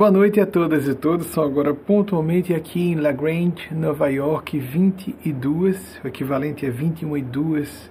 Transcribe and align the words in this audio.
Boa 0.00 0.10
noite 0.10 0.40
a 0.40 0.46
todas 0.46 0.88
e 0.88 0.94
todos. 0.94 1.26
São 1.26 1.44
agora 1.44 1.74
pontualmente 1.74 2.54
aqui 2.54 2.80
em 2.80 2.94
La 2.94 3.12
Grange, 3.12 3.68
Nova 3.70 4.08
York, 4.08 4.58
22, 4.58 6.00
o 6.02 6.08
equivalente 6.08 6.64
a 6.64 6.70
21 6.70 7.18
e 7.18 7.20
2 7.20 7.90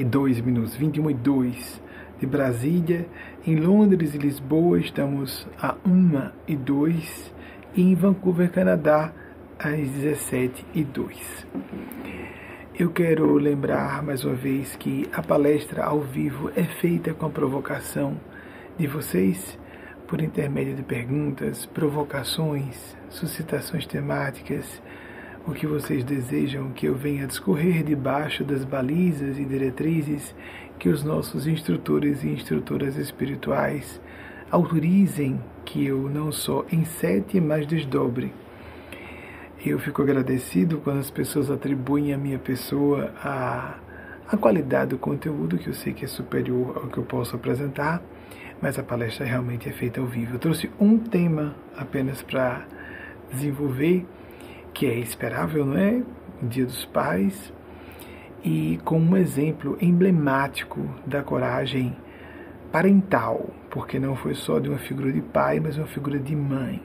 e 0.00 0.04
2 0.04 0.40
minutos, 0.40 0.74
21 0.74 1.10
e 1.10 1.14
2 1.14 1.82
de 2.18 2.26
Brasília. 2.26 3.06
Em 3.46 3.54
Londres 3.54 4.16
e 4.16 4.18
Lisboa 4.18 4.80
estamos 4.80 5.46
a 5.62 5.76
1 5.86 6.30
e 6.48 6.56
2 6.56 7.32
e 7.76 7.82
em 7.82 7.94
Vancouver, 7.94 8.50
Canadá, 8.50 9.12
às 9.56 9.78
17 9.90 10.66
e 10.74 10.82
2. 10.82 11.46
Eu 12.76 12.90
quero 12.90 13.32
lembrar 13.34 14.02
mais 14.02 14.24
uma 14.24 14.34
vez 14.34 14.74
que 14.74 15.08
a 15.12 15.22
palestra 15.22 15.84
ao 15.84 16.00
vivo 16.00 16.50
é 16.56 16.64
feita 16.64 17.14
com 17.14 17.26
a 17.26 17.30
provocação 17.30 18.16
de 18.76 18.88
vocês 18.88 19.56
por 20.06 20.20
intermédio 20.20 20.74
de 20.74 20.82
perguntas, 20.82 21.66
provocações, 21.66 22.96
suscitações 23.08 23.86
temáticas, 23.86 24.82
o 25.46 25.52
que 25.52 25.66
vocês 25.66 26.04
desejam 26.04 26.70
que 26.72 26.86
eu 26.86 26.94
venha 26.94 27.26
discorrer 27.26 27.82
debaixo 27.82 28.44
das 28.44 28.64
balizas 28.64 29.38
e 29.38 29.44
diretrizes 29.44 30.34
que 30.78 30.88
os 30.88 31.02
nossos 31.02 31.46
instrutores 31.46 32.22
e 32.24 32.28
instrutoras 32.28 32.96
espirituais 32.96 34.00
autorizem 34.50 35.40
que 35.64 35.86
eu 35.86 36.08
não 36.10 36.30
só 36.30 36.64
encete, 36.70 37.40
mas 37.40 37.66
desdobre. 37.66 38.32
Eu 39.64 39.78
fico 39.78 40.02
agradecido 40.02 40.78
quando 40.78 40.98
as 40.98 41.10
pessoas 41.10 41.50
atribuem 41.50 42.12
à 42.12 42.18
minha 42.18 42.38
pessoa 42.38 43.12
a, 43.22 43.78
a 44.28 44.36
qualidade 44.36 44.90
do 44.90 44.98
conteúdo, 44.98 45.58
que 45.58 45.68
eu 45.68 45.74
sei 45.74 45.92
que 45.92 46.04
é 46.04 46.08
superior 46.08 46.76
ao 46.76 46.88
que 46.88 46.98
eu 46.98 47.04
posso 47.04 47.34
apresentar, 47.36 48.02
mas 48.64 48.78
a 48.78 48.82
palestra 48.82 49.26
realmente 49.26 49.68
é 49.68 49.72
feita 49.72 50.00
ao 50.00 50.06
vivo. 50.06 50.36
Eu 50.36 50.38
trouxe 50.38 50.70
um 50.80 50.96
tema 50.96 51.54
apenas 51.76 52.22
para 52.22 52.66
desenvolver, 53.30 54.06
que 54.72 54.86
é 54.86 54.98
esperável, 55.00 55.66
não 55.66 55.76
é? 55.76 56.02
Dia 56.40 56.64
dos 56.64 56.86
Pais, 56.86 57.52
e 58.42 58.80
com 58.82 58.98
um 58.98 59.18
exemplo 59.18 59.76
emblemático 59.82 60.80
da 61.04 61.22
coragem 61.22 61.94
parental, 62.72 63.50
porque 63.68 63.98
não 63.98 64.16
foi 64.16 64.34
só 64.34 64.58
de 64.58 64.70
uma 64.70 64.78
figura 64.78 65.12
de 65.12 65.20
pai, 65.20 65.60
mas 65.60 65.76
uma 65.76 65.86
figura 65.86 66.18
de 66.18 66.34
mãe. 66.34 66.80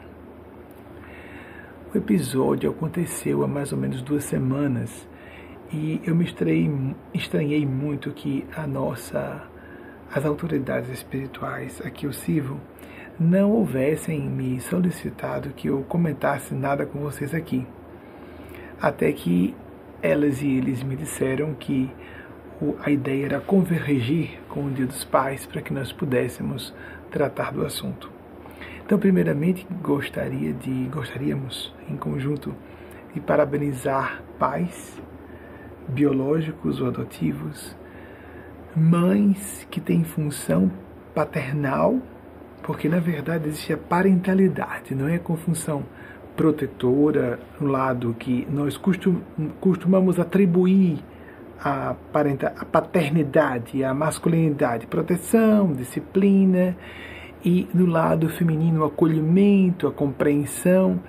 O 1.95 1.97
episódio 1.97 2.71
aconteceu 2.71 3.41
há 3.41 3.47
mais 3.47 3.71
ou 3.71 3.77
menos 3.77 4.01
duas 4.01 4.25
semanas 4.25 5.07
e 5.71 6.01
eu 6.03 6.13
me 6.13 6.25
estranhei, 6.25 6.69
estranhei 7.13 7.65
muito 7.65 8.11
que 8.11 8.45
a 8.53 8.67
nossa, 8.67 9.43
as 10.13 10.25
autoridades 10.25 10.89
espirituais 10.89 11.81
a 11.85 11.89
que 11.89 12.05
eu 12.05 12.13
sirvo 12.13 12.59
não 13.19 13.51
houvessem 13.51 14.21
me 14.21 14.59
solicitado 14.61 15.49
que 15.49 15.67
eu 15.67 15.83
comentasse 15.83 16.53
nada 16.55 16.85
com 16.85 16.99
vocês 16.99 17.33
aqui. 17.33 17.67
Até 18.81 19.11
que 19.11 19.53
elas 20.01 20.41
e 20.41 20.47
eles 20.47 20.81
me 20.81 20.95
disseram 20.95 21.53
que 21.53 21.91
a 22.81 22.89
ideia 22.89 23.25
era 23.25 23.41
convergir 23.41 24.39
com 24.49 24.65
o 24.65 24.71
Dia 24.71 24.85
dos 24.85 25.03
Pais 25.03 25.45
para 25.45 25.61
que 25.61 25.73
nós 25.73 25.91
pudéssemos 25.91 26.73
tratar 27.11 27.51
do 27.51 27.65
assunto. 27.65 28.11
Então, 28.85 28.97
primeiramente, 28.97 29.67
gostaria 29.81 30.53
de 30.53 30.89
gostaríamos 30.91 31.73
em 31.89 31.95
conjunto 31.95 32.55
de 33.13 33.19
parabenizar 33.19 34.23
pais 34.37 35.01
biológicos 35.87 36.81
ou 36.81 36.87
adotivos, 36.87 37.75
mães 38.75 39.67
que 39.69 39.79
têm 39.81 40.03
função 40.03 40.71
paternal, 41.13 41.97
porque 42.63 42.87
na 42.87 42.99
verdade 42.99 43.47
existe 43.47 43.73
a 43.73 43.77
parentalidade, 43.77 44.93
não 44.93 45.07
é 45.07 45.17
com 45.17 45.35
função 45.35 45.83
protetora, 46.35 47.39
no 47.59 47.67
lado 47.67 48.15
que 48.17 48.47
nós 48.49 48.77
costum, 48.77 49.19
costumamos 49.59 50.19
atribuir 50.19 50.99
a, 51.61 51.95
parenta, 52.13 52.53
a 52.57 52.63
paternidade, 52.63 53.83
a 53.83 53.93
masculinidade, 53.93 54.87
proteção, 54.87 55.73
disciplina 55.73 56.77
e 57.43 57.67
no 57.73 57.85
lado 57.85 58.29
feminino 58.29 58.81
o 58.81 58.85
acolhimento, 58.85 59.87
a 59.87 59.91
compreensão. 59.91 60.99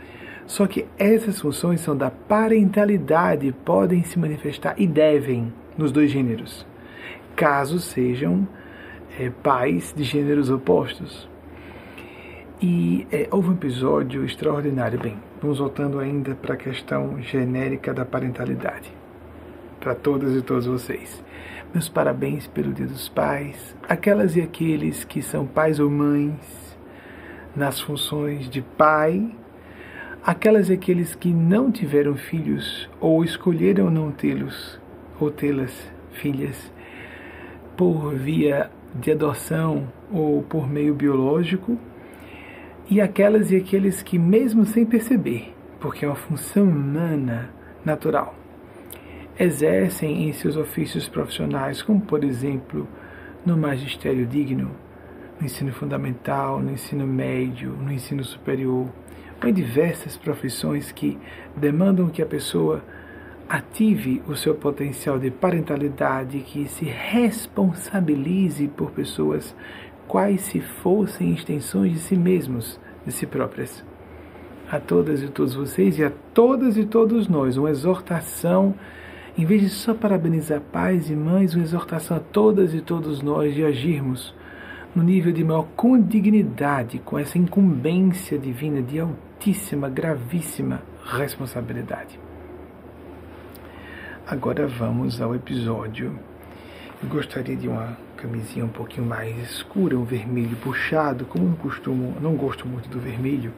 Só 0.46 0.66
que 0.66 0.86
essas 0.98 1.40
funções 1.40 1.80
são 1.80 1.96
da 1.96 2.10
parentalidade, 2.10 3.54
podem 3.64 4.02
se 4.02 4.18
manifestar 4.18 4.74
e 4.76 4.86
devem 4.86 5.52
nos 5.78 5.92
dois 5.92 6.10
gêneros, 6.10 6.66
caso 7.36 7.78
sejam 7.78 8.46
é, 9.18 9.30
pais 9.30 9.92
de 9.96 10.04
gêneros 10.04 10.50
opostos. 10.50 11.28
E 12.62 13.06
é, 13.10 13.26
houve 13.30 13.50
um 13.50 13.54
episódio 13.54 14.24
extraordinário. 14.24 14.98
Bem, 14.98 15.16
vamos 15.40 15.58
voltando 15.58 15.98
ainda 15.98 16.34
para 16.34 16.54
a 16.54 16.56
questão 16.56 17.20
genérica 17.22 17.94
da 17.94 18.04
parentalidade. 18.04 18.92
Para 19.80 19.94
todas 19.94 20.36
e 20.36 20.42
todos 20.42 20.66
vocês. 20.66 21.24
Meus 21.72 21.88
parabéns 21.88 22.46
pelo 22.48 22.72
Dia 22.72 22.86
dos 22.86 23.08
Pais, 23.08 23.76
aquelas 23.88 24.36
e 24.36 24.42
aqueles 24.42 25.04
que 25.04 25.22
são 25.22 25.46
pais 25.46 25.78
ou 25.78 25.88
mães, 25.88 26.76
nas 27.54 27.80
funções 27.80 28.50
de 28.50 28.60
pai, 28.60 29.30
aquelas 30.22 30.68
e 30.68 30.72
aqueles 30.72 31.14
que 31.14 31.32
não 31.32 31.70
tiveram 31.70 32.16
filhos 32.16 32.90
ou 33.00 33.24
escolheram 33.24 33.88
não 33.88 34.10
tê-los 34.10 34.80
ou 35.18 35.30
tê-las 35.30 35.72
filhas 36.12 36.72
por 37.80 38.14
via 38.14 38.70
de 38.94 39.10
adoção 39.10 39.90
ou 40.12 40.42
por 40.42 40.68
meio 40.68 40.94
biológico, 40.94 41.78
e 42.90 43.00
aquelas 43.00 43.50
e 43.50 43.56
aqueles 43.56 44.02
que, 44.02 44.18
mesmo 44.18 44.66
sem 44.66 44.84
perceber, 44.84 45.54
porque 45.80 46.04
é 46.04 46.08
uma 46.08 46.14
função 46.14 46.64
humana 46.64 47.48
natural, 47.82 48.34
exercem 49.38 50.28
em 50.28 50.32
seus 50.34 50.58
ofícios 50.58 51.08
profissionais, 51.08 51.80
como 51.80 52.02
por 52.02 52.22
exemplo 52.22 52.86
no 53.46 53.56
magistério 53.56 54.26
digno, 54.26 54.72
no 55.40 55.46
ensino 55.46 55.72
fundamental, 55.72 56.60
no 56.60 56.72
ensino 56.72 57.06
médio, 57.06 57.70
no 57.70 57.90
ensino 57.90 58.22
superior, 58.22 58.92
ou 59.42 59.48
em 59.48 59.54
diversas 59.54 60.18
profissões 60.18 60.92
que 60.92 61.18
demandam 61.56 62.10
que 62.10 62.20
a 62.20 62.26
pessoa 62.26 62.84
ative 63.50 64.22
o 64.28 64.36
seu 64.36 64.54
potencial 64.54 65.18
de 65.18 65.28
parentalidade, 65.28 66.38
que 66.38 66.68
se 66.68 66.84
responsabilize 66.84 68.68
por 68.68 68.92
pessoas 68.92 69.56
quais 70.06 70.42
se 70.42 70.60
fossem 70.60 71.34
extensões 71.34 71.92
de 71.92 71.98
si 71.98 72.16
mesmos, 72.16 72.78
de 73.04 73.10
si 73.10 73.26
próprias. 73.26 73.84
A 74.70 74.78
todas 74.78 75.20
e 75.20 75.28
todos 75.28 75.54
vocês 75.54 75.98
e 75.98 76.04
a 76.04 76.12
todas 76.32 76.76
e 76.76 76.84
todos 76.84 77.26
nós, 77.26 77.56
uma 77.56 77.70
exortação 77.70 78.72
em 79.36 79.44
vez 79.44 79.62
de 79.62 79.68
só 79.68 79.94
parabenizar 79.94 80.60
pais 80.60 81.10
e 81.10 81.16
mães, 81.16 81.52
uma 81.52 81.64
exortação 81.64 82.18
a 82.18 82.20
todas 82.20 82.72
e 82.72 82.80
todos 82.80 83.20
nós 83.20 83.52
de 83.52 83.64
agirmos 83.64 84.32
no 84.94 85.02
nível 85.02 85.32
de 85.32 85.42
maior 85.42 85.66
condignidade 85.74 87.00
com 87.00 87.18
essa 87.18 87.36
incumbência 87.36 88.38
divina 88.38 88.80
de 88.80 89.00
altíssima, 89.00 89.88
gravíssima 89.88 90.82
responsabilidade. 91.04 92.29
Agora 94.30 94.64
vamos 94.68 95.20
ao 95.20 95.34
episódio. 95.34 96.16
Eu 97.02 97.08
gostaria 97.08 97.56
de 97.56 97.66
uma 97.66 97.98
camisinha 98.16 98.64
um 98.64 98.68
pouquinho 98.68 99.04
mais 99.04 99.36
escura, 99.50 99.98
um 99.98 100.04
vermelho 100.04 100.56
puxado, 100.58 101.24
como 101.24 101.48
não 101.48 101.56
costumo, 101.56 102.14
não 102.20 102.36
gosto 102.36 102.64
muito 102.64 102.88
do 102.88 103.00
vermelho. 103.00 103.52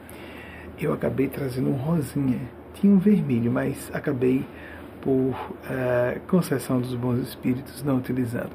Eu 0.81 0.91
acabei 0.91 1.27
trazendo 1.27 1.69
um 1.69 1.75
rosinha. 1.75 2.39
Tinha 2.73 2.91
um 2.91 2.97
vermelho, 2.97 3.51
mas 3.51 3.91
acabei 3.93 4.43
por 4.99 5.11
uh, 5.11 6.19
concessão 6.27 6.81
dos 6.81 6.95
bons 6.95 7.19
espíritos 7.19 7.83
não 7.83 7.97
utilizando. 7.97 8.49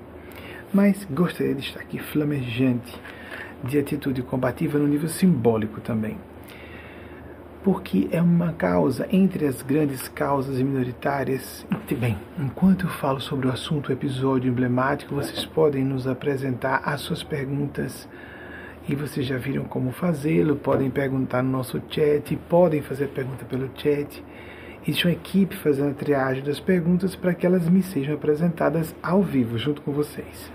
Mas 0.75 1.07
gostaria 1.09 1.55
de 1.55 1.61
estar 1.61 1.79
aqui 1.79 2.01
flamejante 2.01 3.01
de 3.63 3.79
atitude 3.79 4.23
combativa 4.23 4.77
no 4.77 4.89
nível 4.89 5.09
simbólico 5.09 5.81
também. 5.81 6.19
Porque 7.71 8.09
é 8.13 8.23
uma 8.23 8.55
causa 8.55 9.07
entre 9.13 9.45
as 9.45 9.61
grandes 9.61 10.09
causas 10.09 10.57
minoritárias. 10.57 11.67
Bem, 12.01 12.17
enquanto 12.39 12.87
eu 12.87 12.89
falo 12.89 13.21
sobre 13.21 13.47
o 13.47 13.53
assunto, 13.53 13.91
o 13.91 13.93
episódio 13.93 14.51
emblemático, 14.51 15.15
vocês 15.15 15.45
podem 15.45 15.85
nos 15.85 16.07
apresentar 16.07 16.81
as 16.83 17.03
suas 17.03 17.23
perguntas 17.23 18.09
e 18.89 18.95
vocês 18.95 19.27
já 19.27 19.37
viram 19.37 19.65
como 19.65 19.93
fazê-lo. 19.93 20.57
Podem 20.57 20.89
perguntar 20.89 21.43
no 21.43 21.51
nosso 21.51 21.79
chat, 21.91 22.35
podem 22.49 22.81
fazer 22.81 23.09
pergunta 23.09 23.45
pelo 23.45 23.69
chat. 23.75 24.25
Existe 24.83 25.07
uma 25.07 25.13
equipe 25.13 25.55
fazendo 25.55 25.91
a 25.91 25.95
triagem 25.95 26.43
das 26.43 26.59
perguntas 26.59 27.15
para 27.15 27.35
que 27.35 27.45
elas 27.45 27.69
me 27.69 27.83
sejam 27.83 28.15
apresentadas 28.15 28.97
ao 29.03 29.23
vivo, 29.23 29.59
junto 29.59 29.83
com 29.83 29.93
vocês. 29.93 30.51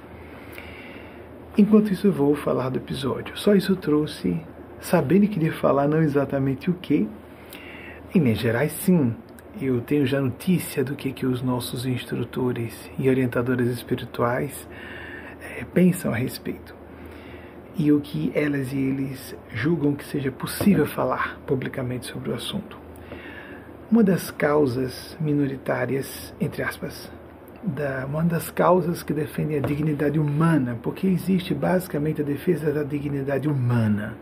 Enquanto 1.55 1.93
isso, 1.93 2.07
eu 2.07 2.11
vou 2.11 2.33
falar 2.33 2.69
do 2.69 2.79
episódio. 2.79 3.37
Só 3.37 3.53
isso 3.53 3.75
trouxe, 3.75 4.41
sabendo 4.83 5.21
que 5.21 5.35
queria 5.35 5.53
falar 5.53 5.87
não 5.87 6.01
exatamente 6.01 6.69
o 6.69 6.73
que. 6.73 7.07
Em 8.13 8.19
Minas 8.19 8.39
Gerais, 8.39 8.71
sim, 8.73 9.15
eu 9.59 9.81
tenho 9.81 10.05
já 10.05 10.21
notícia 10.21 10.83
do 10.83 10.95
que, 10.95 11.11
que 11.11 11.25
os 11.25 11.41
nossos 11.41 11.85
instrutores 11.85 12.91
e 12.99 13.09
orientadores 13.09 13.67
espirituais 13.69 14.67
é, 15.41 15.63
pensam 15.63 16.11
a 16.13 16.15
respeito. 16.15 16.75
e 17.75 17.91
o 17.91 17.99
que 17.99 18.31
elas 18.35 18.71
e 18.71 18.77
eles 18.77 19.35
julgam 19.51 19.95
que 19.95 20.05
seja 20.05 20.31
possível 20.31 20.85
falar 20.85 21.39
publicamente 21.47 22.05
sobre 22.05 22.29
o 22.29 22.35
assunto. 22.35 22.77
Uma 23.89 24.03
das 24.03 24.29
causas 24.29 25.17
minoritárias, 25.19 26.35
entre 26.39 26.61
aspas, 26.61 27.11
da, 27.63 28.05
uma 28.05 28.23
das 28.23 28.51
causas 28.51 29.01
que 29.01 29.11
defendem 29.11 29.57
a 29.57 29.61
dignidade 29.61 30.19
humana, 30.19 30.77
porque 30.83 31.07
existe 31.07 31.55
basicamente 31.55 32.21
a 32.21 32.23
defesa 32.23 32.71
da 32.71 32.83
dignidade 32.83 33.47
humana. 33.47 34.15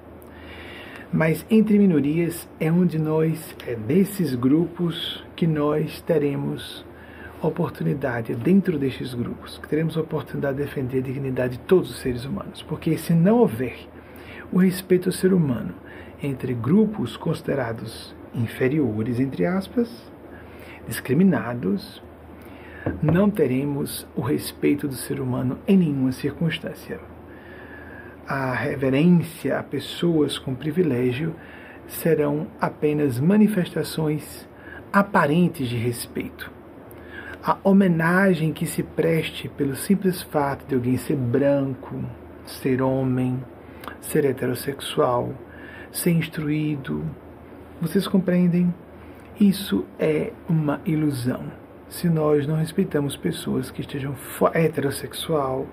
Mas 1.13 1.45
entre 1.49 1.77
minorias 1.77 2.47
é 2.57 2.71
onde 2.71 2.97
nós, 2.97 3.53
é 3.67 3.75
nesses 3.75 4.33
grupos 4.33 5.21
que 5.35 5.45
nós 5.45 5.99
teremos 6.01 6.85
oportunidade, 7.41 8.33
dentro 8.33 8.79
destes 8.79 9.13
grupos, 9.13 9.57
que 9.57 9.67
teremos 9.67 9.97
oportunidade 9.97 10.57
de 10.57 10.63
defender 10.63 10.99
a 10.99 11.01
dignidade 11.01 11.57
de 11.57 11.63
todos 11.63 11.89
os 11.89 11.99
seres 11.99 12.23
humanos. 12.23 12.61
Porque 12.61 12.97
se 12.97 13.13
não 13.13 13.39
houver 13.39 13.75
o 14.53 14.57
respeito 14.57 15.09
ao 15.09 15.13
ser 15.13 15.33
humano 15.33 15.73
entre 16.23 16.53
grupos 16.53 17.17
considerados 17.17 18.15
inferiores, 18.33 19.19
entre 19.19 19.45
aspas, 19.45 19.89
discriminados, 20.87 22.01
não 23.01 23.29
teremos 23.29 24.07
o 24.15 24.21
respeito 24.21 24.87
do 24.87 24.95
ser 24.95 25.19
humano 25.19 25.59
em 25.67 25.75
nenhuma 25.75 26.13
circunstância. 26.13 27.10
A 28.27 28.53
reverência 28.53 29.57
a 29.57 29.63
pessoas 29.63 30.37
com 30.37 30.55
privilégio 30.55 31.35
serão 31.87 32.47
apenas 32.59 33.19
manifestações 33.19 34.47
aparentes 34.93 35.67
de 35.67 35.77
respeito. 35.77 36.51
A 37.43 37.57
homenagem 37.63 38.53
que 38.53 38.65
se 38.65 38.83
preste 38.83 39.49
pelo 39.49 39.75
simples 39.75 40.21
fato 40.21 40.65
de 40.67 40.75
alguém 40.75 40.97
ser 40.97 41.15
branco, 41.15 42.03
ser 42.45 42.81
homem, 42.81 43.43
ser 43.99 44.25
heterossexual, 44.25 45.33
ser 45.91 46.11
instruído, 46.11 47.03
vocês 47.81 48.07
compreendem? 48.07 48.73
Isso 49.39 49.83
é 49.97 50.31
uma 50.47 50.79
ilusão. 50.85 51.51
Se 51.89 52.07
nós 52.07 52.45
não 52.45 52.55
respeitamos 52.55 53.17
pessoas 53.17 53.71
que 53.71 53.81
estejam 53.81 54.15
heterossexual, 54.53 55.65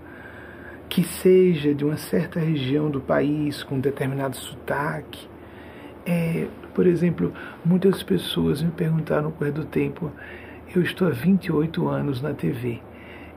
que 0.88 1.05
seja 1.05 1.75
de 1.75 1.85
uma 1.85 1.96
certa 1.96 2.40
região 2.40 2.90
do 2.90 3.00
país 3.00 3.62
com 3.62 3.76
um 3.76 3.81
determinado 3.81 4.37
sotaque, 4.37 5.29
é, 6.06 6.46
por 6.75 6.87
exemplo, 6.87 7.32
muitas 7.64 8.02
pessoas 8.02 8.62
me 8.62 8.70
perguntaram 8.70 9.25
no 9.25 9.32
correr 9.32 9.52
do 9.52 9.64
tempo, 9.64 10.11
eu 10.75 10.82
estou 10.82 11.08
há 11.08 11.11
28 11.11 11.88
anos 11.88 12.23
na 12.23 12.32
TV, 12.32 12.81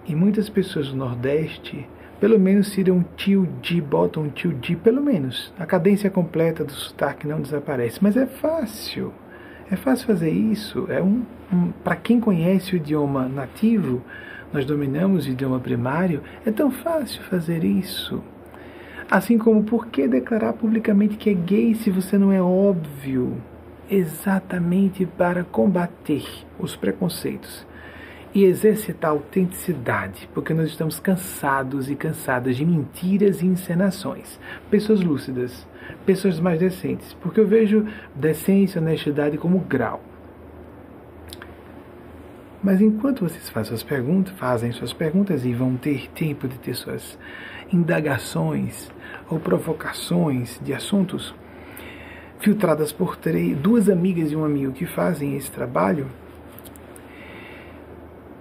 e 0.08 0.16
muitas 0.16 0.50
pessoas 0.50 0.90
do 0.90 0.96
Nordeste 0.96 1.88
pelo 2.22 2.38
menos 2.38 2.72
tiram 2.72 2.98
um 2.98 3.04
tio 3.18 3.50
de, 3.64 3.82
botam 3.82 4.22
um 4.22 4.30
tio 4.30 4.54
de, 4.54 4.76
pelo 4.76 5.02
menos. 5.02 5.52
A 5.58 5.66
cadência 5.66 6.08
completa 6.08 6.64
do 6.64 6.72
sotaque 6.72 7.26
não 7.26 7.42
desaparece. 7.42 7.98
Mas 8.00 8.16
é 8.16 8.28
fácil. 8.28 9.12
É 9.72 9.76
fácil 9.76 10.06
fazer 10.06 10.30
isso. 10.30 10.86
É 10.88 11.02
um, 11.02 11.24
um 11.52 11.72
para 11.84 11.96
quem 11.96 12.20
conhece 12.20 12.74
o 12.74 12.78
idioma 12.78 13.28
nativo, 13.28 14.04
nós 14.54 14.66
dominamos 14.66 15.26
o 15.26 15.30
idioma 15.30 15.60
primário, 15.60 16.22
é 16.46 16.52
tão 16.52 16.72
fácil 16.72 17.22
fazer 17.24 17.64
isso. 17.64 18.22
Assim 19.10 19.38
como 19.38 19.64
por 19.64 19.88
que 19.88 20.08
declarar 20.08 20.54
publicamente 20.54 21.18
que 21.18 21.30
é 21.30 21.34
gay 21.34 21.76
se 21.76 21.90
você 21.90 22.18
não 22.18 22.32
é 22.32 22.42
óbvio? 22.42 23.42
Exatamente 23.90 25.06
para 25.06 25.44
combater 25.44 26.24
os 26.58 26.76
preconceitos 26.76 27.66
e 28.34 28.46
exercitar 28.46 29.12
a 29.12 29.14
autenticidade, 29.14 30.30
porque 30.34 30.54
nós 30.54 30.70
estamos 30.70 31.00
cansados 31.00 31.90
e 31.90 31.96
cansadas 31.96 32.56
de 32.56 32.66
mentiras 32.66 33.42
e 33.42 33.46
encenações. 33.46 34.40
Pessoas 34.70 35.02
lúcidas, 35.02 35.68
pessoas 36.06 36.40
mais 36.40 36.60
decentes, 36.60 37.14
porque 37.22 37.40
eu 37.40 37.48
vejo 37.48 37.86
decência 38.16 38.80
e 38.80 38.82
honestidade 38.82 39.38
como 39.38 39.60
grau. 39.60 40.02
Mas 42.64 42.80
enquanto 42.80 43.28
vocês 43.28 43.50
fazem 43.50 43.70
suas 43.70 43.84
perguntas, 43.84 44.34
fazem 44.38 44.72
suas 44.72 44.94
perguntas 44.94 45.46
e 45.46 45.54
vão 45.54 45.76
ter 45.76 46.10
tempo 46.12 46.48
de 46.48 46.58
ter 46.60 46.76
suas 46.76 47.18
indagações 47.74 48.92
ou 49.30 49.40
provocações 49.40 50.60
de 50.64 50.74
assuntos 50.74 51.34
filtradas 52.40 52.92
por 52.92 53.16
três, 53.16 53.58
duas 53.58 53.90
amigas 53.90 54.32
e 54.32 54.36
um 54.36 54.44
amigo 54.44 54.72
que 54.74 54.86
fazem 54.86 55.36
esse 55.36 55.50
trabalho, 55.52 56.08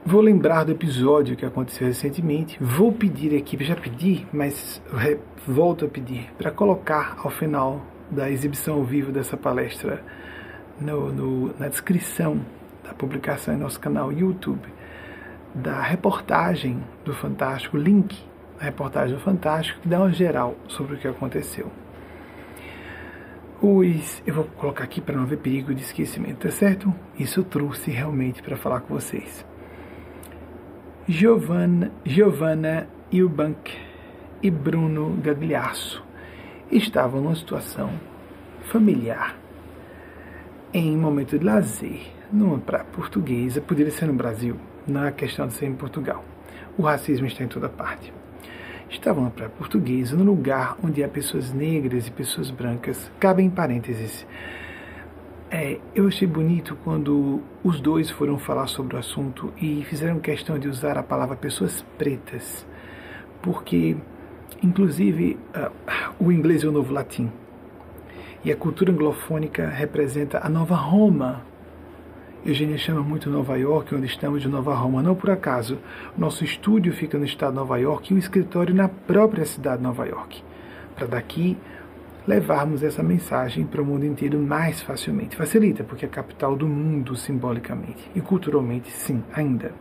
Vou 0.04 0.22
lembrar 0.22 0.64
do 0.64 0.72
episódio 0.72 1.36
que 1.36 1.44
aconteceu 1.44 1.86
recentemente. 1.86 2.56
Vou 2.60 2.90
pedir 2.90 3.36
aqui, 3.36 3.62
já 3.62 3.76
pedi, 3.76 4.26
mas 4.32 4.82
volto 5.46 5.84
a 5.84 5.88
pedir, 5.88 6.32
para 6.38 6.50
colocar 6.50 7.18
ao 7.22 7.30
final 7.30 7.84
da 8.10 8.30
exibição 8.30 8.76
ao 8.76 8.84
vivo 8.84 9.12
dessa 9.12 9.36
palestra 9.36 10.02
no, 10.80 11.12
no, 11.12 11.54
na 11.58 11.68
descrição 11.68 12.40
da 12.84 12.94
publicação 12.94 13.54
em 13.54 13.58
nosso 13.58 13.78
canal 13.78 14.12
YouTube 14.12 14.68
da 15.54 15.80
reportagem 15.82 16.82
do 17.04 17.12
Fantástico, 17.12 17.76
link 17.76 18.16
da 18.58 18.64
reportagem 18.64 19.16
do 19.16 19.20
Fantástico, 19.20 19.80
que 19.80 19.88
dá 19.88 19.98
uma 19.98 20.12
geral 20.12 20.54
sobre 20.68 20.94
o 20.94 20.98
que 20.98 21.08
aconteceu. 21.08 21.70
Os, 23.60 24.22
eu 24.26 24.34
vou 24.34 24.44
colocar 24.44 24.84
aqui 24.84 25.00
para 25.00 25.16
não 25.16 25.24
haver 25.24 25.38
perigo 25.38 25.74
de 25.74 25.82
esquecimento, 25.82 26.46
tá 26.46 26.50
certo? 26.50 26.94
Isso 27.18 27.42
trouxe 27.44 27.90
realmente 27.90 28.42
para 28.42 28.56
falar 28.56 28.80
com 28.80 28.94
vocês. 28.94 29.44
Giovanna, 31.06 31.90
Giovanna 32.04 32.88
Eubank 33.12 33.70
e 34.42 34.50
Bruno 34.50 35.18
Gagliasso 35.22 36.02
estavam 36.70 37.20
numa 37.20 37.34
situação 37.34 37.90
familiar, 38.62 39.36
em 40.72 40.96
momento 40.96 41.38
de 41.38 41.44
lazer, 41.44 42.00
praia 42.64 42.84
portuguesa, 42.84 43.60
poderia 43.60 43.92
ser 43.92 44.06
no 44.06 44.12
Brasil, 44.12 44.56
é 44.88 45.10
questão 45.10 45.46
de 45.46 45.54
ser 45.54 45.66
em 45.66 45.74
Portugal. 45.74 46.24
O 46.76 46.82
racismo 46.82 47.26
está 47.26 47.44
em 47.44 47.48
toda 47.48 47.68
parte. 47.68 48.12
Estavam 48.88 49.24
na 49.24 49.30
praia 49.30 49.50
portuguesa, 49.50 50.16
num 50.16 50.24
lugar 50.24 50.76
onde 50.82 51.02
há 51.04 51.08
pessoas 51.08 51.52
negras 51.52 52.06
e 52.06 52.10
pessoas 52.10 52.50
brancas, 52.50 53.10
cabe 53.18 53.42
em 53.42 53.50
parênteses, 53.50 54.26
é, 55.52 55.80
eu 55.96 56.06
achei 56.06 56.28
bonito 56.28 56.78
quando 56.84 57.42
os 57.64 57.80
dois 57.80 58.08
foram 58.08 58.38
falar 58.38 58.68
sobre 58.68 58.94
o 58.94 58.98
assunto 59.00 59.52
e 59.60 59.82
fizeram 59.82 60.20
questão 60.20 60.56
de 60.56 60.68
usar 60.68 60.96
a 60.96 61.02
palavra 61.02 61.34
pessoas 61.34 61.84
pretas, 61.98 62.64
porque, 63.42 63.96
inclusive, 64.62 65.36
uh, 65.52 65.72
o 66.20 66.30
inglês 66.30 66.62
é 66.62 66.68
o 66.68 66.70
novo 66.70 66.92
latim. 66.92 67.32
E 68.44 68.52
a 68.52 68.56
cultura 68.56 68.92
anglofônica 68.92 69.68
representa 69.68 70.38
a 70.40 70.48
nova 70.48 70.76
Roma. 70.76 71.42
Eugênia 72.44 72.78
chama 72.78 73.02
muito 73.02 73.28
Nova 73.28 73.58
York, 73.58 73.94
onde 73.94 74.06
estamos, 74.06 74.40
de 74.40 74.48
Nova 74.48 74.74
Roma. 74.74 75.02
Não 75.02 75.14
por 75.14 75.28
acaso. 75.28 75.78
Nosso 76.16 76.42
estúdio 76.42 76.90
fica 76.90 77.18
no 77.18 77.24
estado 77.26 77.50
de 77.50 77.56
Nova 77.56 77.76
York 77.76 78.12
e 78.12 78.16
o 78.16 78.18
escritório 78.18 78.74
na 78.74 78.88
própria 78.88 79.44
cidade 79.44 79.76
de 79.76 79.82
Nova 79.82 80.06
York. 80.06 80.42
Para 80.96 81.06
daqui 81.06 81.58
levarmos 82.26 82.82
essa 82.82 83.02
mensagem 83.02 83.66
para 83.66 83.82
o 83.82 83.84
mundo 83.84 84.06
inteiro 84.06 84.38
mais 84.38 84.80
facilmente. 84.80 85.36
Facilita, 85.36 85.84
porque 85.84 86.06
é 86.06 86.08
a 86.08 86.10
capital 86.10 86.56
do 86.56 86.66
mundo 86.66 87.14
simbolicamente 87.14 88.10
e 88.14 88.22
culturalmente, 88.22 88.90
sim, 88.90 89.22
ainda. 89.34 89.72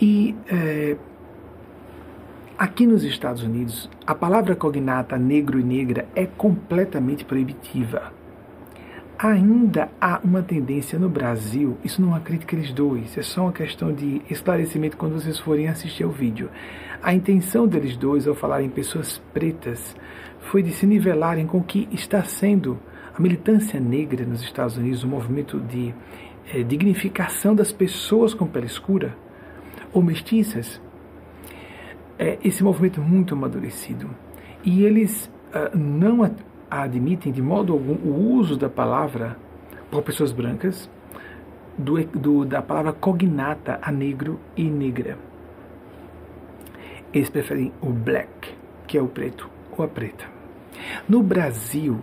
E 0.00 0.34
é, 0.48 0.96
aqui 2.58 2.86
nos 2.86 3.04
Estados 3.04 3.44
Unidos, 3.44 3.88
a 4.04 4.16
palavra 4.16 4.56
cognata 4.56 5.16
negro 5.16 5.60
e 5.60 5.62
negra 5.62 6.08
é 6.16 6.26
completamente 6.26 7.24
proibitiva. 7.24 8.20
Ainda 9.22 9.88
há 10.00 10.20
uma 10.24 10.42
tendência 10.42 10.98
no 10.98 11.08
Brasil, 11.08 11.78
isso 11.84 12.02
não 12.02 12.08
é 12.08 12.12
uma 12.14 12.20
crítica 12.20 12.56
eles 12.56 12.72
dois, 12.72 13.16
é 13.16 13.22
só 13.22 13.42
uma 13.42 13.52
questão 13.52 13.94
de 13.94 14.20
esclarecimento 14.28 14.96
quando 14.96 15.12
vocês 15.12 15.38
forem 15.38 15.68
assistir 15.68 16.02
ao 16.02 16.10
vídeo. 16.10 16.50
A 17.00 17.14
intenção 17.14 17.68
deles 17.68 17.96
dois, 17.96 18.26
ao 18.26 18.34
falar 18.34 18.64
em 18.64 18.68
pessoas 18.68 19.22
pretas, 19.32 19.94
foi 20.40 20.60
de 20.60 20.72
se 20.72 20.86
nivelarem 20.86 21.46
com 21.46 21.58
o 21.58 21.62
que 21.62 21.88
está 21.92 22.24
sendo 22.24 22.80
a 23.16 23.22
militância 23.22 23.78
negra 23.78 24.26
nos 24.26 24.42
Estados 24.42 24.76
Unidos, 24.76 25.04
o 25.04 25.06
um 25.06 25.10
movimento 25.10 25.60
de 25.60 25.94
é, 26.52 26.64
dignificação 26.64 27.54
das 27.54 27.70
pessoas 27.70 28.34
com 28.34 28.44
pele 28.44 28.66
escura 28.66 29.16
ou 29.92 30.02
mestiças. 30.02 30.82
É, 32.18 32.40
esse 32.42 32.64
movimento 32.64 33.00
muito 33.00 33.36
amadurecido. 33.36 34.10
E 34.64 34.82
eles 34.82 35.30
uh, 35.54 35.78
não 35.78 36.24
admitem 36.80 37.32
de 37.32 37.42
modo 37.42 37.72
algum 37.72 37.94
o 37.94 38.34
uso 38.34 38.56
da 38.56 38.68
palavra 38.68 39.36
por 39.90 40.02
pessoas 40.02 40.32
brancas, 40.32 40.88
do, 41.76 42.02
do, 42.06 42.44
da 42.44 42.62
palavra 42.62 42.92
cognata 42.92 43.78
a 43.82 43.92
negro 43.92 44.40
e 44.56 44.64
negra. 44.64 45.18
Eles 47.12 47.28
preferem 47.28 47.72
o 47.80 47.90
black, 47.90 48.54
que 48.86 48.96
é 48.96 49.02
o 49.02 49.06
preto, 49.06 49.50
ou 49.76 49.84
a 49.84 49.88
preta. 49.88 50.24
No 51.06 51.22
Brasil, 51.22 52.00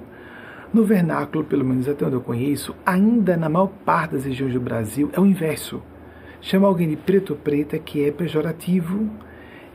no 0.71 0.83
vernáculo, 0.83 1.43
pelo 1.43 1.65
menos 1.65 1.87
até 1.89 2.05
onde 2.05 2.15
eu 2.15 2.21
conheço, 2.21 2.75
ainda 2.85 3.35
na 3.35 3.49
maior 3.49 3.69
parte 3.83 4.11
das 4.11 4.25
regiões 4.25 4.53
do 4.53 4.59
Brasil, 4.59 5.09
é 5.13 5.19
o 5.19 5.25
inverso. 5.25 5.81
Chama 6.41 6.67
alguém 6.67 6.87
de 6.89 6.95
preto 6.95 7.31
ou 7.31 7.39
preta 7.39 7.77
que 7.79 8.05
é 8.05 8.11
pejorativo 8.11 9.09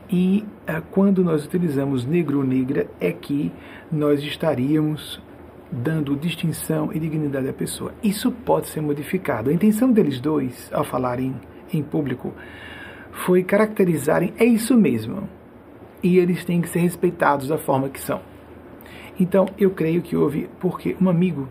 E 0.09 0.45
uh, 0.69 0.81
quando 0.91 1.23
nós 1.23 1.45
utilizamos 1.45 2.05
negro 2.05 2.39
ou 2.39 2.43
negra, 2.43 2.87
é 2.99 3.11
que 3.11 3.51
nós 3.95 4.21
estaríamos 4.23 5.21
dando 5.71 6.15
distinção 6.15 6.91
e 6.93 6.99
dignidade 6.99 7.49
à 7.49 7.53
pessoa. 7.53 7.93
Isso 8.03 8.31
pode 8.31 8.67
ser 8.67 8.81
modificado. 8.81 9.49
A 9.49 9.53
intenção 9.53 9.91
deles 9.91 10.19
dois, 10.19 10.69
ao 10.71 10.83
falarem 10.83 11.35
em 11.73 11.81
público, 11.81 12.33
foi 13.11 13.43
caracterizarem 13.43 14.33
é 14.37 14.45
isso 14.45 14.75
mesmo. 14.77 15.27
E 16.03 16.17
eles 16.17 16.45
têm 16.45 16.61
que 16.61 16.69
ser 16.69 16.79
respeitados 16.79 17.47
da 17.47 17.57
forma 17.57 17.89
que 17.89 17.99
são. 17.99 18.21
Então, 19.19 19.47
eu 19.57 19.71
creio 19.71 20.01
que 20.01 20.15
houve, 20.15 20.49
porque 20.59 20.95
um 21.01 21.09
amigo 21.09 21.47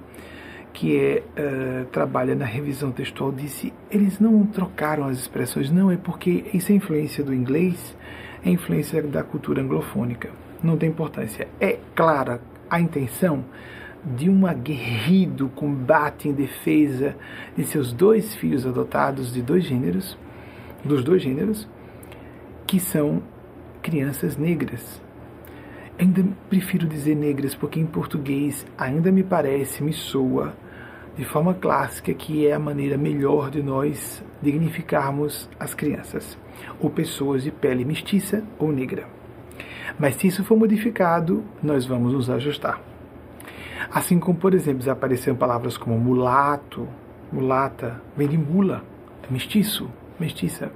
que 0.72 0.98
é, 0.98 1.22
uh, 1.22 1.86
trabalha 1.86 2.34
na 2.34 2.44
revisão 2.44 2.90
textual 2.90 3.32
disse, 3.32 3.72
eles 3.90 4.18
não 4.20 4.44
trocaram 4.44 5.04
as 5.04 5.18
expressões, 5.18 5.70
não, 5.70 5.90
é 5.90 5.96
porque 5.96 6.44
isso 6.52 6.72
é 6.72 6.74
influência 6.74 7.24
do 7.24 7.32
inglês, 7.32 7.96
é 8.44 8.50
influência 8.50 9.02
da 9.02 9.22
cultura 9.22 9.62
anglofônica. 9.62 10.43
Não 10.64 10.78
tem 10.78 10.88
importância. 10.88 11.46
É 11.60 11.78
clara 11.94 12.40
a 12.70 12.80
intenção 12.80 13.44
de 14.02 14.30
um 14.30 14.46
aguerrido 14.46 15.50
combate 15.50 16.26
em 16.26 16.32
defesa 16.32 17.14
de 17.54 17.64
seus 17.64 17.92
dois 17.92 18.34
filhos 18.34 18.66
adotados 18.66 19.30
de 19.30 19.42
dois 19.42 19.64
gêneros, 19.64 20.18
dos 20.82 21.04
dois 21.04 21.22
gêneros, 21.22 21.68
que 22.66 22.80
são 22.80 23.22
crianças 23.82 24.38
negras. 24.38 25.02
Ainda 25.98 26.24
prefiro 26.48 26.86
dizer 26.86 27.14
negras 27.14 27.54
porque 27.54 27.78
em 27.78 27.86
português 27.86 28.66
ainda 28.78 29.12
me 29.12 29.22
parece, 29.22 29.82
me 29.82 29.92
soa 29.92 30.54
de 31.14 31.26
forma 31.26 31.52
clássica 31.52 32.14
que 32.14 32.46
é 32.46 32.54
a 32.54 32.58
maneira 32.58 32.96
melhor 32.96 33.50
de 33.50 33.62
nós 33.62 34.24
dignificarmos 34.40 35.46
as 35.60 35.74
crianças, 35.74 36.38
ou 36.80 36.88
pessoas 36.88 37.42
de 37.42 37.50
pele 37.50 37.84
mestiça 37.84 38.42
ou 38.58 38.72
negra. 38.72 39.13
Mas 39.98 40.16
se 40.16 40.26
isso 40.26 40.44
for 40.44 40.56
modificado, 40.56 41.44
nós 41.62 41.86
vamos 41.86 42.12
nos 42.12 42.30
ajustar. 42.30 42.80
Assim 43.92 44.18
como, 44.18 44.38
por 44.38 44.54
exemplo, 44.54 44.90
apareceram 44.90 45.36
palavras 45.36 45.76
como 45.76 45.98
mulato, 45.98 46.88
mulata, 47.30 48.00
vem 48.16 48.28
de 48.28 48.38
mula, 48.38 48.82
é 49.22 49.32
mestiço, 49.32 49.90
mestiça. 50.18 50.70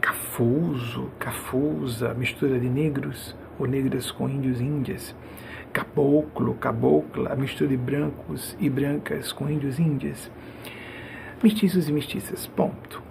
Cafuso, 0.00 1.10
cafusa, 1.18 2.14
mistura 2.14 2.58
de 2.58 2.68
negros 2.68 3.36
ou 3.58 3.66
negras 3.66 4.10
com 4.10 4.28
índios 4.28 4.60
e 4.60 4.64
índias. 4.64 5.14
Caboclo, 5.72 6.54
cabocla, 6.54 7.34
mistura 7.36 7.70
de 7.70 7.76
brancos 7.76 8.56
e 8.58 8.68
brancas 8.68 9.32
com 9.32 9.48
índios 9.48 9.78
e 9.78 9.82
índias. 9.82 10.30
Mestiços 11.42 11.88
e 11.88 11.92
mestiças, 11.92 12.46
ponto. 12.46 13.02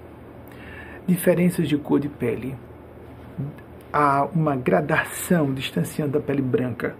Diferenças 1.07 1.67
de 1.67 1.77
cor 1.77 1.99
de 1.99 2.09
pele. 2.09 2.55
Há 3.93 4.25
uma 4.33 4.55
gradação 4.55 5.53
distanciando 5.53 6.17
a 6.17 6.21
pele 6.21 6.41
branca 6.41 6.95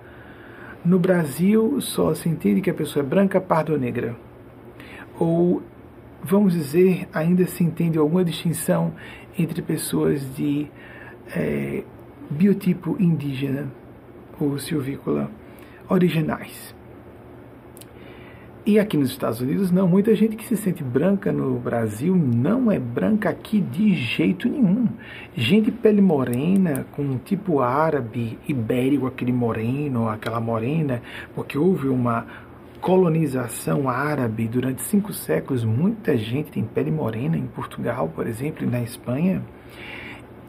no 0.84 0.98
Brasil, 0.98 1.80
só 1.80 2.14
se 2.14 2.28
entende 2.28 2.60
que 2.60 2.70
a 2.70 2.74
pessoa 2.74 3.06
é 3.06 3.08
branca, 3.08 3.40
parda 3.40 3.72
ou 3.72 3.80
negra. 3.80 4.16
Ou, 5.20 5.62
vamos 6.24 6.54
dizer, 6.54 7.08
ainda 7.14 7.46
se 7.46 7.64
entende 7.64 7.98
alguma 7.98 8.26
distinção 8.26 8.94
entre 9.38 9.62
pessoas 9.62 10.22
de 10.36 10.68
é, 11.36 11.84
biotipo 12.30 12.98
indígena 13.00 13.68
ou 14.40 14.58
silvícola 14.58 15.30
originais. 15.88 16.76
E 18.64 18.78
aqui 18.78 18.96
nos 18.96 19.10
Estados 19.10 19.42
Unidos, 19.42 19.72
não. 19.72 19.88
Muita 19.88 20.14
gente 20.14 20.36
que 20.36 20.46
se 20.46 20.56
sente 20.56 20.84
branca 20.84 21.32
no 21.32 21.58
Brasil 21.58 22.16
não 22.16 22.72
é 22.72 22.78
branca 22.78 23.28
aqui 23.28 23.60
de 23.60 23.96
jeito 23.96 24.48
nenhum. 24.48 24.88
Gente 25.36 25.72
pele 25.72 26.00
morena, 26.00 26.86
com 26.92 27.02
um 27.02 27.18
tipo 27.18 27.60
árabe, 27.60 28.38
ibérico, 28.48 29.08
aquele 29.08 29.34
moreno, 29.34 30.08
aquela 30.08 30.40
morena, 30.40 31.02
porque 31.34 31.58
houve 31.58 31.88
uma 31.88 32.28
colonização 32.80 33.90
árabe 33.90 34.48
durante 34.48 34.84
cinco 34.84 35.12
séculos. 35.12 35.64
Muita 35.64 36.16
gente 36.16 36.52
tem 36.52 36.64
pele 36.64 36.92
morena 36.92 37.36
em 37.36 37.48
Portugal, 37.48 38.12
por 38.16 38.28
exemplo, 38.28 38.64
e 38.64 38.70
na 38.70 38.84
Espanha. 38.84 39.42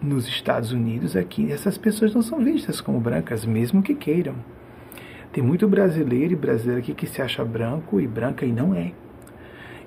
Nos 0.03 0.29
Estados 0.29 0.71
Unidos, 0.71 1.17
aqui, 1.17 1.51
essas 1.51 1.79
pessoas 1.79 2.13
não 2.13 2.21
são 2.21 2.45
vistas 2.45 2.79
como 2.79 3.01
brancas, 3.01 3.47
mesmo 3.47 3.83
que 3.83 3.95
queiram. 3.95 4.35
Tem 5.33 5.43
muito 5.43 5.67
brasileiro 5.67 6.35
e 6.35 6.37
brasileira 6.37 6.81
aqui 6.81 6.93
que 6.93 7.07
se 7.07 7.23
acha 7.23 7.43
branco 7.45 7.99
e 7.99 8.07
branca 8.07 8.45
e 8.45 8.53
não 8.53 8.75
é. 8.75 8.93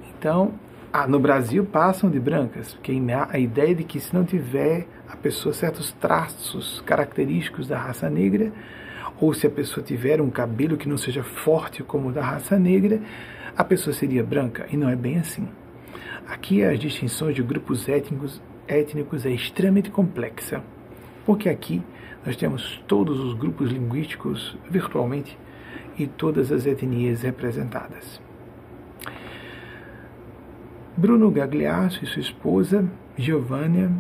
Então, 0.10 0.54
ah, 0.92 1.08
no 1.08 1.20
Brasil 1.20 1.64
passam 1.66 2.10
de 2.10 2.20
brancas, 2.20 2.74
porque 2.74 2.92
a 3.30 3.38
ideia 3.38 3.76
de 3.76 3.84
que 3.84 4.00
se 4.00 4.14
não 4.14 4.24
tiver 4.24 4.88
a 5.08 5.16
pessoa 5.16 5.54
certos 5.54 5.92
traços 5.92 6.82
característicos 6.86 7.68
da 7.68 7.78
raça 7.78 8.10
negra, 8.10 8.52
ou 9.22 9.34
se 9.34 9.46
a 9.46 9.50
pessoa 9.50 9.86
tiver 9.86 10.20
um 10.20 10.30
cabelo 10.30 10.78
que 10.78 10.90
não 10.90 10.98
seja 10.98 11.24
forte 11.24 11.84
como 11.84 12.10
o 12.10 12.12
da 12.12 12.24
raça 12.24 12.58
negra, 12.58 13.00
a 13.56 13.64
pessoa 13.64 13.94
seria 13.94 14.24
branca. 14.24 14.66
E 14.72 14.78
não 14.78 14.90
é 14.90 14.96
bem 14.96 15.20
assim. 15.20 15.48
Aqui 16.28 16.64
as 16.64 16.80
distinções 16.80 17.36
de 17.36 17.44
grupos 17.44 17.88
étnicos, 17.88 18.42
étnicos 18.68 19.26
é 19.26 19.32
extremamente 19.32 19.92
complexa, 19.92 20.64
porque 21.24 21.50
aqui 21.50 21.84
nós 22.26 22.36
temos 22.36 22.84
todos 22.88 23.20
os 23.20 23.34
grupos 23.36 23.72
linguísticos 23.72 24.58
virtualmente 24.70 25.38
e 25.98 26.08
todas 26.08 26.52
as 26.52 26.66
etnias 26.66 27.22
representadas. 27.22 28.20
Bruno 30.98 31.30
Gagliasso 31.30 32.04
e 32.04 32.08
sua 32.08 32.22
esposa, 32.22 32.90
Giovanna, 33.18 33.92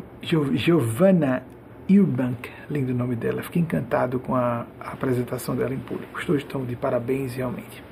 Giovanna 0.56 1.44
Eubank, 1.88 2.50
lindo 2.70 2.94
o 2.94 2.96
nome 2.96 3.16
dela, 3.16 3.44
fiquei 3.44 3.62
encantado 3.62 4.20
com 4.20 4.34
a, 4.34 4.66
apresentação 4.80 5.56
dela 5.56 5.74
em 5.74 5.80
público. 5.80 6.20
Dois 6.26 6.42
estão 6.42 6.66
de 6.66 6.76
parabéns 6.76 7.36
realmente. 7.36 7.84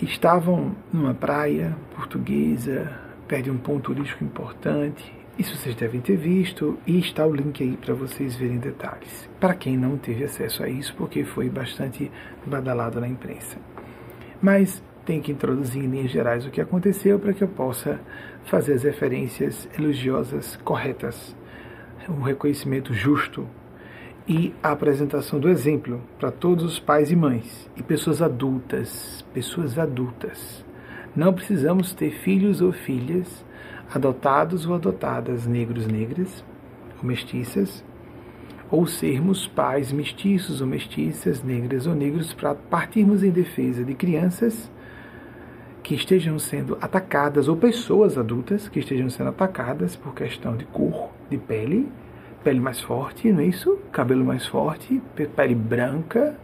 Estavam 0.00 0.74
numa 0.90 1.12
praia 1.12 1.76
portuguesa, 1.94 2.90
perto 3.28 3.44
de 3.44 3.50
um 3.50 3.58
ponto 3.58 3.92
turístico 3.92 4.24
importante, 4.24 5.12
isso 5.40 5.56
vocês 5.56 5.74
devem 5.74 6.02
ter 6.02 6.18
visto 6.18 6.78
e 6.86 6.98
está 6.98 7.26
o 7.26 7.34
link 7.34 7.62
aí 7.62 7.74
para 7.74 7.94
vocês 7.94 8.36
verem 8.36 8.58
detalhes. 8.58 9.26
Para 9.40 9.54
quem 9.54 9.74
não 9.74 9.96
teve 9.96 10.22
acesso 10.22 10.62
a 10.62 10.68
isso, 10.68 10.94
porque 10.96 11.24
foi 11.24 11.48
bastante 11.48 12.12
badalado 12.44 13.00
na 13.00 13.08
imprensa. 13.08 13.56
Mas 14.42 14.82
tem 15.06 15.18
que 15.22 15.32
introduzir 15.32 15.82
em 15.82 15.88
linhas 15.88 16.10
gerais 16.10 16.44
o 16.44 16.50
que 16.50 16.60
aconteceu 16.60 17.18
para 17.18 17.32
que 17.32 17.42
eu 17.42 17.48
possa 17.48 17.98
fazer 18.44 18.74
as 18.74 18.82
referências 18.82 19.66
elogiosas 19.78 20.56
corretas, 20.56 21.34
o 22.06 22.20
reconhecimento 22.20 22.92
justo 22.92 23.48
e 24.28 24.54
a 24.62 24.72
apresentação 24.72 25.40
do 25.40 25.48
exemplo 25.48 26.02
para 26.18 26.30
todos 26.30 26.64
os 26.64 26.78
pais 26.78 27.10
e 27.10 27.16
mães 27.16 27.70
e 27.78 27.82
pessoas 27.82 28.20
adultas, 28.20 29.24
pessoas 29.32 29.78
adultas. 29.78 30.62
Não 31.16 31.32
precisamos 31.32 31.94
ter 31.94 32.10
filhos 32.10 32.60
ou 32.60 32.72
filhas 32.72 33.42
adotados 33.92 34.66
ou 34.66 34.74
adotadas 34.74 35.46
negros, 35.46 35.86
negras 35.86 36.44
ou 36.98 37.08
mestiças, 37.08 37.84
ou 38.70 38.86
sermos 38.86 39.48
pais 39.48 39.90
mestiços 39.90 40.60
ou 40.60 40.66
mestiças, 40.66 41.42
negras 41.42 41.86
ou 41.86 41.94
negros, 41.94 42.32
para 42.32 42.54
partirmos 42.54 43.24
em 43.24 43.30
defesa 43.30 43.84
de 43.84 43.94
crianças 43.94 44.70
que 45.82 45.94
estejam 45.94 46.38
sendo 46.38 46.78
atacadas, 46.80 47.48
ou 47.48 47.56
pessoas 47.56 48.16
adultas 48.16 48.68
que 48.68 48.78
estejam 48.78 49.10
sendo 49.10 49.30
atacadas 49.30 49.96
por 49.96 50.14
questão 50.14 50.56
de 50.56 50.64
cor, 50.66 51.10
de 51.28 51.36
pele, 51.36 51.88
pele 52.44 52.60
mais 52.60 52.80
forte, 52.80 53.32
não 53.32 53.40
é 53.40 53.46
isso? 53.46 53.76
Cabelo 53.90 54.24
mais 54.24 54.46
forte, 54.46 55.02
pele 55.34 55.54
branca. 55.54 56.36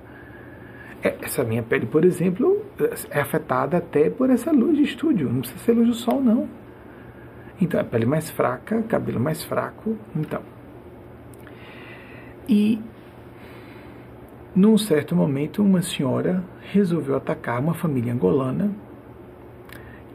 É, 1.03 1.15
essa 1.23 1.45
minha 1.45 1.63
pele, 1.63 1.87
por 1.87 2.05
exemplo, 2.05 2.61
é 3.11 3.21
afetada 3.21 3.77
até 3.77 4.11
por 4.11 4.31
essa 4.31 4.51
luz 4.51 4.77
de 4.77 4.83
estúdio, 4.83 5.31
não 5.31 5.41
precisa 5.41 5.61
ser 5.61 5.73
luz 5.73 5.89
do 5.89 5.95
sol, 5.95 6.21
não 6.21 6.49
então, 7.61 7.81
a 7.81 7.85
pele 7.85 8.07
mais 8.07 8.31
fraca, 8.31 8.83
cabelo 8.83 9.19
mais 9.19 9.43
fraco, 9.43 9.97
então. 10.15 10.43
E 12.49 12.81
num 14.55 14.79
certo 14.79 15.15
momento, 15.15 15.63
uma 15.63 15.83
senhora 15.83 16.43
resolveu 16.73 17.17
atacar 17.17 17.61
uma 17.61 17.75
família 17.75 18.13
angolana 18.13 18.71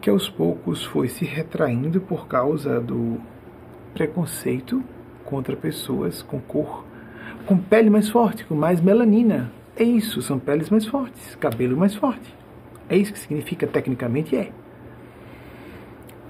que 0.01 0.10
aos 0.10 0.27
poucos 0.27 0.83
foi 0.83 1.07
se 1.07 1.25
retraindo 1.25 2.01
por 2.01 2.27
causa 2.27 2.79
do 2.81 3.19
preconceito 3.93 4.83
contra 5.24 5.55
pessoas 5.55 6.24
com 6.24 6.39
cor, 6.39 6.83
com 7.45 7.55
pele 7.57 7.89
mais 7.89 8.10
forte, 8.10 8.43
com 8.45 8.55
mais 8.55 8.81
melanina. 8.81 9.51
É 9.75 9.83
isso, 9.83 10.21
são 10.21 10.39
peles 10.39 10.69
mais 10.69 10.86
fortes, 10.86 11.36
cabelo 11.36 11.77
mais 11.77 11.93
forte. 11.95 12.36
É 12.89 12.98
isso 12.98 13.13
que 13.13 13.19
significa 13.19 13.67
tecnicamente 13.67 14.36
é. 14.36 14.51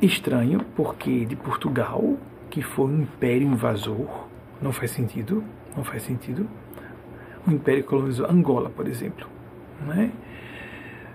Estranho, 0.01 0.65
porque 0.75 1.25
de 1.25 1.36
Portugal, 1.36 2.17
que 2.50 2.63
foi 2.63 2.86
um 2.86 3.01
império 3.01 3.48
invasor, 3.48 4.27
não 4.60 4.74
faz 4.74 4.91
sentido, 4.91 5.43
não 5.75 5.84
faz 5.84 6.01
sentido. 6.01 6.48
O 7.48 7.51
império 7.51 7.84
colonizou 7.84 8.25
Angola, 8.29 8.70
por 8.70 8.88
exemplo, 8.88 9.27
né? 9.81 10.12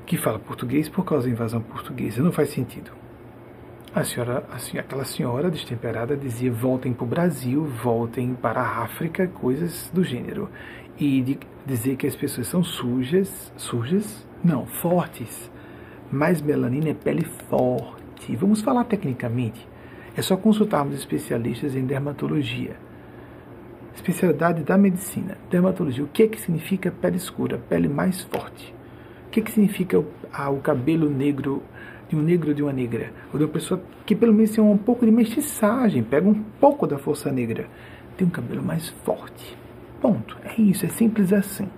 que 0.06 0.16
fala 0.16 0.38
português 0.38 0.88
por 0.88 1.04
causa 1.04 1.26
da 1.26 1.32
invasão 1.32 1.60
portuguesa, 1.60 2.22
não 2.22 2.30
faz 2.30 2.50
sentido. 2.50 2.92
a 3.92 4.04
senhora, 4.04 4.44
assim, 4.52 4.78
aquela 4.78 5.04
senhora 5.04 5.50
destemperada 5.50 6.16
dizia: 6.16 6.52
voltem 6.52 6.92
para 6.92 7.04
o 7.04 7.08
Brasil, 7.08 7.64
voltem 7.64 8.34
para 8.34 8.60
a 8.60 8.82
África, 8.84 9.26
coisas 9.26 9.90
do 9.92 10.04
gênero. 10.04 10.48
E 10.98 11.20
de 11.22 11.38
dizer 11.66 11.96
que 11.96 12.06
as 12.06 12.14
pessoas 12.14 12.46
são 12.46 12.62
sujas, 12.62 13.52
sujas? 13.56 14.26
Não, 14.44 14.64
fortes. 14.64 15.50
Mas 16.10 16.40
melanina 16.40 16.90
é 16.90 16.94
pele 16.94 17.24
forte. 17.48 18.05
Vamos 18.36 18.60
falar 18.60 18.84
tecnicamente. 18.84 19.66
É 20.16 20.22
só 20.22 20.36
consultarmos 20.36 20.94
especialistas 20.94 21.74
em 21.74 21.84
dermatologia. 21.84 22.76
Especialidade 23.94 24.62
da 24.62 24.76
medicina, 24.76 25.36
dermatologia. 25.50 26.04
O 26.04 26.08
que, 26.08 26.22
é 26.22 26.28
que 26.28 26.40
significa 26.40 26.90
pele 26.90 27.16
escura, 27.16 27.58
pele 27.68 27.88
mais 27.88 28.22
forte? 28.22 28.74
O 29.26 29.30
que, 29.30 29.40
é 29.40 29.42
que 29.42 29.52
significa 29.52 29.98
o, 29.98 30.06
o 30.52 30.60
cabelo 30.60 31.10
negro 31.10 31.62
de 32.08 32.16
um 32.16 32.22
negro 32.22 32.54
de 32.54 32.62
uma 32.62 32.72
negra? 32.72 33.12
Ou 33.32 33.38
de 33.38 33.44
uma 33.44 33.50
pessoa 33.50 33.82
que 34.04 34.14
pelo 34.14 34.32
menos 34.32 34.50
tem 34.50 34.62
um 34.62 34.76
pouco 34.76 35.04
de 35.04 35.12
mestiçagem, 35.12 36.02
pega 36.02 36.28
um 36.28 36.42
pouco 36.60 36.86
da 36.86 36.98
força 36.98 37.30
negra, 37.30 37.68
tem 38.16 38.26
um 38.26 38.30
cabelo 38.30 38.62
mais 38.62 38.88
forte. 39.04 39.56
Ponto. 40.00 40.36
É 40.44 40.60
isso, 40.60 40.86
é 40.86 40.88
simples 40.88 41.32
assim. 41.32 41.68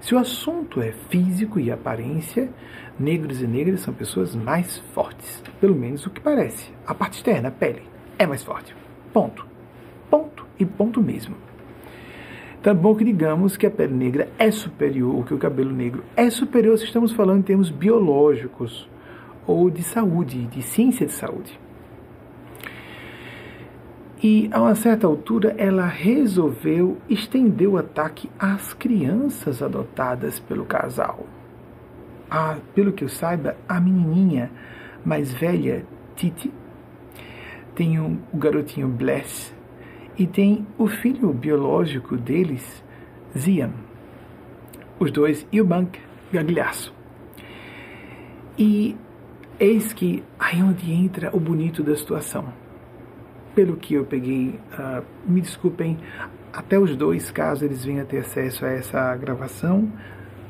Se 0.00 0.14
o 0.14 0.18
assunto 0.18 0.80
é 0.80 0.92
físico 1.10 1.60
e 1.60 1.70
aparência, 1.70 2.48
negros 2.98 3.42
e 3.42 3.46
negras 3.46 3.80
são 3.80 3.92
pessoas 3.92 4.34
mais 4.34 4.78
fortes. 4.94 5.42
Pelo 5.60 5.74
menos 5.74 6.06
o 6.06 6.10
que 6.10 6.20
parece. 6.20 6.72
A 6.86 6.94
parte 6.94 7.18
externa, 7.18 7.48
a 7.48 7.52
pele, 7.52 7.82
é 8.18 8.26
mais 8.26 8.42
forte. 8.42 8.74
Ponto. 9.12 9.46
Ponto 10.10 10.46
e 10.58 10.64
ponto 10.64 11.02
mesmo. 11.02 11.36
Tá 12.62 12.72
bom 12.72 12.94
que 12.94 13.04
digamos 13.04 13.56
que 13.56 13.66
a 13.66 13.70
pele 13.70 13.94
negra 13.94 14.28
é 14.38 14.50
superior, 14.50 15.24
que 15.24 15.34
o 15.34 15.38
cabelo 15.38 15.72
negro 15.72 16.02
é 16.16 16.28
superior 16.30 16.78
se 16.78 16.84
estamos 16.84 17.12
falando 17.12 17.40
em 17.40 17.42
termos 17.42 17.70
biológicos 17.70 18.88
ou 19.46 19.70
de 19.70 19.82
saúde, 19.82 20.46
de 20.46 20.62
ciência 20.62 21.06
de 21.06 21.12
saúde. 21.12 21.58
E 24.22 24.50
a 24.52 24.60
uma 24.60 24.74
certa 24.74 25.06
altura 25.06 25.54
ela 25.56 25.86
resolveu 25.86 26.98
estender 27.08 27.66
o 27.66 27.78
ataque 27.78 28.30
às 28.38 28.74
crianças 28.74 29.62
adotadas 29.62 30.38
pelo 30.38 30.66
casal. 30.66 31.26
A, 32.30 32.58
pelo 32.74 32.92
que 32.92 33.02
eu 33.02 33.08
saiba, 33.08 33.56
a 33.66 33.80
menininha 33.80 34.50
mais 35.04 35.32
velha, 35.32 35.86
Titi, 36.14 36.52
tem 37.74 37.98
um, 37.98 38.18
o 38.30 38.36
garotinho 38.36 38.88
Bless, 38.88 39.54
e 40.18 40.26
tem 40.26 40.66
o 40.76 40.86
filho 40.86 41.32
biológico 41.32 42.14
deles, 42.14 42.84
Zian. 43.36 43.72
Os 44.98 45.10
dois, 45.10 45.46
e 45.50 45.62
o 45.62 45.64
Bank 45.64 45.98
Gagliasso. 46.30 46.94
E 48.58 48.94
eis 49.58 49.94
que 49.94 50.22
aí 50.38 50.62
onde 50.62 50.92
entra 50.92 51.34
o 51.34 51.40
bonito 51.40 51.82
da 51.82 51.96
situação. 51.96 52.59
Pelo 53.60 53.76
que 53.76 53.92
eu 53.92 54.06
peguei, 54.06 54.58
uh, 54.72 55.04
me 55.28 55.38
desculpem, 55.38 55.98
até 56.50 56.78
os 56.78 56.96
dois, 56.96 57.30
caso 57.30 57.62
eles 57.62 57.84
venham 57.84 58.00
a 58.00 58.06
ter 58.06 58.20
acesso 58.20 58.64
a 58.64 58.70
essa 58.70 59.14
gravação, 59.16 59.92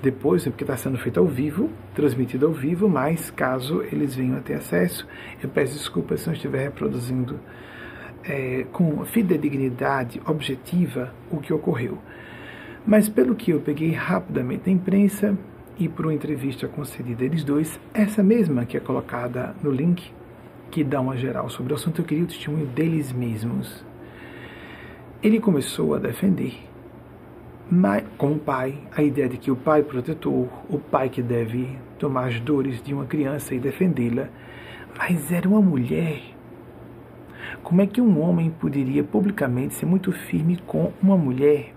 depois, 0.00 0.45
porque 0.45 0.62
está 0.62 0.76
sendo 0.76 0.97
feito 0.97 1.19
ao 1.19 1.26
vivo, 1.26 1.69
transmitido 1.93 2.47
ao 2.47 2.52
vivo, 2.52 2.88
mas 2.88 3.29
caso 3.33 3.83
eles 3.90 4.14
venham 4.14 4.38
a 4.38 4.40
ter 4.40 4.55
acesso, 4.55 5.09
eu 5.43 5.49
peço 5.49 5.76
desculpas 5.76 6.21
se 6.21 6.29
não 6.29 6.35
estiver 6.35 6.62
reproduzindo 6.62 7.40
é, 8.23 8.64
com 8.71 9.05
fidedignidade 9.05 10.23
objetiva 10.25 11.12
o 11.33 11.38
que 11.38 11.52
ocorreu. 11.52 11.99
Mas 12.87 13.09
pelo 13.09 13.35
que 13.35 13.50
eu 13.50 13.58
peguei 13.58 13.91
rapidamente 13.91 14.67
da 14.67 14.71
imprensa 14.71 15.37
e 15.76 15.89
por 15.89 16.06
uma 16.06 16.15
entrevista 16.15 16.69
concedida 16.69 17.25
a 17.25 17.26
eles 17.26 17.43
dois, 17.43 17.80
essa 17.93 18.23
mesma 18.23 18.65
que 18.65 18.76
é 18.76 18.80
colocada 18.80 19.52
no 19.65 19.73
link, 19.73 20.13
que 20.71 20.85
dá 20.85 21.00
uma 21.00 21.17
geral 21.17 21.49
sobre 21.49 21.73
o 21.73 21.76
assunto, 21.76 22.00
eu 22.00 22.04
queria 22.04 22.25
o 22.25 22.26
testemunho 22.26 22.67
deles 22.67 23.13
mesmos. 23.13 23.85
Ele 25.23 25.41
começou 25.41 25.95
a 25.95 25.99
defender, 25.99 26.54
com 28.17 28.33
o 28.33 28.39
pai, 28.39 28.78
a 28.97 29.02
ideia 29.02 29.28
de 29.28 29.37
que 29.37 29.50
o 29.50 29.56
pai 29.56 29.83
protetor, 29.83 30.49
o 30.69 30.78
pai 30.78 31.09
que 31.09 31.23
deve 31.23 31.78
tomar 31.99 32.28
as 32.28 32.41
dores 32.41 32.83
de 32.83 32.95
uma 32.95 33.04
criança 33.04 33.54
e 33.54 33.59
defendê-la, 33.59 34.28
mas 34.97 35.30
era 35.30 35.49
uma 35.49 35.61
mulher 35.61 36.30
como 37.63 37.83
é 37.83 37.87
que 37.87 38.00
um 38.00 38.21
homem 38.21 38.50
poderia 38.50 39.02
publicamente 39.02 39.75
ser 39.75 39.87
muito 39.87 40.13
firme 40.13 40.56
com 40.67 40.93
uma 41.02 41.17
mulher? 41.17 41.75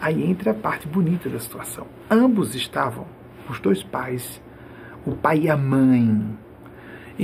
Aí 0.00 0.24
entra 0.24 0.52
a 0.52 0.54
parte 0.54 0.88
bonita 0.88 1.28
da 1.28 1.38
situação. 1.38 1.86
Ambos 2.10 2.54
estavam, 2.54 3.06
os 3.48 3.60
dois 3.60 3.82
pais, 3.82 4.40
o 5.04 5.12
pai 5.12 5.40
e 5.40 5.50
a 5.50 5.56
mãe, 5.56 6.36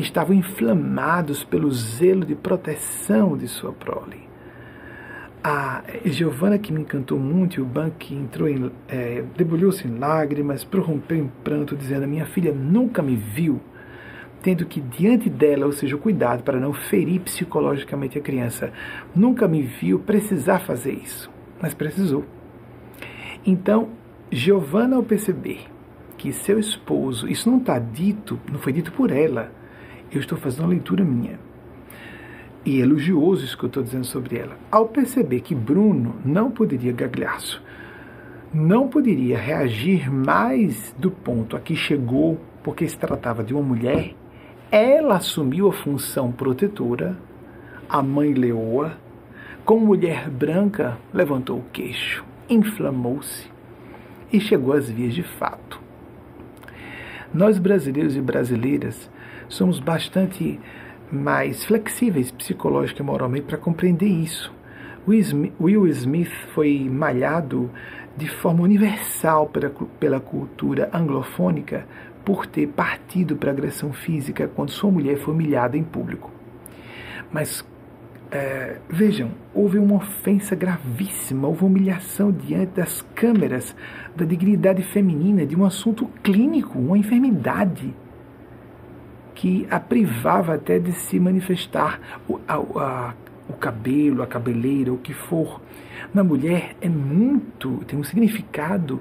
estavam 0.01 0.35
inflamados 0.35 1.45
pelo 1.45 1.71
zelo 1.71 2.25
de 2.25 2.35
proteção 2.35 3.37
de 3.37 3.49
sua 3.49 3.73
prole. 3.73 4.27
A 5.43 5.83
Giovana, 6.05 6.59
que 6.59 6.73
me 6.73 6.81
encantou 6.81 7.19
muito, 7.19 7.59
e 7.59 7.63
o 7.63 7.65
Banque 7.65 8.15
entrou 8.15 8.49
em. 8.49 8.71
É, 8.89 9.23
debulhou-se 9.37 9.87
em 9.87 9.97
lágrimas, 9.97 10.65
prorrompeu 10.65 11.19
em 11.19 11.31
pranto, 11.45 11.77
dizendo: 11.77 12.07
Minha 12.09 12.27
filha 12.27 12.53
nunca 12.53 13.01
me 13.01 13.15
viu 13.15 13.61
tendo 14.43 14.65
que 14.65 14.81
diante 14.81 15.29
dela, 15.29 15.67
ou 15.67 15.73
seja, 15.73 15.97
o 15.97 15.99
cuidado 15.99 16.45
para 16.45 16.61
não 16.61 16.73
ferir 16.73 17.21
psicologicamente 17.21 18.17
a 18.17 18.21
criança, 18.21 18.73
nunca 19.13 19.49
me 19.49 19.63
viu 19.63 19.99
precisar 19.99 20.61
fazer 20.61 20.93
isso, 20.93 21.29
mas 21.61 21.75
precisou. 21.75 22.25
Então, 23.45 23.89
Giovanna, 24.31 24.95
ao 24.95 25.03
perceber 25.03 25.65
que 26.17 26.33
seu 26.33 26.61
esposo, 26.61 27.29
isso 27.29 27.51
não 27.51 27.59
está 27.59 27.77
dito, 27.79 28.39
não 28.49 28.61
foi 28.61 28.73
dito 28.73 28.93
por 28.93 29.11
ela, 29.11 29.51
eu 30.11 30.21
estou 30.21 30.38
fazendo 30.38 30.64
uma 30.64 30.71
leitura 30.71 31.05
minha. 31.05 31.38
E 32.64 32.81
elogioso 32.81 33.45
isso 33.45 33.57
que 33.57 33.64
eu 33.64 33.69
estou 33.69 33.83
dizendo 33.83 34.05
sobre 34.05 34.38
ela. 34.38 34.57
Ao 34.71 34.88
perceber 34.88 35.40
que 35.40 35.55
Bruno 35.55 36.16
não 36.25 36.51
poderia 36.51 36.92
gagliaço, 36.92 37.62
não 38.53 38.88
poderia 38.88 39.38
reagir 39.38 40.11
mais 40.11 40.95
do 40.99 41.11
ponto 41.11 41.57
a 41.57 41.61
que 41.61 41.77
chegou, 41.77 42.40
porque 42.62 42.88
se 42.88 42.99
tratava 42.99 43.45
de 43.45 43.55
uma 43.55 43.62
mulher, 43.62 44.14
ela 44.71 45.16
assumiu 45.16 45.69
a 45.69 45.73
função 45.73 46.33
protetora, 46.33 47.16
a 47.88 48.03
mãe 48.03 48.33
leoa, 48.33 48.97
como 49.64 49.87
mulher 49.87 50.29
branca, 50.29 50.97
levantou 51.12 51.59
o 51.59 51.64
queixo, 51.73 52.25
inflamou-se 52.49 53.49
e 54.33 54.40
chegou 54.40 54.73
às 54.73 54.90
vias 54.90 55.14
de 55.14 55.23
fato. 55.23 55.81
Nós 57.33 57.59
brasileiros 57.59 58.16
e 58.16 58.21
brasileiras 58.21 59.11
somos 59.49 59.79
bastante 59.81 60.59
mais 61.11 61.65
flexíveis 61.65 62.31
psicológica 62.31 63.03
e 63.03 63.05
moralmente 63.05 63.47
para 63.47 63.59
compreender 63.59 64.07
isso. 64.07 64.53
Will 65.09 65.87
Smith 65.87 66.33
foi 66.53 66.89
malhado 66.91 67.71
de 68.17 68.29
forma 68.29 68.63
universal 68.63 69.47
pela, 69.47 69.71
pela 70.01 70.19
cultura 70.19 70.91
anglofônica 70.93 71.87
por 72.25 72.45
ter 72.45 72.67
partido 72.67 73.37
para 73.37 73.53
agressão 73.53 73.93
física 73.93 74.51
quando 74.53 74.71
sua 74.71 74.91
mulher 74.91 75.17
foi 75.19 75.33
humilhada 75.33 75.77
em 75.77 75.85
público. 75.85 76.33
Mas 77.31 77.65
é, 78.33 78.79
vejam, 78.89 79.31
houve 79.55 79.79
uma 79.79 79.97
ofensa 79.97 80.57
gravíssima, 80.57 81.47
houve 81.47 81.65
humilhação 81.65 82.33
diante 82.33 82.73
das 82.73 83.03
câmeras 83.15 83.77
da 84.17 84.25
dignidade 84.25 84.83
feminina 84.83 85.47
de 85.47 85.55
um 85.55 85.65
assunto 85.65 86.07
clínico, 86.25 86.77
uma 86.77 86.99
enfermidade 86.99 87.95
que 89.37 89.66
a 89.70 89.79
privava 89.79 90.55
até 90.55 90.79
de 90.79 90.92
se 90.92 91.20
manifestar 91.20 92.01
o, 92.27 92.40
a, 92.49 92.55
a, 92.55 93.14
o 93.49 93.53
cabelo, 93.53 94.22
a 94.22 94.27
cabeleira, 94.27 94.92
o 94.92 94.96
que 94.96 95.12
for. 95.12 95.61
Na 96.12 96.25
mulher 96.25 96.75
é 96.81 96.88
muito, 96.88 97.85
tem 97.87 97.99
um 97.99 98.03
significado 98.03 98.99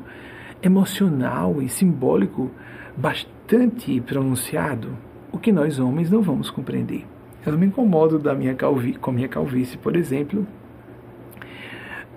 emocional 0.62 1.62
e 1.62 1.70
simbólico 1.70 2.52
bastante 2.98 4.00
pronunciado, 4.02 4.98
o 5.32 5.40
que 5.40 5.54
nós 5.54 5.80
homens 5.80 6.12
não 6.12 6.22
vamos 6.22 6.50
compreender. 6.50 7.06
Eu 7.46 7.54
não 7.54 7.60
me 7.60 7.68
incomodo 7.68 8.20
da 8.20 8.36
minha 8.36 8.56
calvi 8.56 8.94
com 8.96 9.14
minha 9.14 9.30
calvície, 9.30 9.78
por 9.78 9.96
exemplo. 9.96 10.46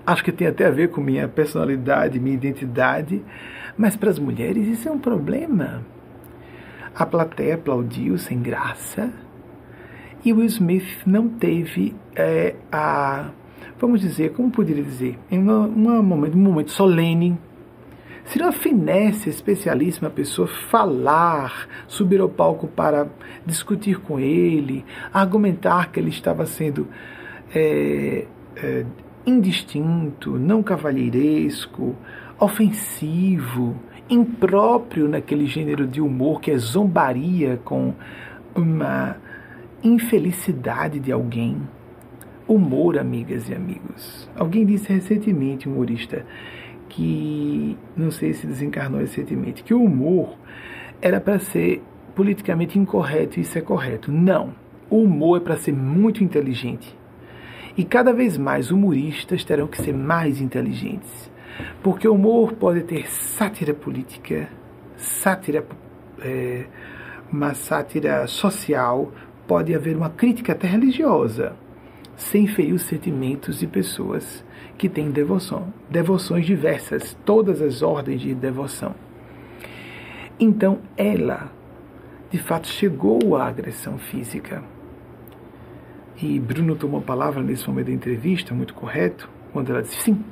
Acho 0.04 0.24
que 0.24 0.32
tem 0.32 0.48
até 0.48 0.66
a 0.66 0.70
ver 0.70 0.90
com 0.90 1.00
minha 1.00 1.28
personalidade, 1.28 2.18
minha 2.18 2.34
identidade, 2.34 3.22
mas 3.76 3.94
para 3.94 4.10
as 4.10 4.18
mulheres 4.18 4.66
isso 4.66 4.88
é 4.88 4.90
um 4.90 4.98
problema. 4.98 5.84
A 6.98 7.06
plateia 7.06 7.54
aplaudiu 7.54 8.18
sem 8.18 8.42
graça 8.42 9.12
e 10.24 10.32
Will 10.32 10.46
Smith 10.46 11.06
não 11.06 11.28
teve 11.28 11.94
é, 12.16 12.56
a, 12.72 13.30
vamos 13.78 14.00
dizer, 14.00 14.32
como 14.32 14.50
poderia 14.50 14.82
dizer, 14.82 15.16
em 15.30 15.38
uma, 15.38 15.60
uma 15.66 16.02
momento, 16.02 16.36
um 16.36 16.40
momento 16.40 16.72
solene, 16.72 17.38
Seria 18.24 18.48
uma 18.48 18.52
finesse 18.52 19.30
especialíssima 19.30 20.08
a 20.08 20.10
pessoa 20.10 20.46
falar, 20.46 21.66
subir 21.86 22.20
ao 22.20 22.28
palco 22.28 22.68
para 22.68 23.08
discutir 23.46 24.00
com 24.00 24.20
ele, 24.20 24.84
argumentar 25.14 25.90
que 25.90 25.98
ele 25.98 26.10
estava 26.10 26.44
sendo 26.44 26.86
é, 27.54 28.26
é, 28.56 28.84
indistinto, 29.24 30.38
não 30.38 30.62
cavalheiresco, 30.62 31.96
ofensivo, 32.38 33.74
impróprio 34.08 35.08
naquele 35.08 35.46
gênero 35.46 35.86
de 35.86 36.00
humor 36.00 36.40
que 36.40 36.50
é 36.50 36.58
zombaria 36.58 37.60
com 37.64 37.94
uma 38.54 39.16
infelicidade 39.82 40.98
de 40.98 41.12
alguém. 41.12 41.56
Humor, 42.46 42.98
amigas 42.98 43.48
e 43.48 43.54
amigos. 43.54 44.28
Alguém 44.34 44.64
disse 44.64 44.90
recentemente, 44.90 45.68
um 45.68 45.72
humorista, 45.72 46.24
que 46.88 47.76
não 47.94 48.10
sei 48.10 48.32
se 48.32 48.46
desencarnou 48.46 49.00
recentemente, 49.00 49.62
que 49.62 49.74
o 49.74 49.82
humor 49.82 50.34
era 51.00 51.20
para 51.20 51.38
ser 51.38 51.82
politicamente 52.18 52.76
incorreto 52.76 53.38
isso 53.38 53.56
é 53.56 53.60
correto. 53.60 54.10
Não. 54.10 54.52
O 54.90 55.02
humor 55.02 55.36
é 55.36 55.44
para 55.44 55.56
ser 55.56 55.72
muito 55.72 56.24
inteligente. 56.24 56.96
E 57.76 57.84
cada 57.84 58.12
vez 58.12 58.36
mais 58.36 58.72
humoristas 58.72 59.44
terão 59.44 59.68
que 59.68 59.80
ser 59.80 59.94
mais 59.94 60.40
inteligentes. 60.40 61.27
Porque 61.82 62.06
o 62.06 62.14
humor 62.14 62.52
pode 62.52 62.82
ter 62.82 63.10
sátira 63.10 63.74
política, 63.74 64.48
sátira, 64.96 65.64
é, 66.20 66.66
uma 67.32 67.54
sátira 67.54 68.26
social, 68.26 69.12
pode 69.46 69.74
haver 69.74 69.96
uma 69.96 70.10
crítica 70.10 70.52
até 70.52 70.66
religiosa, 70.66 71.56
sem 72.16 72.46
ferir 72.46 72.74
os 72.74 72.82
sentimentos 72.82 73.60
de 73.60 73.66
pessoas 73.66 74.44
que 74.76 74.88
têm 74.88 75.10
devoção, 75.10 75.72
devoções 75.90 76.46
diversas, 76.46 77.16
todas 77.24 77.62
as 77.62 77.82
ordens 77.82 78.20
de 78.20 78.34
devoção. 78.34 78.94
Então 80.38 80.78
ela, 80.96 81.50
de 82.30 82.38
fato, 82.38 82.68
chegou 82.68 83.36
à 83.36 83.46
agressão 83.46 83.98
física. 83.98 84.62
E 86.20 86.38
Bruno 86.38 86.76
tomou 86.76 87.00
a 87.00 87.02
palavra 87.02 87.42
nesse 87.42 87.68
momento 87.68 87.86
da 87.86 87.92
entrevista, 87.92 88.54
muito 88.54 88.74
correto, 88.74 89.28
quando 89.52 89.70
ela 89.70 89.82
disse 89.82 90.02
sim. 90.02 90.24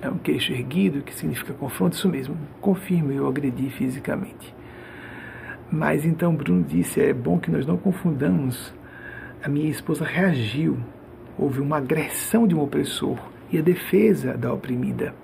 É 0.00 0.08
um 0.08 0.18
queixo 0.18 0.52
erguido, 0.52 1.02
que 1.02 1.14
significa 1.14 1.52
confronto, 1.52 1.96
isso 1.96 2.08
mesmo, 2.08 2.36
confirmo, 2.60 3.10
eu 3.10 3.26
agredi 3.26 3.68
fisicamente. 3.70 4.54
Mas 5.70 6.04
então 6.04 6.34
Bruno 6.34 6.62
disse: 6.62 7.00
é 7.00 7.12
bom 7.12 7.38
que 7.38 7.50
nós 7.50 7.66
não 7.66 7.76
confundamos. 7.76 8.72
A 9.42 9.48
minha 9.48 9.68
esposa 9.68 10.04
reagiu, 10.04 10.78
houve 11.38 11.60
uma 11.60 11.78
agressão 11.78 12.46
de 12.46 12.54
um 12.54 12.62
opressor 12.62 13.18
e 13.50 13.58
a 13.58 13.62
defesa 13.62 14.36
da 14.36 14.52
oprimida. 14.52 15.14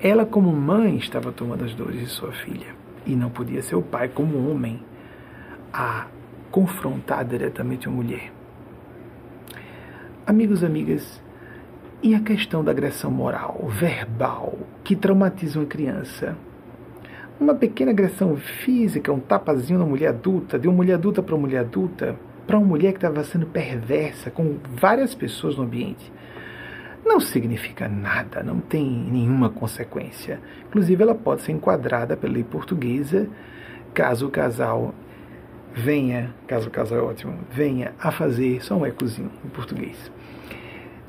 Ela, 0.00 0.26
como 0.26 0.52
mãe, 0.52 0.96
estava 0.98 1.32
tomando 1.32 1.64
as 1.64 1.74
dores 1.74 2.00
de 2.00 2.06
sua 2.06 2.32
filha 2.32 2.74
e 3.06 3.14
não 3.14 3.30
podia 3.30 3.62
ser 3.62 3.76
o 3.76 3.82
pai, 3.82 4.08
como 4.08 4.50
homem, 4.50 4.82
a 5.72 6.06
confrontar 6.50 7.24
diretamente 7.24 7.88
a 7.88 7.90
mulher. 7.90 8.32
Amigos, 10.26 10.64
amigas, 10.64 11.22
e 12.02 12.14
a 12.14 12.20
questão 12.20 12.62
da 12.62 12.70
agressão 12.70 13.10
moral, 13.10 13.66
verbal, 13.68 14.58
que 14.84 14.94
traumatiza 14.94 15.58
uma 15.58 15.66
criança? 15.66 16.36
Uma 17.40 17.54
pequena 17.54 17.90
agressão 17.90 18.36
física, 18.36 19.12
um 19.12 19.20
tapazinho 19.20 19.78
na 19.78 19.86
mulher 19.86 20.08
adulta, 20.08 20.58
de 20.58 20.68
uma 20.68 20.76
mulher 20.76 20.94
adulta 20.94 21.22
para 21.22 21.34
uma 21.34 21.42
mulher 21.42 21.60
adulta, 21.60 22.16
para 22.46 22.58
uma 22.58 22.66
mulher 22.66 22.92
que 22.92 22.98
estava 22.98 23.24
sendo 23.24 23.46
perversa 23.46 24.30
com 24.30 24.56
várias 24.64 25.14
pessoas 25.14 25.56
no 25.56 25.64
ambiente, 25.64 26.12
não 27.04 27.20
significa 27.20 27.88
nada, 27.88 28.42
não 28.42 28.60
tem 28.60 28.84
nenhuma 28.84 29.48
consequência. 29.48 30.40
Inclusive, 30.68 31.02
ela 31.02 31.14
pode 31.14 31.42
ser 31.42 31.52
enquadrada 31.52 32.16
pela 32.16 32.32
lei 32.32 32.44
portuguesa 32.44 33.28
caso 33.94 34.26
o 34.26 34.30
casal 34.30 34.94
venha, 35.72 36.34
caso 36.46 36.68
o 36.68 36.70
casal 36.70 36.98
é 36.98 37.02
ótimo, 37.02 37.38
venha 37.50 37.94
a 37.98 38.10
fazer, 38.10 38.62
só 38.62 38.76
um 38.76 38.84
ecozinho 38.84 39.30
em 39.44 39.48
português, 39.48 40.10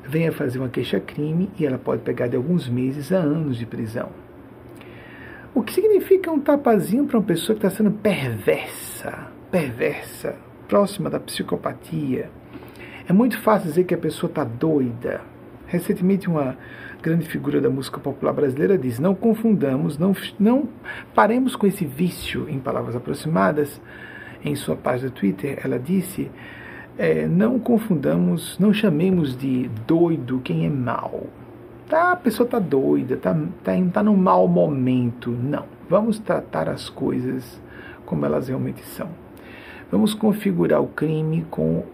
venha 0.08 0.32
fazer 0.32 0.58
uma 0.58 0.70
queixa-crime 0.70 1.50
e 1.58 1.66
ela 1.66 1.78
pode 1.78 2.02
pegar 2.02 2.28
de 2.28 2.36
alguns 2.36 2.66
meses 2.66 3.12
a 3.12 3.18
anos 3.18 3.58
de 3.58 3.66
prisão. 3.66 4.08
O 5.54 5.62
que 5.62 5.72
significa 5.72 6.30
um 6.30 6.40
tapazinho 6.40 7.06
para 7.06 7.18
uma 7.18 7.24
pessoa 7.24 7.58
que 7.58 7.66
está 7.66 7.76
sendo 7.76 7.90
perversa, 7.90 9.28
perversa, 9.50 10.36
próxima 10.66 11.10
da 11.10 11.20
psicopatia? 11.20 12.30
É 13.06 13.12
muito 13.12 13.38
fácil 13.40 13.68
dizer 13.68 13.84
que 13.84 13.94
a 13.94 13.98
pessoa 13.98 14.30
está 14.30 14.44
doida. 14.44 15.20
Recentemente, 15.66 16.28
uma 16.28 16.56
grande 17.02 17.26
figura 17.26 17.60
da 17.60 17.68
música 17.68 17.98
popular 17.98 18.32
brasileira 18.32 18.78
diz: 18.78 18.98
não 18.98 19.14
confundamos, 19.14 19.98
não, 19.98 20.14
não 20.38 20.68
paremos 21.14 21.54
com 21.54 21.66
esse 21.66 21.84
vício, 21.84 22.48
em 22.48 22.58
palavras 22.58 22.96
aproximadas, 22.96 23.80
em 24.44 24.54
sua 24.54 24.76
página 24.76 25.10
do 25.10 25.14
Twitter, 25.14 25.58
ela 25.62 25.78
disse: 25.78 26.30
é, 26.98 27.28
não 27.28 27.60
confundamos, 27.60 28.58
não 28.58 28.74
chamemos 28.74 29.36
de 29.36 29.68
doido 29.86 30.40
quem 30.40 30.66
é 30.66 30.68
mal. 30.68 31.22
Tá, 31.88 32.10
a 32.12 32.16
pessoa 32.16 32.44
está 32.44 32.58
doida, 32.58 33.14
está 33.14 33.32
tá, 33.62 33.72
tá 33.92 34.02
no 34.02 34.16
mau 34.16 34.48
momento. 34.48 35.30
Não. 35.30 35.64
Vamos 35.88 36.18
tratar 36.18 36.68
as 36.68 36.90
coisas 36.90 37.62
como 38.04 38.26
elas 38.26 38.48
realmente 38.48 38.84
são. 38.84 39.08
Vamos 39.90 40.12
configurar 40.12 40.82
o 40.82 40.88
crime 40.88 41.46
com. 41.48 41.84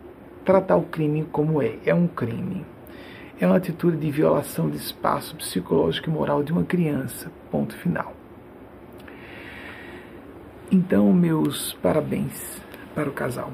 tratar 0.44 0.76
o 0.76 0.84
crime 0.84 1.24
como 1.30 1.60
é. 1.60 1.76
É 1.84 1.94
um 1.94 2.08
crime. 2.08 2.64
É 3.38 3.46
uma 3.46 3.56
atitude 3.56 3.98
de 3.98 4.10
violação 4.10 4.70
de 4.70 4.78
espaço 4.78 5.36
psicológico 5.36 6.08
e 6.08 6.12
moral 6.12 6.42
de 6.42 6.50
uma 6.50 6.64
criança. 6.64 7.30
Ponto 7.50 7.76
final. 7.76 8.14
Então, 10.72 11.12
meus 11.12 11.74
parabéns 11.74 12.60
para 12.94 13.08
o 13.08 13.12
casal. 13.12 13.52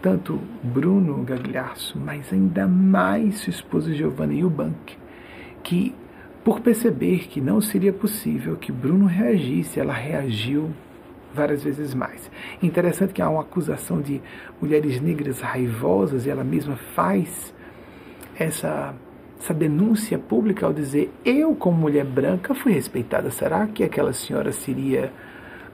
Tanto 0.00 0.40
Bruno 0.62 1.24
Gagliasso, 1.24 1.98
mas 1.98 2.32
ainda 2.32 2.68
mais 2.68 3.38
sua 3.38 3.50
esposa 3.50 3.92
Giovanna 3.92 4.34
Eubank, 4.34 4.96
que, 5.62 5.94
por 6.44 6.60
perceber 6.60 7.26
que 7.28 7.40
não 7.40 7.60
seria 7.60 7.92
possível 7.92 8.56
que 8.56 8.70
Bruno 8.70 9.06
reagisse, 9.06 9.80
ela 9.80 9.92
reagiu 9.92 10.70
várias 11.34 11.62
vezes 11.62 11.94
mais. 11.94 12.30
Interessante 12.62 13.12
que 13.12 13.22
há 13.22 13.28
uma 13.28 13.42
acusação 13.42 14.00
de 14.00 14.20
mulheres 14.60 15.00
negras 15.00 15.40
raivosas 15.40 16.26
e 16.26 16.30
ela 16.30 16.44
mesma 16.44 16.76
faz 16.76 17.52
essa, 18.38 18.94
essa 19.38 19.54
denúncia 19.54 20.18
pública 20.18 20.64
ao 20.64 20.72
dizer: 20.72 21.12
Eu, 21.24 21.54
como 21.54 21.76
mulher 21.76 22.04
branca, 22.04 22.54
fui 22.54 22.72
respeitada. 22.72 23.30
Será 23.30 23.66
que 23.66 23.82
aquela 23.82 24.12
senhora 24.12 24.52
seria 24.52 25.12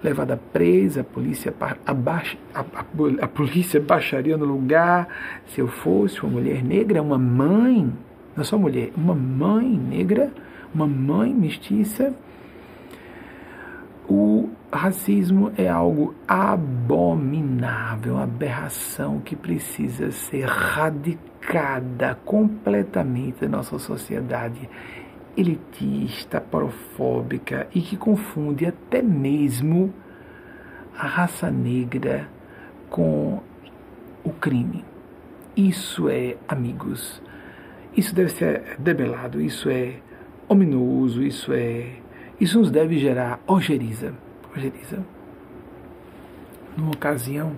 levada 0.05 0.39
presa, 0.53 1.01
a 1.01 1.05
polícia, 1.05 1.53
abaixa, 1.87 2.37
a, 2.55 2.61
a, 2.61 2.85
a 3.23 3.27
polícia 3.27 3.81
baixaria 3.81 4.37
no 4.37 4.45
lugar. 4.45 5.09
Se 5.47 5.63
eu 5.63 5.67
fosse 5.67 6.21
uma 6.23 6.33
mulher 6.33 6.63
negra, 6.63 7.01
uma 7.01 7.17
mãe, 7.19 7.91
não 8.37 8.43
é 8.43 8.45
só 8.45 8.59
mulher, 8.59 8.91
uma 8.95 9.15
mãe 9.15 9.67
negra, 9.67 10.31
uma 10.75 10.87
mãe 10.87 11.33
mestiça, 11.33 12.15
o 14.07 14.51
racismo 14.71 15.51
é 15.57 15.69
algo 15.69 16.15
abominável, 16.29 18.15
uma 18.15 18.25
aberração 18.25 19.21
que 19.21 19.35
precisa 19.35 20.11
ser 20.11 20.45
radicada 20.45 22.19
completamente 22.27 23.41
da 23.41 23.49
nossa 23.49 23.79
sociedade 23.79 24.69
elitista, 25.37 26.41
porofóbica 26.41 27.67
e 27.75 27.81
que 27.81 27.97
confunde 27.97 28.67
até 28.67 29.03
mesmo 29.03 29.93
a 30.97 31.07
raça 31.07 31.51
negra 31.51 32.29
com 32.89 33.41
o 34.23 34.31
crime. 34.31 34.85
Isso 35.57 36.09
é, 36.09 36.37
amigos, 36.49 37.23
isso 37.97 38.15
deve 38.15 38.31
ser 38.31 38.77
debelado, 38.79 39.41
isso 39.41 39.69
é 39.69 39.95
ominoso, 40.49 41.23
isso 41.23 41.53
é. 41.53 41.97
Isso 42.41 42.59
nos 42.59 42.71
deve 42.71 42.99
gerar 42.99 43.41
ojeriza. 43.47 44.13
ojeriza. 44.55 45.05
Numa 46.77 46.91
ocasião, 46.91 47.57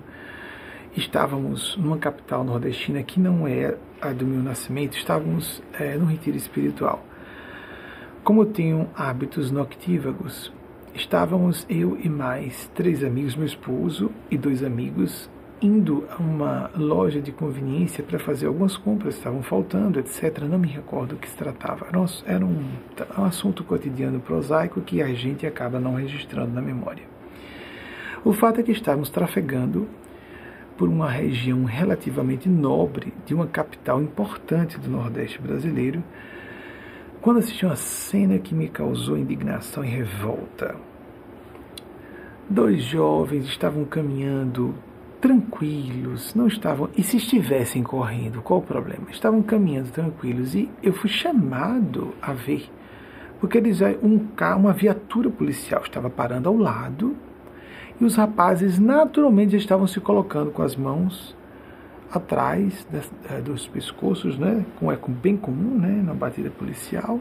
estávamos 0.95 1.77
numa 1.79 1.97
capital 1.97 2.45
nordestina 2.45 3.03
que 3.03 3.19
não 3.19 3.49
é 3.49 3.77
a 4.01 4.13
do 4.13 4.27
meu 4.27 4.43
nascimento, 4.43 4.97
estávamos 4.97 5.63
é, 5.73 5.97
num 5.97 6.05
retiro 6.05 6.37
espiritual. 6.37 7.03
Como 8.27 8.45
tinham 8.45 8.89
hábitos 8.97 9.53
noctívagos, 9.53 10.53
estávamos 10.93 11.65
eu 11.71 11.97
e 12.03 12.09
mais 12.09 12.69
três 12.75 13.05
amigos, 13.05 13.37
meu 13.37 13.47
esposo 13.47 14.11
e 14.29 14.37
dois 14.37 14.65
amigos, 14.65 15.31
indo 15.63 16.05
a 16.11 16.21
uma 16.21 16.69
loja 16.77 17.21
de 17.21 17.31
conveniência 17.31 18.03
para 18.03 18.19
fazer 18.19 18.49
algumas 18.49 18.77
compras, 18.77 19.15
estavam 19.15 19.45
faltando, 19.45 20.01
etc. 20.01 20.41
Não 20.41 20.59
me 20.59 20.67
recordo 20.67 21.13
o 21.13 21.19
que 21.19 21.29
se 21.29 21.37
tratava. 21.37 21.87
Era 21.87 22.01
um, 22.01 22.07
era 22.27 22.45
um, 22.45 22.65
um 23.17 23.25
assunto 23.25 23.63
cotidiano 23.63 24.19
prosaico 24.19 24.81
que 24.81 25.01
a 25.01 25.15
gente 25.15 25.47
acaba 25.47 25.79
não 25.79 25.95
registrando 25.95 26.53
na 26.53 26.61
memória. 26.61 27.05
O 28.25 28.33
fato 28.33 28.59
é 28.59 28.65
que 28.65 28.73
estávamos 28.73 29.09
trafegando 29.09 29.87
por 30.77 30.89
uma 30.89 31.09
região 31.09 31.63
relativamente 31.63 32.49
nobre 32.49 33.15
de 33.25 33.33
uma 33.33 33.47
capital 33.47 34.03
importante 34.03 34.81
do 34.81 34.91
Nordeste 34.91 35.41
brasileiro, 35.41 36.03
quando 37.27 37.39
assisti 37.39 37.67
uma 37.67 37.75
cena 37.75 38.39
que 38.39 38.55
me 38.55 38.69
causou 38.69 39.19
indignação 39.19 39.85
e 39.85 39.89
revolta. 39.89 40.77
Dois 42.49 42.85
jovens 42.85 43.47
estavam 43.47 43.85
caminhando 43.85 44.73
tranquilos, 45.21 46.37
não 46.37 46.47
estavam. 46.47 46.89
E 46.97 47.03
se 47.03 47.17
estivessem 47.17 47.83
correndo, 47.83 48.41
qual 48.43 48.61
o 48.61 48.63
problema? 48.63 49.11
Estavam 49.11 49.43
caminhando 49.43 49.91
tranquilos 49.91 50.55
e 50.55 50.71
eu 50.81 50.93
fui 50.93 51.11
chamado 51.11 52.15
a 52.23 52.33
ver, 52.33 52.71
porque 53.41 53.59
eles 53.59 53.81
um 54.01 54.21
carro, 54.37 54.61
uma 54.61 54.73
viatura 54.73 55.29
policial 55.29 55.83
estava 55.83 56.09
parando 56.09 56.49
ao 56.49 56.57
lado 56.57 57.17
E 58.01 58.05
os 58.05 58.15
rapazes 58.15 58.79
naturalmente 58.79 59.57
estavam 59.57 59.89
se 59.89 59.99
colocando 59.99 60.53
com 60.53 60.63
as 60.63 60.77
mãos 60.77 61.37
atrás 62.11 62.87
eh, 63.29 63.41
dos 63.41 63.67
pescoços, 63.67 64.39
né? 64.39 64.65
como 64.79 64.93
é 64.93 64.99
bem 65.09 65.37
comum 65.37 65.79
né? 65.79 66.03
na 66.05 66.15
batida 66.15 66.51
policial, 66.51 67.21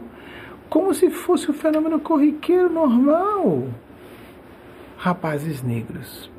como 0.68 0.92
se 0.94 1.10
fosse 1.10 1.50
um 1.50 1.54
fenômeno 1.54 2.00
corriqueiro 2.00 2.72
normal. 2.72 3.68
Rapazes 4.96 5.62
negros, 5.62 6.30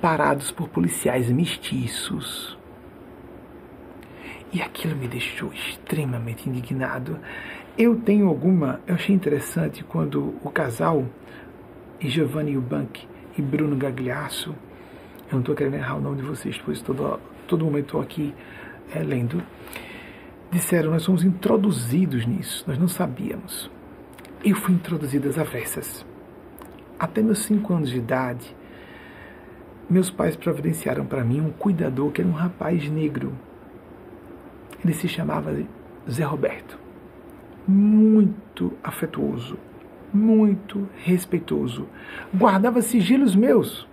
parados 0.00 0.50
por 0.50 0.68
policiais 0.68 1.30
mestiços. 1.30 2.58
E 4.52 4.62
aquilo 4.62 4.94
me 4.96 5.08
deixou 5.08 5.52
extremamente 5.52 6.48
indignado. 6.48 7.18
Eu 7.76 7.96
tenho 7.96 8.28
alguma. 8.28 8.80
Eu 8.86 8.94
achei 8.94 9.14
interessante 9.14 9.82
quando 9.82 10.34
o 10.44 10.50
casal, 10.50 11.04
Giovanni 11.98 12.52
Eubank 12.52 13.06
e 13.36 13.42
Bruno 13.42 13.74
Gagliasso, 13.74 14.54
eu 15.28 15.32
não 15.32 15.40
estou 15.40 15.54
querendo 15.54 15.74
errar 15.74 15.96
o 15.96 16.00
nome 16.00 16.16
de 16.16 16.22
vocês, 16.22 16.60
pois 16.64 16.80
todo, 16.82 17.20
todo 17.46 17.64
momento 17.64 17.86
estou 17.86 18.00
aqui 18.00 18.34
é, 18.94 19.00
lendo, 19.00 19.42
disseram: 20.50 20.90
Nós 20.90 21.02
somos 21.02 21.24
introduzidos 21.24 22.26
nisso, 22.26 22.64
nós 22.66 22.78
não 22.78 22.88
sabíamos. 22.88 23.70
Eu 24.44 24.56
fui 24.56 24.74
introduzido 24.74 25.28
às 25.28 25.38
avessas. 25.38 26.04
Até 26.98 27.22
meus 27.22 27.40
cinco 27.40 27.74
anos 27.74 27.90
de 27.90 27.96
idade, 27.96 28.54
meus 29.88 30.10
pais 30.10 30.36
providenciaram 30.36 31.04
para 31.04 31.24
mim 31.24 31.40
um 31.40 31.50
cuidador 31.50 32.10
que 32.12 32.20
era 32.20 32.28
um 32.28 32.34
rapaz 32.34 32.88
negro. 32.88 33.32
Ele 34.84 34.92
se 34.92 35.08
chamava 35.08 35.56
Zé 36.08 36.24
Roberto 36.24 36.84
muito 37.66 38.72
afetuoso, 38.82 39.58
muito 40.12 40.88
respeitoso. 40.96 41.88
Guardava 42.32 42.82
sigilos 42.82 43.34
meus. 43.34 43.88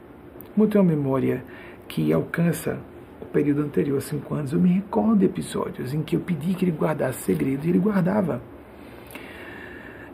Como 0.54 0.68
tenho 0.68 0.84
uma 0.84 0.92
memória 0.92 1.44
que 1.88 2.12
alcança 2.12 2.78
o 3.22 3.26
período 3.26 3.62
anterior 3.62 3.98
a 3.98 4.02
cinco 4.02 4.36
anos, 4.36 4.52
eu 4.52 4.60
me 4.60 4.70
recordo 4.70 5.20
de 5.20 5.26
episódios 5.26 5.94
em 5.94 6.02
que 6.02 6.16
eu 6.16 6.20
pedi 6.20 6.54
que 6.54 6.66
ele 6.66 6.72
guardasse 6.72 7.20
segredos 7.24 7.66
e 7.66 7.70
ele 7.70 7.80
guardava. 7.80 8.42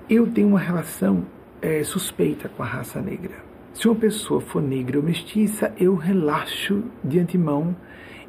Eu 0.07 0.27
tenho 0.27 0.49
uma 0.49 0.59
relação 0.59 1.25
é, 1.61 1.83
suspeita 1.83 2.47
com 2.49 2.61
a 2.61 2.65
raça 2.65 3.01
negra. 3.01 3.35
Se 3.73 3.87
uma 3.87 3.95
pessoa 3.95 4.39
for 4.39 4.61
negra 4.61 4.97
ou 4.97 5.03
mestiça, 5.03 5.73
eu 5.77 5.95
relaxo 5.95 6.83
de 7.03 7.19
antemão. 7.19 7.75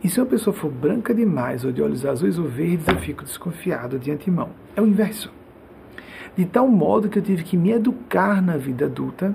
E 0.03 0.09
se 0.09 0.21
uma 0.21 0.27
pessoa 0.27 0.55
for 0.55 0.71
branca 0.71 1.15
demais, 1.15 1.65
ou 1.65 1.73
de 1.73 1.83
olhos 1.83 2.07
azuis 2.07 2.39
ou 2.39 2.47
verdes, 2.47 2.87
eu 2.89 2.99
fico 2.99 3.25
desconfiado 3.25 3.99
de 3.99 4.11
antemão. 4.11 4.51
É 4.75 4.81
o 4.81 4.87
inverso. 4.87 5.33
De 6.37 6.45
tal 6.45 6.69
modo 6.69 7.09
que 7.09 7.19
eu 7.19 7.23
tive 7.23 7.45
que 7.45 7.57
me 7.57 7.71
educar 7.71 8.41
na 8.43 8.57
vida 8.57 8.87
adulta 8.87 9.35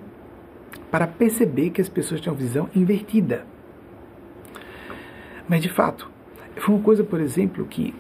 para 0.93 1.07
perceber 1.07 1.71
que 1.71 1.81
as 1.81 1.89
pessoas 1.89 2.21
tinham 2.21 2.35
visão 2.35 2.69
invertida. 2.75 3.47
Mas 5.49 5.63
de 5.63 5.67
fato, 5.67 6.07
foi 6.55 6.75
uma 6.75 6.83
coisa, 6.83 7.03
por 7.03 7.19
exemplo, 7.19 7.65
que 7.65 7.95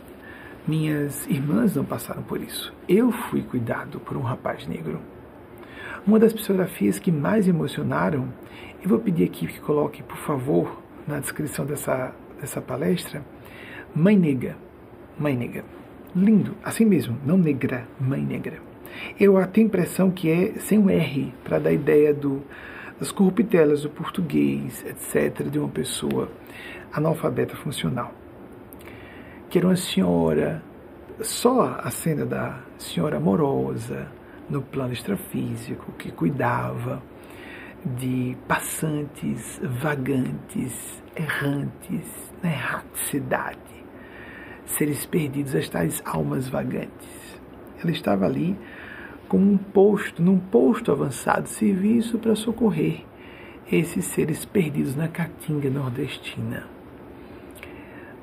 minhas 0.67 1.25
irmãs 1.25 1.75
não 1.75 1.83
passaram 1.83 2.21
por 2.21 2.39
isso. 2.39 2.71
Eu 2.87 3.11
fui 3.11 3.41
cuidado 3.41 3.99
por 3.99 4.15
um 4.15 4.21
rapaz 4.21 4.67
negro. 4.67 4.99
Uma 6.05 6.19
das 6.19 6.33
psicografias 6.33 6.99
que 6.99 7.11
mais 7.11 7.47
emocionaram, 7.47 8.31
eu 8.83 8.89
vou 8.89 8.99
pedir 8.99 9.23
aqui 9.23 9.47
que 9.47 9.59
coloque, 9.59 10.03
por 10.03 10.17
favor, 10.17 10.79
na 11.07 11.19
descrição 11.19 11.65
dessa, 11.65 12.13
dessa 12.39 12.61
palestra, 12.61 13.25
Mãe 13.95 14.15
Negra. 14.15 14.55
Mãe 15.17 15.35
Negra 15.35 15.65
lindo, 16.15 16.55
assim 16.63 16.85
mesmo, 16.85 17.17
não 17.25 17.39
negra, 17.39 17.87
mãe 17.99 18.21
negra. 18.21 18.59
Eu 19.19 19.33
tenho 19.47 19.65
a 19.65 19.67
impressão 19.67 20.11
que 20.11 20.29
é 20.29 20.59
sem 20.59 20.77
o 20.77 20.87
R, 20.91 21.33
para 21.43 21.57
dar 21.57 21.71
ideia 21.71 22.13
do, 22.13 22.43
das 22.99 23.11
corruptelas 23.11 23.81
do 23.81 23.89
português, 23.89 24.83
etc., 24.85 25.47
de 25.49 25.59
uma 25.59 25.69
pessoa 25.69 26.29
analfabeta 26.91 27.55
funcional. 27.55 28.13
Que 29.49 29.57
era 29.57 29.67
uma 29.67 29.75
senhora, 29.75 30.63
só 31.21 31.79
a 31.83 31.89
cena 31.89 32.25
da 32.25 32.59
senhora 32.77 33.17
amorosa, 33.17 34.07
no 34.49 34.61
plano 34.61 34.93
extrafísico, 34.93 35.91
que 35.93 36.11
cuidava 36.11 37.01
de 37.85 38.37
passantes, 38.47 39.59
vagantes, 39.63 41.03
errantes, 41.15 42.33
na 42.41 42.51
erraticidade 42.51 43.73
seres 44.65 45.05
perdidos, 45.05 45.55
as 45.55 45.69
tais 45.69 46.01
almas 46.05 46.47
vagantes. 46.47 47.39
Ela 47.81 47.91
estava 47.91 48.25
ali 48.25 48.57
como 49.33 49.51
um 49.51 49.57
posto, 49.57 50.21
num 50.21 50.37
posto 50.37 50.91
avançado 50.91 51.45
de 51.45 51.49
serviço 51.49 52.19
para 52.19 52.35
socorrer 52.35 53.03
esses 53.71 54.05
seres 54.05 54.45
perdidos 54.45 54.95
na 54.95 55.07
caatinga 55.07 55.71
nordestina. 55.71 56.67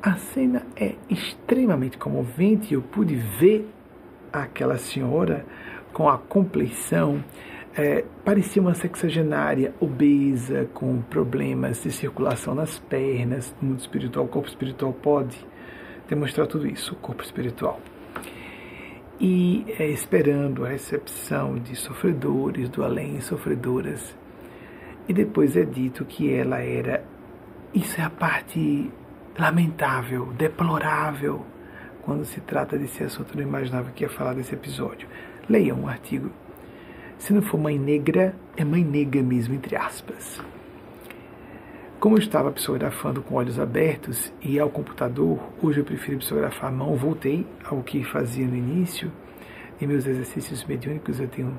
A 0.01 0.15
cena 0.15 0.65
é 0.77 0.95
extremamente 1.09 1.99
comovente. 1.99 2.75
Eu 2.75 2.81
pude 2.81 3.17
ver 3.17 3.69
aquela 4.33 4.79
senhora 4.79 5.45
com 5.93 6.09
a 6.09 6.17
compleição, 6.17 7.25
é, 7.77 8.05
parecia 8.25 8.63
uma 8.63 8.75
sexagenária 8.75 9.75
obesa, 9.81 10.71
com 10.73 11.03
problemas 11.03 11.83
de 11.83 11.91
circulação 11.91 12.55
nas 12.55 12.79
pernas, 12.79 13.53
mundo 13.61 13.81
espiritual. 13.81 14.27
O 14.27 14.29
corpo 14.29 14.49
espiritual 14.49 14.93
pode 14.93 15.37
demonstrar 16.09 16.47
tudo 16.47 16.69
isso, 16.69 16.95
o 16.95 16.97
corpo 16.99 17.25
espiritual. 17.25 17.81
E 19.21 19.67
é, 19.79 19.87
esperando 19.87 20.65
a 20.65 20.71
recepção 20.71 21.59
de 21.59 21.77
sofredores 21.77 22.71
do 22.71 22.83
além, 22.83 23.21
sofredoras. 23.21 24.17
E 25.07 25.13
depois 25.13 25.59
é 25.59 25.65
dito 25.65 26.07
que 26.07 26.33
ela 26.33 26.61
era. 26.61 27.05
Isso 27.75 28.01
é 28.01 28.05
a 28.05 28.09
parte 28.09 28.91
lamentável, 29.39 30.27
deplorável, 30.33 31.45
quando 32.03 32.25
se 32.25 32.41
trata 32.41 32.79
desse 32.79 33.05
assunto. 33.05 33.33
Eu 33.33 33.43
não 33.43 33.49
imaginava 33.49 33.91
que 33.91 34.05
ia 34.05 34.09
falar 34.09 34.33
desse 34.33 34.55
episódio. 34.55 35.07
Leiam 35.49 35.81
um 35.81 35.89
artigo. 35.89 36.31
Se 37.19 37.35
não 37.35 37.43
for 37.43 37.59
mãe 37.59 37.79
negra, 37.79 38.35
é 38.57 38.65
mãe 38.65 38.83
negra 38.83 39.23
mesmo, 39.23 39.55
entre 39.55 39.77
aspas. 39.77 40.41
Como 42.01 42.17
eu 42.17 42.19
estava 42.19 42.51
psicografando 42.51 43.21
com 43.21 43.35
olhos 43.35 43.61
abertos 43.61 44.33
e 44.41 44.59
ao 44.59 44.71
computador, 44.71 45.39
hoje 45.63 45.81
eu 45.81 45.85
prefiro 45.85 46.17
psicografar 46.17 46.71
à 46.71 46.73
mão, 46.73 46.97
voltei 46.97 47.47
ao 47.63 47.83
que 47.83 48.03
fazia 48.03 48.47
no 48.47 48.57
início. 48.57 49.13
Em 49.79 49.87
meus 49.87 50.07
exercícios 50.07 50.65
mediúnicos, 50.65 51.21
eu 51.21 51.29
tenho, 51.29 51.53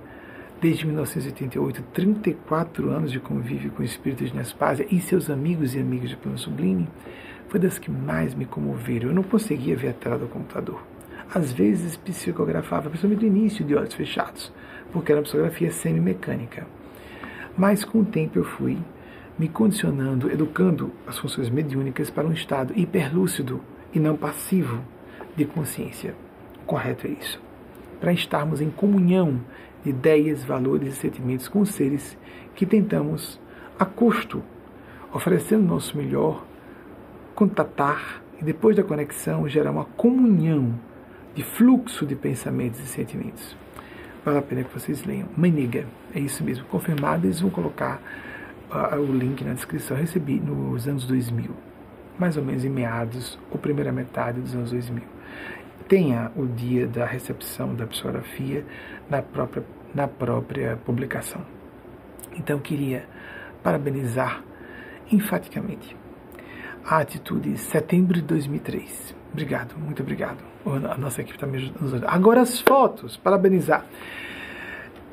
desde 0.60 0.88
1988, 0.88 1.84
34 1.94 2.90
anos 2.90 3.12
de 3.12 3.20
convívio 3.20 3.70
com 3.70 3.84
espíritos 3.84 4.32
de 4.32 4.36
Nespásia 4.36 4.88
e 4.90 5.00
seus 5.00 5.30
amigos 5.30 5.76
e 5.76 5.80
amigas 5.80 6.10
de 6.10 6.18
plano 6.18 6.40
sublime. 6.40 6.90
Foi 7.48 7.60
das 7.60 7.78
que 7.78 7.92
mais 7.92 8.34
me 8.34 8.46
comoveram. 8.46 9.10
Eu 9.10 9.14
não 9.14 9.22
conseguia 9.22 9.78
ver 9.78 9.90
a 9.90 9.94
tela 9.94 10.18
do 10.18 10.28
computador. 10.28 10.82
Às 11.32 11.54
vezes 11.54 11.96
psicografava, 11.98 12.90
principalmente 12.90 13.30
no 13.30 13.38
início, 13.38 13.64
de 13.64 13.76
olhos 13.76 13.94
fechados, 13.94 14.52
porque 14.92 15.12
era 15.12 15.20
uma 15.20 15.24
psicografia 15.24 15.70
semi-mecânica. 15.70 16.66
Mas 17.56 17.86
com 17.86 18.00
o 18.00 18.06
tempo 18.06 18.40
eu 18.40 18.44
fui 18.44 18.80
me 19.38 19.48
condicionando, 19.48 20.32
educando 20.32 20.92
as 21.08 21.18
funções 21.18 21.50
mediúnicas 21.50 22.10
para 22.10 22.28
um 22.28 22.32
estado 22.32 22.74
hiperlúcido 22.78 23.62
e 23.94 24.00
não 24.00 24.16
passivo 24.16 24.82
de 25.36 25.46
consciência. 25.46 26.16
Correto 26.66 27.08
é 27.08 27.12
isso. 27.12 27.42
Para 28.00 28.14
estarmos 28.14 28.62
em 28.62 28.70
comunhão 28.70 29.40
de 29.84 29.90
ideias, 29.90 30.44
valores 30.44 30.94
e 30.94 30.96
sentimentos 30.96 31.48
com 31.48 31.66
seres 31.66 32.18
que 32.56 32.66
tentamos, 32.66 33.40
a 33.80 33.86
custo, 33.86 34.44
oferecendo 35.14 35.64
o 35.64 35.68
nosso 35.68 35.98
melhor, 35.98 36.46
contatar 37.34 38.22
e 38.40 38.44
depois 38.44 38.76
da 38.76 38.84
conexão 38.84 39.48
gerar 39.48 39.72
uma 39.72 39.86
comunhão 39.86 40.80
de 41.34 41.44
fluxo 41.44 42.06
de 42.06 42.16
pensamentos 42.16 42.80
e 42.80 42.88
sentimentos. 42.88 43.56
Vale 44.24 44.38
a 44.38 44.42
pena 44.42 44.64
que 44.64 44.74
vocês 44.74 45.04
leiam. 45.04 45.28
Maniga, 45.36 45.86
é 46.14 46.20
isso 46.20 46.44
mesmo. 46.44 46.66
Confirmado, 46.66 47.26
eles 47.26 47.40
vão 47.40 47.50
colocar 47.50 48.02
o 48.98 49.12
link 49.12 49.44
na 49.44 49.54
descrição, 49.54 49.98
eu 49.98 50.02
recebi 50.02 50.40
nos 50.40 50.88
anos 50.88 51.06
2000, 51.06 51.52
mais 52.18 52.38
ou 52.38 52.44
menos 52.44 52.64
em 52.64 52.70
meados 52.70 53.38
ou 53.50 53.58
primeira 53.58 53.92
metade 53.92 54.40
dos 54.40 54.56
anos 54.56 54.72
2000. 54.72 55.04
Tenha 55.88 56.32
o 56.36 56.46
dia 56.46 56.88
da 56.88 57.06
recepção 57.06 57.76
da 57.76 57.86
psicografia 57.86 58.66
na 59.10 59.22
própria, 59.22 59.64
na 59.94 60.08
própria 60.08 60.78
publicação. 60.86 61.42
Então, 62.38 62.60
queria 62.60 63.06
parabenizar 63.62 64.42
enfaticamente 65.12 65.98
a 66.86 67.00
atitude 67.00 67.58
setembro 67.58 68.14
de 68.14 68.22
2003. 68.22 69.14
Obrigado, 69.34 69.78
muito 69.78 70.02
obrigado. 70.02 70.38
A 70.66 70.98
nossa 70.98 71.22
equipe 71.22 71.36
está 71.36 71.46
me 71.46 71.58
ajudando. 71.58 72.06
Agora 72.06 72.42
as 72.42 72.60
fotos, 72.62 73.18
parabenizar. 73.18 73.86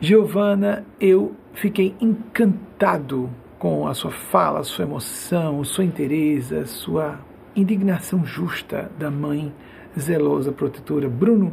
Giovana, 0.00 0.84
eu 1.00 1.34
fiquei 1.54 1.96
encantado 2.00 3.28
com 3.58 3.88
a 3.88 3.94
sua 3.94 4.10
fala, 4.10 4.60
a 4.60 4.64
sua 4.64 4.84
emoção, 4.84 5.58
o 5.58 5.64
seu 5.64 5.84
interesse, 5.84 6.54
a 6.54 6.66
sua 6.66 7.18
indignação 7.56 8.24
justa 8.24 8.90
da 8.98 9.10
mãe 9.10 9.52
zelosa, 9.98 10.52
protetora. 10.52 11.08
Bruno 11.08 11.52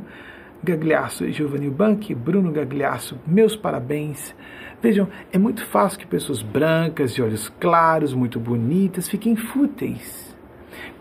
Gagliasso 0.64 1.26
e 1.26 1.32
Giovanni 1.32 1.70
Banchi, 1.70 2.14
Bruno 2.14 2.52
Gagliasso, 2.52 3.20
meus 3.26 3.56
parabéns. 3.56 4.36
Vejam, 4.82 5.08
é 5.32 5.38
muito 5.38 5.66
fácil 5.66 6.00
que 6.00 6.06
pessoas 6.06 6.42
brancas, 6.44 7.14
de 7.14 7.22
olhos 7.22 7.50
claros, 7.60 8.14
muito 8.14 8.40
bonitas, 8.40 9.10
fiquem 9.10 9.36
fúteis. 9.36 10.36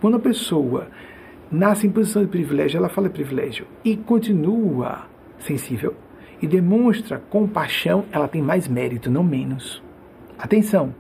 Quando 0.01 0.17
a 0.17 0.21
pessoa 0.21 0.89
nasce 1.51 1.87
em 1.87 1.91
posição 1.91 2.23
de 2.23 2.29
privilégio, 2.29 2.79
ela 2.79 2.89
fala 2.89 3.11
privilégio 3.11 3.67
e 3.85 3.97
continua 3.97 5.07
sensível 5.39 5.95
e 6.41 6.47
demonstra 6.47 7.19
compaixão, 7.31 8.07
ela 8.11 8.29
tem 8.29 8.43
mais 8.43 8.67
mérito, 8.67 9.11
não 9.11 9.23
menos. 9.23 9.84
Atenção, 10.39 10.95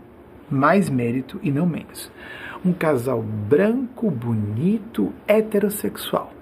mais 0.50 0.88
mérito 0.88 1.40
e 1.42 1.50
não 1.50 1.66
menos. 1.66 2.10
Um 2.64 2.72
casal 2.72 3.22
branco, 3.22 4.10
bonito, 4.10 5.12
heterossexual. 5.26 6.32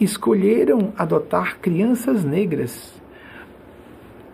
Escolheram 0.00 0.92
adotar 0.96 1.58
crianças 1.58 2.24
negras. 2.24 3.00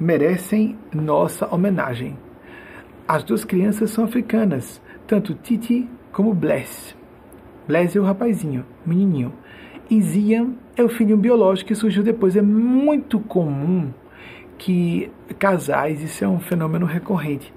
Merecem 0.01 0.79
nossa 0.93 1.53
homenagem. 1.55 2.17
As 3.07 3.23
duas 3.23 3.45
crianças 3.45 3.91
são 3.91 4.05
africanas, 4.05 4.81
tanto 5.07 5.35
Titi 5.35 5.89
como 6.13 6.35
Bless. 6.35 6.97
Bless 7.67 7.97
é 7.97 8.01
o 8.01 8.05
rapazinho, 8.05 8.65
menininho. 8.85 9.33
E 9.91 10.01
Zian 10.01 10.55
é 10.77 10.83
o 10.83 10.89
filho 10.89 11.17
biológico 11.17 11.69
que 11.69 11.75
surgiu 11.75 12.03
depois. 12.03 12.37
É 12.37 12.43
muito 12.43 13.21
comum 13.21 13.93
que 14.59 15.11
casais, 15.39 16.03
isso 16.03 16.25
é 16.25 16.29
um 16.29 16.41
fenômeno 16.41 16.85
recorrente. 16.85 17.53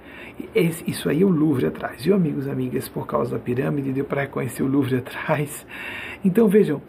Isso 0.87 1.09
aí 1.09 1.21
é 1.21 1.25
o 1.25 1.29
Louvre 1.29 1.65
atrás, 1.65 2.03
viu, 2.03 2.15
amigos 2.15 2.45
e 2.45 2.49
amigas? 2.49 2.87
Por 2.87 3.05
causa 3.07 3.31
da 3.31 3.39
pirâmide, 3.39 3.91
deu 3.91 4.05
para 4.05 4.21
reconhecer 4.21 4.63
o 4.63 4.67
Louvre 4.67 4.97
atrás. 4.97 5.65
Então 6.23 6.47
vejam, 6.47 6.81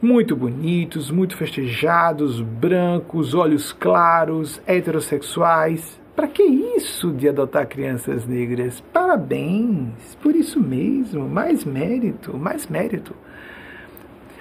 muito 0.00 0.36
bonitos, 0.36 1.10
muito 1.10 1.36
festejados, 1.36 2.40
brancos, 2.40 3.34
olhos 3.34 3.72
claros, 3.72 4.60
heterossexuais. 4.66 5.98
Para 6.14 6.28
que 6.28 6.42
isso 6.42 7.12
de 7.12 7.28
adotar 7.28 7.66
crianças 7.68 8.26
negras? 8.26 8.80
Parabéns, 8.92 10.16
por 10.22 10.34
isso 10.34 10.60
mesmo, 10.60 11.28
mais 11.28 11.64
mérito, 11.64 12.36
mais 12.36 12.66
mérito. 12.66 13.14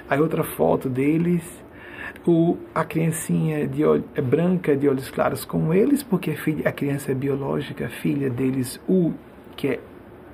Aí 0.10 0.20
outra 0.20 0.44
foto 0.44 0.90
deles, 0.90 1.44
o, 2.28 2.58
a 2.76 2.84
criancinha 2.84 3.66
de 3.66 3.86
olho, 3.86 4.04
é 4.14 4.22
branca 4.22 4.76
de 4.76 4.88
olhos 4.88 5.10
claros 5.10 5.46
como 5.46 5.74
eles, 5.74 6.04
porque 6.04 6.36
a, 6.66 6.72
criança 6.74 7.14
é 7.14 7.16
biológica, 7.16 7.88
filha 7.88 8.30
deles, 8.30 8.82
o 8.88 9.14
que 9.56 9.70
é 9.70 9.80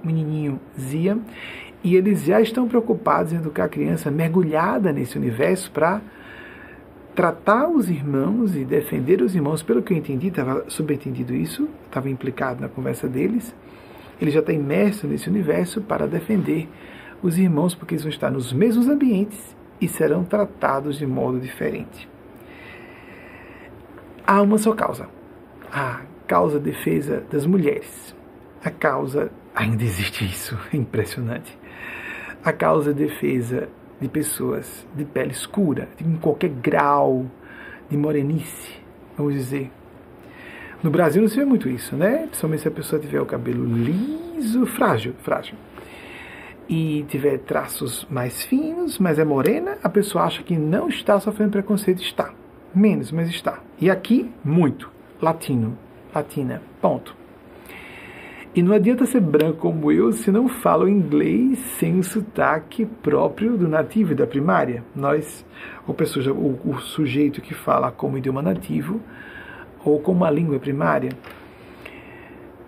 menininho 0.03 0.59
Zia, 0.77 1.17
e 1.83 1.95
eles 1.95 2.23
já 2.23 2.41
estão 2.41 2.67
preocupados 2.67 3.31
em 3.31 3.35
educar 3.35 3.65
a 3.65 3.69
criança 3.69 4.09
mergulhada 4.09 4.91
nesse 4.91 5.17
universo 5.17 5.69
para 5.69 6.01
tratar 7.13 7.67
os 7.67 7.87
irmãos 7.89 8.55
e 8.55 8.65
defender 8.65 9.21
os 9.21 9.35
irmãos. 9.35 9.61
Pelo 9.61 9.83
que 9.83 9.93
eu 9.93 9.97
entendi, 9.97 10.29
estava 10.29 10.65
subentendido 10.69 11.35
isso, 11.35 11.69
estava 11.85 12.09
implicado 12.09 12.59
na 12.59 12.67
conversa 12.67 13.07
deles. 13.07 13.53
Ele 14.19 14.31
já 14.31 14.39
está 14.39 14.51
imerso 14.51 15.05
nesse 15.05 15.29
universo 15.29 15.79
para 15.81 16.07
defender 16.07 16.67
os 17.21 17.37
irmãos, 17.37 17.75
porque 17.75 17.93
eles 17.93 18.03
vão 18.03 18.09
estar 18.09 18.31
nos 18.31 18.51
mesmos 18.51 18.87
ambientes 18.87 19.52
e 19.83 19.87
serão 19.89 20.23
tratados 20.23 20.97
de 20.97 21.05
modo 21.05 21.39
diferente. 21.39 22.07
Há 24.25 24.41
uma 24.41 24.57
só 24.57 24.73
causa: 24.73 25.09
a 25.71 26.01
causa 26.25 26.59
defesa 26.59 27.23
das 27.29 27.45
mulheres. 27.45 28.15
A 28.63 28.71
causa, 28.71 29.29
ainda 29.53 29.83
existe 29.83 30.23
isso, 30.23 30.57
é 30.71 30.77
impressionante. 30.77 31.57
A 32.43 32.53
causa 32.53 32.93
defesa 32.93 33.67
de 33.99 34.07
pessoas 34.07 34.87
de 34.95 35.03
pele 35.03 35.31
escura, 35.31 35.89
em 35.99 36.15
qualquer 36.15 36.49
grau 36.49 37.25
de 37.89 37.97
morenice, 37.97 38.73
vamos 39.17 39.33
dizer. 39.33 39.69
No 40.81 40.89
Brasil 40.89 41.21
não 41.21 41.29
se 41.29 41.37
vê 41.37 41.45
muito 41.45 41.69
isso, 41.69 41.95
né? 41.95 42.27
Principalmente 42.27 42.61
se 42.61 42.67
a 42.67 42.71
pessoa 42.71 43.01
tiver 43.01 43.21
o 43.21 43.25
cabelo 43.25 43.65
liso, 43.65 44.65
frágil, 44.65 45.13
frágil 45.19 45.55
e 46.67 47.05
tiver 47.07 47.39
traços 47.39 48.05
mais 48.09 48.43
finos, 48.43 48.97
mas 48.97 49.19
é 49.19 49.25
morena, 49.25 49.77
a 49.83 49.89
pessoa 49.89 50.23
acha 50.25 50.43
que 50.43 50.57
não 50.57 50.87
está 50.87 51.19
sofrendo 51.19 51.51
preconceito. 51.51 52.01
Está. 52.01 52.33
Menos, 52.73 53.11
mas 53.11 53.29
está. 53.29 53.59
E 53.79 53.89
aqui, 53.89 54.31
muito. 54.43 54.89
Latino. 55.21 55.77
Latina. 56.13 56.61
Ponto. 56.81 57.15
E 58.55 58.61
não 58.61 58.73
adianta 58.73 59.05
ser 59.07 59.19
branco 59.19 59.57
como 59.57 59.91
eu 59.91 60.11
se 60.11 60.29
não 60.29 60.47
falo 60.47 60.87
inglês 60.87 61.57
sem 61.79 61.97
o 61.97 62.03
sotaque 62.03 62.85
próprio 62.85 63.57
do 63.57 63.67
nativo 63.67 64.13
da 64.13 64.27
primária. 64.27 64.83
Nós, 64.95 65.43
ou 65.87 65.93
pessoa, 65.93 66.31
o, 66.31 66.59
o 66.63 66.79
sujeito 66.79 67.41
que 67.41 67.55
fala 67.55 67.91
como 67.91 68.17
idioma 68.17 68.43
nativo 68.43 69.01
ou 69.83 69.99
como 69.99 70.19
uma 70.19 70.29
língua 70.29 70.59
primária, 70.59 71.09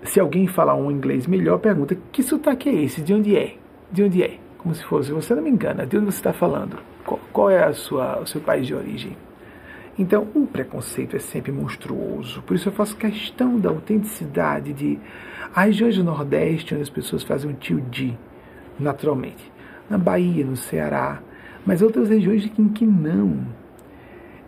se 0.03 0.19
alguém 0.19 0.47
falar 0.47 0.75
um 0.75 0.89
inglês 0.89 1.27
melhor, 1.27 1.60
pergunta: 1.60 1.95
que 2.12 2.23
sotaque 2.23 2.67
é 2.67 2.84
esse? 2.84 3.01
De 3.01 3.13
onde 3.13 3.36
é? 3.36 3.55
De 3.91 4.03
onde 4.03 4.23
é, 4.23 4.37
como 4.57 4.73
se 4.73 4.83
fosse, 4.83 5.11
você 5.11 5.35
não 5.35 5.43
me 5.43 5.49
engana, 5.49 5.85
de 5.85 5.97
onde 5.97 6.07
você 6.07 6.17
está 6.17 6.33
falando, 6.33 6.77
qual, 7.05 7.19
qual 7.31 7.49
é 7.49 7.63
a 7.63 7.73
sua, 7.73 8.19
o 8.19 8.27
seu 8.27 8.41
país 8.41 8.65
de 8.65 8.73
origem. 8.73 9.15
Então, 9.97 10.27
o 10.33 10.45
preconceito 10.45 11.15
é 11.15 11.19
sempre 11.19 11.51
monstruoso, 11.51 12.41
por 12.41 12.55
isso 12.55 12.67
eu 12.67 12.73
faço 12.73 12.97
questão 12.97 13.57
da 13.57 13.69
autenticidade 13.69 14.73
de 14.73 14.99
as 15.55 15.67
regiões 15.67 15.95
do 15.95 16.03
Nordeste, 16.03 16.73
onde 16.73 16.83
as 16.83 16.89
pessoas 16.89 17.23
fazem 17.23 17.49
um 17.49 17.53
tio 17.53 17.79
de, 17.79 18.17
naturalmente, 18.77 19.51
na 19.89 19.97
Bahia, 19.97 20.45
no 20.45 20.57
Ceará, 20.57 21.21
mas 21.65 21.81
outras 21.81 22.09
regiões 22.09 22.51
em 22.59 22.67
que 22.67 22.85
não. 22.85 23.45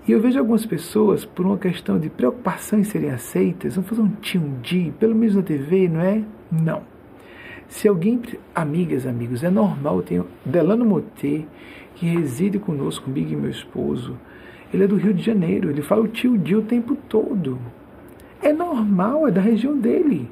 E 0.07 0.11
eu 0.11 0.21
vejo 0.21 0.39
algumas 0.39 0.65
pessoas, 0.65 1.25
por 1.25 1.45
uma 1.45 1.57
questão 1.57 1.99
de 1.99 2.09
preocupação 2.09 2.79
em 2.79 2.83
serem 2.83 3.11
aceitas, 3.11 3.75
vão 3.75 3.83
fazer 3.83 4.01
um 4.01 4.11
tio 4.21 4.41
de, 4.61 4.93
pelo 4.99 5.15
menos 5.15 5.35
na 5.35 5.41
TV, 5.41 5.87
não 5.87 6.01
é? 6.01 6.23
Não. 6.51 6.96
Se 7.67 7.87
alguém, 7.87 8.21
amigas, 8.55 9.05
amigos, 9.05 9.43
é 9.43 9.49
normal, 9.49 9.97
eu 9.97 10.03
tenho 10.03 10.27
Delano 10.45 10.85
Motê, 10.85 11.45
que 11.95 12.05
reside 12.05 12.57
conosco, 12.59 13.05
comigo 13.05 13.33
e 13.33 13.35
meu 13.35 13.49
esposo. 13.49 14.17
Ele 14.73 14.83
é 14.83 14.87
do 14.87 14.95
Rio 14.95 15.13
de 15.13 15.23
Janeiro, 15.23 15.69
ele 15.69 15.81
fala 15.81 16.03
o 16.03 16.07
tio 16.07 16.37
Dio 16.37 16.59
o 16.59 16.63
tempo 16.63 16.95
todo. 17.09 17.59
É 18.41 18.53
normal, 18.53 19.27
é 19.27 19.31
da 19.31 19.41
região 19.41 19.77
dele. 19.77 20.31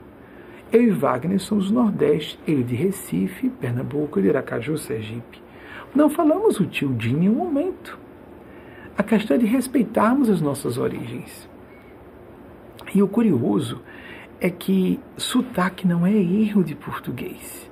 Eu 0.72 0.84
e 0.84 0.92
Wagner 0.92 1.40
somos 1.40 1.70
do 1.70 1.74
Nordeste, 1.74 2.40
ele 2.48 2.64
de 2.64 2.76
Recife, 2.76 3.50
Pernambuco, 3.50 4.22
de 4.22 4.30
Aracaju, 4.30 4.78
Sergipe. 4.78 5.42
Não 5.94 6.10
falamos 6.10 6.60
o 6.60 6.66
tio 6.66 6.94
Dio 6.94 7.12
em 7.12 7.22
nenhum 7.22 7.36
momento. 7.36 7.98
A 8.98 9.04
questão 9.04 9.36
é 9.36 9.40
de 9.40 9.46
respeitarmos 9.46 10.30
as 10.30 10.42
nossas 10.42 10.78
origens. 10.78 11.50
E 12.94 13.02
o 13.02 13.08
curioso 13.08 13.82
é 14.40 14.50
que 14.50 15.00
sotaque 15.18 15.88
não 15.88 16.06
é 16.06 16.14
erro 16.14 16.64
de 16.64 16.76
português. 16.76 17.70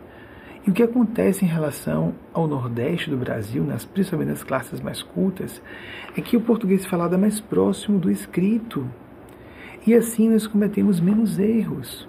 E 0.65 0.69
o 0.69 0.73
que 0.73 0.81
acontece 0.81 1.43
em 1.43 1.47
relação 1.47 2.15
ao 2.33 2.47
Nordeste 2.47 3.09
do 3.09 3.17
Brasil, 3.17 3.63
nas, 3.65 3.83
principalmente 3.83 4.29
nas 4.29 4.43
classes 4.43 4.79
mais 4.79 5.03
cultas, 5.03 5.61
é 6.17 6.21
que 6.21 6.37
o 6.37 6.41
português 6.41 6.85
falado 6.85 7.15
é 7.15 7.17
mais 7.17 7.41
próximo 7.41 7.99
do 7.99 8.09
escrito. 8.09 8.87
E 9.85 9.93
assim 9.93 10.29
nós 10.29 10.47
cometemos 10.47 11.01
menos 11.01 11.37
erros. 11.37 12.07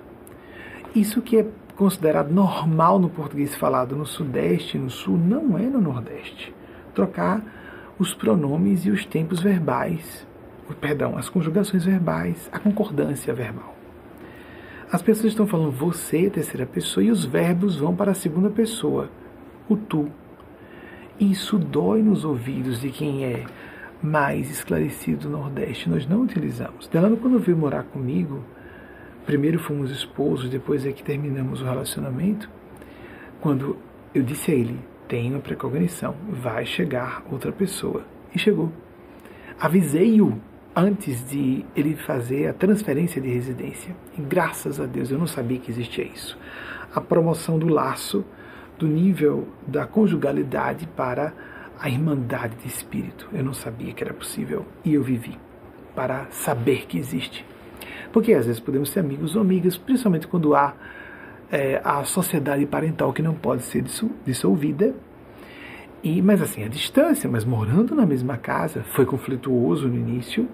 Isso 0.95 1.21
que 1.21 1.39
é 1.39 1.47
considerado 1.75 2.31
normal 2.31 3.01
no 3.01 3.11
português 3.11 3.57
falado 3.57 3.97
no 3.97 4.07
Sudeste 4.07 4.77
e 4.77 4.81
no 4.81 4.89
Sul, 4.89 5.19
não 5.19 5.59
é 5.59 5.63
no 5.63 5.81
Nordeste. 5.81 6.55
Trocar 6.95 7.43
os 7.99 8.15
pronomes 8.15 8.87
e 8.87 8.91
os 8.91 9.05
tempos 9.05 9.41
verbais, 9.41 10.25
perdão, 10.81 11.19
as 11.19 11.29
conjugações 11.29 11.85
verbais, 11.85 12.49
a 12.53 12.61
concordância 12.61 13.35
verbal. 13.35 13.74
As 14.95 15.03
pessoas 15.03 15.33
estão 15.33 15.45
falando 15.45 15.73
você, 15.73 16.31
terceira 16.31 16.65
pessoa, 16.65 17.03
e 17.03 17.11
os 17.11 17.25
verbos 17.25 17.75
vão 17.75 17.97
para 17.97 18.13
a 18.13 18.15
segunda 18.15 18.49
pessoa, 18.49 19.11
o 19.69 19.77
tu. 19.77 20.09
Isso 21.19 21.59
dói 21.59 22.01
nos 22.01 22.25
ouvidos 22.25 22.81
de 22.81 22.91
quem 22.91 23.25
é 23.25 23.45
mais 24.01 24.49
esclarecido 24.49 25.29
no 25.29 25.39
Nordeste. 25.39 25.91
Nós 25.91 26.07
não 26.07 26.23
utilizamos. 26.23 26.87
Delano, 26.87 27.17
quando 27.17 27.41
veio 27.41 27.59
morar 27.59 27.83
comigo, 27.83 28.45
primeiro 29.27 29.59
fomos 29.59 29.91
esposos, 29.91 30.49
depois 30.49 30.87
é 30.87 30.93
que 30.93 31.03
terminamos 31.03 31.61
o 31.61 31.65
relacionamento. 31.65 32.49
Quando 33.41 33.77
eu 34.15 34.23
disse 34.23 34.53
a 34.53 34.55
ele: 34.55 34.79
tenha 35.09 35.41
precognição, 35.41 36.15
vai 36.29 36.65
chegar 36.65 37.25
outra 37.33 37.51
pessoa. 37.51 38.05
E 38.33 38.39
chegou. 38.39 38.71
Avisei-o 39.59 40.41
antes 40.75 41.29
de 41.29 41.65
ele 41.77 41.95
fazer 41.97 42.49
a 42.49 42.53
transferência 42.53 43.21
de 43.21 43.29
residência. 43.29 43.95
E 44.19 44.23
graças 44.23 44.81
a 44.81 44.87
Deus 44.87 45.11
eu 45.11 45.19
não 45.19 45.27
sabia 45.27 45.59
que 45.59 45.71
existia 45.71 46.05
isso. 46.05 46.37
A 46.95 47.01
promoção 47.01 47.59
do 47.59 47.69
laço, 47.69 48.25
do 48.79 48.87
nível 48.87 49.47
da 49.67 49.87
conjugalidade 49.87 50.87
para 50.97 51.33
a 51.81 51.89
irmandade 51.89 52.57
de 52.57 52.69
espírito. 52.69 53.29
Eu 53.33 53.45
não 53.45 53.53
sabia 53.53 53.93
que 53.93 54.03
era 54.03 54.15
possível 54.15 54.67
e 54.85 54.95
eu 54.95 55.03
vivi 55.03 55.39
para 55.95 56.27
saber 56.31 56.87
que 56.87 56.99
existe. 56.99 57.45
Porque 58.13 58.33
às 58.33 58.47
vezes 58.47 58.61
podemos 58.61 58.91
ser 58.91 59.01
amigos 59.01 59.35
ou 59.37 59.43
amigas, 59.43 59.77
principalmente 59.77 60.27
quando 60.27 60.55
há 60.55 60.75
é, 61.51 61.81
a 61.85 62.03
sociedade 62.05 62.67
parental 62.67 63.13
que 63.13 63.23
não 63.23 63.35
pode 63.35 63.63
ser 63.63 63.85
dissolvida 64.25 64.95
E, 66.03 66.21
mas 66.21 66.43
assim, 66.43 66.65
a 66.65 66.69
distância, 66.69 67.31
mas 67.31 67.45
morando 67.45 67.95
na 67.95 68.05
mesma 68.05 68.37
casa, 68.37 68.83
foi 68.95 69.07
conflituoso 69.07 69.89
no 69.89 69.97
início, 69.97 70.49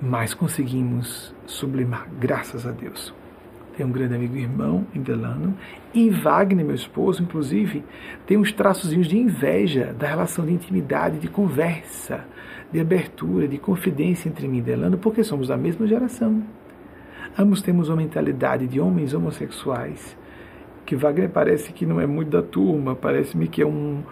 mas 0.00 0.34
conseguimos 0.34 1.34
sublimar, 1.46 2.08
graças 2.18 2.66
a 2.66 2.70
Deus. 2.70 3.14
Tem 3.76 3.84
um 3.84 3.90
grande 3.90 4.14
amigo 4.14 4.36
irmão 4.36 4.86
em 4.94 5.02
Delano, 5.02 5.54
e 5.92 6.08
Wagner, 6.08 6.64
meu 6.64 6.74
esposo, 6.74 7.22
inclusive, 7.22 7.84
tem 8.26 8.36
uns 8.36 8.52
traçozinhos 8.52 9.08
de 9.08 9.18
inveja 9.18 9.92
da 9.98 10.06
relação 10.06 10.46
de 10.46 10.52
intimidade, 10.52 11.18
de 11.18 11.28
conversa, 11.28 12.24
de 12.72 12.80
abertura, 12.80 13.48
de 13.48 13.58
confidência 13.58 14.28
entre 14.28 14.46
mim 14.46 14.58
e 14.58 14.62
Delano, 14.62 14.98
porque 14.98 15.24
somos 15.24 15.48
da 15.48 15.56
mesma 15.56 15.86
geração. 15.86 16.42
Ambos 17.36 17.62
temos 17.62 17.88
uma 17.88 17.96
mentalidade 17.96 18.66
de 18.68 18.78
homens 18.78 19.12
homossexuais, 19.12 20.16
que 20.86 20.94
Wagner 20.94 21.30
parece 21.30 21.72
que 21.72 21.84
não 21.84 22.00
é 22.00 22.06
muito 22.06 22.30
da 22.30 22.42
turma, 22.42 22.94
parece-me 22.94 23.48
que 23.48 23.62
é 23.62 23.66
um, 23.66 24.02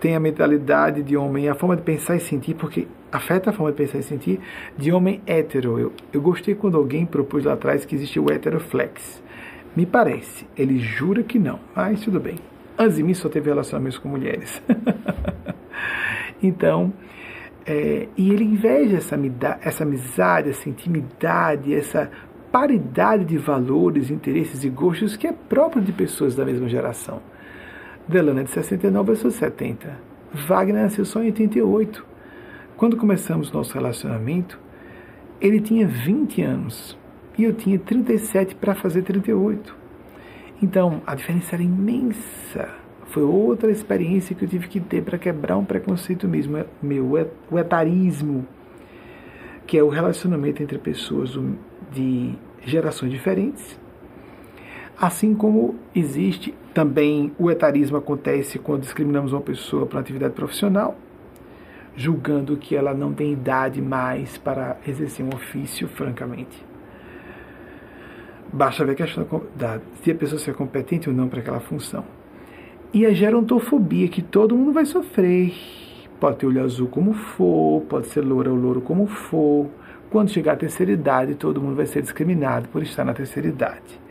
tem 0.00 0.14
a 0.14 0.20
mentalidade 0.20 1.02
de 1.02 1.16
homem, 1.16 1.48
a 1.48 1.54
forma 1.54 1.76
de 1.76 1.82
pensar 1.82 2.16
e 2.16 2.20
sentir, 2.20 2.54
porque 2.54 2.86
afeta 3.10 3.50
a 3.50 3.52
forma 3.52 3.72
de 3.72 3.78
pensar 3.78 3.98
e 3.98 4.02
sentir 4.02 4.40
de 4.76 4.92
homem 4.92 5.20
hétero. 5.26 5.78
Eu, 5.78 5.92
eu 6.12 6.20
gostei 6.20 6.54
quando 6.54 6.76
alguém 6.76 7.04
propôs 7.04 7.44
lá 7.44 7.54
atrás 7.54 7.84
que 7.84 7.94
existe 7.94 8.20
o 8.20 8.30
heteroflex. 8.30 9.22
Me 9.74 9.84
parece, 9.84 10.46
ele 10.56 10.78
jura 10.78 11.22
que 11.22 11.38
não, 11.38 11.58
mas 11.74 12.00
tudo 12.00 12.20
bem. 12.20 12.36
Antes 12.78 12.98
mim 12.98 13.14
só 13.14 13.28
teve 13.28 13.48
relacionamentos 13.50 13.98
com 13.98 14.08
mulheres. 14.08 14.62
então, 16.42 16.92
é, 17.66 18.08
e 18.16 18.30
ele 18.30 18.44
inveja 18.44 18.98
essa, 18.98 19.18
essa 19.62 19.84
amizade, 19.84 20.50
essa 20.50 20.68
intimidade, 20.68 21.74
essa 21.74 22.10
paridade 22.52 23.24
de 23.24 23.36
valores, 23.36 24.10
interesses 24.10 24.62
e 24.62 24.68
gostos 24.68 25.16
que 25.16 25.26
é 25.26 25.32
próprio 25.32 25.82
de 25.82 25.92
pessoas 25.92 26.36
da 26.36 26.44
mesma 26.44 26.68
geração. 26.68 27.20
Delano 28.06 28.40
é 28.40 28.42
de 28.42 28.50
69, 28.50 29.12
eu 29.12 29.16
sou 29.16 29.30
de 29.30 29.36
70. 29.36 29.98
Wagner 30.46 30.82
nasceu 30.82 31.06
só 31.06 31.22
em 31.22 31.26
88. 31.26 32.04
Quando 32.76 32.98
começamos 32.98 33.50
nosso 33.50 33.72
relacionamento, 33.72 34.58
ele 35.40 35.58
tinha 35.58 35.86
20 35.86 36.42
anos 36.42 36.98
e 37.38 37.44
eu 37.44 37.54
tinha 37.54 37.78
37 37.78 38.56
para 38.56 38.74
fazer 38.74 39.02
38. 39.02 39.74
Então, 40.62 41.00
a 41.06 41.14
diferença 41.14 41.56
era 41.56 41.62
imensa. 41.62 42.68
Foi 43.06 43.22
outra 43.22 43.70
experiência 43.70 44.36
que 44.36 44.44
eu 44.44 44.48
tive 44.48 44.68
que 44.68 44.80
ter 44.80 45.02
para 45.02 45.16
quebrar 45.16 45.56
um 45.56 45.64
preconceito 45.64 46.28
mesmo, 46.28 46.62
meu, 46.82 47.28
o 47.50 47.58
etarismo, 47.58 48.46
que 49.66 49.78
é 49.78 49.82
o 49.82 49.88
relacionamento 49.88 50.62
entre 50.62 50.76
pessoas 50.76 51.38
de 51.90 52.34
gerações 52.66 53.10
diferentes 53.10 53.78
Assim 54.98 55.34
como 55.34 55.74
existe 55.94 56.54
também 56.72 57.32
o 57.38 57.50
etarismo 57.50 57.96
acontece 57.96 58.58
quando 58.58 58.82
discriminamos 58.82 59.32
uma 59.32 59.40
pessoa 59.40 59.86
para 59.86 59.96
uma 59.96 60.02
atividade 60.02 60.34
profissional, 60.34 60.96
julgando 61.96 62.56
que 62.56 62.76
ela 62.76 62.94
não 62.94 63.12
tem 63.12 63.32
idade 63.32 63.82
mais 63.82 64.38
para 64.38 64.76
exercer 64.86 65.24
um 65.24 65.34
ofício, 65.34 65.88
francamente. 65.88 66.64
Basta 68.52 68.84
ver 68.84 68.92
a 68.92 68.94
questão 68.94 69.42
da, 69.56 69.80
se 70.02 70.12
a 70.12 70.14
pessoa 70.14 70.38
ser 70.38 70.54
competente 70.54 71.08
ou 71.08 71.14
não 71.14 71.28
para 71.28 71.40
aquela 71.40 71.60
função. 71.60 72.04
E 72.92 73.04
a 73.04 73.12
gerontofobia, 73.12 74.06
que 74.06 74.22
todo 74.22 74.56
mundo 74.56 74.72
vai 74.72 74.84
sofrer. 74.84 75.52
Pode 76.20 76.36
ter 76.36 76.46
olho 76.46 76.62
azul 76.62 76.86
como 76.86 77.12
for, 77.12 77.82
pode 77.88 78.06
ser 78.06 78.20
loura 78.20 78.50
ou 78.50 78.56
louro 78.56 78.80
como 78.80 79.06
for. 79.06 79.68
Quando 80.08 80.30
chegar 80.30 80.52
à 80.52 80.56
terceira 80.56 80.92
idade, 80.92 81.34
todo 81.34 81.60
mundo 81.60 81.74
vai 81.74 81.86
ser 81.86 82.02
discriminado 82.02 82.68
por 82.68 82.80
estar 82.84 83.04
na 83.04 83.12
terceira 83.12 83.48
idade. 83.48 84.03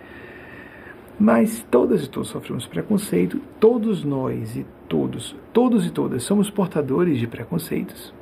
Mas 1.24 1.66
todas 1.72 2.04
e 2.04 2.10
todos 2.10 2.28
sofremos 2.28 2.68
preconceito, 2.68 3.40
todos 3.58 4.04
nós 4.04 4.58
e 4.58 4.66
todos, 4.90 5.34
todos 5.54 5.88
e 5.88 5.90
todas 5.90 6.22
somos 6.24 6.50
portadores 6.50 7.18
de 7.18 7.26
preconceitos. 7.28 8.14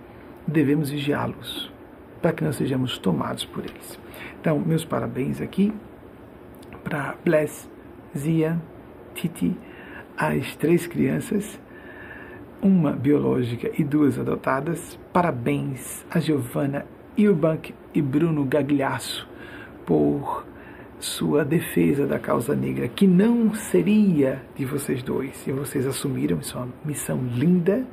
Devemos 0.46 0.92
vigiá-los 0.92 1.74
para 2.22 2.32
que 2.32 2.44
não 2.44 2.54
sejamos 2.54 3.00
tomados 3.00 3.44
por 3.44 3.64
eles. 3.66 4.00
Então, 4.40 4.60
meus 4.60 4.86
parabéns 4.86 5.42
aqui 5.42 5.74
para 6.84 7.16
Bless, 7.26 7.68
Zia, 8.16 8.62
Titi, 9.16 9.58
as 10.16 10.56
três 10.56 10.86
crianças, 10.86 11.60
uma 12.62 12.92
biológica 12.92 13.72
e 13.80 13.84
duas 13.84 14.20
adotadas. 14.20 15.00
Parabéns 15.12 16.06
a 16.12 16.20
Giovana 16.20 16.86
Ilbank 17.18 17.74
e 17.96 18.00
Bruno 18.00 18.46
Gagliasso 18.46 19.28
por 19.88 20.51
sua 21.02 21.44
defesa 21.44 22.06
da 22.06 22.20
causa 22.20 22.56
negra, 22.56 22.88
que 22.88 23.08
não 23.08 23.54
seria 23.56 24.42
de 24.56 24.66
vocês 24.66 25.02
dois. 25.02 25.46
E 25.48 25.52
vocês 25.52 25.86
assumiram 25.88 26.40
isso 26.40 26.56
é 26.56 26.62
uma 26.62 26.70
missão 26.86 27.20
linda 27.36 27.84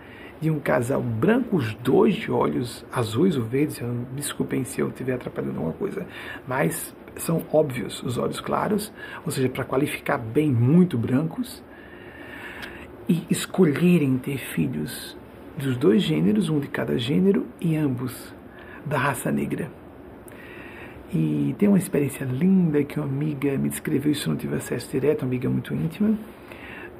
de 0.41 0.51
um 0.51 0.61
casal 0.61 1.03
branco, 1.03 1.57
os 1.57 1.75
dois 1.75 2.15
de 2.15 2.31
olhos 2.31 2.85
azuis 2.93 3.37
ou 3.37 3.45
verdes. 3.45 3.81
Desculpem 4.15 4.63
se 4.63 4.81
eu 4.81 4.89
estiver 4.89 5.15
atrapalhando 5.15 5.57
alguma 5.57 5.73
coisa, 5.73 6.07
mas 6.47 6.95
são 7.17 7.43
óbvios 7.51 8.03
os 8.03 8.19
olhos 8.19 8.41
claros, 8.41 8.93
ou 9.25 9.33
seja, 9.33 9.49
para 9.49 9.65
qualificar 9.65 10.19
bem, 10.19 10.53
muito 10.53 10.99
brancos. 10.99 11.65
E 13.09 13.25
escolherem 13.31 14.19
ter 14.19 14.37
filhos 14.37 15.17
dos 15.57 15.79
dois 15.79 16.03
gêneros, 16.03 16.51
um 16.51 16.61
de 16.61 16.69
cada 16.69 16.99
gênero, 16.99 17.47
e 17.59 17.75
ambos 17.75 18.35
da 18.85 18.99
raça 18.99 19.33
negra. 19.33 19.78
E 21.13 21.55
tem 21.59 21.69
uma 21.69 21.79
experiência 21.79 22.25
linda 22.25 22.85
que 22.85 23.01
uma 23.01 23.09
amiga 23.09 23.57
me 23.57 23.69
descreveu, 23.69 24.13
isso 24.13 24.29
não 24.29 24.37
tive 24.37 24.57
acesso 24.57 24.91
direto, 24.91 25.23
uma 25.23 25.29
amiga 25.29 25.49
muito 25.49 25.73
íntima, 25.75 26.15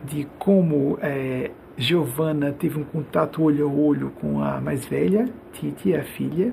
de 0.05 0.27
como 0.39 0.99
é, 1.03 1.51
Giovanna 1.77 2.53
teve 2.53 2.79
um 2.79 2.85
contato 2.85 3.43
olho 3.43 3.69
a 3.69 3.71
olho 3.71 4.11
com 4.21 4.43
a 4.43 4.61
mais 4.61 4.87
velha, 4.87 5.29
Titi, 5.53 5.95
a 5.95 6.03
filha, 6.03 6.53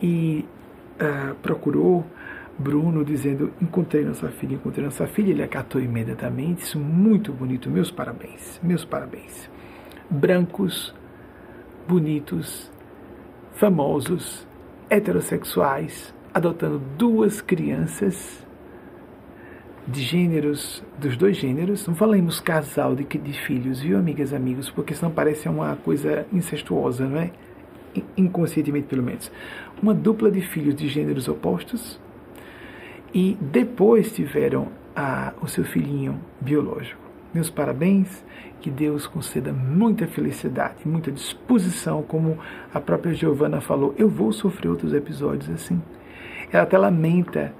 e 0.00 0.44
uh, 1.00 1.34
procurou 1.36 2.04
Bruno 2.58 3.04
dizendo: 3.04 3.52
Encontrei 3.60 4.04
nossa 4.04 4.28
filha, 4.28 4.54
encontrei 4.54 4.84
nossa 4.84 5.06
filha. 5.06 5.30
Ele 5.30 5.42
acatou 5.42 5.80
imediatamente. 5.80 6.62
Isso 6.62 6.78
muito 6.78 7.32
bonito. 7.32 7.70
Meus 7.70 7.90
parabéns, 7.90 8.60
meus 8.62 8.84
parabéns. 8.84 9.50
Brancos, 10.10 10.94
bonitos, 11.88 12.70
famosos, 13.54 14.46
heterossexuais, 14.90 16.14
adotando 16.34 16.80
duas 16.96 17.40
crianças 17.40 18.46
de 19.86 20.00
gêneros, 20.00 20.82
dos 20.98 21.16
dois 21.16 21.36
gêneros, 21.36 21.86
não 21.86 21.94
falamos 21.94 22.40
casal 22.40 22.94
de, 22.94 23.04
de 23.04 23.32
filhos, 23.32 23.80
viu, 23.80 23.98
amigas, 23.98 24.32
amigos, 24.32 24.70
porque 24.70 24.94
senão 24.94 25.10
parece 25.10 25.48
uma 25.48 25.76
coisa 25.76 26.26
incestuosa, 26.32 27.06
não 27.06 27.18
é? 27.18 27.32
Inconscientemente, 28.16 28.86
pelo 28.86 29.02
menos. 29.02 29.30
Uma 29.82 29.92
dupla 29.92 30.30
de 30.30 30.40
filhos 30.40 30.74
de 30.74 30.88
gêneros 30.88 31.28
opostos 31.28 32.00
e 33.12 33.36
depois 33.40 34.12
tiveram 34.12 34.68
a, 34.94 35.32
o 35.42 35.48
seu 35.48 35.64
filhinho 35.64 36.18
biológico. 36.40 37.02
Meus 37.34 37.50
parabéns, 37.50 38.24
que 38.60 38.70
Deus 38.70 39.06
conceda 39.06 39.52
muita 39.52 40.06
felicidade, 40.06 40.86
muita 40.86 41.10
disposição, 41.10 42.02
como 42.02 42.38
a 42.72 42.78
própria 42.78 43.12
Giovana 43.12 43.60
falou. 43.60 43.94
Eu 43.98 44.08
vou 44.08 44.32
sofrer 44.32 44.68
outros 44.68 44.94
episódios 44.94 45.50
assim 45.50 45.82
ela 46.52 46.64
até 46.64 46.76
lamenta 46.76 47.52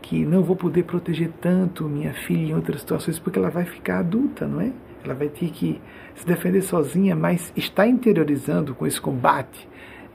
que 0.00 0.24
não 0.24 0.42
vou 0.42 0.56
poder 0.56 0.84
proteger 0.84 1.30
tanto 1.40 1.84
minha 1.84 2.14
filha 2.14 2.50
em 2.50 2.54
outras 2.54 2.80
situações 2.80 3.18
porque 3.18 3.38
ela 3.38 3.50
vai 3.50 3.64
ficar 3.64 3.98
adulta, 3.98 4.46
não 4.46 4.60
é? 4.60 4.72
Ela 5.04 5.14
vai 5.14 5.28
ter 5.28 5.50
que 5.50 5.80
se 6.14 6.26
defender 6.26 6.62
sozinha, 6.62 7.14
mas 7.14 7.52
está 7.54 7.86
interiorizando 7.86 8.74
com 8.74 8.86
esse 8.86 9.00
combate, 9.00 9.68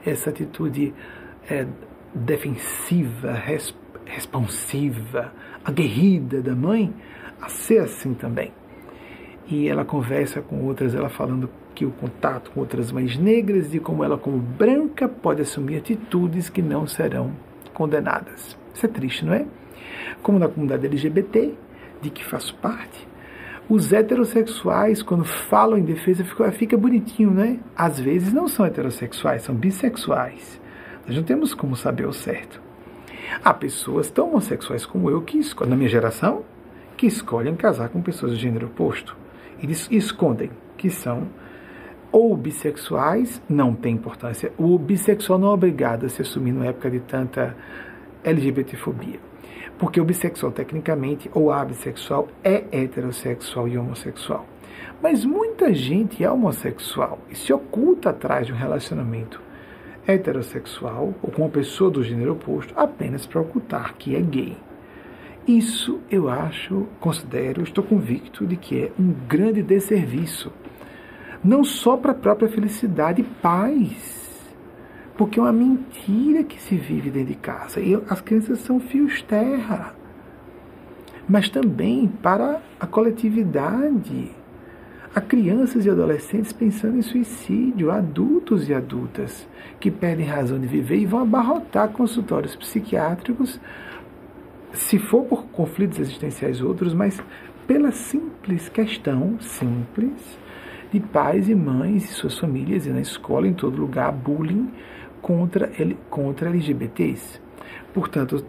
essa 0.04 0.30
atitude 0.30 0.92
é, 1.48 1.66
defensiva, 2.14 3.32
res, 3.32 3.74
responsiva, 4.04 5.32
aguerrida 5.64 6.42
da 6.42 6.54
mãe, 6.54 6.92
a 7.40 7.48
ser 7.48 7.78
assim 7.78 8.14
também. 8.14 8.52
E 9.46 9.68
ela 9.68 9.84
conversa 9.84 10.42
com 10.42 10.64
outras, 10.64 10.94
ela 10.94 11.08
falando 11.08 11.48
que 11.74 11.84
o 11.84 11.90
contato 11.90 12.50
com 12.50 12.60
outras 12.60 12.90
mães 12.90 13.16
negras 13.16 13.74
e 13.74 13.78
como 13.78 14.02
ela, 14.02 14.16
como 14.16 14.38
branca, 14.38 15.08
pode 15.08 15.42
assumir 15.42 15.76
atitudes 15.76 16.48
que 16.48 16.62
não 16.62 16.86
serão 16.86 17.32
condenadas. 17.74 18.56
Isso 18.72 18.86
é 18.86 18.88
triste, 18.88 19.24
não 19.24 19.34
é? 19.34 19.44
Como 20.22 20.38
na 20.38 20.48
comunidade 20.48 20.86
LGBT, 20.86 21.52
de 22.00 22.10
que 22.10 22.24
faço 22.24 22.54
parte, 22.56 23.06
os 23.68 23.92
heterossexuais, 23.92 25.02
quando 25.02 25.24
falam 25.24 25.78
em 25.78 25.84
defesa, 25.84 26.24
fica, 26.24 26.52
fica 26.52 26.76
bonitinho, 26.76 27.30
né? 27.30 27.58
Às 27.76 27.98
vezes 27.98 28.32
não 28.32 28.46
são 28.46 28.66
heterossexuais, 28.66 29.42
são 29.42 29.54
bissexuais. 29.54 30.60
Nós 31.06 31.16
não 31.16 31.22
temos 31.22 31.54
como 31.54 31.74
saber 31.74 32.06
o 32.06 32.12
certo. 32.12 32.60
Há 33.42 33.54
pessoas 33.54 34.10
tão 34.10 34.28
homossexuais 34.28 34.84
como 34.84 35.08
eu, 35.10 35.22
que 35.22 35.40
na 35.66 35.76
minha 35.76 35.88
geração, 35.88 36.44
que 36.96 37.06
escolhem 37.06 37.56
casar 37.56 37.88
com 37.88 38.02
pessoas 38.02 38.32
do 38.32 38.38
gênero 38.38 38.66
oposto. 38.66 39.16
Eles 39.62 39.88
escondem 39.90 40.50
que 40.76 40.90
são 40.90 41.26
ou 42.14 42.36
bissexuais, 42.36 43.42
não 43.48 43.74
tem 43.74 43.94
importância. 43.94 44.52
O 44.56 44.78
bissexual 44.78 45.36
não 45.36 45.48
é 45.48 45.50
obrigado 45.50 46.06
a 46.06 46.08
se 46.08 46.22
assumir 46.22 46.52
numa 46.52 46.66
época 46.66 46.88
de 46.88 47.00
tanta 47.00 47.56
LGBTfobia. 48.22 49.18
Porque 49.76 50.00
o 50.00 50.04
bissexual, 50.04 50.52
tecnicamente, 50.52 51.28
ou 51.34 51.50
a 51.50 51.64
bissexual, 51.64 52.28
é 52.44 52.66
heterossexual 52.70 53.66
e 53.66 53.76
homossexual. 53.76 54.46
Mas 55.02 55.24
muita 55.24 55.74
gente 55.74 56.22
é 56.22 56.30
homossexual 56.30 57.18
e 57.28 57.34
se 57.34 57.52
oculta 57.52 58.10
atrás 58.10 58.46
de 58.46 58.52
um 58.52 58.56
relacionamento 58.56 59.42
heterossexual 60.06 61.14
ou 61.20 61.32
com 61.32 61.42
uma 61.42 61.48
pessoa 61.48 61.90
do 61.90 62.04
gênero 62.04 62.34
oposto 62.34 62.72
apenas 62.76 63.26
para 63.26 63.40
ocultar 63.40 63.96
que 63.98 64.14
é 64.14 64.20
gay. 64.20 64.56
Isso 65.48 65.98
eu 66.08 66.28
acho, 66.28 66.86
considero, 67.00 67.64
estou 67.64 67.82
convicto 67.82 68.46
de 68.46 68.56
que 68.56 68.84
é 68.84 68.92
um 68.96 69.12
grande 69.26 69.64
desserviço. 69.64 70.52
Não 71.44 71.62
só 71.62 71.96
para 71.96 72.12
a 72.12 72.14
própria 72.14 72.48
felicidade 72.48 73.20
e 73.20 73.24
paz, 73.24 74.24
porque 75.16 75.38
é 75.38 75.42
uma 75.42 75.52
mentira 75.52 76.42
que 76.42 76.60
se 76.60 76.74
vive 76.76 77.10
dentro 77.10 77.28
de 77.28 77.34
casa. 77.34 77.80
E 77.80 77.94
as 78.08 78.20
crianças 78.20 78.60
são 78.60 78.80
fios 78.80 79.22
terra. 79.22 79.94
Mas 81.28 81.48
também 81.48 82.08
para 82.08 82.60
a 82.80 82.86
coletividade. 82.86 84.30
Há 85.14 85.20
crianças 85.20 85.86
e 85.86 85.90
adolescentes 85.90 86.52
pensando 86.52 86.96
em 86.96 87.02
suicídio, 87.02 87.92
adultos 87.92 88.68
e 88.68 88.74
adultas 88.74 89.46
que 89.78 89.90
perdem 89.90 90.26
razão 90.26 90.58
de 90.58 90.66
viver 90.66 90.96
e 90.96 91.06
vão 91.06 91.20
abarrotar 91.20 91.90
consultórios 91.90 92.56
psiquiátricos 92.56 93.60
se 94.72 94.98
for 94.98 95.24
por 95.24 95.44
conflitos 95.46 96.00
existenciais 96.00 96.60
outros, 96.60 96.92
mas 96.92 97.22
pela 97.64 97.92
simples 97.92 98.68
questão, 98.68 99.38
simples, 99.40 100.36
de 100.94 101.00
pais 101.00 101.48
e 101.48 101.56
mães 101.56 102.04
e 102.04 102.14
suas 102.14 102.38
famílias 102.38 102.86
e 102.86 102.90
na 102.90 103.00
escola, 103.00 103.48
em 103.48 103.52
todo 103.52 103.76
lugar, 103.76 104.12
bullying 104.12 104.70
contra, 105.20 105.68
contra 106.08 106.48
LGBTs. 106.48 107.40
Portanto, 107.92 108.44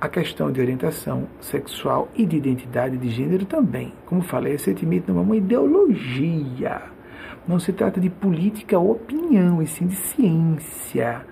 a 0.00 0.08
questão 0.08 0.52
de 0.52 0.60
orientação 0.60 1.26
sexual 1.40 2.08
e 2.14 2.24
de 2.24 2.36
identidade 2.36 2.96
de 2.96 3.08
gênero 3.10 3.44
também. 3.44 3.92
Como 4.06 4.22
falei 4.22 4.52
recentemente, 4.52 5.10
não 5.10 5.18
é 5.18 5.22
uma 5.22 5.36
ideologia. 5.36 6.82
Não 7.48 7.58
se 7.58 7.72
trata 7.72 8.00
de 8.00 8.08
política 8.08 8.78
ou 8.78 8.92
opinião, 8.92 9.60
e 9.60 9.66
sim 9.66 9.88
de 9.88 9.96
ciência. 9.96 11.26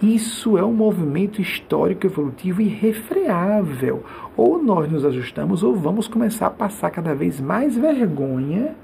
Isso 0.00 0.56
é 0.56 0.64
um 0.64 0.72
movimento 0.72 1.42
histórico 1.42 2.06
evolutivo 2.06 2.62
irrefreável. 2.62 4.02
Ou 4.34 4.62
nós 4.62 4.90
nos 4.90 5.04
ajustamos 5.04 5.62
ou 5.62 5.76
vamos 5.76 6.08
começar 6.08 6.46
a 6.46 6.50
passar 6.50 6.90
cada 6.90 7.14
vez 7.14 7.38
mais 7.38 7.76
vergonha 7.76 8.74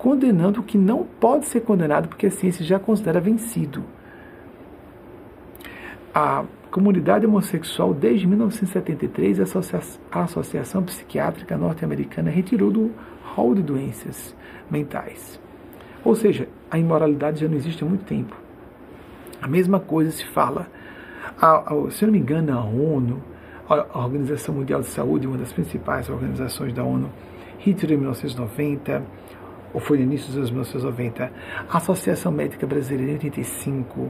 condenando 0.00 0.60
o 0.60 0.62
que 0.62 0.78
não 0.78 1.04
pode 1.04 1.44
ser 1.44 1.60
condenado 1.60 2.08
porque 2.08 2.26
a 2.26 2.30
ciência 2.30 2.64
já 2.64 2.78
considera 2.78 3.20
vencido. 3.20 3.84
A 6.14 6.42
comunidade 6.70 7.26
homossexual, 7.26 7.92
desde 7.92 8.26
1973, 8.26 9.40
a 10.10 10.22
Associação 10.22 10.82
Psiquiátrica 10.84 11.54
Norte-Americana 11.58 12.30
retirou 12.30 12.70
do 12.70 12.90
rol 13.22 13.54
de 13.54 13.62
doenças 13.62 14.34
mentais. 14.70 15.38
Ou 16.02 16.14
seja, 16.14 16.48
a 16.70 16.78
imoralidade 16.78 17.40
já 17.40 17.48
não 17.48 17.56
existe 17.56 17.84
há 17.84 17.86
muito 17.86 18.06
tempo. 18.06 18.34
A 19.42 19.46
mesma 19.46 19.78
coisa 19.78 20.10
se 20.10 20.24
fala, 20.24 20.66
a, 21.38 21.74
a, 21.74 21.90
se 21.90 22.04
eu 22.04 22.06
não 22.06 22.14
me 22.14 22.20
engano, 22.20 22.52
a 22.54 22.64
ONU, 22.64 23.22
a 23.68 23.98
Organização 23.98 24.54
Mundial 24.54 24.80
de 24.80 24.86
Saúde, 24.86 25.26
uma 25.26 25.36
das 25.36 25.52
principais 25.52 26.08
organizações 26.08 26.72
da 26.72 26.82
ONU, 26.82 27.10
retirou 27.58 27.94
em 27.94 27.98
1990, 27.98 29.02
ou 29.72 29.80
foi 29.80 29.98
no 29.98 30.04
início 30.04 30.28
dos 30.28 30.36
anos 30.36 30.50
1990, 30.50 31.32
a 31.68 31.76
Associação 31.76 32.32
Médica 32.32 32.66
Brasileira 32.66 33.12
em 33.12 33.14
85, 33.14 34.00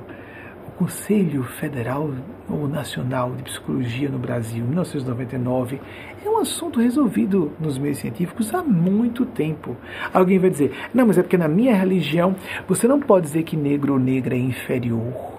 o 0.68 0.70
Conselho 0.72 1.42
Federal 1.42 2.10
ou 2.48 2.68
Nacional 2.68 3.34
de 3.34 3.42
Psicologia 3.42 4.08
no 4.08 4.18
Brasil, 4.18 4.64
em 4.64 4.68
1999, 4.68 5.80
é 6.24 6.28
um 6.28 6.38
assunto 6.38 6.80
resolvido 6.80 7.52
nos 7.60 7.76
meios 7.78 7.98
científicos 7.98 8.54
há 8.54 8.62
muito 8.62 9.26
tempo. 9.26 9.76
Alguém 10.12 10.38
vai 10.38 10.50
dizer, 10.50 10.72
não, 10.94 11.06
mas 11.06 11.18
é 11.18 11.22
porque 11.22 11.36
na 11.36 11.48
minha 11.48 11.74
religião 11.74 12.34
você 12.66 12.86
não 12.88 13.00
pode 13.00 13.26
dizer 13.26 13.42
que 13.42 13.56
negro 13.56 13.94
ou 13.94 13.98
negra 13.98 14.34
é 14.34 14.38
inferior, 14.38 15.38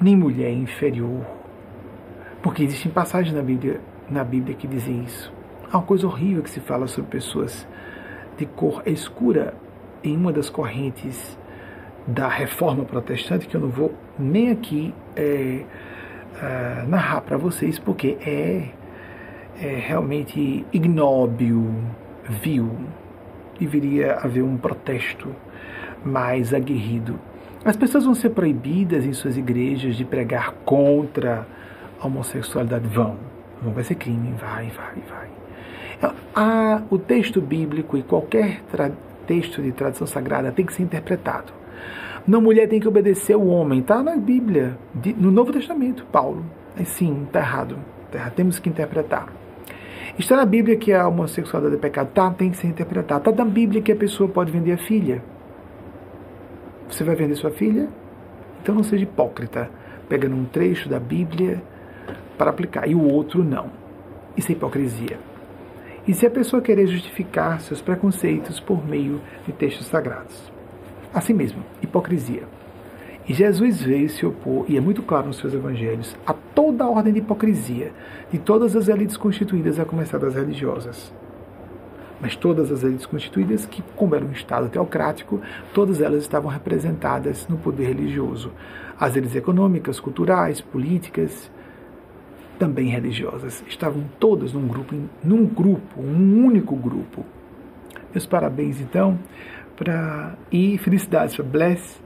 nem 0.00 0.16
mulher 0.16 0.48
é 0.48 0.52
inferior, 0.52 1.24
porque 2.42 2.62
existem 2.62 2.90
passagens 2.90 3.34
na 3.34 3.42
Bíblia, 3.42 3.80
na 4.10 4.24
Bíblia 4.24 4.54
que 4.54 4.66
dizem 4.66 5.04
isso. 5.04 5.32
Há 5.70 5.78
uma 5.78 5.86
coisa 5.86 6.06
horrível 6.06 6.42
que 6.42 6.50
se 6.50 6.60
fala 6.60 6.86
sobre 6.86 7.10
pessoas 7.10 7.66
de 8.40 8.46
cor 8.46 8.82
escura 8.86 9.52
em 10.02 10.16
uma 10.16 10.32
das 10.32 10.48
correntes 10.48 11.38
da 12.06 12.26
reforma 12.26 12.86
protestante, 12.86 13.46
que 13.46 13.54
eu 13.54 13.60
não 13.60 13.68
vou 13.68 13.92
nem 14.18 14.50
aqui 14.50 14.94
é, 15.14 15.62
é, 16.40 16.84
narrar 16.88 17.20
para 17.20 17.36
vocês, 17.36 17.78
porque 17.78 18.16
é, 18.24 18.70
é 19.60 19.74
realmente 19.76 20.66
ignóbil, 20.72 21.70
vil. 22.42 22.70
Deveria 23.58 24.14
haver 24.14 24.42
um 24.42 24.56
protesto 24.56 25.28
mais 26.02 26.54
aguerrido. 26.54 27.20
As 27.62 27.76
pessoas 27.76 28.06
vão 28.06 28.14
ser 28.14 28.30
proibidas 28.30 29.04
em 29.04 29.12
suas 29.12 29.36
igrejas 29.36 29.96
de 29.96 30.04
pregar 30.06 30.52
contra 30.64 31.46
a 32.00 32.06
homossexualidade. 32.06 32.88
Vão. 32.88 33.18
Não 33.62 33.70
vai 33.72 33.84
ser 33.84 33.96
crime. 33.96 34.32
Vai, 34.40 34.70
vai, 34.70 34.94
vai. 35.06 35.39
A, 36.34 36.82
o 36.90 36.98
texto 36.98 37.40
bíblico 37.40 37.96
e 37.96 38.02
qualquer 38.02 38.62
texto 39.26 39.60
de 39.60 39.72
tradição 39.72 40.06
sagrada 40.06 40.50
tem 40.50 40.64
que 40.64 40.72
ser 40.72 40.82
interpretado. 40.82 41.52
Não, 42.26 42.40
mulher 42.40 42.68
tem 42.68 42.80
que 42.80 42.88
obedecer 42.88 43.34
ao 43.34 43.46
homem. 43.46 43.80
Está 43.80 44.02
na 44.02 44.16
Bíblia, 44.16 44.78
de, 44.94 45.12
no 45.12 45.30
Novo 45.30 45.52
Testamento, 45.52 46.04
Paulo. 46.12 46.44
Sim, 46.84 47.24
está 47.26 47.40
errado. 47.40 47.78
Tá. 48.10 48.30
Temos 48.30 48.58
que 48.58 48.68
interpretar. 48.68 49.28
Está 50.18 50.36
na 50.36 50.44
Bíblia 50.44 50.76
que 50.76 50.92
a 50.92 51.06
homossexualidade 51.08 51.76
é 51.76 51.78
pecado. 51.78 52.10
Tá, 52.12 52.30
tem 52.30 52.50
que 52.50 52.56
ser 52.56 52.66
interpretado. 52.66 53.30
Está 53.30 53.44
na 53.44 53.50
Bíblia 53.50 53.82
que 53.82 53.92
a 53.92 53.96
pessoa 53.96 54.28
pode 54.28 54.52
vender 54.52 54.72
a 54.72 54.78
filha. 54.78 55.22
Você 56.88 57.04
vai 57.04 57.14
vender 57.14 57.36
sua 57.36 57.50
filha? 57.50 57.88
Então 58.62 58.74
não 58.74 58.82
seja 58.82 59.04
hipócrita, 59.04 59.70
pegando 60.08 60.36
um 60.36 60.44
trecho 60.44 60.88
da 60.88 60.98
Bíblia 60.98 61.62
para 62.36 62.50
aplicar 62.50 62.88
e 62.88 62.94
o 62.94 63.02
outro 63.02 63.44
não. 63.44 63.70
Isso 64.36 64.50
é 64.50 64.54
hipocrisia. 64.54 65.29
E 66.10 66.12
se 66.12 66.26
a 66.26 66.30
pessoa 66.30 66.60
querer 66.60 66.88
justificar 66.88 67.60
seus 67.60 67.80
preconceitos 67.80 68.58
por 68.58 68.84
meio 68.84 69.20
de 69.46 69.52
textos 69.52 69.86
sagrados? 69.86 70.50
Assim 71.14 71.32
mesmo, 71.32 71.62
hipocrisia. 71.80 72.42
E 73.28 73.32
Jesus 73.32 73.80
veio 73.80 74.10
se 74.10 74.26
opor, 74.26 74.64
e 74.68 74.76
é 74.76 74.80
muito 74.80 75.04
claro 75.04 75.28
nos 75.28 75.36
seus 75.36 75.54
evangelhos, 75.54 76.16
a 76.26 76.32
toda 76.32 76.82
a 76.82 76.90
ordem 76.90 77.12
de 77.12 77.20
hipocrisia 77.20 77.92
de 78.28 78.40
todas 78.40 78.74
as 78.74 78.88
elites 78.88 79.16
constituídas, 79.16 79.78
a 79.78 79.84
começar 79.84 80.18
das 80.18 80.34
religiosas. 80.34 81.14
Mas 82.20 82.34
todas 82.34 82.72
as 82.72 82.82
elites 82.82 83.06
constituídas, 83.06 83.64
que, 83.64 83.80
como 83.94 84.16
era 84.16 84.24
um 84.24 84.32
Estado 84.32 84.68
teocrático, 84.68 85.40
todas 85.72 86.00
elas 86.00 86.22
estavam 86.22 86.50
representadas 86.50 87.46
no 87.46 87.56
poder 87.56 87.86
religioso. 87.86 88.50
As 88.98 89.14
elites 89.14 89.36
econômicas, 89.36 90.00
culturais, 90.00 90.60
políticas, 90.60 91.48
também 92.60 92.88
religiosas, 92.90 93.64
estavam 93.66 94.04
todas 94.20 94.52
num 94.52 94.68
grupo, 94.68 94.94
num 95.24 95.46
grupo, 95.46 95.98
um 95.98 96.44
único 96.44 96.76
grupo. 96.76 97.24
Meus 98.12 98.26
parabéns, 98.26 98.78
então, 98.82 99.18
para 99.74 100.34
e 100.52 100.76
felicidades 100.76 101.34
para 101.34 101.44
Bless 101.46 101.98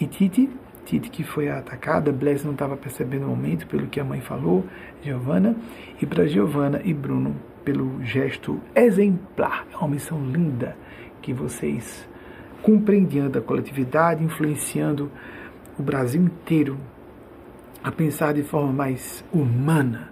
e 0.00 0.06
Titi, 0.06 0.48
Titi 0.84 1.10
que 1.10 1.24
foi 1.24 1.50
atacada, 1.50 2.12
Bless 2.12 2.44
não 2.44 2.52
estava 2.52 2.76
percebendo 2.76 3.26
o 3.26 3.30
momento 3.30 3.66
pelo 3.66 3.88
que 3.88 3.98
a 3.98 4.04
mãe 4.04 4.20
falou, 4.20 4.64
Giovana, 5.02 5.56
e 6.00 6.06
para 6.06 6.28
Giovana 6.28 6.80
e 6.84 6.94
Bruno 6.94 7.34
pelo 7.64 8.00
gesto 8.04 8.60
exemplar. 8.76 9.66
É 9.72 9.76
uma 9.76 9.88
missão 9.88 10.24
linda 10.24 10.76
que 11.20 11.32
vocês 11.32 12.08
compreendendo 12.62 13.40
a 13.40 13.42
coletividade, 13.42 14.22
influenciando 14.22 15.10
o 15.76 15.82
Brasil 15.82 16.22
inteiro 16.22 16.78
a 17.86 17.92
pensar 17.92 18.34
de 18.34 18.42
forma 18.42 18.72
mais 18.72 19.24
humana, 19.32 20.10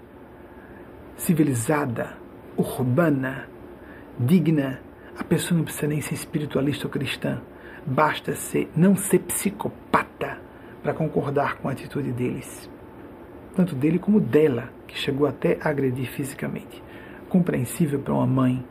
civilizada, 1.17 2.17
urbana, 2.57 3.49
digna 4.17 4.81
a 5.19 5.25
pessoa 5.25 5.59
não 5.59 5.65
precisa 5.65 5.89
nem 5.89 6.01
ser 6.01 6.15
espiritualista 6.15 6.87
ou 6.87 6.91
cristã. 6.91 7.41
Basta 7.85 8.35
ser, 8.37 8.71
não 8.77 8.95
ser 8.95 9.19
psicopata 9.21 10.39
para 10.85 10.95
concordar 10.95 11.57
com 11.57 11.69
a 11.69 11.73
atitude 11.73 12.13
deles. 12.13 12.71
Tanto 13.57 13.75
dele 13.75 13.99
como 13.99 14.21
dela, 14.21 14.71
que 14.87 14.97
chegou 14.97 15.27
até 15.27 15.59
a 15.61 15.69
agredir 15.69 16.07
fisicamente. 16.07 16.81
Compreensível 17.29 17.99
para 17.99 18.15
uma 18.15 18.27
mãe 18.27 18.65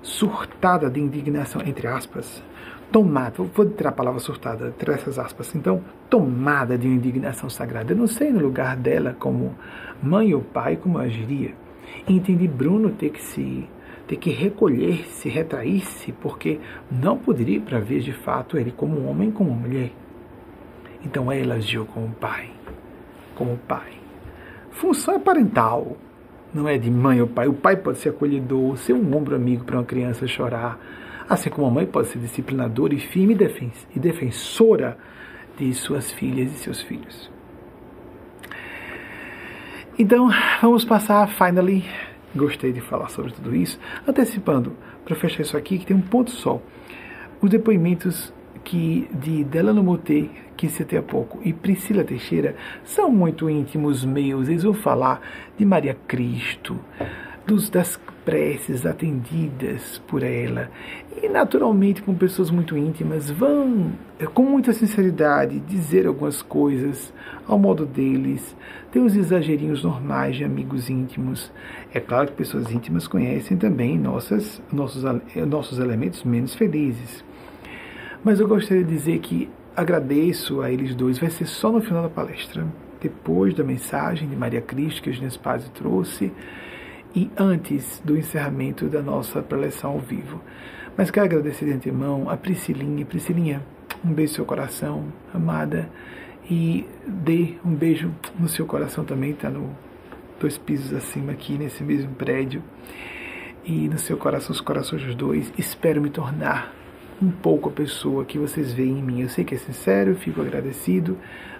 surtada 0.00 0.88
de 0.88 1.00
indignação, 1.00 1.60
entre 1.62 1.86
aspas, 1.86 2.42
tomada, 2.90 3.42
vou 3.42 3.66
tirar 3.66 3.90
a 3.90 3.92
palavra 3.92 4.20
surtada, 4.20 4.74
tirar 4.78 4.94
essas 4.94 5.18
aspas, 5.18 5.54
então, 5.54 5.82
tomada 6.08 6.76
de 6.78 6.88
indignação 6.88 7.50
sagrada. 7.50 7.92
Eu 7.92 7.96
não 7.96 8.06
sei 8.06 8.30
no 8.30 8.40
lugar 8.40 8.76
dela, 8.76 9.14
como 9.18 9.54
mãe 10.02 10.34
ou 10.34 10.40
pai, 10.40 10.76
como 10.76 10.98
agiria. 10.98 11.54
entendi 12.08 12.48
Bruno 12.48 12.90
ter 12.90 13.10
que 13.10 13.22
se 13.22 13.68
ter 14.06 14.16
que 14.16 14.30
recolher-se, 14.30 15.28
retrair-se, 15.28 16.12
porque 16.12 16.58
não 16.90 17.18
poderia 17.18 17.60
para 17.60 17.78
ver 17.78 18.00
de 18.00 18.12
fato 18.12 18.56
ele 18.56 18.72
como 18.72 18.98
um 18.98 19.08
homem, 19.08 19.30
como 19.30 19.50
uma 19.50 19.60
mulher. 19.60 19.92
Então 21.04 21.30
ela 21.30 21.56
agiu 21.56 21.84
como 21.84 22.08
pai, 22.14 22.50
como 23.34 23.58
pai. 23.58 23.92
Função 24.70 25.14
é 25.14 25.18
parental, 25.18 25.96
não 26.54 26.66
é 26.66 26.78
de 26.78 26.90
mãe 26.90 27.20
ou 27.20 27.28
pai. 27.28 27.48
O 27.48 27.52
pai 27.52 27.76
pode 27.76 27.98
ser 27.98 28.08
acolhedor, 28.08 28.78
ser 28.78 28.94
um 28.94 29.14
ombro 29.14 29.36
amigo 29.36 29.64
para 29.64 29.76
uma 29.76 29.84
criança 29.84 30.26
chorar. 30.26 30.78
Assim 31.28 31.50
como 31.50 31.66
a 31.66 31.70
mãe 31.70 31.86
pode 31.86 32.08
ser 32.08 32.18
disciplinadora 32.18 32.94
e 32.94 33.00
firme 33.00 33.36
e 33.94 33.98
defensora 33.98 34.96
de 35.58 35.74
suas 35.74 36.10
filhas 36.10 36.50
e 36.52 36.54
seus 36.54 36.80
filhos. 36.80 37.30
Então, 39.98 40.30
vamos 40.62 40.84
passar, 40.84 41.28
finally, 41.28 41.84
gostei 42.34 42.72
de 42.72 42.80
falar 42.80 43.08
sobre 43.08 43.32
tudo 43.32 43.54
isso, 43.54 43.78
antecipando, 44.06 44.72
para 45.04 45.16
fechar 45.16 45.42
isso 45.42 45.56
aqui, 45.56 45.78
que 45.78 45.86
tem 45.86 45.96
um 45.96 46.00
ponto 46.00 46.30
só. 46.30 46.62
Os 47.40 47.50
depoimentos 47.50 48.32
que 48.64 49.08
de 49.12 49.44
Delano 49.44 49.82
Moté, 49.82 50.28
que 50.56 50.68
citei 50.68 50.98
há 50.98 51.02
pouco, 51.02 51.40
e 51.42 51.52
Priscila 51.52 52.04
Teixeira 52.04 52.54
são 52.84 53.10
muito 53.10 53.48
íntimos 53.48 54.04
meus. 54.04 54.48
Eles 54.48 54.62
vão 54.62 54.74
falar 54.74 55.20
de 55.56 55.64
Maria 55.64 55.96
Cristo, 56.06 56.78
dos, 57.46 57.68
das 57.68 57.98
preces 58.28 58.84
atendidas 58.84 60.02
por 60.06 60.22
ela. 60.22 60.70
E, 61.22 61.30
naturalmente, 61.30 62.02
com 62.02 62.14
pessoas 62.14 62.50
muito 62.50 62.76
íntimas, 62.76 63.30
vão, 63.30 63.90
com 64.34 64.42
muita 64.42 64.74
sinceridade, 64.74 65.58
dizer 65.60 66.06
algumas 66.06 66.42
coisas 66.42 67.10
ao 67.46 67.58
modo 67.58 67.86
deles. 67.86 68.54
Tem 68.92 69.02
os 69.02 69.16
exagerinhos 69.16 69.82
normais 69.82 70.36
de 70.36 70.44
amigos 70.44 70.90
íntimos. 70.90 71.50
É 71.94 72.00
claro 72.00 72.28
que 72.28 72.34
pessoas 72.34 72.70
íntimas 72.70 73.08
conhecem 73.08 73.56
também 73.56 73.98
nossas, 73.98 74.60
nossos, 74.70 75.02
nossos 75.48 75.78
elementos 75.78 76.22
menos 76.22 76.54
felizes. 76.54 77.24
Mas 78.22 78.40
eu 78.40 78.46
gostaria 78.46 78.84
de 78.84 78.90
dizer 78.90 79.20
que 79.20 79.48
agradeço 79.74 80.60
a 80.60 80.70
eles 80.70 80.94
dois. 80.94 81.18
Vai 81.18 81.30
ser 81.30 81.46
só 81.46 81.72
no 81.72 81.80
final 81.80 82.02
da 82.02 82.10
palestra, 82.10 82.66
depois 83.00 83.54
da 83.54 83.64
mensagem 83.64 84.28
de 84.28 84.36
Maria 84.36 84.60
Cristo 84.60 85.00
que 85.00 85.08
a 85.08 85.12
Gênesis 85.14 85.38
Paz 85.38 85.66
trouxe 85.70 86.30
e 87.14 87.30
antes 87.36 88.00
do 88.04 88.16
encerramento 88.16 88.86
da 88.86 89.02
nossa 89.02 89.42
preleção 89.42 89.92
ao 89.92 89.98
vivo. 89.98 90.40
Mas 90.96 91.10
quero 91.10 91.26
agradecer 91.26 91.64
de 91.64 91.72
antemão 91.72 92.28
a 92.28 92.36
Priscilinha. 92.36 93.06
Priscilinha, 93.06 93.62
um 94.04 94.12
beijo 94.12 94.32
no 94.32 94.36
seu 94.36 94.44
coração, 94.44 95.04
amada, 95.32 95.88
e 96.50 96.86
dê 97.06 97.54
um 97.64 97.74
beijo 97.74 98.10
no 98.38 98.48
seu 98.48 98.66
coração 98.66 99.04
também, 99.04 99.30
está 99.30 99.50
no 99.50 99.70
dois 100.40 100.56
pisos 100.56 100.92
acima 100.92 101.32
aqui 101.32 101.58
nesse 101.58 101.82
mesmo 101.82 102.14
prédio. 102.14 102.62
E 103.64 103.88
no 103.88 103.98
seu 103.98 104.16
coração, 104.16 104.52
os 104.52 104.60
corações 104.60 105.02
dos 105.02 105.14
dois, 105.14 105.52
espero 105.58 106.00
me 106.00 106.10
tornar 106.10 106.72
um 107.20 107.30
pouco 107.30 107.68
a 107.68 107.72
pessoa 107.72 108.24
que 108.24 108.38
vocês 108.38 108.72
veem 108.72 108.98
em 108.98 109.02
mim. 109.02 109.20
Eu 109.20 109.28
sei 109.28 109.44
que 109.44 109.54
é 109.54 109.58
sincero, 109.58 110.14
fico 110.14 110.40
agradecido, 110.40 111.18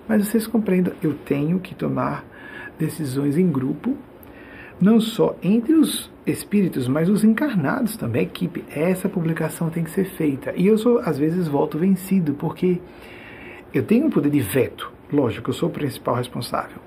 mas 0.09 0.27
vocês 0.27 0.47
compreendam, 0.47 0.95
eu 1.03 1.15
tenho 1.15 1.59
que 1.59 1.75
tomar 1.75 2.25
decisões 2.79 3.37
em 3.37 3.51
grupo 3.51 3.97
não 4.81 5.01
só 5.01 5.37
entre 5.43 5.75
os 5.75 6.11
espíritos, 6.27 6.87
mas 6.87 7.09
os 7.09 7.25
encarnados 7.25 7.97
também, 7.97 8.23
equipe. 8.23 8.65
Essa 8.71 9.09
publicação 9.09 9.71
tem 9.71 9.85
que 9.85 9.91
ser 9.91 10.05
feita. 10.05 10.53
E 10.57 10.67
eu 10.67 10.79
sou, 10.79 10.99
às 11.01 11.19
vezes, 11.19 11.49
volto 11.49 11.79
vencido, 11.79 12.35
porque 12.35 12.81
eu 13.73 13.83
tenho 13.83 14.07
um 14.07 14.11
poder 14.11 14.31
de 14.31 14.41
veto. 14.41 14.93
Lógico, 15.13 15.51
eu 15.51 15.55
sou 15.55 15.69
o 15.69 15.73
principal 15.73 16.15
responsável. 16.15 16.79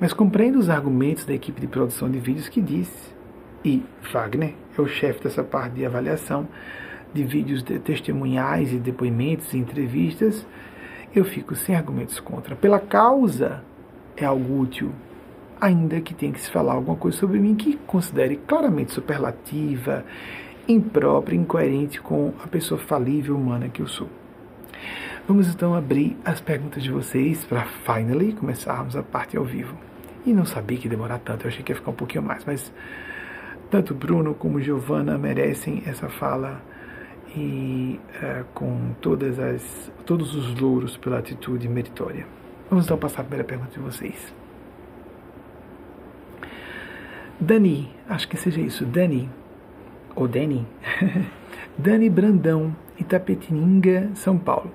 Mas 0.00 0.12
compreendo 0.12 0.58
os 0.58 0.68
argumentos 0.68 1.24
da 1.24 1.32
equipe 1.32 1.60
de 1.60 1.66
produção 1.66 2.10
de 2.10 2.18
vídeos 2.18 2.48
que 2.48 2.60
diz, 2.60 2.90
e 3.64 3.82
Wagner 4.12 4.54
é 4.76 4.80
o 4.80 4.86
chefe 4.86 5.22
dessa 5.22 5.42
parte 5.42 5.76
de 5.76 5.86
avaliação 5.86 6.46
de 7.14 7.22
vídeos 7.22 7.62
de 7.62 7.78
testemunhais 7.78 8.72
e 8.72 8.76
depoimentos 8.76 9.54
e 9.54 9.58
entrevistas, 9.58 10.44
eu 11.14 11.24
fico 11.24 11.54
sem 11.54 11.76
argumentos 11.76 12.18
contra. 12.18 12.56
Pela 12.56 12.80
causa 12.80 13.62
é 14.16 14.24
algo 14.24 14.60
útil, 14.60 14.92
ainda 15.64 15.98
que 16.02 16.12
tenha 16.12 16.30
que 16.30 16.40
se 16.40 16.50
falar 16.50 16.74
alguma 16.74 16.94
coisa 16.94 17.16
sobre 17.16 17.38
mim 17.38 17.54
que 17.54 17.76
considere 17.86 18.36
claramente 18.36 18.92
superlativa, 18.92 20.04
imprópria, 20.68 21.36
incoerente 21.36 22.02
com 22.02 22.34
a 22.44 22.46
pessoa 22.46 22.78
falível 22.78 23.34
humana 23.34 23.70
que 23.70 23.80
eu 23.80 23.86
sou. 23.86 24.10
Vamos 25.26 25.48
então 25.48 25.74
abrir 25.74 26.18
as 26.22 26.38
perguntas 26.38 26.82
de 26.82 26.90
vocês 26.90 27.46
para 27.46 27.64
finally 27.64 28.34
começarmos 28.34 28.94
a 28.94 29.02
parte 29.02 29.38
ao 29.38 29.44
vivo. 29.44 29.74
E 30.26 30.34
não 30.34 30.44
sabia 30.44 30.76
que 30.76 30.84
ia 30.84 30.90
demorar 30.90 31.18
tanto, 31.18 31.46
eu 31.46 31.48
achei 31.48 31.62
que 31.62 31.72
ia 31.72 31.76
ficar 31.76 31.92
um 31.92 31.94
pouquinho 31.94 32.22
mais, 32.22 32.44
mas 32.44 32.70
tanto 33.70 33.94
Bruno 33.94 34.34
como 34.34 34.60
Giovana 34.60 35.16
merecem 35.16 35.82
essa 35.86 36.10
fala 36.10 36.60
e 37.34 37.98
uh, 38.22 38.44
com 38.52 38.92
todas 39.00 39.38
as, 39.38 39.90
todos 40.04 40.34
os 40.34 40.54
louros 40.60 40.98
pela 40.98 41.18
atitude 41.18 41.66
meritória. 41.70 42.26
Vamos 42.68 42.84
então 42.84 42.98
passar 42.98 43.22
a 43.22 43.24
primeira 43.24 43.44
pergunta 43.44 43.70
de 43.70 43.78
vocês. 43.78 44.43
Dani, 47.40 47.90
acho 48.08 48.28
que 48.28 48.36
seja 48.36 48.60
isso, 48.60 48.84
Dani, 48.84 49.28
ou 50.14 50.28
Dani, 50.28 50.66
Dani 51.76 52.08
Brandão, 52.08 52.74
Itapetininga, 52.98 54.10
São 54.14 54.38
Paulo. 54.38 54.70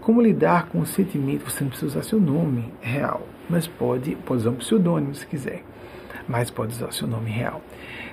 Como 0.00 0.22
lidar 0.22 0.68
com 0.68 0.80
o 0.80 0.86
sentimento, 0.86 1.50
você 1.50 1.62
não 1.62 1.68
precisa 1.68 1.98
usar 1.98 2.02
seu 2.02 2.18
nome 2.18 2.72
real, 2.80 3.26
mas 3.48 3.66
pode, 3.66 4.16
pode 4.16 4.40
usar 4.40 4.50
um 4.50 4.56
pseudônimo 4.56 5.14
se 5.14 5.26
quiser, 5.26 5.62
mas 6.26 6.50
pode 6.50 6.72
usar 6.72 6.92
seu 6.92 7.06
nome 7.06 7.30
real. 7.30 7.60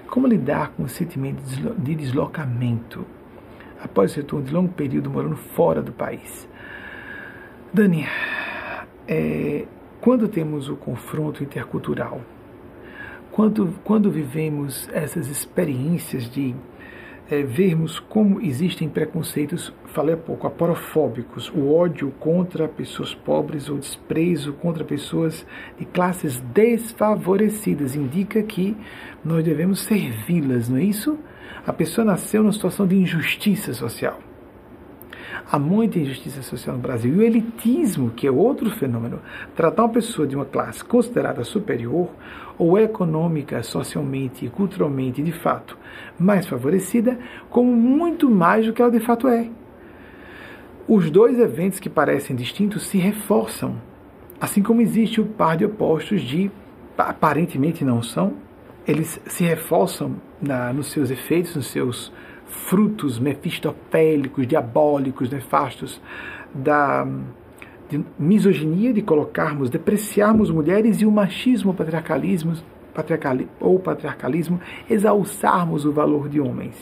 Como 0.08 0.28
lidar 0.28 0.72
com 0.72 0.84
o 0.84 0.90
sentimento 0.90 1.42
de 1.78 1.96
deslocamento 1.96 3.06
após 3.82 4.14
o 4.14 4.18
retorno 4.18 4.46
de 4.46 4.54
longo 4.54 4.74
período 4.74 5.10
morando 5.10 5.38
fora 5.38 5.82
do 5.82 5.94
país? 5.94 6.48
Dani, 7.74 8.06
é, 9.08 9.66
quando 10.02 10.28
temos 10.28 10.70
o 10.70 10.76
confronto 10.76 11.42
intercultural, 11.42 12.22
quando, 13.36 13.76
quando 13.84 14.10
vivemos 14.10 14.88
essas 14.94 15.28
experiências 15.28 16.30
de 16.30 16.56
é, 17.30 17.44
vermos 17.44 18.00
como 18.00 18.40
existem 18.40 18.88
preconceitos, 18.88 19.74
falei 19.88 20.16
há 20.16 20.18
pouco, 20.18 20.48
aporofóbicos, 20.48 21.52
o 21.54 21.70
ódio 21.74 22.12
contra 22.18 22.66
pessoas 22.66 23.14
pobres 23.14 23.70
ou 23.70 23.78
desprezo 23.78 24.54
contra 24.54 24.86
pessoas 24.86 25.46
de 25.78 25.84
classes 25.84 26.40
desfavorecidas, 26.54 27.94
indica 27.94 28.42
que 28.42 28.78
nós 29.22 29.44
devemos 29.44 29.82
servi-las, 29.82 30.70
não 30.70 30.78
é 30.78 30.84
isso? 30.86 31.20
A 31.68 31.74
pessoa 31.74 32.06
nasceu 32.06 32.42
numa 32.42 32.54
situação 32.54 32.88
de 32.88 32.96
injustiça 32.96 33.74
social. 33.74 34.18
Há 35.52 35.60
muita 35.60 36.00
injustiça 36.00 36.42
social 36.42 36.76
no 36.76 36.82
Brasil. 36.82 37.14
E 37.14 37.18
o 37.18 37.22
elitismo, 37.22 38.12
que 38.12 38.26
é 38.26 38.32
outro 38.32 38.70
fenômeno, 38.72 39.20
tratar 39.56 39.84
uma 39.84 39.94
pessoa 39.94 40.26
de 40.26 40.36
uma 40.36 40.46
classe 40.46 40.84
considerada 40.84 41.44
superior 41.44 42.10
ou 42.58 42.78
econômica, 42.80 43.62
socialmente 43.64 44.46
e 44.46 44.50
culturalmente, 44.50 45.22
de 45.22 45.32
fato, 45.32 45.78
mais 46.18 46.48
favorecida, 46.48 47.18
como 47.50 47.72
muito 47.72 48.30
mais 48.30 48.66
do 48.66 48.74
que 48.74 48.82
ela 48.82 48.92
de 48.92 49.00
fato 49.00 49.28
é. 49.28 49.50
Os 50.88 51.10
dois 51.10 51.40
eventos 51.40 51.80
que 51.80 51.90
parecem 51.90 52.36
distintos 52.36 52.88
se 52.88 52.98
reforçam, 52.98 53.76
assim 54.40 54.62
como 54.62 54.82
existe 54.82 55.20
o 55.20 55.26
par 55.26 55.58
de 55.58 55.66
opostos 55.66 56.22
de 56.22 56.52
aparentemente 56.98 57.84
não 57.84 58.02
são, 58.02 58.34
eles 58.88 59.20
se 59.26 59.44
reforçam 59.44 60.16
na, 60.42 60.72
nos 60.72 60.92
seus 60.92 61.10
efeitos, 61.10 61.56
nos 61.56 61.68
seus 61.68 62.14
frutos 62.46 63.20
mefistofélicos, 63.20 64.48
diabólicos, 64.48 65.30
nefastos 65.30 66.00
da 66.54 67.06
de 67.90 68.04
misoginia 68.18 68.94
de 68.94 69.02
colocarmos, 69.02 69.70
depreciarmos 69.70 70.50
mulheres 70.50 71.02
e 71.02 71.06
o 71.06 71.12
machismo, 71.12 71.72
o 71.72 71.74
patriarcalismo, 71.74 72.54
patriarcali, 72.94 73.48
ou 73.60 73.80
patriarcalismo, 73.80 74.60
exalçarmos 74.90 75.86
o 75.86 75.92
valor 75.92 76.30
de 76.30 76.40
homens. 76.40 76.76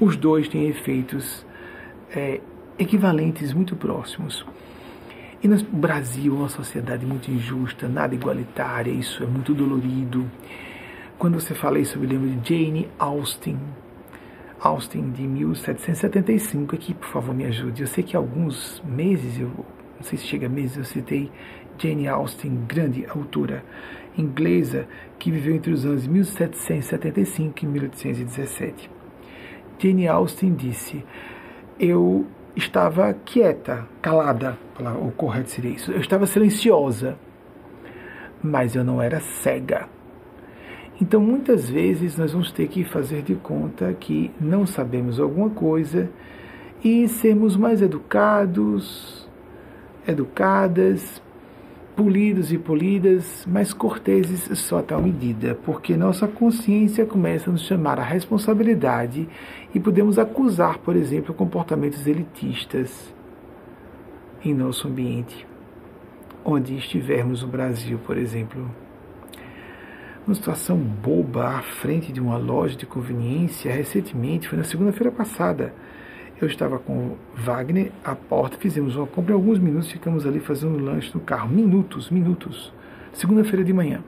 Os 0.00 0.16
dois 0.16 0.48
têm 0.48 0.68
efeitos 0.68 1.46
é, 2.14 2.40
equivalentes 2.78 3.52
muito 3.52 3.76
próximos. 3.76 4.44
E 5.42 5.48
no 5.48 5.56
Brasil, 5.64 6.34
uma 6.34 6.48
sociedade 6.48 7.04
muito 7.04 7.30
injusta, 7.30 7.88
nada 7.88 8.14
igualitária, 8.14 8.90
isso 8.90 9.22
é 9.22 9.26
muito 9.26 9.54
dolorido. 9.54 10.24
Quando 11.18 11.40
você 11.40 11.54
fala 11.54 11.78
isso, 11.78 11.96
eu 11.96 12.00
me 12.00 12.06
lembro 12.06 12.28
de 12.28 12.48
Jane 12.48 12.88
Austen, 12.98 13.58
Austin 14.62 15.10
de 15.10 15.22
1775 15.22 16.76
aqui, 16.76 16.94
por 16.94 17.08
favor, 17.08 17.34
me 17.34 17.44
ajude. 17.44 17.82
Eu 17.82 17.86
sei 17.88 18.04
que 18.04 18.16
há 18.16 18.20
alguns 18.20 18.80
meses, 18.86 19.40
eu 19.40 19.48
não 19.48 20.02
sei 20.02 20.16
se 20.16 20.24
chega 20.24 20.46
a 20.46 20.48
meses, 20.48 20.76
eu 20.76 20.84
citei 20.84 21.30
Jane 21.76 22.06
Austen, 22.06 22.64
grande 22.68 23.04
autora 23.06 23.64
inglesa 24.16 24.86
que 25.18 25.32
viveu 25.32 25.56
entre 25.56 25.72
os 25.72 25.84
anos 25.84 26.06
1775 26.06 27.64
e 27.64 27.66
1817. 27.66 28.90
Jane 29.80 30.06
Austen 30.06 30.54
disse: 30.54 31.04
Eu 31.76 32.24
estava 32.54 33.12
quieta, 33.14 33.88
calada, 34.00 34.56
o 35.00 35.10
correto 35.10 35.50
seria 35.50 35.72
isso. 35.72 35.90
Eu 35.90 36.00
estava 36.00 36.24
silenciosa, 36.24 37.18
mas 38.40 38.76
eu 38.76 38.84
não 38.84 39.02
era 39.02 39.18
cega. 39.18 39.88
Então, 41.02 41.20
muitas 41.20 41.68
vezes, 41.68 42.16
nós 42.16 42.30
vamos 42.30 42.52
ter 42.52 42.68
que 42.68 42.84
fazer 42.84 43.22
de 43.22 43.34
conta 43.34 43.92
que 43.92 44.30
não 44.40 44.64
sabemos 44.64 45.18
alguma 45.18 45.50
coisa 45.50 46.08
e 46.84 47.08
sermos 47.08 47.56
mais 47.56 47.82
educados, 47.82 49.28
educadas, 50.06 51.20
polidos 51.96 52.52
e 52.52 52.56
polidas, 52.56 53.44
mas 53.50 53.72
corteses 53.72 54.56
só 54.60 54.78
a 54.78 54.82
tal 54.84 55.02
medida, 55.02 55.58
porque 55.64 55.96
nossa 55.96 56.28
consciência 56.28 57.04
começa 57.04 57.50
a 57.50 57.52
nos 57.52 57.62
chamar 57.62 57.98
à 57.98 58.04
responsabilidade 58.04 59.28
e 59.74 59.80
podemos 59.80 60.20
acusar, 60.20 60.78
por 60.78 60.94
exemplo, 60.94 61.34
comportamentos 61.34 62.06
elitistas 62.06 63.12
em 64.44 64.54
nosso 64.54 64.86
ambiente, 64.86 65.44
onde 66.44 66.76
estivermos 66.76 67.42
no 67.42 67.48
Brasil, 67.48 67.98
por 68.06 68.16
exemplo. 68.16 68.81
Uma 70.26 70.34
situação 70.34 70.76
boba 70.76 71.48
à 71.48 71.62
frente 71.62 72.12
de 72.12 72.20
uma 72.20 72.36
loja 72.36 72.76
de 72.76 72.86
conveniência, 72.86 73.72
recentemente, 73.72 74.48
foi 74.48 74.56
na 74.56 74.64
segunda-feira 74.64 75.10
passada 75.10 75.72
eu 76.42 76.48
estava 76.48 76.76
com 76.76 77.14
Wagner 77.36 77.92
à 78.04 78.16
porta, 78.16 78.56
fizemos 78.58 78.96
uma 78.96 79.06
compra 79.06 79.32
em 79.32 79.36
alguns 79.36 79.60
minutos, 79.60 79.92
ficamos 79.92 80.26
ali 80.26 80.40
fazendo 80.40 80.76
lanche 80.76 81.12
no 81.14 81.20
carro. 81.20 81.48
Minutos, 81.48 82.10
minutos. 82.10 82.72
Segunda-feira 83.12 83.64
de 83.64 83.72
manhã. 83.72 84.02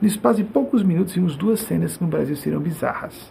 No 0.00 0.08
espaço 0.08 0.38
de 0.38 0.44
poucos 0.44 0.82
minutos, 0.82 1.14
vimos 1.14 1.36
duas 1.36 1.60
cenas 1.60 1.98
que 1.98 2.02
no 2.02 2.08
Brasil 2.08 2.34
seriam 2.34 2.62
bizarras. 2.62 3.30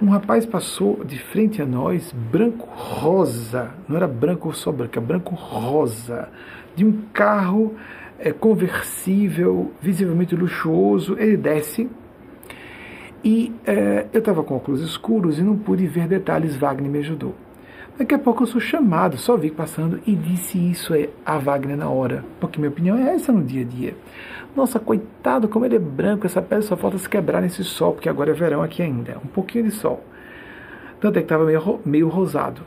Um 0.00 0.08
rapaz 0.08 0.46
passou 0.46 1.04
de 1.04 1.18
frente 1.18 1.60
a 1.60 1.66
nós, 1.66 2.12
branco-rosa, 2.12 3.72
não 3.86 3.96
era 3.96 4.08
branco 4.08 4.50
só 4.54 4.72
branco, 4.72 4.92
era 4.96 5.06
branco-rosa, 5.06 6.30
de 6.74 6.82
um 6.82 7.02
carro 7.12 7.74
é, 8.18 8.32
conversível, 8.32 9.72
visivelmente 9.80 10.34
luxuoso. 10.34 11.16
Ele 11.18 11.36
desce, 11.36 11.88
e 13.24 13.52
é, 13.66 14.06
eu 14.12 14.20
estava 14.20 14.42
com 14.42 14.56
óculos 14.56 14.80
escuros 14.80 15.38
e 15.38 15.42
não 15.42 15.56
pude 15.56 15.86
ver 15.86 16.06
detalhes. 16.06 16.56
Wagner 16.56 16.90
me 16.90 16.98
ajudou. 16.98 17.34
Daqui 17.98 18.14
a 18.14 18.18
pouco 18.18 18.44
eu 18.44 18.46
sou 18.46 18.60
chamado, 18.60 19.16
só 19.16 19.36
vi 19.36 19.50
passando 19.50 20.00
e 20.06 20.14
disse 20.14 20.56
isso 20.56 20.92
a 21.26 21.36
Wagner 21.36 21.76
na 21.76 21.88
hora, 21.88 22.24
porque 22.38 22.60
minha 22.60 22.70
opinião 22.70 22.96
é 22.96 23.12
essa 23.12 23.32
no 23.32 23.42
dia 23.42 23.62
a 23.62 23.64
dia. 23.64 23.96
Nossa, 24.54 24.78
coitado, 24.78 25.48
como 25.48 25.64
ele 25.64 25.74
é 25.74 25.80
branco, 25.80 26.24
essa 26.24 26.40
pele 26.40 26.62
só 26.62 26.76
falta 26.76 26.96
se 26.96 27.08
quebrar 27.08 27.42
nesse 27.42 27.64
sol, 27.64 27.94
porque 27.94 28.08
agora 28.08 28.30
é 28.30 28.34
verão 28.34 28.62
aqui 28.62 28.82
ainda, 28.82 29.18
um 29.18 29.26
pouquinho 29.26 29.64
de 29.64 29.72
sol. 29.72 30.04
Tanto 31.00 31.16
é 31.16 31.22
que 31.22 31.24
estava 31.24 31.44
meio, 31.44 31.80
meio 31.84 32.08
rosado. 32.08 32.62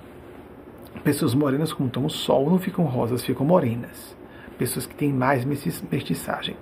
Pessoas 1.01 1.33
morenas, 1.33 1.71
como 1.71 1.89
tomam 1.89 2.09
sol, 2.09 2.49
não 2.49 2.59
ficam 2.59 2.83
rosas, 2.83 3.23
ficam 3.23 3.45
morenas. 3.45 4.15
Pessoas 4.61 4.85
que 4.85 4.93
têm 4.93 5.11
mais 5.11 5.43
mestiçagem. 5.43 6.55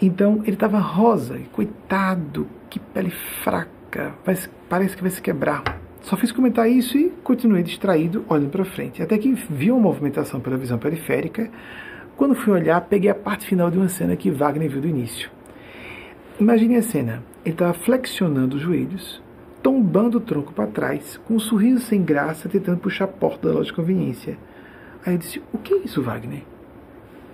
Então 0.00 0.42
ele 0.44 0.52
estava 0.52 0.78
rosa, 0.78 1.40
coitado, 1.50 2.46
que 2.70 2.78
pele 2.78 3.10
fraca, 3.42 4.14
parece 4.68 4.96
que 4.96 5.02
vai 5.02 5.10
se 5.10 5.20
quebrar. 5.20 5.80
Só 6.02 6.16
fiz 6.16 6.30
comentar 6.30 6.70
isso 6.70 6.96
e 6.96 7.10
continuei 7.24 7.64
distraído, 7.64 8.24
olhando 8.28 8.48
para 8.48 8.64
frente. 8.64 9.02
Até 9.02 9.18
que 9.18 9.32
vi 9.32 9.72
uma 9.72 9.80
movimentação 9.80 10.38
pela 10.38 10.56
visão 10.56 10.78
periférica. 10.78 11.50
Quando 12.16 12.36
fui 12.36 12.52
olhar, 12.52 12.80
peguei 12.82 13.10
a 13.10 13.14
parte 13.14 13.44
final 13.44 13.68
de 13.68 13.78
uma 13.78 13.88
cena 13.88 14.14
que 14.14 14.30
Wagner 14.30 14.70
viu 14.70 14.80
do 14.80 14.86
início. 14.86 15.28
Imagine 16.38 16.76
a 16.76 16.82
cena. 16.82 17.24
Ele 17.44 17.54
estava 17.56 17.74
flexionando 17.74 18.54
os 18.54 18.62
joelhos, 18.62 19.20
tombando 19.64 20.18
o 20.18 20.20
tronco 20.20 20.52
para 20.52 20.68
trás, 20.68 21.20
com 21.24 21.34
um 21.34 21.40
sorriso 21.40 21.80
sem 21.80 22.04
graça, 22.04 22.48
tentando 22.48 22.78
puxar 22.78 23.06
a 23.06 23.08
porta 23.08 23.48
da 23.48 23.54
loja 23.54 23.70
de 23.70 23.72
conveniência. 23.72 24.38
Aí 25.04 25.14
eu 25.14 25.18
disse: 25.18 25.42
O 25.52 25.58
que 25.58 25.74
é 25.74 25.78
isso, 25.78 26.02
Wagner? 26.02 26.42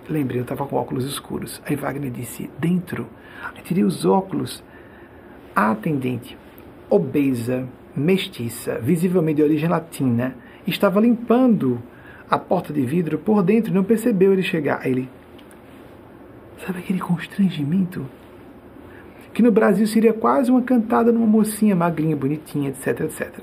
Lembrei, 0.09 0.39
eu 0.39 0.43
estava 0.43 0.65
com 0.65 0.75
óculos 0.75 1.05
escuros. 1.05 1.61
Aí 1.65 1.75
Wagner 1.75 2.11
disse: 2.11 2.49
Dentro. 2.59 3.07
Aí 3.55 3.61
tirei 3.63 3.83
os 3.83 4.05
óculos. 4.05 4.63
A 5.55 5.71
atendente, 5.71 6.37
obesa, 6.89 7.67
mestiça, 7.95 8.79
visivelmente 8.79 9.37
de 9.37 9.43
origem 9.43 9.67
latina, 9.67 10.35
estava 10.67 10.99
limpando 10.99 11.81
a 12.29 12.37
porta 12.37 12.73
de 12.73 12.81
vidro 12.81 13.17
por 13.17 13.41
dentro 13.41 13.73
não 13.73 13.83
percebeu 13.83 14.33
ele 14.33 14.43
chegar. 14.43 14.81
Aí 14.83 14.91
ele. 14.91 15.09
Sabe 16.65 16.79
aquele 16.79 16.99
constrangimento? 16.99 18.05
Que 19.33 19.41
no 19.41 19.51
Brasil 19.51 19.85
seria 19.85 20.13
quase 20.13 20.49
uma 20.49 20.61
cantada 20.61 21.11
numa 21.11 21.27
mocinha 21.27 21.75
magrinha, 21.75 22.15
bonitinha, 22.15 22.69
etc, 22.69 23.01
etc. 23.01 23.39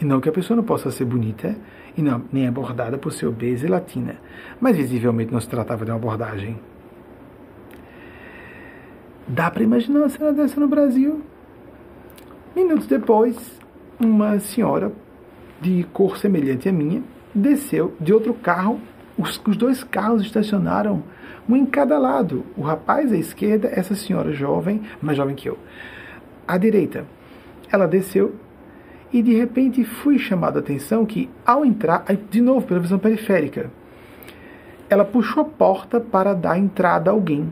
E 0.00 0.04
não 0.04 0.20
que 0.20 0.28
a 0.28 0.32
pessoa 0.32 0.56
não 0.56 0.64
possa 0.64 0.90
ser 0.90 1.04
bonita 1.04 1.56
e 1.96 2.02
não, 2.02 2.24
nem 2.32 2.46
abordada 2.46 2.98
por 2.98 3.12
ser 3.12 3.26
obesa 3.26 3.68
latina, 3.68 4.16
mas 4.60 4.76
visivelmente 4.76 5.32
não 5.32 5.40
se 5.40 5.48
tratava 5.48 5.84
de 5.84 5.90
uma 5.90 5.96
abordagem. 5.96 6.58
Dá 9.26 9.50
para 9.50 9.62
imaginar 9.62 10.00
uma 10.00 10.08
cena 10.08 10.32
dessa 10.32 10.60
no 10.60 10.68
Brasil? 10.68 11.22
Minutos 12.54 12.86
depois, 12.86 13.60
uma 13.98 14.38
senhora 14.38 14.92
de 15.60 15.84
cor 15.92 16.16
semelhante 16.16 16.68
à 16.68 16.72
minha 16.72 17.02
desceu 17.34 17.94
de 18.00 18.12
outro 18.12 18.34
carro. 18.34 18.80
Os, 19.18 19.40
os 19.46 19.56
dois 19.56 19.82
carros 19.82 20.22
estacionaram, 20.22 21.02
um 21.48 21.56
em 21.56 21.66
cada 21.66 21.98
lado. 21.98 22.44
O 22.56 22.62
rapaz 22.62 23.12
à 23.12 23.16
esquerda, 23.16 23.68
essa 23.68 23.94
senhora 23.94 24.32
jovem, 24.32 24.82
mais 25.00 25.16
jovem 25.16 25.34
que 25.34 25.48
eu. 25.48 25.58
À 26.46 26.58
direita, 26.58 27.06
ela 27.72 27.86
desceu 27.86 28.34
e 29.16 29.22
de 29.22 29.32
repente 29.32 29.82
fui 29.82 30.18
chamado 30.18 30.58
a 30.58 30.60
atenção 30.60 31.06
que, 31.06 31.30
ao 31.42 31.64
entrar, 31.64 32.04
de 32.30 32.38
novo 32.38 32.66
pela 32.66 32.80
visão 32.80 32.98
periférica, 32.98 33.70
ela 34.90 35.06
puxou 35.06 35.42
a 35.42 35.46
porta 35.46 35.98
para 35.98 36.34
dar 36.34 36.58
entrada 36.58 37.08
a 37.08 37.14
alguém. 37.14 37.50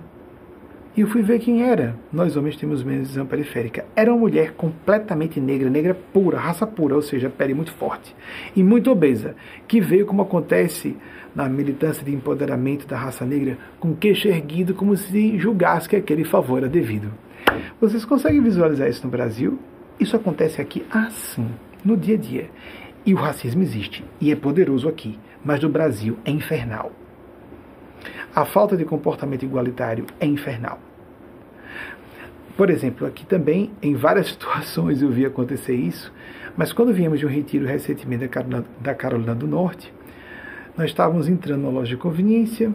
E 0.94 1.00
eu 1.00 1.08
fui 1.08 1.22
ver 1.22 1.38
quem 1.38 1.62
era. 1.62 1.96
Nós 2.12 2.36
homens 2.36 2.58
temos 2.58 2.84
menos 2.84 3.08
visão 3.08 3.24
periférica. 3.24 3.86
Era 3.96 4.12
uma 4.12 4.20
mulher 4.20 4.52
completamente 4.52 5.40
negra, 5.40 5.70
negra 5.70 5.96
pura, 6.12 6.38
raça 6.38 6.66
pura, 6.66 6.96
ou 6.96 7.00
seja, 7.00 7.30
pele 7.30 7.54
muito 7.54 7.72
forte 7.72 8.14
e 8.54 8.62
muito 8.62 8.90
obesa, 8.90 9.34
que 9.66 9.80
veio 9.80 10.04
como 10.04 10.20
acontece 10.20 10.94
na 11.34 11.48
militância 11.48 12.04
de 12.04 12.14
empoderamento 12.14 12.86
da 12.86 12.98
raça 12.98 13.24
negra, 13.24 13.56
com 13.80 13.96
queixo 13.96 14.28
erguido, 14.28 14.74
como 14.74 14.94
se 14.98 15.38
julgasse 15.38 15.88
que 15.88 15.96
aquele 15.96 16.24
favor 16.24 16.58
era 16.58 16.68
devido. 16.68 17.10
Vocês 17.80 18.04
conseguem 18.04 18.42
visualizar 18.42 18.86
isso 18.86 19.02
no 19.02 19.10
Brasil? 19.10 19.58
Isso 19.98 20.16
acontece 20.16 20.60
aqui 20.60 20.84
assim, 20.90 21.48
no 21.84 21.96
dia 21.96 22.16
a 22.16 22.18
dia. 22.18 22.50
E 23.06 23.12
o 23.12 23.16
racismo 23.16 23.62
existe, 23.62 24.04
e 24.20 24.32
é 24.32 24.36
poderoso 24.36 24.88
aqui, 24.88 25.18
mas 25.44 25.62
no 25.62 25.68
Brasil 25.68 26.18
é 26.24 26.30
infernal. 26.30 26.90
A 28.34 28.44
falta 28.44 28.76
de 28.76 28.84
comportamento 28.84 29.44
igualitário 29.44 30.06
é 30.18 30.26
infernal. 30.26 30.78
Por 32.56 32.70
exemplo, 32.70 33.06
aqui 33.06 33.26
também, 33.26 33.72
em 33.82 33.94
várias 33.94 34.28
situações 34.32 35.02
eu 35.02 35.10
vi 35.10 35.26
acontecer 35.26 35.74
isso, 35.74 36.12
mas 36.56 36.72
quando 36.72 36.92
viemos 36.92 37.18
de 37.18 37.26
um 37.26 37.28
retiro 37.28 37.66
recentemente 37.66 38.30
da 38.80 38.94
Carolina 38.94 39.34
do 39.34 39.46
Norte, 39.46 39.92
nós 40.76 40.86
estávamos 40.86 41.28
entrando 41.28 41.62
na 41.62 41.68
loja 41.68 41.90
de 41.90 41.96
conveniência, 41.96 42.72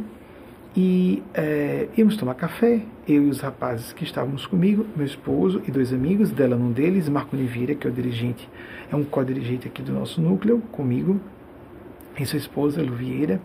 e 0.76 1.24
é, 1.34 1.88
íamos 1.97 2.15
tomar 2.15 2.36
café, 2.36 2.82
eu 3.07 3.24
e 3.24 3.30
os 3.30 3.39
rapazes 3.41 3.91
que 3.91 4.03
estávamos 4.03 4.45
comigo, 4.45 4.86
meu 4.95 5.05
esposo 5.05 5.61
e 5.67 5.72
dois 5.72 5.91
amigos, 5.91 6.32
dela 6.32 6.55
um 6.55 6.72
deles, 6.72 7.09
Marco 7.09 7.36
Nivira, 7.36 7.74
que 7.74 7.88
é 7.88 7.89
o 7.89 7.93
dirigente, 7.93 8.47
é 8.91 8.95
um 8.95 9.03
co-dirigente 9.03 9.67
aqui 9.67 9.82
do 9.82 9.91
nosso 9.91 10.22
núcleo, 10.22 10.61
comigo, 10.72 11.20
e 12.20 12.26
sua 12.26 12.38
esposa, 12.38 12.82
Luvieira. 12.82 13.41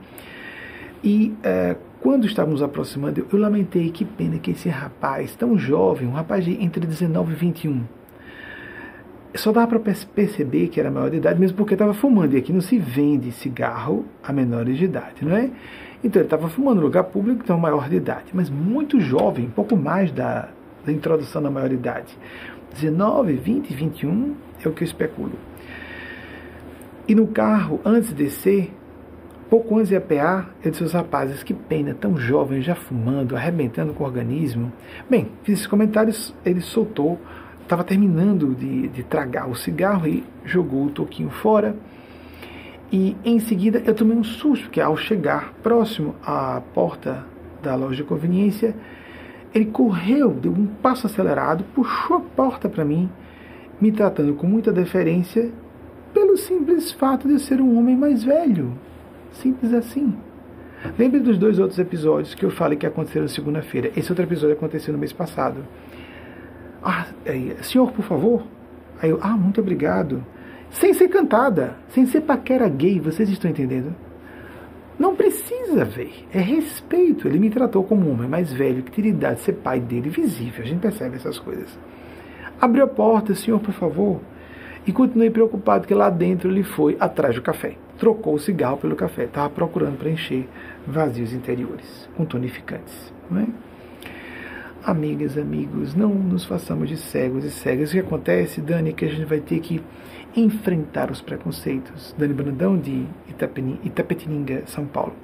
E 1.03 1.35
é, 1.43 1.77
quando 2.01 2.27
estávamos 2.27 2.63
aproximando, 2.63 3.27
eu 3.33 3.39
lamentei, 3.39 3.91
que 3.91 4.05
pena 4.05 4.39
que 4.39 4.51
esse 4.51 4.69
rapaz, 4.69 5.35
tão 5.35 5.57
jovem, 5.57 6.09
um 6.09 6.13
rapaz 6.13 6.45
de 6.45 6.63
entre 6.63 6.87
19 6.87 7.33
e 7.33 7.37
21, 7.37 7.85
só 9.35 9.53
dava 9.53 9.79
para 9.79 9.95
perceber 10.15 10.69
que 10.69 10.79
era 10.79 10.91
maior 10.91 11.11
de 11.11 11.17
idade, 11.17 11.41
mesmo 11.41 11.57
porque 11.57 11.75
estava 11.75 11.93
fumando. 11.93 12.35
E 12.35 12.37
aqui 12.37 12.53
não 12.53 12.61
se 12.61 12.79
vende 12.79 13.33
cigarro 13.33 14.05
a 14.23 14.33
menores 14.33 14.79
de 14.79 14.85
idade, 14.85 15.25
não 15.25 15.37
é? 15.37 15.51
Então 16.05 16.21
ele 16.21 16.27
estava 16.27 16.49
fumando 16.51 16.77
no 16.77 16.83
lugar 16.83 17.05
público, 17.05 17.41
então 17.43 17.59
maior 17.59 17.89
de 17.89 17.97
idade, 17.97 18.27
mas 18.35 18.51
muito 18.51 19.01
jovem, 19.01 19.49
pouco 19.49 19.75
mais 19.75 20.13
da, 20.13 20.51
da 20.85 20.93
introdução 20.93 21.43
da 21.43 21.51
maioridade. 21.51 22.17
19, 22.75 23.33
20, 23.33 23.73
21 23.73 24.35
é 24.63 24.69
o 24.69 24.73
que 24.73 24.83
eu 24.83 24.87
especulo. 24.87 25.33
E 27.09 27.15
no 27.15 27.27
carro, 27.29 27.81
antes 27.87 28.11
de 28.11 28.17
descer, 28.17 28.71
pouco 29.49 29.77
antes 29.77 29.89
de 29.89 29.97
apear, 29.97 30.51
eu 30.63 30.71
disse 30.71 30.83
aos 30.83 30.93
rapazes, 30.93 31.43
que 31.43 31.55
pena, 31.55 31.95
tão 31.95 32.19
jovem, 32.19 32.61
já 32.61 32.75
fumando, 32.75 33.35
arrebentando 33.35 33.95
com 33.95 34.05
o 34.05 34.07
organismo. 34.07 34.71
Bem, 35.09 35.31
fiz 35.43 35.55
esses 35.55 35.67
comentários, 35.67 36.35
ele 36.45 36.61
soltou, 36.61 37.19
estava 37.63 37.83
terminando 37.83 38.55
de, 38.55 38.89
de 38.89 39.03
tragar 39.03 39.49
o 39.49 39.55
cigarro 39.55 40.07
e 40.07 40.23
jogou 40.45 40.85
o 40.85 40.91
toquinho 40.91 41.31
fora 41.31 41.75
e 42.93 43.17
em 43.25 43.39
seguida 43.41 43.83
eu 43.85 43.95
tomei 43.95 44.17
um 44.17 44.25
susto, 44.25 44.65
porque 44.65 44.81
ao 44.81 44.97
chegar 44.97 45.53
próximo 45.63 46.15
à 46.25 46.61
porta 46.73 47.25
da 47.63 47.75
loja 47.75 47.97
de 47.97 48.05
conveniência, 48.05 48.75
ele 49.55 49.67
correu, 49.67 50.31
deu 50.31 50.53
um 50.53 50.67
passo 50.67 51.07
acelerado, 51.07 51.65
puxou 51.75 52.17
a 52.17 52.21
porta 52.21 52.69
para 52.69 52.85
mim, 52.85 53.09
me 53.81 53.91
tratando 53.91 54.35
com 54.35 54.47
muita 54.47 54.73
deferência, 54.73 55.51
pelo 56.13 56.37
simples 56.37 56.93
fato 56.93 57.27
de 57.27 57.41
ser 57.41 57.61
um 57.61 57.79
homem 57.79 57.97
mais 57.97 58.23
velho. 58.23 58.73
Simples 59.33 59.73
assim. 59.73 60.15
Lembre 60.99 61.19
dos 61.19 61.39
dois 61.39 61.59
outros 61.59 61.79
episódios 61.79 62.35
que 62.35 62.45
eu 62.45 62.51
falei 62.51 62.77
que 62.77 62.87
aconteceram 62.87 63.27
segunda-feira. 63.27 63.91
Esse 63.97 64.13
outro 64.13 64.25
episódio 64.25 64.55
aconteceu 64.55 64.93
no 64.93 64.99
mês 64.99 65.13
passado. 65.13 65.65
Ah, 66.83 67.07
é, 67.25 67.63
senhor, 67.63 67.91
por 67.91 68.05
favor. 68.05 68.45
Aí 69.01 69.11
eu, 69.11 69.19
ah, 69.23 69.37
muito 69.37 69.61
obrigado 69.61 70.25
sem 70.75 70.93
ser 70.93 71.09
cantada, 71.09 71.77
sem 71.89 72.05
ser 72.05 72.23
paquera 72.23 72.69
gay, 72.69 72.99
vocês 72.99 73.29
estão 73.29 73.51
entendendo? 73.51 73.95
Não 74.99 75.15
precisa 75.15 75.85
ver, 75.85 76.27
é 76.33 76.41
respeito. 76.41 77.27
Ele 77.27 77.39
me 77.39 77.51
tratou 77.51 77.83
como 77.85 78.09
um 78.09 78.13
homem 78.13 78.29
mais 78.29 78.53
velho 78.53 78.83
que 78.83 78.91
teria 78.91 79.11
idade 79.11 79.37
de 79.37 79.43
ser 79.43 79.55
pai 79.55 79.81
dele, 79.81 80.09
visível. 80.09 80.65
A 80.65 80.67
gente 80.67 80.81
percebe 80.81 81.17
essas 81.17 81.39
coisas. 81.39 81.79
Abriu 82.61 82.85
a 82.85 82.89
porta, 82.89 83.35
senhor, 83.35 83.61
por 83.61 83.73
favor. 83.73 84.21
E 84.87 84.93
continuei 84.93 85.31
preocupado 85.31 85.87
que 85.87 85.95
lá 85.95 86.11
dentro 86.11 86.51
ele 86.51 86.63
foi 86.63 86.97
atrás 87.01 87.35
do 87.35 87.43
café. 87.43 87.77
Trocou 87.99 88.35
o 88.35 88.39
cigarro 88.39 88.77
pelo 88.77 88.95
café. 88.95 89.25
Estava 89.25 89.51
procurando 89.51 89.97
preencher 89.97 90.49
vazios 90.87 91.33
interiores 91.33 92.09
com 92.17 92.25
tonificantes. 92.25 93.13
Não 93.31 93.41
é? 93.41 93.47
Amigas, 94.85 95.39
amigos, 95.39 95.95
não 95.95 96.11
nos 96.11 96.45
façamos 96.45 96.89
de 96.89 96.97
cegos 96.97 97.45
e 97.45 97.51
cegas. 97.51 97.89
O 97.89 97.93
que 97.93 98.01
acontece, 98.01 98.61
Dani, 98.61 98.91
é 98.91 98.93
que 98.93 99.05
a 99.05 99.09
gente 99.09 99.25
vai 99.25 99.41
ter 99.41 99.59
que 99.61 99.81
enfrentar 100.37 101.11
os 101.11 101.21
preconceitos. 101.21 102.15
Dani 102.19 102.35
Brandão, 102.35 102.77
de 102.77 103.07
Itapetininga, 103.85 104.63
São 104.67 104.87
Paulo. 104.87 105.15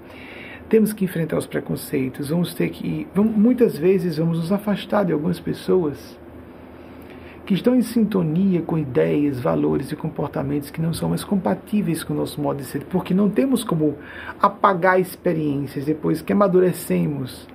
Temos 0.68 0.92
que 0.92 1.04
enfrentar 1.04 1.36
os 1.36 1.46
preconceitos, 1.46 2.28
vamos 2.28 2.54
ter 2.54 2.68
que. 2.70 3.06
Vamos, 3.14 3.36
muitas 3.36 3.76
vezes 3.76 4.18
vamos 4.18 4.38
nos 4.38 4.52
afastar 4.52 5.04
de 5.04 5.12
algumas 5.12 5.40
pessoas 5.40 6.18
que 7.44 7.54
estão 7.54 7.74
em 7.74 7.82
sintonia 7.82 8.62
com 8.62 8.78
ideias, 8.78 9.40
valores 9.40 9.90
e 9.90 9.96
comportamentos 9.96 10.70
que 10.70 10.80
não 10.80 10.92
são 10.92 11.08
mais 11.08 11.24
compatíveis 11.24 12.04
com 12.04 12.14
o 12.14 12.16
nosso 12.16 12.40
modo 12.40 12.58
de 12.58 12.64
ser, 12.64 12.84
porque 12.84 13.12
não 13.12 13.28
temos 13.28 13.64
como 13.64 13.96
apagar 14.40 15.00
experiências 15.00 15.84
depois 15.84 16.22
que 16.22 16.32
amadurecemos, 16.32 17.48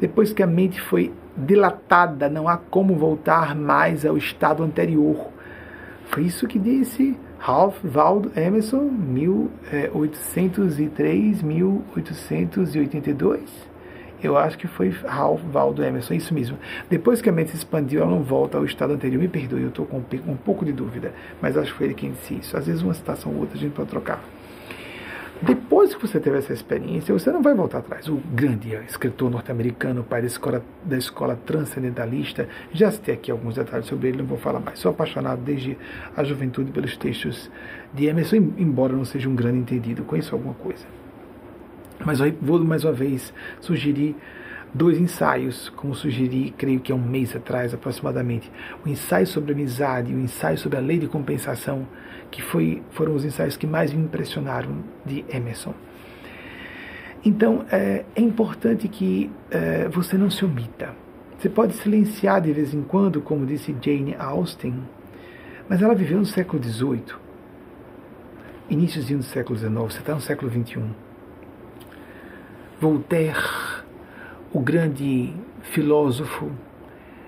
depois 0.00 0.32
que 0.32 0.42
a 0.42 0.46
mente 0.48 0.80
foi 0.80 1.12
dilatada, 1.36 2.28
não 2.28 2.48
há 2.48 2.56
como 2.56 2.96
voltar 2.96 3.54
mais 3.54 4.04
ao 4.04 4.16
estado 4.16 4.64
anterior. 4.64 5.37
Foi 6.10 6.24
isso 6.24 6.46
que 6.46 6.58
disse 6.58 7.16
Ralph 7.38 7.82
Waldo 7.84 8.32
Emerson, 8.34 8.90
1803, 8.90 11.42
1882. 11.42 13.68
Eu 14.20 14.36
acho 14.36 14.58
que 14.58 14.66
foi 14.66 14.88
Ralph 14.88 15.40
Waldo 15.52 15.84
Emerson, 15.84 16.14
isso 16.14 16.34
mesmo. 16.34 16.58
Depois 16.90 17.22
que 17.22 17.28
a 17.28 17.32
mente 17.32 17.50
se 17.50 17.58
expandiu, 17.58 18.00
ela 18.00 18.10
não 18.10 18.20
volta 18.22 18.58
ao 18.58 18.64
estado 18.64 18.94
anterior. 18.94 19.20
Me 19.20 19.28
perdoe, 19.28 19.62
eu 19.62 19.68
estou 19.68 19.86
com 19.86 20.02
um 20.26 20.36
pouco 20.36 20.64
de 20.64 20.72
dúvida, 20.72 21.12
mas 21.40 21.56
acho 21.56 21.70
que 21.72 21.78
foi 21.78 21.86
ele 21.86 21.94
quem 21.94 22.10
disse 22.10 22.34
isso. 22.34 22.56
Às 22.56 22.66
vezes 22.66 22.82
uma 22.82 22.94
citação 22.94 23.30
ou 23.32 23.38
outra 23.40 23.56
a 23.56 23.60
gente 23.60 23.74
pode 23.74 23.90
trocar. 23.90 24.20
Depois 25.40 25.94
que 25.94 26.00
você 26.04 26.18
teve 26.18 26.38
essa 26.38 26.52
experiência, 26.52 27.12
você 27.12 27.30
não 27.30 27.40
vai 27.42 27.54
voltar 27.54 27.78
atrás. 27.78 28.08
O 28.08 28.16
grande 28.32 28.74
escritor 28.88 29.30
norte-americano, 29.30 30.02
pai 30.02 30.20
da 30.20 30.26
escola, 30.26 30.64
da 30.84 30.98
escola 30.98 31.38
transcendentalista, 31.46 32.48
já 32.72 32.90
citei 32.90 33.14
aqui 33.14 33.30
alguns 33.30 33.54
detalhes 33.54 33.86
sobre 33.86 34.08
ele, 34.08 34.18
não 34.18 34.26
vou 34.26 34.38
falar 34.38 34.58
mais. 34.58 34.80
Sou 34.80 34.90
apaixonado 34.90 35.40
desde 35.40 35.78
a 36.16 36.24
juventude 36.24 36.72
pelos 36.72 36.96
textos 36.96 37.48
de 37.94 38.06
Emerson, 38.06 38.52
embora 38.58 38.92
não 38.92 39.04
seja 39.04 39.28
um 39.28 39.34
grande 39.36 39.58
entendido, 39.58 40.02
conheço 40.02 40.34
alguma 40.34 40.54
coisa. 40.54 40.84
Mas 42.04 42.18
vou 42.40 42.58
mais 42.64 42.84
uma 42.84 42.92
vez 42.92 43.32
sugerir 43.60 44.16
dois 44.74 44.98
ensaios, 44.98 45.68
como 45.70 45.94
sugeri, 45.94 46.54
creio 46.56 46.80
que 46.80 46.92
há 46.92 46.94
um 46.94 47.02
mês 47.02 47.34
atrás 47.34 47.72
aproximadamente, 47.72 48.50
o 48.84 48.88
ensaio 48.88 49.26
sobre 49.26 49.52
amizade 49.52 50.12
e 50.12 50.14
o 50.14 50.20
ensaio 50.20 50.58
sobre 50.58 50.78
a 50.78 50.80
lei 50.80 50.98
de 50.98 51.06
compensação, 51.06 51.86
que 52.30 52.42
foi, 52.42 52.82
foram 52.90 53.14
os 53.14 53.24
ensaios 53.24 53.56
que 53.56 53.66
mais 53.66 53.92
me 53.92 54.02
impressionaram 54.02 54.84
de 55.04 55.24
Emerson. 55.28 55.74
Então, 57.24 57.64
é, 57.70 58.04
é 58.14 58.20
importante 58.20 58.86
que 58.88 59.30
é, 59.50 59.88
você 59.88 60.16
não 60.16 60.30
se 60.30 60.44
omita. 60.44 60.94
Você 61.38 61.48
pode 61.48 61.74
silenciar 61.74 62.40
de 62.40 62.52
vez 62.52 62.74
em 62.74 62.82
quando, 62.82 63.20
como 63.20 63.46
disse 63.46 63.74
Jane 63.80 64.14
Austen, 64.18 64.74
mas 65.68 65.82
ela 65.82 65.94
viveu 65.94 66.18
no 66.18 66.26
século 66.26 66.62
XVIII, 66.62 67.14
iníciozinho 68.70 69.20
do 69.20 69.24
século 69.24 69.58
XIX, 69.58 69.72
você 69.74 69.98
está 69.98 70.14
no 70.14 70.20
século 70.20 70.50
XXI 70.50 70.82
Voltaire, 72.80 73.34
o 74.52 74.60
grande 74.60 75.32
filósofo, 75.62 76.50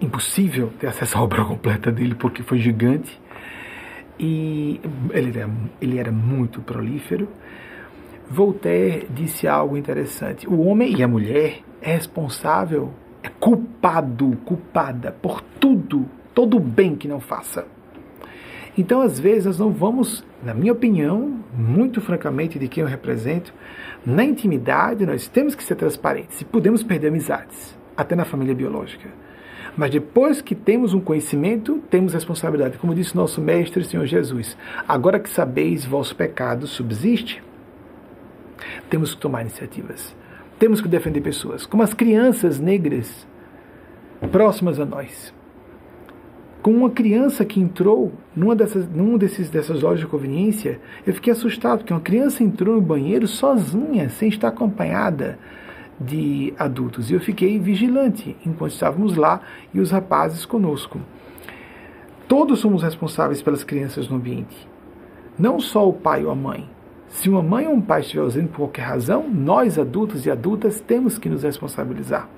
Impossível 0.00 0.72
ter 0.78 0.86
acesso 0.88 1.18
à 1.18 1.22
obra 1.22 1.44
completa 1.44 1.92
dele 1.92 2.14
porque 2.14 2.42
foi 2.42 2.58
gigante. 2.58 3.20
E 4.18 4.80
ele 5.10 5.38
era, 5.38 5.50
ele 5.80 5.98
era 5.98 6.12
muito 6.12 6.60
prolífero. 6.60 7.28
Voltaire 8.30 9.08
disse 9.10 9.48
algo 9.48 9.76
interessante: 9.76 10.48
o 10.48 10.64
homem 10.66 10.96
e 10.96 11.02
a 11.02 11.08
mulher 11.08 11.58
é 11.82 11.94
responsável 11.94 12.92
é 13.24 13.28
culpado, 13.40 14.36
culpada 14.44 15.10
por 15.10 15.40
tudo, 15.40 16.04
todo 16.34 16.58
o 16.58 16.60
bem 16.60 16.94
que 16.94 17.08
não 17.08 17.20
faça. 17.20 17.66
Então, 18.76 19.00
às 19.00 19.18
vezes, 19.18 19.46
nós 19.46 19.58
não 19.58 19.70
vamos, 19.70 20.22
na 20.42 20.52
minha 20.52 20.72
opinião, 20.74 21.40
muito 21.56 22.02
francamente 22.02 22.58
de 22.58 22.68
quem 22.68 22.82
eu 22.82 22.88
represento, 22.88 23.54
na 24.04 24.22
intimidade 24.22 25.06
nós 25.06 25.26
temos 25.26 25.54
que 25.54 25.64
ser 25.64 25.76
transparentes 25.76 26.42
e 26.42 26.44
podemos 26.44 26.82
perder 26.82 27.08
amizades, 27.08 27.74
até 27.96 28.14
na 28.14 28.26
família 28.26 28.54
biológica. 28.54 29.08
Mas 29.74 29.90
depois 29.90 30.42
que 30.42 30.54
temos 30.54 30.92
um 30.92 31.00
conhecimento, 31.00 31.82
temos 31.88 32.12
responsabilidade. 32.12 32.76
Como 32.76 32.94
disse 32.94 33.16
nosso 33.16 33.40
Mestre, 33.40 33.84
Senhor 33.84 34.04
Jesus, 34.04 34.54
agora 34.86 35.18
que 35.18 35.30
sabeis 35.30 35.86
vosso 35.86 36.14
pecado 36.14 36.66
subsiste, 36.66 37.42
temos 38.90 39.14
que 39.14 39.20
tomar 39.20 39.40
iniciativas. 39.40 40.14
Temos 40.58 40.80
que 40.80 40.88
defender 40.88 41.20
pessoas, 41.20 41.66
como 41.66 41.82
as 41.82 41.92
crianças 41.92 42.60
negras 42.60 43.26
próximas 44.30 44.78
a 44.78 44.84
nós. 44.84 45.34
Com 46.62 46.72
uma 46.72 46.90
criança 46.90 47.44
que 47.44 47.60
entrou 47.60 48.12
numa 48.34 48.56
dessas, 48.56 48.88
num 48.88 49.18
desses, 49.18 49.50
dessas 49.50 49.82
lojas 49.82 50.00
de 50.00 50.06
conveniência, 50.06 50.80
eu 51.06 51.12
fiquei 51.12 51.32
assustado, 51.32 51.78
porque 51.78 51.92
uma 51.92 52.00
criança 52.00 52.42
entrou 52.42 52.76
no 52.76 52.80
banheiro 52.80 53.28
sozinha, 53.28 54.08
sem 54.08 54.28
estar 54.28 54.48
acompanhada 54.48 55.38
de 56.00 56.54
adultos. 56.58 57.10
E 57.10 57.14
eu 57.14 57.20
fiquei 57.20 57.58
vigilante 57.58 58.36
enquanto 58.46 58.72
estávamos 58.72 59.16
lá 59.16 59.40
e 59.74 59.80
os 59.80 59.90
rapazes 59.90 60.46
conosco. 60.46 61.00
Todos 62.26 62.60
somos 62.60 62.82
responsáveis 62.82 63.42
pelas 63.42 63.62
crianças 63.62 64.08
no 64.08 64.16
ambiente. 64.16 64.68
Não 65.38 65.60
só 65.60 65.86
o 65.86 65.92
pai 65.92 66.24
ou 66.24 66.30
a 66.30 66.34
mãe, 66.34 66.68
se 67.14 67.30
uma 67.30 67.40
mãe 67.40 67.64
ou 67.64 67.74
um 67.74 67.80
pai 67.80 68.00
estiver 68.00 68.22
ausente 68.22 68.48
por 68.48 68.56
qualquer 68.56 68.82
razão, 68.82 69.30
nós, 69.30 69.78
adultos 69.78 70.26
e 70.26 70.30
adultas, 70.32 70.80
temos 70.80 71.16
que 71.16 71.28
nos 71.28 71.44
responsabilizar. 71.44 72.28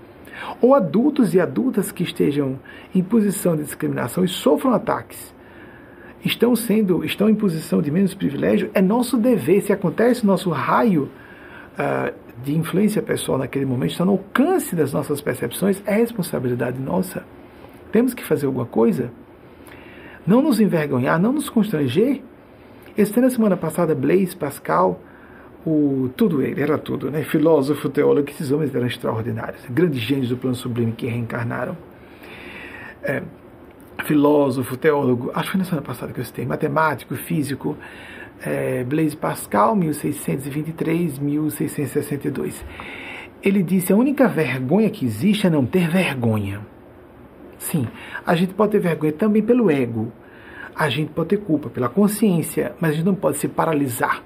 Ou 0.60 0.74
adultos 0.74 1.32
e 1.32 1.40
adultas 1.40 1.90
que 1.90 2.02
estejam 2.02 2.58
em 2.94 3.02
posição 3.02 3.56
de 3.56 3.62
discriminação 3.62 4.22
e 4.22 4.28
sofram 4.28 4.74
ataques, 4.74 5.34
estão 6.22 6.54
sendo, 6.54 7.02
estão 7.02 7.26
em 7.26 7.34
posição 7.34 7.80
de 7.80 7.90
menos 7.90 8.12
privilégio, 8.12 8.70
é 8.74 8.82
nosso 8.82 9.16
dever, 9.16 9.62
se 9.62 9.72
acontece 9.72 10.26
nosso 10.26 10.50
raio 10.50 11.04
uh, 11.78 12.12
de 12.44 12.54
influência 12.54 13.00
pessoal 13.00 13.38
naquele 13.38 13.64
momento, 13.64 13.92
está 13.92 14.04
no 14.04 14.12
alcance 14.12 14.76
das 14.76 14.92
nossas 14.92 15.22
percepções, 15.22 15.82
é 15.86 15.94
responsabilidade 15.94 16.78
nossa. 16.78 17.24
Temos 17.90 18.12
que 18.12 18.22
fazer 18.22 18.44
alguma 18.44 18.66
coisa. 18.66 19.10
Não 20.26 20.42
nos 20.42 20.60
envergonhar, 20.60 21.18
não 21.18 21.32
nos 21.32 21.48
constranger 21.48 22.20
esse 22.96 23.20
na 23.20 23.30
semana 23.30 23.56
passada, 23.56 23.94
Blaise 23.94 24.34
Pascal, 24.34 25.00
o, 25.66 26.08
tudo 26.16 26.40
ele, 26.42 26.62
era 26.62 26.78
tudo, 26.78 27.10
né? 27.10 27.24
filósofo, 27.24 27.88
teólogo, 27.88 28.30
esses 28.30 28.52
homens 28.52 28.72
eram 28.74 28.86
extraordinários, 28.86 29.64
grandes 29.68 30.00
gênios 30.00 30.28
do 30.28 30.36
plano 30.36 30.54
sublime 30.54 30.92
que 30.92 31.06
reencarnaram. 31.06 31.76
É, 33.02 33.20
filósofo, 34.04 34.76
teólogo, 34.76 35.32
acho 35.34 35.46
que 35.46 35.52
foi 35.52 35.58
na 35.58 35.64
semana 35.64 35.82
passada 35.82 36.12
que 36.12 36.20
eu 36.20 36.24
citei, 36.24 36.46
matemático, 36.46 37.16
físico, 37.16 37.76
é, 38.44 38.84
Blaise 38.84 39.16
Pascal, 39.16 39.74
1623-1662. 39.76 42.62
Ele 43.42 43.62
disse: 43.62 43.92
a 43.92 43.96
única 43.96 44.26
vergonha 44.28 44.88
que 44.90 45.04
existe 45.04 45.46
é 45.46 45.50
não 45.50 45.66
ter 45.66 45.88
vergonha. 45.88 46.60
Sim, 47.58 47.86
a 48.24 48.34
gente 48.34 48.54
pode 48.54 48.72
ter 48.72 48.80
vergonha 48.80 49.12
também 49.12 49.42
pelo 49.42 49.70
ego, 49.70 50.10
a 50.76 50.90
gente 50.90 51.10
pode 51.12 51.30
ter 51.30 51.38
culpa 51.38 51.70
pela 51.70 51.88
consciência, 51.88 52.74
mas 52.78 52.90
a 52.90 52.94
gente 52.94 53.06
não 53.06 53.14
pode 53.14 53.38
se 53.38 53.48
paralisar. 53.48 54.22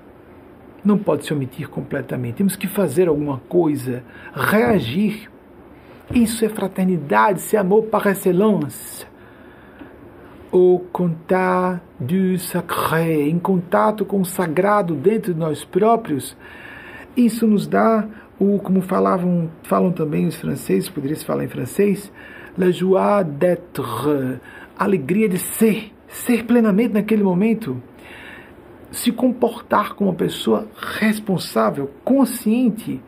Não 0.85 0.99
pode 0.99 1.25
se 1.25 1.33
omitir 1.33 1.69
completamente. 1.69 2.37
Temos 2.37 2.57
que 2.57 2.67
fazer 2.67 3.07
alguma 3.07 3.39
coisa, 3.49 4.03
reagir. 4.35 5.31
Isso 6.13 6.45
é 6.45 6.49
fraternidade, 6.49 7.55
é 7.55 7.59
amor 7.59 7.85
par 7.85 8.05
excellence. 8.09 9.07
Au 10.53 10.81
contact 10.91 11.83
du 12.01 12.37
sacré, 12.39 13.29
em 13.29 13.39
contato 13.39 14.05
com 14.05 14.21
o 14.21 14.25
sagrado 14.25 14.97
dentro 14.97 15.33
de 15.33 15.39
nós 15.39 15.65
próprios. 15.65 16.37
Isso 17.17 17.47
nos 17.47 17.69
dá 17.69 18.09
o, 18.41 18.59
como 18.59 18.81
falavam, 18.81 19.49
falam 19.63 19.93
também 19.93 20.27
os 20.27 20.35
franceses, 20.35 20.89
poderia 20.89 21.15
se 21.15 21.25
falar 21.25 21.45
em 21.45 21.49
francês, 21.49 22.11
la 22.59 22.73
joie 22.73 23.23
d'être, 23.23 24.41
alegria 24.77 25.29
de 25.29 25.39
ser 25.39 25.93
ser 26.11 26.45
plenamente 26.45 26.93
naquele 26.95 27.23
momento, 27.23 27.81
se 28.91 29.13
comportar 29.13 29.95
como 29.95 30.11
uma 30.11 30.17
pessoa 30.17 30.67
responsável, 30.99 31.89
consciente 32.05 33.01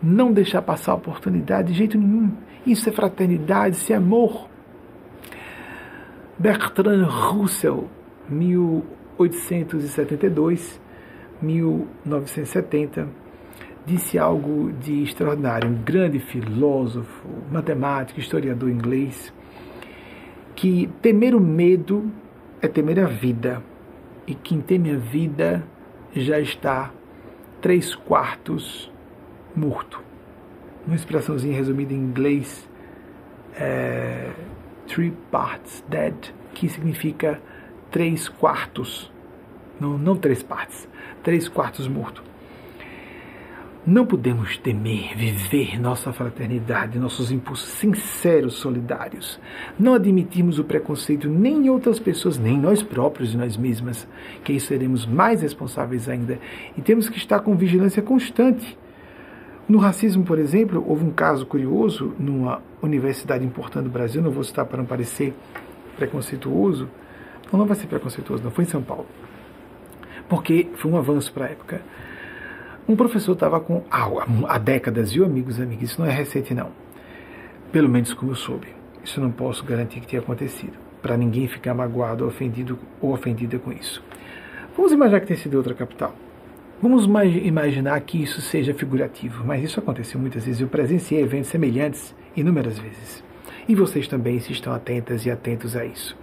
não 0.00 0.32
deixar 0.32 0.62
passar 0.62 0.92
a 0.92 0.94
oportunidade 0.94 1.72
de 1.72 1.78
jeito 1.78 1.98
nenhum. 1.98 2.30
Isso 2.64 2.88
é 2.88 2.92
fraternidade, 2.92 3.74
isso 3.76 3.92
é 3.92 3.96
amor. 3.96 4.48
Bertrand 6.38 7.04
Russell, 7.04 7.90
1872, 8.28 10.80
1970, 11.42 13.08
disse 13.84 14.16
algo 14.18 14.72
de 14.72 15.02
extraordinário, 15.02 15.68
um 15.68 15.82
grande 15.82 16.20
filósofo, 16.20 17.28
matemático, 17.50 18.20
historiador 18.20 18.70
inglês, 18.70 19.34
que 20.54 20.88
temer 21.02 21.34
o 21.34 21.40
medo 21.40 22.08
é 22.60 22.68
temer 22.68 22.98
a 23.00 23.06
vida, 23.06 23.62
e 24.26 24.34
quem 24.34 24.60
teme 24.60 24.90
a 24.90 24.96
vida 24.96 25.64
já 26.14 26.38
está 26.40 26.90
três 27.60 27.94
quartos 27.94 28.92
morto. 29.54 30.00
Uma 30.86 30.96
expressãozinha 30.96 31.54
resumida 31.54 31.92
em 31.92 31.96
inglês, 31.96 32.68
é, 33.54 34.30
three 34.86 35.12
parts 35.30 35.84
dead, 35.88 36.14
que 36.54 36.68
significa 36.68 37.40
três 37.90 38.28
quartos, 38.28 39.12
não, 39.80 39.96
não 39.96 40.16
três 40.16 40.42
partes, 40.42 40.88
três 41.22 41.48
quartos 41.48 41.86
morto. 41.86 42.27
Não 43.86 44.04
podemos 44.04 44.58
temer 44.58 45.16
viver 45.16 45.80
nossa 45.80 46.12
fraternidade, 46.12 46.98
nossos 46.98 47.30
impulsos 47.30 47.68
sinceros, 47.68 48.54
solidários. 48.54 49.40
Não 49.78 49.94
admitimos 49.94 50.58
o 50.58 50.64
preconceito 50.64 51.28
nem 51.28 51.66
em 51.66 51.70
outras 51.70 51.98
pessoas, 51.98 52.38
nem 52.38 52.56
em 52.56 52.60
nós 52.60 52.82
próprios 52.82 53.32
e 53.32 53.36
nós 53.36 53.56
mesmas, 53.56 54.06
que 54.44 54.52
aí 54.52 54.60
seremos 54.60 55.06
mais 55.06 55.40
responsáveis 55.40 56.08
ainda. 56.08 56.38
E 56.76 56.82
temos 56.82 57.08
que 57.08 57.16
estar 57.16 57.40
com 57.40 57.56
vigilância 57.56 58.02
constante. 58.02 58.76
No 59.66 59.78
racismo, 59.78 60.24
por 60.24 60.38
exemplo, 60.38 60.84
houve 60.86 61.04
um 61.04 61.10
caso 61.10 61.46
curioso 61.46 62.14
numa 62.18 62.60
universidade 62.82 63.44
importante 63.44 63.84
do 63.84 63.90
Brasil, 63.90 64.20
não 64.20 64.30
vou 64.30 64.44
citar 64.44 64.66
para 64.66 64.78
não 64.78 64.86
parecer 64.86 65.34
preconceituoso, 65.96 66.88
não, 67.50 67.60
não 67.60 67.66
vai 67.66 67.76
ser 67.76 67.86
preconceituoso, 67.86 68.42
não, 68.42 68.50
foi 68.50 68.64
em 68.64 68.68
São 68.68 68.82
Paulo. 68.82 69.06
Porque 70.28 70.68
foi 70.74 70.90
um 70.90 70.96
avanço 70.96 71.32
para 71.32 71.46
a 71.46 71.48
época 71.50 71.82
um 72.88 72.96
professor 72.96 73.32
estava 73.32 73.60
com 73.60 73.82
ah, 73.90 74.08
há 74.48 74.58
décadas, 74.58 75.12
viu, 75.12 75.24
amigos 75.24 75.58
e 75.58 75.62
amigas? 75.62 75.90
Isso 75.90 76.00
não 76.00 76.08
é 76.08 76.12
recente, 76.12 76.54
não. 76.54 76.70
Pelo 77.70 77.88
menos 77.88 78.14
como 78.14 78.32
eu 78.32 78.36
soube. 78.36 78.68
Isso 79.04 79.20
não 79.20 79.30
posso 79.30 79.62
garantir 79.62 80.00
que 80.00 80.06
tenha 80.06 80.22
acontecido. 80.22 80.72
Para 81.02 81.16
ninguém 81.16 81.46
ficar 81.46 81.74
magoado 81.74 82.26
ofendido 82.26 82.78
ou 83.00 83.12
ofendida 83.12 83.58
com 83.58 83.70
isso. 83.70 84.02
Vamos 84.74 84.90
imaginar 84.90 85.20
que 85.20 85.26
tenha 85.26 85.38
sido 85.38 85.56
outra 85.56 85.74
capital. 85.74 86.14
Vamos 86.80 87.04
imaginar 87.04 88.00
que 88.00 88.22
isso 88.22 88.40
seja 88.40 88.72
figurativo, 88.72 89.44
mas 89.44 89.62
isso 89.62 89.78
aconteceu 89.80 90.18
muitas 90.18 90.46
vezes. 90.46 90.60
Eu 90.60 90.68
presenciei 90.68 91.20
eventos 91.20 91.50
semelhantes 91.50 92.14
inúmeras 92.34 92.78
vezes. 92.78 93.22
E 93.68 93.74
vocês 93.74 94.08
também 94.08 94.38
se 94.40 94.52
estão 94.52 94.72
atentas 94.72 95.26
e 95.26 95.30
atentos 95.30 95.76
a 95.76 95.84
isso. 95.84 96.16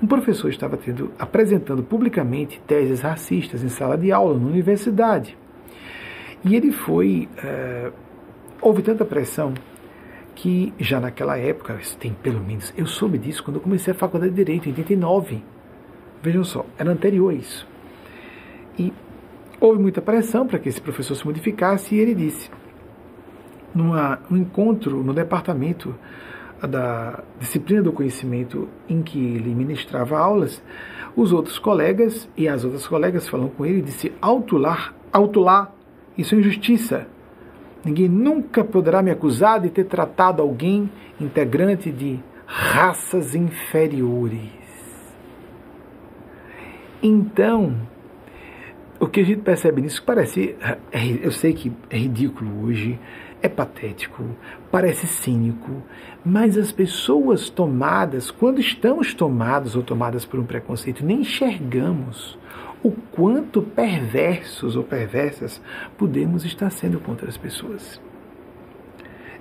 Um 0.00 0.06
professor 0.06 0.48
estava 0.48 0.76
tendo, 0.76 1.10
apresentando 1.18 1.82
publicamente 1.82 2.60
teses 2.66 3.00
racistas 3.00 3.64
em 3.64 3.68
sala 3.68 3.98
de 3.98 4.12
aula 4.12 4.38
na 4.38 4.46
universidade. 4.46 5.36
E 6.44 6.54
ele 6.54 6.72
foi. 6.72 7.28
Uh, 7.38 7.92
houve 8.60 8.82
tanta 8.82 9.04
pressão 9.04 9.54
que 10.34 10.72
já 10.78 11.00
naquela 11.00 11.36
época, 11.36 11.78
tem 11.98 12.12
pelo 12.12 12.40
menos. 12.40 12.72
Eu 12.76 12.86
soube 12.86 13.18
disso 13.18 13.42
quando 13.42 13.56
eu 13.56 13.62
comecei 13.62 13.92
a 13.92 13.96
faculdade 13.96 14.30
de 14.30 14.36
Direito, 14.36 14.68
em 14.68 14.72
89. 14.72 15.42
Vejam 16.22 16.44
só, 16.44 16.64
era 16.78 16.90
anterior 16.90 17.30
a 17.30 17.34
isso. 17.34 17.66
E 18.78 18.92
houve 19.60 19.80
muita 19.80 20.00
pressão 20.00 20.46
para 20.46 20.58
que 20.58 20.68
esse 20.68 20.80
professor 20.80 21.16
se 21.16 21.26
modificasse, 21.26 21.94
e 21.94 21.98
ele 21.98 22.14
disse, 22.14 22.48
numa, 23.74 24.20
num 24.30 24.36
encontro 24.36 25.02
no 25.02 25.12
departamento 25.12 25.94
da 26.60 27.22
disciplina 27.38 27.82
do 27.82 27.92
conhecimento 27.92 28.68
em 28.88 29.02
que 29.02 29.18
ele 29.18 29.54
ministrava 29.54 30.18
aulas, 30.18 30.62
os 31.16 31.32
outros 31.32 31.58
colegas 31.58 32.28
e 32.36 32.48
as 32.48 32.64
outras 32.64 32.86
colegas 32.86 33.28
falam 33.28 33.48
com 33.48 33.64
ele 33.64 33.78
e 33.78 33.82
disse 33.82 34.12
autular, 34.20 34.94
autular 35.12 35.72
isso 36.18 36.34
é 36.34 36.38
injustiça. 36.38 37.06
Ninguém 37.84 38.08
nunca 38.08 38.64
poderá 38.64 39.00
me 39.00 39.10
acusar 39.10 39.60
de 39.60 39.70
ter 39.70 39.84
tratado 39.84 40.42
alguém 40.42 40.90
integrante 41.20 41.92
de 41.92 42.18
raças 42.44 43.34
inferiores. 43.34 44.50
Então, 47.00 47.76
o 48.98 49.06
que 49.06 49.20
a 49.20 49.24
gente 49.24 49.42
percebe 49.42 49.80
nisso 49.80 50.02
parece, 50.04 50.56
é, 50.60 50.76
eu 51.22 51.30
sei 51.30 51.52
que 51.52 51.72
é 51.88 51.96
ridículo 51.96 52.66
hoje, 52.66 52.98
é 53.40 53.48
patético, 53.48 54.24
parece 54.70 55.06
cínico, 55.06 55.82
mas 56.24 56.56
as 56.56 56.72
pessoas 56.72 57.48
tomadas, 57.48 58.30
quando 58.30 58.60
estamos 58.60 59.14
tomados 59.14 59.76
ou 59.76 59.82
tomadas 59.82 60.24
por 60.24 60.40
um 60.40 60.44
preconceito, 60.44 61.04
nem 61.04 61.20
enxergamos 61.20 62.38
o 62.82 62.90
quanto 62.90 63.62
perversos 63.62 64.76
ou 64.76 64.82
perversas 64.82 65.60
podemos 65.96 66.44
estar 66.44 66.70
sendo 66.70 67.00
contra 67.00 67.28
as 67.28 67.36
pessoas. 67.36 68.00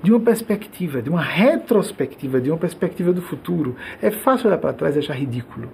De 0.01 0.11
uma 0.11 0.19
perspectiva, 0.19 1.01
de 1.01 1.09
uma 1.09 1.21
retrospectiva, 1.21 2.39
de 2.39 2.51
uma 2.51 2.57
perspectiva 2.57 3.11
do 3.11 3.21
futuro, 3.21 3.75
é 4.01 4.11
fácil 4.11 4.47
olhar 4.47 4.59
para 4.59 4.73
trás 4.73 4.95
e 4.95 4.99
achar 4.99 5.15
ridículo. 5.15 5.69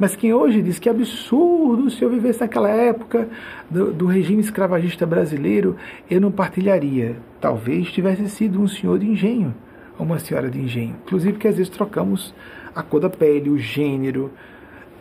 Mas 0.00 0.16
quem 0.16 0.32
hoje 0.32 0.62
diz 0.62 0.78
que 0.78 0.88
é 0.88 0.92
absurdo 0.92 1.90
se 1.90 2.02
eu 2.02 2.08
vivesse 2.08 2.40
naquela 2.40 2.70
época 2.70 3.28
do, 3.70 3.92
do, 3.92 4.06
regime 4.06 4.40
escravagista 4.40 5.04
brasileiro, 5.04 5.76
eu 6.10 6.18
não 6.18 6.32
partilharia. 6.32 7.16
Talvez 7.38 7.92
tivesse 7.92 8.26
sido 8.30 8.62
um 8.62 8.66
senhor 8.66 8.98
de 8.98 9.06
engenho, 9.06 9.54
ou 9.98 10.06
uma 10.06 10.18
senhora 10.18 10.48
de 10.48 10.58
engenho. 10.58 10.96
Inclusive 11.04 11.36
que 11.36 11.46
às 11.46 11.58
vezes 11.58 11.68
trocamos 11.68 12.34
a 12.74 12.82
cor 12.82 12.98
da 12.98 13.10
pele, 13.10 13.50
o 13.50 13.58
gênero, 13.58 14.32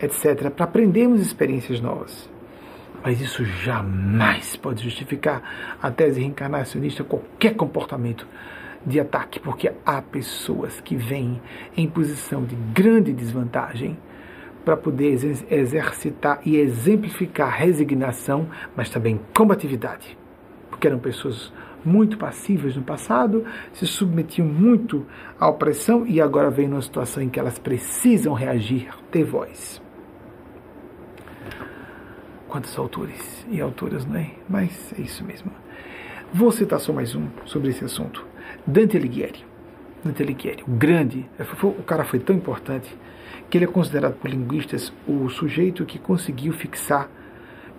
etc., 0.02 0.50
para 0.50 0.66
aprendermos 0.66 1.22
experiências 1.22 1.80
novas. 1.80 2.30
Mas 3.02 3.22
isso 3.22 3.46
jamais 3.46 4.58
pode 4.58 4.84
justificar 4.84 5.78
a 5.82 5.90
tese 5.90 6.20
reencarnacionista, 6.20 7.06
qualquer 7.06 7.56
comportamento 7.56 8.28
de 8.86 9.00
ataque, 9.00 9.40
porque 9.40 9.72
há 9.86 10.02
pessoas 10.02 10.82
que 10.82 10.98
vêm 10.98 11.42
em 11.78 11.88
posição 11.88 12.44
de 12.44 12.56
grande 12.74 13.14
desvantagem 13.14 13.98
para 14.64 14.76
poder 14.78 15.18
exercitar 15.50 16.42
e 16.46 16.58
exemplificar 16.58 17.50
resignação, 17.58 18.48
mas 18.76 18.90
também 18.90 19.20
combatividade, 19.34 20.18
porque 20.70 20.88
eram 20.88 21.00
pessoas 21.00 21.52
muito 21.84 22.18
passivas 22.18 22.76
no 22.76 22.84
passado, 22.84 23.46
se 23.74 23.88
submetiam 23.88 24.48
muito 24.48 25.06
à 25.40 25.48
opressão 25.48 26.06
e 26.06 26.20
agora 26.20 26.50
vem 26.50 26.68
numa 26.68 26.82
situação 26.82 27.24
em 27.24 27.30
que 27.30 27.40
elas 27.40 27.58
precisam 27.58 28.34
reagir, 28.34 28.90
ter 29.10 29.24
voz. 29.24 29.82
Quantos 32.48 32.78
autores 32.78 33.46
e 33.50 33.62
autoras, 33.62 34.06
não 34.06 34.18
é? 34.18 34.32
Mas 34.50 34.94
é 34.98 35.02
isso 35.02 35.24
mesmo. 35.24 35.52
Vou 36.34 36.52
citar 36.52 36.80
só 36.80 36.92
mais 36.92 37.16
um 37.16 37.28
sobre 37.46 37.70
esse 37.70 37.86
assunto. 37.86 38.26
Dante 38.66 38.98
Alighieri. 38.98 39.46
Dante 40.04 40.24
Alighieri, 40.24 40.64
o 40.64 40.72
grande, 40.72 41.30
o 41.64 41.84
cara 41.84 42.04
foi 42.04 42.20
tão 42.20 42.36
importante 42.36 42.96
que 43.50 43.58
ele 43.58 43.66
é 43.66 43.68
considerado 43.68 44.16
por 44.16 44.30
linguistas 44.30 44.94
o 45.08 45.28
sujeito 45.30 45.86
que 45.86 45.98
conseguiu 45.98 46.54
fixar, 46.54 47.10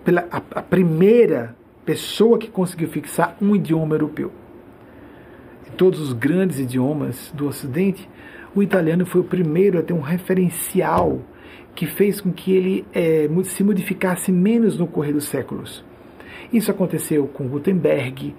pela, 0.03 0.27
a, 0.31 0.37
a 0.59 0.61
primeira 0.61 1.55
pessoa 1.85 2.37
que 2.37 2.49
conseguiu 2.49 2.89
fixar 2.89 3.37
um 3.41 3.55
idioma 3.55 3.95
europeu. 3.95 4.31
Em 5.67 5.71
todos 5.75 5.99
os 5.99 6.13
grandes 6.13 6.59
idiomas 6.59 7.31
do 7.33 7.47
Ocidente, 7.47 8.09
o 8.53 8.61
italiano 8.61 9.05
foi 9.05 9.21
o 9.21 9.23
primeiro 9.25 9.79
a 9.79 9.81
ter 9.81 9.93
um 9.93 10.01
referencial 10.01 11.21
que 11.73 11.85
fez 11.85 12.19
com 12.19 12.31
que 12.31 12.51
ele 12.51 12.85
é, 12.93 13.29
se 13.45 13.63
modificasse 13.63 14.31
menos 14.31 14.77
no 14.77 14.85
correr 14.85 15.13
dos 15.13 15.25
séculos. 15.25 15.83
Isso 16.51 16.69
aconteceu 16.69 17.27
com 17.27 17.47
Gutenberg 17.47 18.35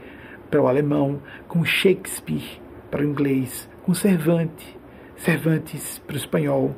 para 0.50 0.60
o 0.60 0.68
alemão, 0.68 1.20
com 1.48 1.64
Shakespeare 1.64 2.60
para 2.90 3.00
o 3.00 3.04
inglês, 3.04 3.68
com 3.84 3.94
Cervantes, 3.94 4.76
Cervantes 5.16 5.98
para 6.06 6.14
o 6.14 6.18
espanhol, 6.18 6.76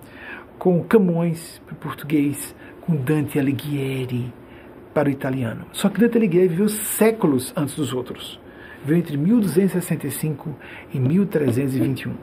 com 0.59 0.83
Camões 0.85 1.61
para 1.67 1.75
o 1.75 1.77
português, 1.77 2.55
com 2.81 2.97
Dante 2.97 3.39
Alighieri 3.39 4.33
para 4.93 5.09
o 5.09 5.13
italiano. 5.13 5.67
Só 5.73 5.89
que 5.89 6.01
Dante 6.01 6.17
Alighieri 6.17 6.49
viveu 6.49 6.69
séculos 6.69 7.53
antes 7.57 7.75
dos 7.75 7.93
outros. 7.93 8.41
Viveu 8.83 8.99
entre 8.99 9.17
1265 9.17 10.55
e 10.93 10.99
1321. 10.99 12.15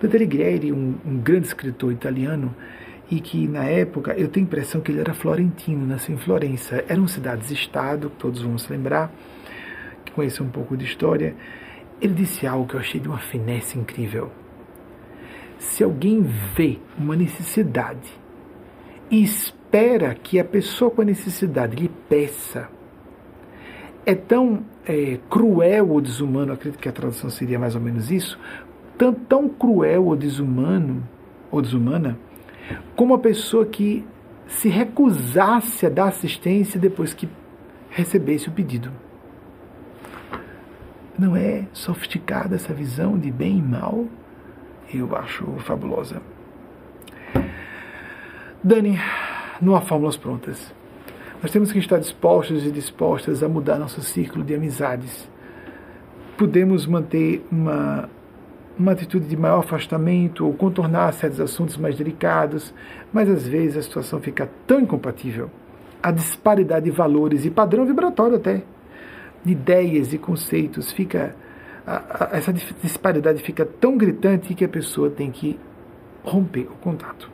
Dante 0.00 0.16
Alighieri, 0.16 0.72
um, 0.72 0.94
um 1.04 1.18
grande 1.18 1.48
escritor 1.48 1.92
italiano, 1.92 2.54
e 3.10 3.20
que 3.20 3.48
na 3.48 3.64
época 3.64 4.12
eu 4.12 4.28
tenho 4.28 4.46
a 4.46 4.48
impressão 4.48 4.80
que 4.80 4.92
ele 4.92 5.00
era 5.00 5.12
florentino, 5.12 5.84
nasceu 5.84 6.14
em 6.14 6.18
Florença. 6.18 6.84
Eram 6.88 7.08
cidades-estado, 7.08 8.08
todos 8.10 8.42
vão 8.42 8.56
se 8.56 8.70
lembrar, 8.72 9.12
que 10.04 10.12
conhecem 10.12 10.46
um 10.46 10.50
pouco 10.50 10.76
de 10.76 10.84
história. 10.84 11.34
Ele 12.00 12.14
disse 12.14 12.46
algo 12.46 12.66
que 12.66 12.74
eu 12.74 12.80
achei 12.80 13.00
de 13.00 13.08
uma 13.08 13.18
finesse 13.18 13.78
incrível. 13.78 14.30
Se 15.60 15.84
alguém 15.84 16.22
vê 16.22 16.78
uma 16.96 17.14
necessidade 17.14 18.10
e 19.10 19.22
espera 19.22 20.14
que 20.14 20.40
a 20.40 20.44
pessoa 20.44 20.90
com 20.90 21.02
a 21.02 21.04
necessidade 21.04 21.76
lhe 21.76 21.90
peça, 22.08 22.70
é 24.06 24.14
tão 24.14 24.64
é, 24.86 25.18
cruel 25.28 25.90
ou 25.90 26.00
desumano, 26.00 26.54
acredito 26.54 26.80
que 26.80 26.88
a 26.88 26.92
tradução 26.92 27.28
seria 27.28 27.58
mais 27.58 27.74
ou 27.74 27.80
menos 27.82 28.10
isso, 28.10 28.38
tão, 28.96 29.12
tão 29.12 29.50
cruel 29.50 30.06
ou 30.06 30.16
desumano, 30.16 31.06
ou 31.50 31.60
desumana, 31.60 32.18
como 32.96 33.12
a 33.12 33.18
pessoa 33.18 33.66
que 33.66 34.02
se 34.46 34.70
recusasse 34.70 35.84
a 35.84 35.90
dar 35.90 36.08
assistência 36.08 36.80
depois 36.80 37.12
que 37.12 37.28
recebesse 37.90 38.48
o 38.48 38.52
pedido. 38.52 38.90
Não 41.18 41.36
é 41.36 41.66
sofisticada 41.74 42.56
essa 42.56 42.72
visão 42.72 43.18
de 43.18 43.30
bem 43.30 43.58
e 43.58 43.62
mal? 43.62 44.06
Eu 44.92 45.14
acho 45.16 45.44
fabulosa. 45.60 46.20
Dani, 48.62 48.98
não 49.62 49.76
há 49.76 49.80
fórmulas 49.80 50.16
prontas. 50.16 50.74
Nós 51.40 51.52
temos 51.52 51.72
que 51.72 51.78
estar 51.78 51.98
dispostos 51.98 52.66
e 52.66 52.70
dispostas 52.70 53.42
a 53.42 53.48
mudar 53.48 53.78
nosso 53.78 54.02
círculo 54.02 54.44
de 54.44 54.54
amizades. 54.54 55.30
Podemos 56.36 56.86
manter 56.86 57.46
uma, 57.50 58.10
uma 58.76 58.92
atitude 58.92 59.26
de 59.26 59.36
maior 59.36 59.60
afastamento 59.60 60.44
ou 60.44 60.52
contornar 60.52 61.12
certos 61.12 61.40
assuntos 61.40 61.76
mais 61.76 61.96
delicados, 61.96 62.74
mas 63.12 63.30
às 63.30 63.46
vezes 63.46 63.76
a 63.76 63.82
situação 63.82 64.20
fica 64.20 64.50
tão 64.66 64.80
incompatível. 64.80 65.50
A 66.02 66.10
disparidade 66.10 66.86
de 66.86 66.90
valores 66.90 67.44
e 67.44 67.50
padrão 67.50 67.86
vibratório 67.86 68.36
até, 68.36 68.62
de 69.44 69.52
ideias 69.52 70.12
e 70.12 70.18
conceitos, 70.18 70.90
fica 70.90 71.36
a, 71.86 72.24
a, 72.34 72.36
essa 72.36 72.52
disparidade 72.52 73.42
fica 73.42 73.64
tão 73.64 73.96
gritante 73.96 74.54
que 74.54 74.64
a 74.64 74.68
pessoa 74.68 75.10
tem 75.10 75.30
que 75.30 75.58
romper 76.22 76.68
o 76.70 76.76
contato, 76.76 77.30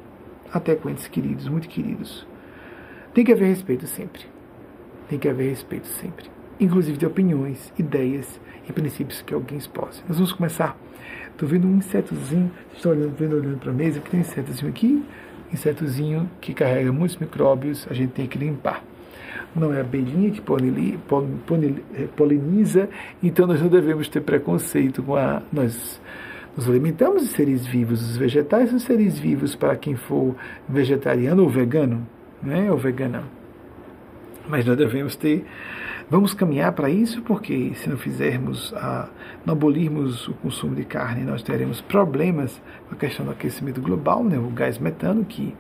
até 0.53 0.75
com 0.75 0.89
entes 0.89 1.09
queridos, 1.09 1.49
muito 1.49 1.69
queridos. 1.69 2.27
Tem 3.13 3.25
que 3.25 3.33
haver 3.33 3.49
respeito 3.49 3.87
sempre. 3.87 4.23
Tem 5.09 5.19
que 5.19 5.29
haver 5.29 5.51
respeito 5.51 5.87
sempre. 5.87 6.27
Inclusive 6.59 6.99
de 6.99 7.07
opiniões, 7.07 7.73
ideias 7.79 8.41
e 8.69 8.73
princípios 8.73 9.23
que 9.23 9.35
alguém 9.35 9.59
expôs. 9.59 10.03
Nós 10.09 10.19
vamos 10.19 10.33
começar. 10.33 10.77
Estou 11.31 11.49
vendo 11.49 11.67
um 11.67 11.77
insetozinho, 11.77 12.51
estou 12.75 12.93
olhando, 12.93 13.15
vendo, 13.17 13.37
olhando 13.37 13.59
para 13.59 13.71
a 13.71 13.75
mesa, 13.75 14.01
que 14.01 14.11
tem 14.11 14.21
um 14.21 14.23
insetozinho 14.23 14.71
aqui, 14.71 15.05
insetozinho 15.53 16.31
que 16.41 16.55
carrega 16.55 16.93
muitos 16.93 17.17
micróbios, 17.17 17.87
a 17.91 17.95
gente 17.95 18.13
tem 18.13 18.27
que 18.27 18.39
limpar. 18.39 18.83
Não 19.57 19.73
é 19.73 19.79
a 19.79 19.81
abelhinha 19.81 20.31
que 20.31 20.41
eh, 20.41 22.07
poliniza, 22.15 22.89
então 23.23 23.47
nós 23.47 23.61
não 23.61 23.69
devemos 23.69 24.09
ter 24.09 24.21
preconceito 24.21 25.03
com 25.03 25.17
a. 25.17 25.43
Nós 25.53 26.01
nos 26.57 26.69
alimentamos 26.69 27.23
de 27.23 27.29
seres 27.29 27.67
vivos, 27.67 28.03
os 28.03 28.17
vegetais 28.17 28.71
são 28.71 28.79
seres 28.79 29.19
vivos 29.19 29.55
para 29.55 29.77
quem 29.77 29.97
for 29.97 30.35
vegetariano 30.69 31.43
ou 31.43 31.49
vegano 31.49 32.07
né, 32.43 32.71
ou 32.71 32.79
vegana. 32.79 33.25
Mas 34.49 34.65
nós 34.65 34.77
devemos 34.77 35.17
ter, 35.17 35.45
vamos 36.09 36.33
caminhar 36.33 36.73
para 36.73 36.89
isso, 36.89 37.21
porque 37.23 37.73
se 37.75 37.89
não 37.89 37.97
fizermos, 37.97 38.73
a, 38.75 39.09
não 39.45 39.55
abolirmos 39.55 40.29
o 40.29 40.35
consumo 40.35 40.75
de 40.75 40.85
carne, 40.85 41.25
nós 41.25 41.43
teremos 41.43 41.81
problemas 41.81 42.63
com 42.89 42.95
a 42.95 42.99
questão 42.99 43.27
do 43.27 43.33
aquecimento 43.33 43.81
global, 43.81 44.23
né, 44.23 44.39
o 44.39 44.49
gás 44.51 44.79
metano, 44.79 45.25
que 45.25 45.55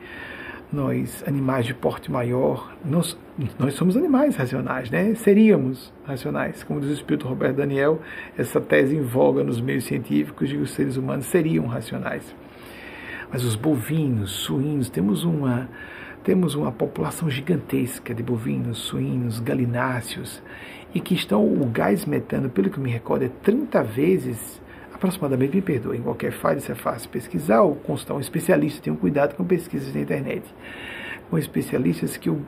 nós, 0.73 1.23
animais 1.27 1.64
de 1.67 1.75
porte 1.75 2.11
maior, 2.11 2.75
nós, 2.85 3.17
nós 3.59 3.75
somos 3.75 3.97
animais 3.97 4.37
racionais, 4.37 4.91
né? 4.91 5.14
Seríamos 5.14 5.93
racionais. 6.05 6.62
Como 6.64 6.81
diz 6.81 6.91
o 6.91 6.95
Espírito 6.95 7.29
Roberto 7.29 7.57
Daniel, 7.57 8.01
essa 8.37 8.61
tese 8.61 8.97
em 8.97 9.03
voga 9.03 9.45
nos 9.45 9.61
meios 9.61 9.85
científicos 9.85 10.49
de 10.49 10.57
que 10.57 10.62
os 10.62 10.71
seres 10.71 10.97
humanos 10.97 11.27
seriam 11.27 11.67
racionais. 11.67 12.35
Mas 13.31 13.45
os 13.45 13.55
bovinos, 13.55 14.31
suínos, 14.31 14.89
temos 14.89 15.25
uma 15.25 15.69
temos 16.27 16.57
uma 16.57 16.73
população 16.73 17.31
gigantesca 17.31 18.12
de 18.12 18.21
bovinos, 18.21 18.79
suínos, 18.79 19.39
galináceos, 19.39 20.43
e 20.93 20.99
que 20.99 21.14
estão, 21.14 21.47
o 21.47 21.64
gás 21.67 22.05
metano, 22.05 22.51
pelo 22.51 22.69
que 22.69 22.81
me 22.81 22.91
recordo, 22.91 23.27
é 23.27 23.29
30 23.29 23.85
vezes, 23.85 24.61
aproximadamente, 24.97 25.55
me 25.55 25.63
perdoem, 25.63 26.01
qualquer 26.01 26.33
falha, 26.33 26.59
isso 26.59 26.73
é 26.73 26.75
fácil 26.75 27.09
pesquisar 27.11 27.61
ou 27.61 27.77
consultar 27.77 28.15
um 28.15 28.21
especialista, 28.21 28.83
tenham 28.83 28.97
cuidado 28.97 29.37
com 29.37 29.45
pesquisas 29.45 29.95
na 29.95 30.01
internet. 30.01 30.43
Com 31.31 31.39
especialistas 31.39 32.17
que 32.17 32.31
o, 32.31 32.41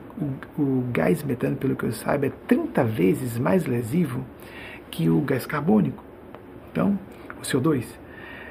o, 0.56 0.62
o 0.62 0.84
gás 0.92 1.22
metano, 1.22 1.56
pelo 1.56 1.76
que 1.76 1.84
eu 1.84 1.92
saiba, 1.92 2.26
é 2.26 2.32
30 2.46 2.84
vezes 2.84 3.38
mais 3.38 3.66
lesivo 3.66 4.24
que 4.90 5.08
o 5.08 5.20
gás 5.20 5.44
carbônico. 5.44 6.02
Então, 6.70 6.98
o 7.38 7.42
CO2. 7.42 7.84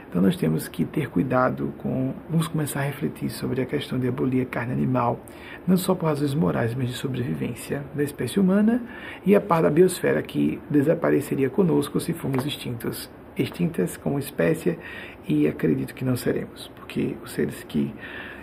Então 0.09 0.21
nós 0.21 0.37
temos 0.37 0.67
que 0.67 0.85
ter 0.85 1.09
cuidado 1.09 1.73
com. 1.79 2.13
Vamos 2.29 2.47
começar 2.47 2.79
a 2.79 2.83
refletir 2.83 3.29
sobre 3.29 3.61
a 3.61 3.65
questão 3.65 3.99
de 3.99 4.07
abolir 4.07 4.43
a 4.43 4.45
carne 4.45 4.71
animal, 4.71 5.19
não 5.67 5.75
só 5.75 5.93
por 5.93 6.05
razões 6.05 6.33
morais, 6.33 6.73
mas 6.73 6.87
de 6.87 6.93
sobrevivência 6.93 7.83
da 7.93 8.03
espécie 8.03 8.39
humana 8.39 8.81
e 9.25 9.35
a 9.35 9.41
parte 9.41 9.63
da 9.63 9.69
biosfera 9.69 10.21
que 10.21 10.61
desapareceria 10.69 11.49
conosco 11.49 11.99
se 11.99 12.13
formos 12.13 12.45
extintos. 12.45 13.09
Extintas 13.37 13.97
como 13.97 14.17
espécie 14.17 14.77
e 15.27 15.47
acredito 15.47 15.93
que 15.93 16.05
não 16.05 16.15
seremos, 16.17 16.71
porque 16.75 17.15
os 17.23 17.31
seres 17.31 17.63
que 17.63 17.93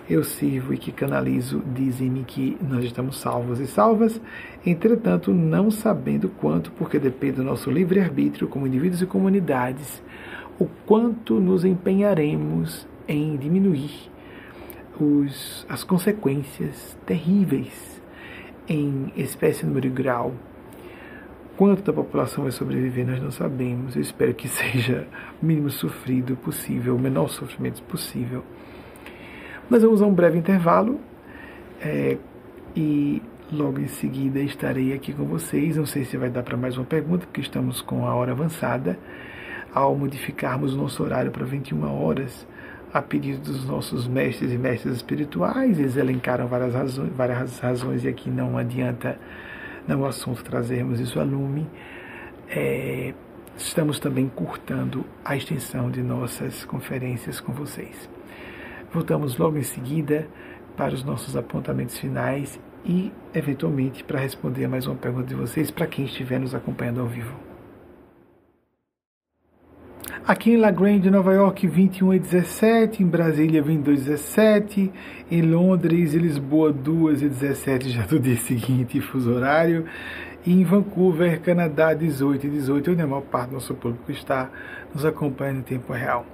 eu 0.08 0.22
sirvo 0.22 0.74
e 0.74 0.78
que 0.78 0.92
canalizo 0.92 1.62
dizem-me 1.74 2.24
que 2.24 2.56
nós 2.60 2.84
estamos 2.84 3.18
salvos 3.18 3.58
e 3.58 3.66
salvas, 3.66 4.20
entretanto, 4.64 5.32
não 5.32 5.70
sabendo 5.70 6.28
quanto, 6.28 6.70
porque 6.72 6.98
depende 6.98 7.36
do 7.36 7.44
nosso 7.44 7.70
livre-arbítrio 7.70 8.46
como 8.46 8.66
indivíduos 8.66 9.00
e 9.00 9.06
comunidades 9.06 10.02
o 10.58 10.66
quanto 10.86 11.40
nos 11.40 11.64
empenharemos 11.64 12.86
em 13.08 13.36
diminuir 13.36 13.90
os, 15.00 15.66
as 15.68 15.82
consequências 15.82 16.96
terríveis 17.04 18.02
em 18.68 19.12
espécie, 19.16 19.66
número 19.66 19.86
e 19.86 19.90
grau. 19.90 20.34
Quanto 21.56 21.82
da 21.82 21.92
população 21.92 22.42
vai 22.42 22.52
sobreviver, 22.52 23.06
nós 23.06 23.22
não 23.22 23.30
sabemos. 23.30 23.94
Eu 23.94 24.02
espero 24.02 24.34
que 24.34 24.48
seja 24.48 25.06
o 25.42 25.46
mínimo 25.46 25.70
sofrido 25.70 26.36
possível, 26.36 26.96
o 26.96 26.98
menor 26.98 27.28
sofrimento 27.28 27.82
possível. 27.82 28.44
Nós 29.70 29.82
vamos 29.82 30.02
a 30.02 30.06
um 30.06 30.12
breve 30.12 30.38
intervalo 30.38 31.00
é, 31.80 32.18
e 32.76 33.22
logo 33.52 33.80
em 33.80 33.86
seguida 33.86 34.40
estarei 34.40 34.92
aqui 34.92 35.12
com 35.12 35.24
vocês. 35.24 35.76
Não 35.76 35.86
sei 35.86 36.04
se 36.04 36.16
vai 36.16 36.28
dar 36.28 36.42
para 36.42 36.56
mais 36.56 36.76
uma 36.76 36.84
pergunta, 36.84 37.26
porque 37.26 37.40
estamos 37.40 37.80
com 37.80 38.06
a 38.06 38.14
hora 38.14 38.32
avançada 38.32 38.98
ao 39.74 39.96
modificarmos 39.96 40.72
o 40.74 40.76
nosso 40.76 41.02
horário 41.02 41.32
para 41.32 41.44
21 41.44 41.84
horas, 41.84 42.46
a 42.92 43.02
pedido 43.02 43.40
dos 43.40 43.66
nossos 43.66 44.06
mestres 44.06 44.52
e 44.52 44.56
mestres 44.56 44.94
espirituais, 44.94 45.80
eles 45.80 45.96
elencaram 45.96 46.46
várias 46.46 46.74
razões, 46.74 47.12
várias 47.12 47.58
razões 47.58 48.04
e 48.04 48.08
aqui 48.08 48.30
não 48.30 48.56
adianta, 48.56 49.18
não 49.86 50.00
o 50.00 50.06
assunto 50.06 50.42
trazermos 50.44 51.00
isso 51.00 51.20
a 51.20 51.22
lume. 51.22 51.66
É, 52.48 53.14
estamos 53.56 53.98
também 53.98 54.28
curtando 54.28 55.04
a 55.24 55.36
extensão 55.36 55.90
de 55.90 56.02
nossas 56.02 56.64
conferências 56.64 57.40
com 57.40 57.52
vocês. 57.52 58.08
Voltamos 58.92 59.36
logo 59.36 59.58
em 59.58 59.62
seguida 59.62 60.28
para 60.76 60.94
os 60.94 61.04
nossos 61.04 61.36
apontamentos 61.36 61.98
finais 61.98 62.60
e, 62.84 63.12
eventualmente, 63.34 64.04
para 64.04 64.20
responder 64.20 64.64
a 64.64 64.68
mais 64.68 64.86
uma 64.86 64.96
pergunta 64.96 65.26
de 65.26 65.34
vocês, 65.34 65.70
para 65.70 65.86
quem 65.86 66.04
estiver 66.04 66.38
nos 66.38 66.54
acompanhando 66.54 67.00
ao 67.00 67.06
vivo. 67.06 67.53
Aqui 70.26 70.52
em 70.52 70.56
La 70.56 70.70
Grande, 70.70 71.10
Nova 71.10 71.32
York, 71.34 71.66
21 71.66 72.14
e 72.14 72.18
17, 72.18 73.02
em 73.02 73.06
Brasília, 73.06 73.62
22 73.62 74.00
e 74.00 74.04
17, 74.04 74.92
em 75.30 75.42
Londres 75.42 76.14
e 76.14 76.18
Lisboa, 76.18 76.72
2 76.72 77.22
e 77.22 77.28
17, 77.28 77.90
já 77.90 78.06
do 78.06 78.18
dia 78.18 78.36
seguinte, 78.36 79.00
fuso 79.00 79.32
horário, 79.32 79.84
e 80.46 80.52
em 80.52 80.64
Vancouver, 80.64 81.40
Canadá, 81.40 81.94
18 81.94 82.46
e 82.46 82.50
18, 82.50 82.90
onde 82.92 83.02
a 83.02 83.06
maior 83.06 83.22
parte 83.22 83.48
do 83.48 83.54
nosso 83.54 83.74
público 83.74 84.10
está 84.10 84.50
nos 84.94 85.04
acompanhando 85.04 85.58
em 85.58 85.62
tempo 85.62 85.92
real. 85.92 86.24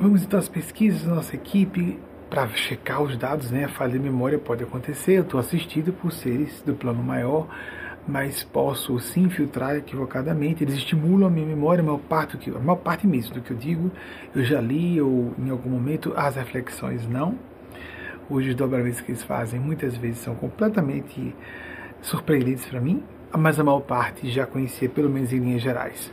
Vamos 0.00 0.22
então 0.22 0.38
às 0.38 0.48
pesquisas 0.48 1.04
da 1.04 1.14
nossa 1.14 1.34
equipe 1.34 1.98
para 2.28 2.48
checar 2.48 3.02
os 3.02 3.16
dados, 3.16 3.50
né? 3.50 3.64
A 3.64 3.68
falha 3.68 3.92
de 3.92 3.98
memória 3.98 4.38
pode 4.38 4.64
acontecer, 4.64 5.18
eu 5.18 5.22
estou 5.22 5.38
assistido 5.38 5.92
por 5.92 6.12
seres 6.12 6.62
do 6.62 6.74
plano 6.74 7.02
maior, 7.02 7.46
mas 8.06 8.42
posso 8.42 8.98
se 8.98 9.20
infiltrar 9.20 9.76
equivocadamente. 9.76 10.64
Eles 10.64 10.74
estimulam 10.74 11.28
a 11.28 11.30
minha 11.30 11.46
memória, 11.46 11.82
a 11.82 11.84
maior 11.84 12.00
parte, 12.00 12.36
que, 12.36 12.50
a 12.50 12.58
maior 12.58 12.76
parte 12.76 13.06
mesmo 13.06 13.34
do 13.34 13.40
que 13.40 13.52
eu 13.52 13.56
digo, 13.56 13.90
eu 14.34 14.44
já 14.44 14.60
li 14.60 15.00
ou 15.00 15.32
em 15.38 15.50
algum 15.50 15.70
momento 15.70 16.12
as 16.16 16.36
reflexões 16.36 17.08
não. 17.08 17.38
Hoje 18.28 18.50
os 18.50 18.54
dobramentos 18.54 19.00
que 19.00 19.12
eles 19.12 19.22
fazem 19.22 19.60
muitas 19.60 19.96
vezes 19.96 20.18
são 20.18 20.34
completamente 20.34 21.34
surpreendentes 22.00 22.66
para 22.66 22.80
mim, 22.80 23.02
mas 23.36 23.58
a 23.58 23.64
maior 23.64 23.80
parte 23.80 24.30
já 24.30 24.46
conhecia, 24.46 24.88
pelo 24.88 25.08
menos 25.08 25.32
em 25.32 25.38
linhas 25.38 25.62
gerais. 25.62 26.12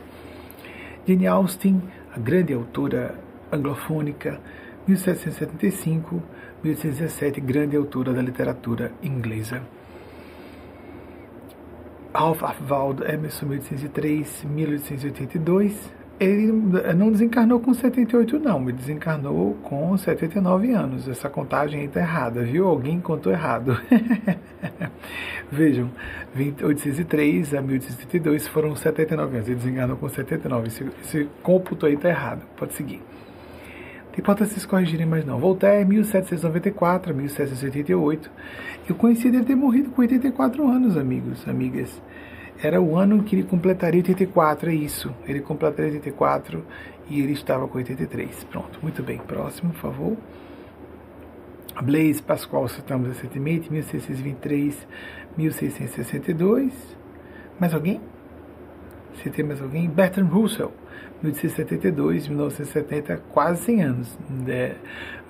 Jane 1.06 1.26
Austen, 1.26 1.82
a 2.14 2.18
grande 2.18 2.52
autora 2.52 3.18
anglofônica, 3.50 4.40
1775, 4.86 6.22
1817, 6.62 7.40
grande 7.40 7.76
autora 7.76 8.12
da 8.12 8.22
literatura 8.22 8.92
inglesa. 9.02 9.62
Ralph 12.12 12.42
Arvald 12.42 13.02
Emerson, 13.04 13.46
1803, 13.46 14.44
1882, 14.44 15.90
ele 16.20 16.52
não 16.94 17.10
desencarnou 17.10 17.60
com 17.60 17.72
78 17.72 18.38
não, 18.38 18.62
ele 18.64 18.72
desencarnou 18.72 19.54
com 19.62 19.96
79 19.96 20.72
anos. 20.72 21.08
Essa 21.08 21.30
contagem 21.30 21.84
está 21.84 22.00
errada, 22.00 22.42
viu? 22.42 22.68
Alguém 22.68 23.00
contou 23.00 23.32
errado. 23.32 23.80
Vejam, 25.50 25.90
1803 26.34 27.54
a 27.54 27.62
1832 27.62 28.48
foram 28.48 28.76
79 28.76 29.36
anos, 29.36 29.48
ele 29.48 29.56
desencarnou 29.56 29.96
com 29.96 30.08
79. 30.08 30.66
Esse, 30.66 30.90
esse 31.02 31.28
cômputo 31.42 31.86
aí 31.86 31.94
está 31.94 32.10
errado, 32.10 32.42
pode 32.56 32.74
seguir. 32.74 33.00
Tem 34.20 34.22
importa 34.22 34.44
vocês 34.44 34.66
corrigirem 34.66 35.06
mais 35.06 35.24
não. 35.24 35.40
Voltaire, 35.40 35.88
1794 35.88 37.10
a 37.10 37.14
1788. 37.14 38.30
Eu 38.86 38.94
conheci 38.94 39.28
ele 39.28 39.42
ter 39.42 39.54
morrido 39.54 39.88
com 39.88 40.02
84 40.02 40.68
anos, 40.68 40.94
amigos, 40.98 41.48
amigas 41.48 42.02
era 42.62 42.78
o 42.82 42.98
ano 42.98 43.22
que 43.22 43.34
ele 43.34 43.44
completaria 43.44 44.00
84, 44.00 44.68
é 44.68 44.74
isso. 44.74 45.10
Ele 45.26 45.40
completaria 45.40 45.92
84 45.92 46.62
e 47.08 47.18
ele 47.18 47.32
estava 47.32 47.66
com 47.66 47.78
83. 47.78 48.44
Pronto, 48.44 48.78
muito 48.82 49.02
bem. 49.02 49.16
Próximo, 49.16 49.72
por 49.72 49.80
favor. 49.80 50.16
Blaise 51.82 52.20
Pascoal, 52.20 52.68
citamos 52.68 53.08
recentemente, 53.08 53.72
1623, 53.72 54.86
1662. 55.34 56.74
Mais 57.58 57.72
alguém? 57.72 58.02
Se 59.22 59.30
tem 59.30 59.46
mais 59.46 59.62
alguém? 59.62 59.88
Bertrand 59.88 60.28
Russell, 60.28 60.72
1872, 61.22 62.28
1970, 62.28 63.16
quase 63.32 63.62
100 63.64 63.82
anos. 63.82 64.18
É, 64.48 64.74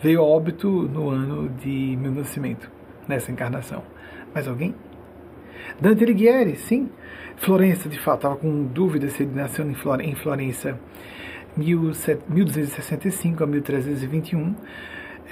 veio 0.03 0.23
óbito 0.23 0.69
no 0.69 1.11
ano 1.11 1.49
de 1.49 1.97
meu 2.01 2.13
nascimento, 2.13 2.71
nessa 3.09 3.31
encarnação. 3.33 3.83
Mais 4.35 4.47
alguém? 4.47 4.75
Dante 5.81 6.05
Alighieri, 6.05 6.57
sim. 6.57 6.91
Florença, 7.37 7.89
de 7.89 7.99
fato, 7.99 8.19
estava 8.19 8.37
com 8.37 8.65
dúvida 8.65 9.09
se 9.09 9.23
ele 9.23 9.35
nasceu 9.35 9.65
em 9.69 10.15
Florença 10.15 10.79
1265 11.57 13.43
a 13.43 13.47
1321. 13.47 14.55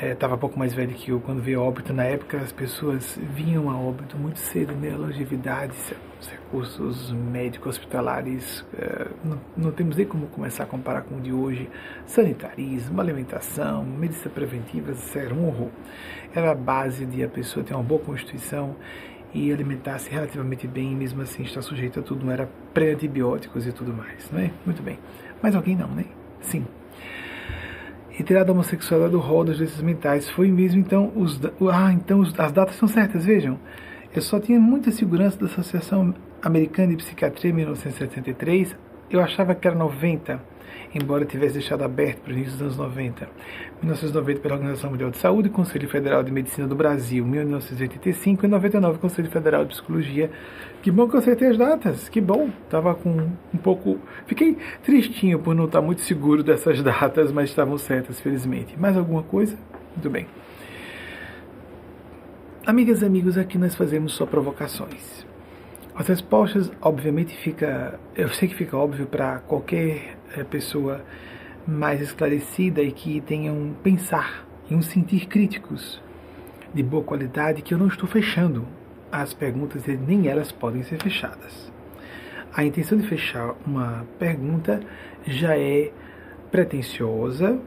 Estava 0.01 0.35
é, 0.35 0.37
um 0.37 0.39
pouco 0.39 0.59
mais 0.59 0.73
velho 0.73 0.95
que 0.95 1.11
eu 1.11 1.21
quando 1.21 1.43
veio 1.43 1.61
óbito. 1.61 1.93
Na 1.93 2.05
época, 2.05 2.39
as 2.39 2.53
pessoas 2.53 3.19
vinham 3.35 3.69
a 3.69 3.77
óbito 3.77 4.17
muito 4.17 4.39
cedo, 4.39 4.73
né? 4.75 4.97
Longevidade, 4.97 5.75
os 6.21 6.29
recursos 6.29 7.13
médicos, 7.13 7.77
hospitalares, 7.77 8.65
é, 8.77 9.07
não, 9.25 9.41
não, 9.57 9.71
temos 9.71 9.97
nem 9.97 10.07
como 10.07 10.27
começar 10.27 10.65
a 10.65 10.67
comparar 10.67 11.03
com 11.03 11.17
o 11.17 11.21
de 11.21 11.33
hoje. 11.33 11.69
Sanitarismo, 12.07 13.01
alimentação, 13.01 13.85
medicina 13.85 14.31
preventiva, 14.35 14.93
era 15.15 15.35
um 15.35 15.47
horror. 15.47 15.71
Era 16.35 16.53
a 16.53 16.55
base 16.55 17.07
de 17.07 17.23
a 17.23 17.29
pessoa 17.29 17.65
ter 17.65 17.75
uma 17.75 17.83
boa 17.83 18.01
constituição 18.01 18.77
e 19.33 19.53
alimentar-se 19.53 20.11
relativamente 20.11 20.67
bem, 20.67 20.95
mesmo 20.97 21.21
assim 21.23 21.43
está 21.43 21.61
sujeito 21.61 22.01
a 22.01 22.03
tudo, 22.03 22.25
não 22.25 22.33
era 22.33 22.49
pré-antibióticos 22.73 23.67
e 23.67 23.73
tudo 23.73 23.93
mais, 23.93 24.31
não 24.31 24.41
é? 24.41 24.51
Muito 24.65 24.83
bem. 24.83 24.99
Mas 25.43 25.55
alguém 25.55 25.77
não, 25.77 25.89
né? 25.89 26.05
Sim. 26.41 26.67
Retirada 28.11 28.51
a 28.51 28.53
homossexualidade 28.53 29.13
do 29.13 29.21
rol 29.21 29.45
das 29.45 29.59
doenças 29.59 29.81
mentais 29.81 30.29
foi 30.31 30.51
mesmo, 30.51 30.81
então, 30.81 31.13
os, 31.15 31.41
ah, 31.71 31.93
então 31.93 32.23
as 32.23 32.53
datas 32.53 32.75
são 32.75 32.89
certas, 32.89 33.25
vejam. 33.25 33.59
Eu 34.19 34.23
só 34.23 34.41
tinha 34.41 34.59
muita 34.59 34.91
segurança 34.91 35.39
da 35.39 35.47
Associação 35.47 36.13
Americana 36.43 36.89
de 36.89 36.97
Psiquiatria 36.97 37.53
em 37.53 37.55
1973, 37.55 38.77
eu 39.09 39.21
achava 39.21 39.55
que 39.55 39.65
era 39.65 39.77
90 39.77 40.59
embora 40.93 41.25
tivesse 41.25 41.55
deixado 41.55 41.85
aberto 41.85 42.23
para 42.23 42.33
o 42.33 42.35
início 42.35 42.53
dos 42.55 42.63
anos 42.63 42.77
90. 42.79 43.29
1990 43.81 44.41
pela 44.41 44.55
Organização 44.55 44.91
Mundial 44.91 45.11
de 45.11 45.19
Saúde, 45.19 45.49
Conselho 45.49 45.89
Federal 45.89 46.25
de 46.25 46.33
Medicina 46.33 46.67
do 46.67 46.75
Brasil, 46.75 47.25
1985 47.25 48.45
e 48.45 48.49
99 48.49 48.99
Conselho 48.99 49.31
Federal 49.31 49.65
de 49.65 49.75
Psicologia. 49.75 50.33
Que 50.83 50.91
bom 50.91 51.09
que 51.09 51.15
eu 51.15 51.21
acertei 51.21 51.49
as 51.51 51.57
datas, 51.57 52.09
que 52.09 52.21
bom. 52.21 52.51
Estava 52.65 52.97
com 52.97 53.11
um 53.55 53.59
pouco... 53.59 54.01
Fiquei 54.27 54.57
tristinho 54.83 55.39
por 55.39 55.55
não 55.55 55.67
estar 55.67 55.81
muito 55.81 56.01
seguro 56.01 56.43
dessas 56.43 56.83
datas, 56.83 57.31
mas 57.31 57.51
estavam 57.51 57.79
certas, 57.79 58.19
felizmente. 58.19 58.77
Mais 58.77 58.97
alguma 58.97 59.23
coisa? 59.23 59.57
Muito 59.95 60.11
bem. 60.11 60.27
Amigas 62.69 63.01
e 63.01 63.07
amigos, 63.07 63.39
aqui 63.39 63.57
nós 63.57 63.75
fazemos 63.75 64.13
só 64.13 64.27
provocações. 64.27 65.25
As 65.95 66.07
respostas, 66.07 66.71
obviamente, 66.83 67.35
fica, 67.35 67.99
eu 68.15 68.29
sei 68.29 68.47
que 68.47 68.55
fica 68.55 68.77
óbvio 68.77 69.07
para 69.07 69.39
qualquer 69.39 70.19
é, 70.37 70.45
pessoa 70.45 71.03
mais 71.67 72.03
esclarecida 72.03 72.83
e 72.83 72.93
que 72.93 73.23
tenha 73.23 73.55
um 73.55 73.73
pensar 73.83 74.47
e 74.69 74.75
um 74.75 74.83
sentir 74.83 75.29
críticos 75.29 75.99
de 76.75 76.83
boa 76.83 77.03
qualidade 77.03 77.63
que 77.63 77.73
eu 77.73 77.79
não 77.79 77.87
estou 77.87 78.07
fechando 78.07 78.69
as 79.11 79.33
perguntas 79.33 79.89
e 79.89 79.97
nem 79.97 80.29
elas 80.29 80.53
podem 80.53 80.83
ser 80.83 81.03
fechadas. 81.03 81.73
A 82.53 82.65
intenção 82.65 82.99
de 82.99 83.09
fechar 83.09 83.55
uma 83.67 84.07
pergunta 84.19 84.79
já 85.27 85.57
é 85.57 85.91
pretensiosa 86.51 87.59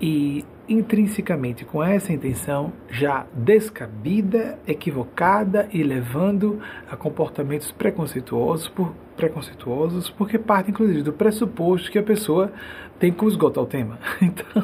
e 0.00 0.46
intrinsecamente 0.70 1.64
com 1.64 1.82
essa 1.82 2.12
intenção 2.12 2.72
já 2.88 3.26
descabida, 3.34 4.56
equivocada 4.66 5.68
e 5.72 5.82
levando 5.82 6.60
a 6.88 6.96
comportamentos 6.96 7.72
preconceituosos, 7.72 8.68
por, 8.68 8.94
preconceituosos 9.16 10.08
porque 10.10 10.38
parte 10.38 10.70
inclusive 10.70 11.02
do 11.02 11.12
pressuposto 11.12 11.90
que 11.90 11.98
a 11.98 12.02
pessoa 12.02 12.52
tem 13.00 13.12
como 13.12 13.28
esgotar 13.28 13.64
o 13.64 13.66
tema. 13.66 13.98
Então, 14.22 14.62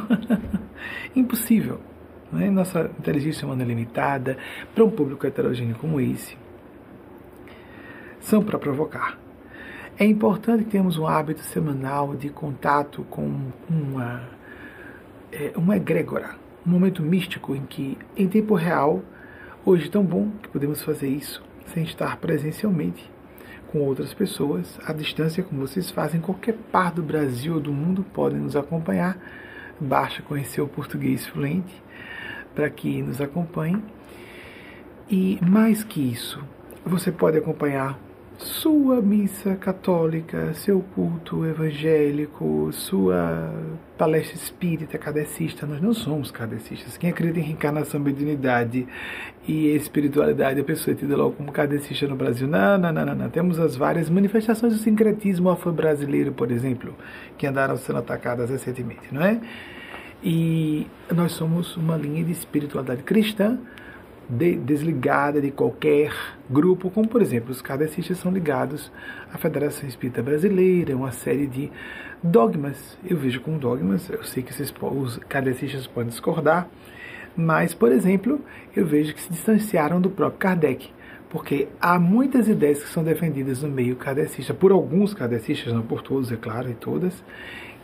impossível. 1.16 1.80
Né? 2.30 2.50
Nossa 2.50 2.90
inteligência 2.98 3.44
humana 3.44 3.62
é 3.62 3.66
limitada 3.66 4.38
para 4.74 4.84
um 4.84 4.90
público 4.90 5.26
heterogêneo 5.26 5.76
como 5.76 6.00
esse. 6.00 6.36
São 8.20 8.44
para 8.44 8.58
provocar. 8.58 9.18
É 9.98 10.04
importante 10.04 10.64
que 10.64 10.70
tenhamos 10.70 10.98
um 10.98 11.06
hábito 11.06 11.40
semanal 11.40 12.14
de 12.14 12.28
contato 12.28 13.04
com 13.08 13.50
uma 13.68 14.35
é, 15.36 15.52
uma 15.54 15.76
egrégora, 15.76 16.34
um 16.66 16.70
momento 16.70 17.02
místico 17.02 17.54
em 17.54 17.66
que, 17.66 17.98
em 18.16 18.26
tempo 18.26 18.54
real, 18.54 19.02
hoje 19.66 19.90
tão 19.90 20.02
bom 20.02 20.30
que 20.42 20.48
podemos 20.48 20.82
fazer 20.82 21.08
isso 21.08 21.42
sem 21.66 21.84
estar 21.84 22.16
presencialmente 22.16 23.10
com 23.70 23.80
outras 23.80 24.14
pessoas, 24.14 24.78
à 24.86 24.92
distância, 24.92 25.42
como 25.42 25.60
vocês 25.60 25.90
fazem, 25.90 26.20
em 26.20 26.22
qualquer 26.22 26.54
parte 26.72 26.94
do 26.94 27.02
Brasil 27.02 27.54
ou 27.54 27.60
do 27.60 27.72
mundo 27.72 28.02
podem 28.14 28.38
nos 28.38 28.56
acompanhar. 28.56 29.18
Basta 29.78 30.22
conhecer 30.22 30.62
o 30.62 30.68
português 30.68 31.26
fluente 31.26 31.82
para 32.54 32.70
que 32.70 33.02
nos 33.02 33.20
acompanhem. 33.20 33.82
E 35.10 35.38
mais 35.46 35.84
que 35.84 36.00
isso, 36.00 36.42
você 36.84 37.12
pode 37.12 37.36
acompanhar 37.36 37.98
sua 38.38 39.00
missa 39.00 39.56
católica, 39.56 40.52
seu 40.54 40.80
culto 40.94 41.44
evangélico, 41.44 42.70
sua 42.72 43.52
palestra 43.96 44.36
espírita 44.36 44.98
kardecista. 44.98 45.66
Nós 45.66 45.80
não 45.80 45.94
somos 45.94 46.30
kardecistas. 46.30 46.96
Quem 46.96 47.10
acredita 47.10 47.40
em 47.40 47.42
reencarnação, 47.42 47.98
mediunidade 47.98 48.86
e 49.46 49.68
espiritualidade, 49.74 50.60
a 50.60 50.64
pessoa 50.64 50.94
é 50.94 50.96
tida 50.96 51.16
logo 51.16 51.36
como 51.36 51.50
kardecista 51.50 52.06
no 52.06 52.16
Brasil. 52.16 52.46
Não, 52.46 52.76
não, 52.76 52.92
não, 52.92 53.14
não. 53.14 53.30
Temos 53.30 53.58
as 53.58 53.76
várias 53.76 54.10
manifestações 54.10 54.74
do 54.74 54.78
sincretismo 54.78 55.48
afro-brasileiro, 55.48 56.32
por 56.32 56.50
exemplo, 56.50 56.94
que 57.38 57.46
andaram 57.46 57.76
sendo 57.76 57.98
atacadas 58.00 58.50
recentemente, 58.50 59.12
não 59.12 59.22
é? 59.22 59.40
E 60.22 60.86
nós 61.14 61.32
somos 61.32 61.76
uma 61.76 61.96
linha 61.96 62.24
de 62.24 62.32
espiritualidade 62.32 63.02
cristã 63.02 63.58
de, 64.28 64.56
desligada 64.56 65.40
de 65.40 65.50
qualquer 65.50 66.12
grupo, 66.50 66.90
como 66.90 67.08
por 67.08 67.22
exemplo 67.22 67.50
os 67.50 67.62
kardecistas 67.62 68.18
são 68.18 68.32
ligados 68.32 68.92
à 69.32 69.38
Federação 69.38 69.88
Espírita 69.88 70.22
Brasileira, 70.22 70.96
uma 70.96 71.12
série 71.12 71.46
de 71.46 71.70
dogmas. 72.22 72.98
Eu 73.08 73.16
vejo 73.16 73.40
como 73.40 73.58
dogmas, 73.58 74.08
eu 74.10 74.22
sei 74.24 74.42
que 74.42 74.50
esses, 74.50 74.72
os 74.80 75.18
kardecistas 75.28 75.86
podem 75.86 76.08
discordar, 76.08 76.68
mas, 77.36 77.74
por 77.74 77.92
exemplo, 77.92 78.40
eu 78.74 78.86
vejo 78.86 79.14
que 79.14 79.20
se 79.20 79.30
distanciaram 79.30 80.00
do 80.00 80.08
próprio 80.10 80.38
Kardec, 80.38 80.90
porque 81.28 81.68
há 81.80 81.98
muitas 81.98 82.48
ideias 82.48 82.82
que 82.82 82.88
são 82.88 83.04
defendidas 83.04 83.62
no 83.62 83.68
meio 83.68 83.94
kardecista, 83.96 84.54
por 84.54 84.72
alguns 84.72 85.12
kardecistas, 85.12 85.72
não 85.72 85.82
por 85.82 86.00
todos, 86.00 86.32
é 86.32 86.36
claro, 86.36 86.70
e 86.70 86.74
todas, 86.74 87.22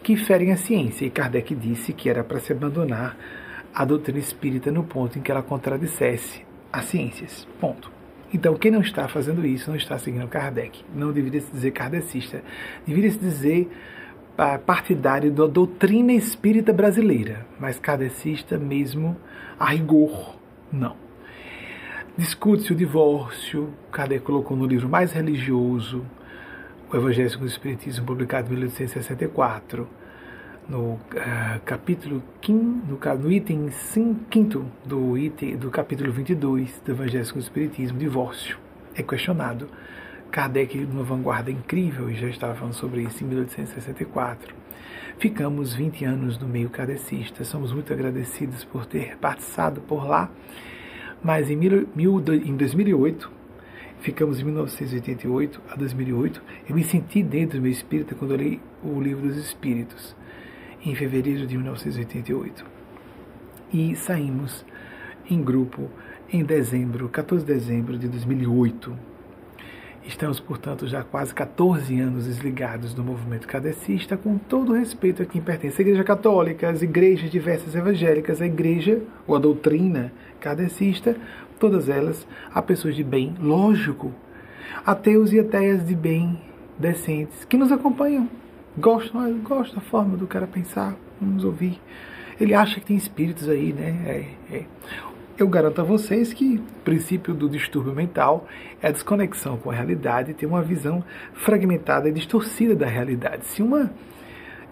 que 0.02 0.16
ferem 0.16 0.52
a 0.52 0.56
ciência. 0.56 1.05
E 1.05 1.10
Kardec 1.10 1.55
disse 1.55 1.93
que 1.93 2.09
era 2.09 2.24
para 2.24 2.40
se 2.40 2.52
abandonar 2.52 3.16
a 3.74 3.85
doutrina 3.85 4.19
espírita 4.19 4.70
no 4.70 4.85
ponto 4.85 5.19
em 5.19 5.23
que 5.23 5.31
ela 5.31 5.43
contradissesse 5.43 6.44
as 6.73 6.86
ciências. 6.86 7.47
Ponto. 7.61 7.90
Então, 8.32 8.55
quem 8.55 8.70
não 8.70 8.81
está 8.81 9.07
fazendo 9.09 9.44
isso 9.47 9.69
não 9.69 9.77
está 9.77 9.99
seguindo 9.99 10.27
Kardec. 10.27 10.85
Não 10.94 11.12
deveria 11.12 11.40
se 11.40 11.51
dizer 11.51 11.70
kardecista. 11.73 12.43
Deveria 12.86 13.11
se 13.11 13.19
dizer 13.19 13.70
ah, 14.39 14.59
partidário 14.59 15.31
da 15.31 15.47
doutrina 15.47 16.12
espírita 16.12 16.73
brasileira. 16.73 17.47
Mas 17.61 17.78
kardecista 17.78 18.57
mesmo, 18.59 19.16
a 19.59 19.66
rigor, 19.66 20.36
não. 20.73 20.97
Discute-se 22.16 22.73
o 22.73 22.77
divórcio. 22.77 23.70
Kardec 23.90 24.24
colocou 24.24 24.57
no 24.57 24.66
livro 24.66 24.89
mais 24.89 25.12
religioso, 25.12 26.05
o 26.90 26.97
Evangelho 26.97 27.28
segundo 27.28 27.49
o 27.49 27.51
Espiritismo, 27.53 28.07
publicado 28.07 28.49
em 28.49 28.57
1864 28.57 29.86
no 30.73 30.94
uh, 30.94 30.99
capítulo 31.66 32.23
5, 32.40 32.55
no, 32.89 33.19
no 33.19 33.31
item 33.31 33.70
5 33.70 34.65
do, 34.86 35.19
item, 35.19 35.55
do 35.59 35.70
capítulo 35.70 36.11
22 36.11 36.81
do 36.82 36.93
Evangelho 36.93 37.31
com 37.31 37.36
o 37.36 37.43
Espiritismo, 37.43 37.99
divórcio, 37.99 38.59
é 38.94 39.03
questionado. 39.03 39.69
Kardec, 40.31 40.78
numa 40.78 41.03
vanguarda 41.03 41.51
incrível, 41.51 42.09
e 42.09 42.15
já 42.15 42.27
estava 42.27 42.55
falando 42.55 42.73
sobre 42.73 43.03
isso 43.03 43.23
em 43.23 43.27
1864. 43.27 44.55
ficamos 45.19 45.74
20 45.74 46.07
anos 46.07 46.39
no 46.39 46.49
meio 46.49 46.70
cadecista. 46.70 47.44
Somos 47.44 47.70
muito 47.70 47.93
agradecidos 47.93 48.65
por 48.65 48.86
ter 48.86 49.19
passado 49.19 49.82
por 49.82 50.09
lá. 50.09 50.31
Mas 51.23 51.51
em, 51.51 51.57
mil, 51.57 51.86
mil, 51.94 52.19
em 52.32 52.57
2008, 52.57 53.31
ficamos 54.01 54.40
em 54.40 54.44
1988 54.44 55.61
a 55.69 55.77
2008, 55.77 56.43
eu 56.66 56.74
me 56.74 56.82
senti 56.82 57.23
dentro 57.23 57.59
do 57.59 57.62
meu 57.62 57.70
espírito 57.70 58.16
quando 58.16 58.31
eu 58.31 58.39
li 58.39 58.61
o 58.82 58.99
Livro 58.99 59.28
dos 59.28 59.36
Espíritos, 59.36 60.16
em 60.84 60.94
fevereiro 60.94 61.46
de 61.46 61.56
1988. 61.56 62.64
E 63.72 63.94
saímos 63.96 64.64
em 65.30 65.42
grupo 65.42 65.88
em 66.32 66.44
dezembro, 66.44 67.09
14 67.09 67.44
de 67.44 67.52
dezembro 67.52 67.98
de 67.98 68.09
2008. 68.09 68.92
Estamos, 70.04 70.40
portanto, 70.40 70.86
já 70.88 71.04
quase 71.04 71.32
14 71.32 72.00
anos 72.00 72.26
desligados 72.26 72.92
do 72.92 73.04
movimento 73.04 73.46
cadecista, 73.46 74.16
com 74.16 74.36
todo 74.36 74.72
respeito 74.72 75.22
a 75.22 75.26
quem 75.26 75.40
pertence 75.40 75.80
à 75.80 75.82
Igreja 75.82 76.02
Católica, 76.02 76.68
às 76.68 76.82
igrejas 76.82 77.30
diversas 77.30 77.74
evangélicas, 77.74 78.42
a 78.42 78.46
igreja 78.46 79.00
ou 79.26 79.36
a 79.36 79.38
doutrina 79.38 80.12
cadecista, 80.40 81.16
todas 81.60 81.88
elas 81.88 82.26
a 82.52 82.60
pessoas 82.60 82.96
de 82.96 83.04
bem, 83.04 83.36
lógico, 83.40 84.12
ateus 84.84 85.32
e 85.32 85.38
ateias 85.38 85.86
de 85.86 85.94
bem, 85.94 86.36
decentes, 86.76 87.44
que 87.44 87.56
nos 87.56 87.70
acompanham. 87.70 88.28
Gostam, 88.78 89.39
gostam 89.40 89.77
da 89.77 89.81
forma 89.82 90.16
do 90.16 90.27
cara 90.27 90.47
pensar, 90.47 90.97
vamos 91.20 91.44
ouvir. 91.44 91.81
Ele 92.40 92.55
acha 92.55 92.81
que 92.81 92.86
tem 92.86 92.97
espíritos 92.97 93.49
aí, 93.49 93.73
né? 93.73 94.28
É, 94.51 94.57
é. 94.57 94.65
Eu 95.39 95.49
garanto 95.49 95.81
a 95.81 95.85
vocês 95.85 96.32
que 96.32 96.57
o 96.57 96.82
princípio 96.85 97.35
do 97.35 97.49
distúrbio 97.49 97.94
mental 97.94 98.47
é 98.81 98.89
a 98.89 98.90
desconexão 98.90 99.57
com 99.57 99.70
a 99.70 99.74
realidade, 99.74 100.35
ter 100.35 100.47
uma 100.47 100.62
visão 100.62 101.05
fragmentada 101.35 102.09
e 102.09 102.12
distorcida 102.12 102.74
da 102.74 102.86
realidade. 102.86 103.47
Se 103.47 103.62
uma 103.62 103.90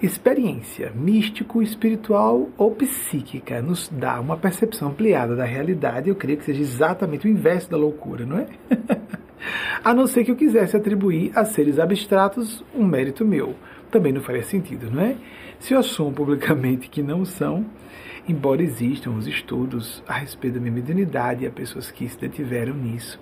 experiência 0.02 0.92
místico, 0.94 1.62
espiritual 1.62 2.48
ou 2.56 2.70
psíquica 2.70 3.60
nos 3.60 3.88
dá 3.88 4.18
uma 4.18 4.36
percepção 4.36 4.88
ampliada 4.88 5.36
da 5.36 5.44
realidade, 5.44 6.08
eu 6.08 6.14
creio 6.14 6.38
que 6.38 6.44
seja 6.44 6.62
exatamente 6.62 7.26
o 7.26 7.30
inverso 7.30 7.70
da 7.70 7.76
loucura, 7.76 8.24
não 8.24 8.38
é? 8.38 8.46
a 9.84 9.92
não 9.92 10.06
ser 10.06 10.24
que 10.24 10.30
eu 10.30 10.36
quisesse 10.36 10.76
atribuir 10.76 11.32
a 11.34 11.44
seres 11.44 11.78
abstratos 11.78 12.64
um 12.74 12.84
mérito 12.84 13.24
meu. 13.24 13.54
Também 13.90 14.12
não 14.12 14.20
faria 14.20 14.42
sentido, 14.42 14.90
não 14.90 15.02
é? 15.02 15.16
Se 15.58 15.74
eu 15.74 15.78
assumo 15.80 16.12
publicamente 16.12 16.88
que 16.88 17.02
não 17.02 17.24
são, 17.24 17.66
embora 18.28 18.62
existam 18.62 19.10
os 19.10 19.26
estudos 19.26 20.02
a 20.06 20.14
respeito 20.14 20.54
da 20.54 20.60
minha 20.60 20.72
mediunidade 20.72 21.44
e 21.44 21.46
há 21.46 21.50
pessoas 21.50 21.90
que 21.90 22.08
se 22.08 22.18
detiveram 22.18 22.74
nisso. 22.74 23.20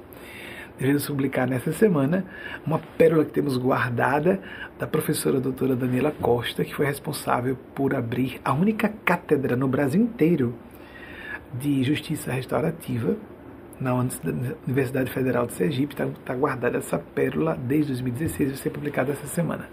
Devemos 0.79 1.07
publicar 1.07 1.49
nessa 1.49 1.73
semana 1.73 2.25
uma 2.65 2.79
pérola 2.79 3.25
que 3.25 3.33
temos 3.33 3.57
guardada 3.57 4.41
da 4.79 4.87
professora 4.87 5.41
doutora 5.41 5.75
Daniela 5.75 6.13
Costa, 6.13 6.65
que 6.65 6.75
foi 6.75 6.87
responsável 6.87 7.57
por 7.75 7.95
abrir 7.95 8.41
a 8.45 8.53
única 8.53 8.89
cátedra 8.89 9.57
no 9.57 9.67
Brasil 9.67 10.01
inteiro 10.01 10.55
de 11.53 11.83
justiça 11.83 12.31
restaurativa 12.31 13.17
na 13.81 13.95
Universidade 14.67 15.11
Federal 15.11 15.47
de 15.47 15.55
Sergipe. 15.55 15.95
Está 15.95 16.07
tá 16.25 16.35
guardada 16.35 16.79
essa 16.79 16.99
pérola 16.99 17.57
desde 17.57 17.93
2016, 17.95 18.51
vai 18.51 18.59
ser 18.59 18.71
publicada 18.71 19.13
essa 19.13 19.27
semana. 19.27 19.69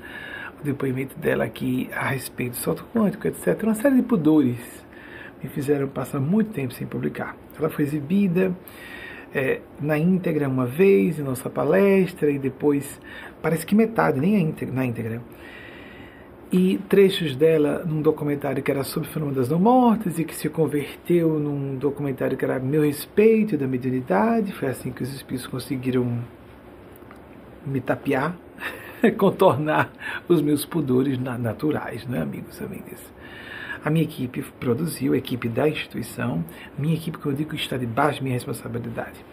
Depoimento 0.65 1.17
dela 1.17 1.43
aqui 1.43 1.89
a 1.93 2.09
respeito 2.09 2.51
do 2.51 2.57
salto 2.57 2.85
quântico, 2.93 3.27
etc. 3.27 3.61
Uma 3.63 3.75
série 3.75 3.95
de 3.95 4.01
pudores 4.01 4.59
me 5.41 5.49
fizeram 5.49 5.87
passar 5.87 6.19
muito 6.19 6.51
tempo 6.51 6.73
sem 6.73 6.87
publicar. 6.87 7.37
Ela 7.57 7.69
foi 7.69 7.85
exibida 7.85 8.51
é, 9.33 9.61
na 9.79 9.97
íntegra 9.97 10.47
uma 10.47 10.65
vez 10.65 11.19
em 11.19 11.21
nossa 11.21 11.49
palestra 11.49 12.31
e 12.31 12.39
depois, 12.39 12.99
parece 13.41 13.65
que 13.65 13.75
metade, 13.75 14.19
nem 14.19 14.41
íntegra, 14.41 14.73
na 14.73 14.85
íntegra. 14.85 15.21
E 16.51 16.79
trechos 16.89 17.35
dela 17.35 17.83
num 17.85 18.01
documentário 18.01 18.63
que 18.63 18.71
era 18.71 18.83
sobre 18.83 19.09
o 19.09 19.11
fenômeno 19.11 19.37
das 19.37 19.49
não 19.49 19.59
mortas 19.59 20.17
e 20.17 20.23
que 20.23 20.33
se 20.33 20.47
converteu 20.47 21.39
num 21.39 21.75
documentário 21.75 22.37
que 22.37 22.45
era 22.45 22.59
meu 22.59 22.83
respeito 22.83 23.57
da 23.57 23.67
mediunidade. 23.67 24.53
Foi 24.53 24.69
assim 24.69 24.91
que 24.91 25.03
os 25.03 25.13
espíritos 25.13 25.47
conseguiram 25.47 26.23
me 27.65 27.81
tapear, 27.81 28.35
contornar 29.17 29.91
os 30.27 30.41
meus 30.41 30.65
pudores 30.65 31.19
naturais, 31.19 32.05
né, 32.05 32.21
amigos 32.21 32.59
e 32.59 32.63
amigas? 32.63 33.13
A 33.83 33.89
minha 33.89 34.03
equipe 34.03 34.41
produziu, 34.59 35.13
a 35.13 35.17
equipe 35.17 35.47
da 35.47 35.69
instituição, 35.69 36.43
minha 36.77 36.95
equipe 36.95 37.19
que 37.19 37.25
eu 37.25 37.33
digo 37.33 37.53
está 37.53 37.77
debaixo 37.77 38.17
de 38.17 38.23
minha 38.23 38.33
responsabilidade, 38.33 39.23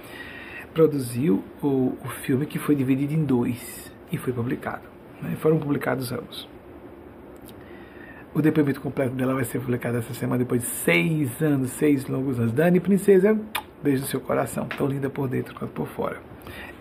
produziu 0.75 1.43
o, 1.63 1.97
o 2.05 2.09
filme 2.23 2.45
que 2.45 2.59
foi 2.59 2.75
dividido 2.75 3.15
em 3.15 3.25
dois 3.25 3.91
e 4.11 4.19
foi 4.19 4.33
publicado. 4.33 4.83
Né? 5.23 5.37
Foram 5.41 5.59
publicados 5.59 6.13
ambos. 6.13 6.47
O 8.35 8.41
depoimento 8.41 8.81
completo 8.81 9.15
dela 9.15 9.35
vai 9.35 9.45
ser 9.45 9.59
publicado 9.59 9.99
essa 9.99 10.15
semana, 10.15 10.39
depois 10.39 10.63
de 10.63 10.69
seis 10.69 11.43
anos, 11.43 11.71
seis 11.71 12.07
longos 12.07 12.39
anos. 12.39 12.53
Dani, 12.53 12.81
princesa, 12.81 13.39
beijo 13.83 14.03
no 14.03 14.09
seu 14.09 14.21
coração, 14.21 14.67
tão 14.67 14.87
linda 14.87 15.11
por 15.11 15.29
dentro 15.29 15.55
quanto 15.55 15.73
por 15.73 15.87
fora. 15.89 16.21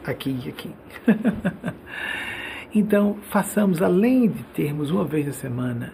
Aqui 0.06 0.38
e 0.46 0.50
aqui. 0.50 0.72
então, 2.74 3.18
façamos, 3.30 3.82
além 3.82 4.30
de 4.30 4.44
termos 4.46 4.92
uma 4.92 5.04
vez 5.04 5.26
na 5.26 5.34
semana, 5.34 5.94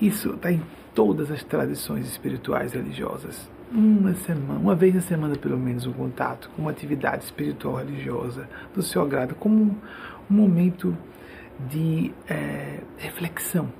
isso 0.00 0.30
está 0.30 0.52
em 0.52 0.62
todas 0.94 1.30
as 1.30 1.42
tradições 1.42 2.06
espirituais 2.06 2.72
religiosas. 2.72 3.50
Uma 3.72 4.14
semana, 4.14 4.60
uma 4.60 4.76
vez 4.76 4.94
na 4.94 5.00
semana 5.00 5.34
pelo 5.34 5.58
menos, 5.58 5.86
um 5.86 5.92
contato 5.92 6.48
com 6.54 6.62
uma 6.62 6.70
atividade 6.70 7.24
espiritual 7.24 7.76
religiosa 7.76 8.48
do 8.72 8.82
seu 8.82 9.02
agrado, 9.02 9.34
como 9.34 9.56
um, 9.56 9.76
um 10.30 10.34
momento 10.34 10.96
de 11.68 12.12
é, 12.28 12.80
reflexão 12.98 13.72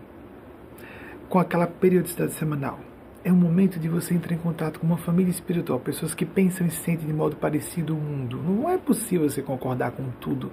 com 1.29 1.39
aquela 1.39 1.67
periodicidade 1.67 2.33
semanal. 2.33 2.81
É 3.25 3.33
um 3.33 3.37
momento 3.37 3.81
de 3.81 3.89
você 3.89 4.13
entrar 4.13 4.35
em 4.35 4.39
contato 4.39 4.79
com 4.79 4.87
uma 4.87 4.99
família 4.99 5.31
espiritual, 5.31 5.81
pessoas 5.81 6.15
que 6.15 6.27
pensam 6.27 6.67
e 6.67 6.71
sentem 6.71 7.07
de 7.07 7.13
modo 7.15 7.37
parecido 7.37 7.97
o 7.97 7.99
mundo. 7.99 8.37
Não 8.37 8.69
é 8.69 8.77
possível 8.77 9.27
você 9.27 9.41
concordar 9.41 9.93
com 9.93 10.11
tudo 10.21 10.53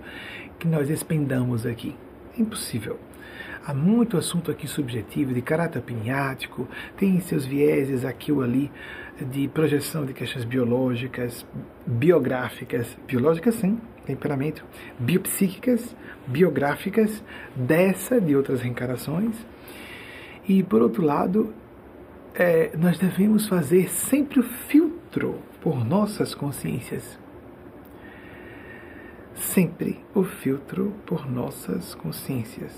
que 0.57 0.65
nós 0.65 0.89
expendamos 0.89 1.65
aqui. 1.65 1.93
É 2.33 2.41
impossível. 2.41 2.97
Há 3.65 3.73
muito 3.73 4.15
assunto 4.15 4.49
aqui 4.49 4.69
subjetivo, 4.69 5.33
de 5.33 5.41
caráter 5.41 5.81
piniático, 5.81 6.65
tem 6.95 7.19
seus 7.19 7.45
vieses 7.45 8.05
aqui 8.05 8.31
ou 8.31 8.41
ali 8.41 8.71
de 9.19 9.49
projeção 9.49 10.05
de 10.05 10.13
questões 10.13 10.45
biológicas, 10.45 11.45
biográficas, 11.85 12.97
biológicas 13.05 13.55
sim, 13.55 13.77
temperamento, 14.05 14.63
biopsíquicas, 14.97 15.93
biográficas, 16.25 17.21
dessa, 17.53 18.21
de 18.21 18.33
outras 18.33 18.61
reencarnações. 18.61 19.35
E, 20.47 20.63
por 20.63 20.81
outro 20.81 21.03
lado, 21.03 21.53
é, 22.33 22.75
nós 22.77 22.97
devemos 22.97 23.47
fazer 23.47 23.89
sempre 23.89 24.39
o 24.39 24.43
filtro 24.43 25.39
por 25.61 25.85
nossas 25.85 26.33
consciências. 26.33 27.19
Sempre 29.35 30.03
o 30.13 30.23
filtro 30.23 30.93
por 31.05 31.29
nossas 31.29 31.95
consciências. 31.95 32.71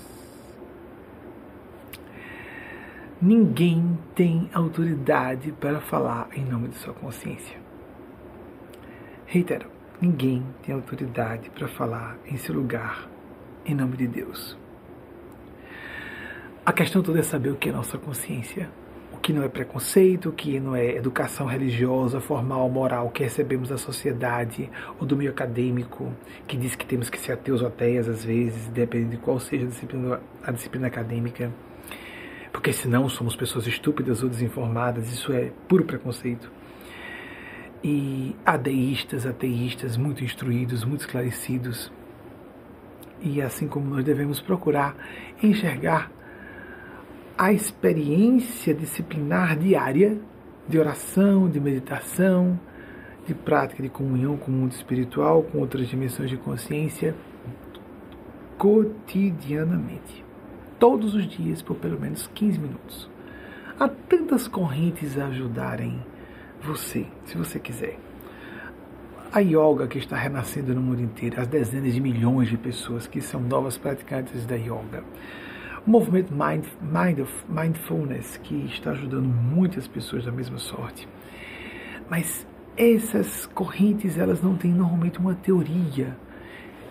Ninguém 3.20 3.98
tem 4.14 4.50
autoridade 4.52 5.52
para 5.52 5.80
falar 5.80 6.28
em 6.34 6.44
nome 6.44 6.68
de 6.68 6.76
sua 6.76 6.92
consciência. 6.92 7.58
Reitero, 9.26 9.68
ninguém 10.00 10.44
tem 10.62 10.74
autoridade 10.74 11.48
para 11.50 11.68
falar 11.68 12.18
em 12.26 12.36
seu 12.36 12.54
lugar 12.54 13.08
em 13.64 13.74
nome 13.74 13.96
de 13.96 14.06
Deus. 14.06 14.58
A 16.66 16.72
questão 16.72 17.02
toda 17.02 17.20
é 17.20 17.22
saber 17.22 17.50
o 17.50 17.56
que 17.56 17.68
é 17.68 17.72
nossa 17.72 17.96
consciência, 17.98 18.70
que 19.24 19.32
não 19.32 19.42
é 19.42 19.48
preconceito, 19.48 20.30
que 20.30 20.60
não 20.60 20.76
é 20.76 20.96
educação 20.96 21.46
religiosa, 21.46 22.20
formal, 22.20 22.68
moral 22.68 23.08
que 23.08 23.22
recebemos 23.22 23.70
da 23.70 23.78
sociedade 23.78 24.70
ou 25.00 25.06
do 25.06 25.16
meio 25.16 25.30
acadêmico, 25.30 26.12
que 26.46 26.58
diz 26.58 26.76
que 26.76 26.84
temos 26.84 27.08
que 27.08 27.18
ser 27.18 27.32
ateus 27.32 27.62
ou 27.62 27.68
ateias 27.68 28.06
às 28.06 28.22
vezes, 28.22 28.68
dependendo 28.68 29.12
de 29.12 29.16
qual 29.16 29.40
seja 29.40 29.64
a 29.64 29.68
disciplina, 29.68 30.20
a 30.42 30.52
disciplina 30.52 30.88
acadêmica 30.88 31.50
porque 32.52 32.70
senão 32.70 33.08
somos 33.08 33.34
pessoas 33.34 33.66
estúpidas 33.66 34.22
ou 34.22 34.28
desinformadas, 34.28 35.10
isso 35.10 35.32
é 35.32 35.50
puro 35.66 35.86
preconceito. 35.86 36.52
E 37.82 38.36
adeístas, 38.44 39.26
ateístas, 39.26 39.96
muito 39.96 40.22
instruídos, 40.22 40.84
muito 40.84 41.00
esclarecidos. 41.00 41.90
E 43.22 43.40
assim 43.40 43.66
como 43.66 43.88
nós 43.88 44.04
devemos 44.04 44.38
procurar 44.38 44.94
enxergar 45.42 46.12
a 47.36 47.52
experiência 47.52 48.72
disciplinar 48.72 49.58
diária 49.58 50.18
de 50.68 50.78
oração, 50.78 51.48
de 51.48 51.60
meditação, 51.60 52.58
de 53.26 53.34
prática 53.34 53.82
de 53.82 53.88
comunhão 53.88 54.36
com 54.36 54.50
o 54.50 54.54
mundo 54.54 54.72
espiritual, 54.72 55.42
com 55.42 55.58
outras 55.58 55.88
dimensões 55.88 56.30
de 56.30 56.36
consciência, 56.36 57.14
cotidianamente 58.56 60.24
todos 60.78 61.14
os 61.14 61.26
dias 61.26 61.62
por 61.62 61.76
pelo 61.76 61.98
menos 61.98 62.26
15 62.34 62.58
minutos. 62.58 63.10
Há 63.78 63.88
tantas 63.88 64.46
correntes 64.46 65.18
a 65.18 65.26
ajudarem 65.26 66.00
você, 66.62 67.06
se 67.24 67.36
você 67.36 67.58
quiser. 67.58 67.98
A 69.32 69.40
yoga 69.40 69.88
que 69.88 69.98
está 69.98 70.16
renascendo 70.16 70.74
no 70.74 70.80
mundo 70.80 71.02
inteiro, 71.02 71.40
as 71.40 71.48
dezenas 71.48 71.92
de 71.92 72.00
milhões 72.00 72.48
de 72.48 72.56
pessoas 72.56 73.06
que 73.06 73.20
são 73.20 73.40
novas 73.40 73.76
praticantes 73.76 74.46
da 74.46 74.54
yoga. 74.54 75.02
O 75.86 75.90
movimento 75.90 76.32
mind, 76.32 76.64
mind, 76.80 77.26
Mindfulness, 77.46 78.38
que 78.38 78.54
está 78.66 78.92
ajudando 78.92 79.26
muitas 79.26 79.86
pessoas 79.86 80.24
da 80.24 80.32
mesma 80.32 80.58
sorte. 80.58 81.06
Mas 82.08 82.46
essas 82.74 83.44
correntes, 83.44 84.16
elas 84.16 84.42
não 84.42 84.56
têm 84.56 84.72
normalmente 84.72 85.18
uma 85.18 85.34
teoria, 85.34 86.16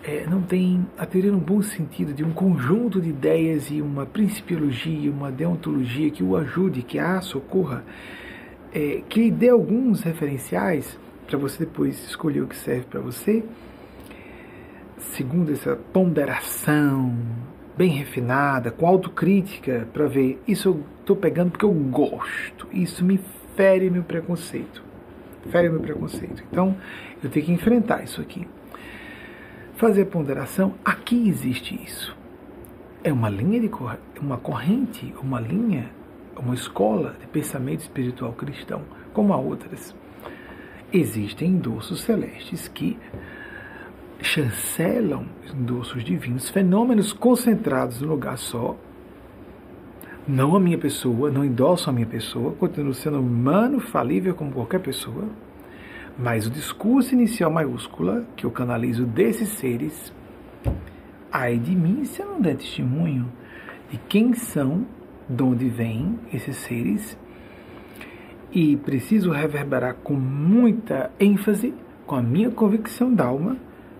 é, 0.04 0.24
não 0.28 0.42
tem 0.42 0.86
a 0.96 1.04
teoria 1.04 1.32
no 1.32 1.40
bom 1.40 1.60
sentido 1.60 2.14
de 2.14 2.22
um 2.22 2.32
conjunto 2.32 3.00
de 3.00 3.08
ideias 3.08 3.68
e 3.68 3.82
uma 3.82 4.06
principiologia, 4.06 5.10
uma 5.10 5.32
deontologia 5.32 6.08
que 6.08 6.22
o 6.22 6.36
ajude, 6.36 6.82
que 6.82 6.96
a 6.96 7.20
socorra, 7.20 7.84
é, 8.72 9.02
que 9.08 9.24
lhe 9.24 9.30
dê 9.32 9.48
alguns 9.48 10.02
referenciais 10.02 10.96
para 11.26 11.36
você 11.36 11.64
depois 11.64 11.98
escolher 12.04 12.42
o 12.42 12.46
que 12.46 12.56
serve 12.56 12.84
para 12.84 13.00
você, 13.00 13.42
segundo 14.98 15.50
essa 15.50 15.74
ponderação 15.74 17.12
bem 17.76 17.90
refinada, 17.90 18.70
com 18.70 18.86
autocrítica, 18.86 19.88
para 19.92 20.06
ver 20.06 20.40
isso 20.46 20.68
eu 20.68 20.84
estou 21.00 21.16
pegando 21.16 21.50
porque 21.50 21.64
eu 21.64 21.72
gosto, 21.72 22.66
isso 22.72 23.04
me 23.04 23.20
fere 23.56 23.90
meu 23.90 24.02
preconceito, 24.02 24.82
fere 25.50 25.68
meu 25.68 25.80
preconceito. 25.80 26.42
Então 26.50 26.76
eu 27.22 27.30
tenho 27.30 27.46
que 27.46 27.52
enfrentar 27.52 28.02
isso 28.02 28.20
aqui. 28.20 28.46
Fazer 29.76 30.04
ponderação, 30.06 30.74
aqui 30.84 31.28
existe 31.28 31.74
isso. 31.82 32.16
É 33.02 33.12
uma 33.12 33.28
linha 33.28 33.60
de 33.60 33.68
uma 34.20 34.38
corrente, 34.38 35.12
uma 35.20 35.40
linha, 35.40 35.90
uma 36.36 36.54
escola 36.54 37.16
de 37.20 37.26
pensamento 37.26 37.80
espiritual 37.80 38.32
cristão, 38.32 38.82
como 39.12 39.32
há 39.32 39.36
outras. 39.36 39.94
Existem 40.92 41.50
endossos 41.50 42.02
celestes 42.02 42.68
que 42.68 42.96
chancelam 44.24 45.26
endossos 45.54 46.02
divinos, 46.02 46.48
fenômenos 46.48 47.12
concentrados 47.12 48.00
num 48.00 48.08
lugar 48.08 48.38
só. 48.38 48.76
Não 50.26 50.56
a 50.56 50.60
minha 50.60 50.78
pessoa, 50.78 51.30
não 51.30 51.44
endossam 51.44 51.92
a 51.92 51.94
minha 51.94 52.06
pessoa, 52.06 52.52
continuo 52.52 52.94
sendo 52.94 53.20
humano, 53.20 53.78
falível 53.78 54.34
como 54.34 54.50
qualquer 54.52 54.80
pessoa 54.80 55.28
mas 56.18 56.46
o 56.46 56.50
discurso 56.50 57.12
inicial 57.14 57.50
maiúscula 57.50 58.24
que 58.36 58.46
eu 58.46 58.50
canalizo 58.50 59.04
desses 59.04 59.48
seres, 59.50 60.12
ai 61.30 61.58
de 61.58 61.74
mim 61.74 62.04
se 62.04 62.22
eu 62.22 62.26
não 62.26 62.40
der 62.40 62.56
testemunho 62.56 63.30
de 63.90 63.98
quem 64.08 64.32
são, 64.34 64.86
de 65.28 65.42
onde 65.42 65.68
vêm 65.68 66.18
esses 66.32 66.56
seres, 66.58 67.18
e 68.52 68.76
preciso 68.76 69.30
reverberar 69.30 69.94
com 69.96 70.14
muita 70.14 71.10
ênfase, 71.18 71.74
com 72.06 72.14
a 72.14 72.22
minha 72.22 72.50
convicção 72.50 73.12
d'alma, 73.12 73.56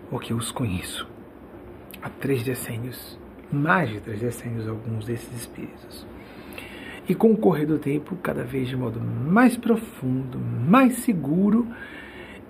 porque 0.09 0.33
eu 0.33 0.37
os 0.37 0.51
conheço 0.51 1.07
há 2.01 2.09
três 2.09 2.43
decênios, 2.43 3.19
mais 3.51 3.89
de 3.89 3.99
três 3.99 4.19
decênios, 4.19 4.67
alguns 4.67 5.05
desses 5.05 5.31
espíritos. 5.35 6.05
E 7.07 7.15
com 7.15 7.31
o 7.31 7.37
correr 7.37 7.65
do 7.65 7.79
tempo, 7.79 8.15
cada 8.17 8.43
vez 8.43 8.67
de 8.67 8.75
modo 8.75 8.99
mais 8.99 9.57
profundo, 9.57 10.39
mais 10.39 10.99
seguro, 10.99 11.67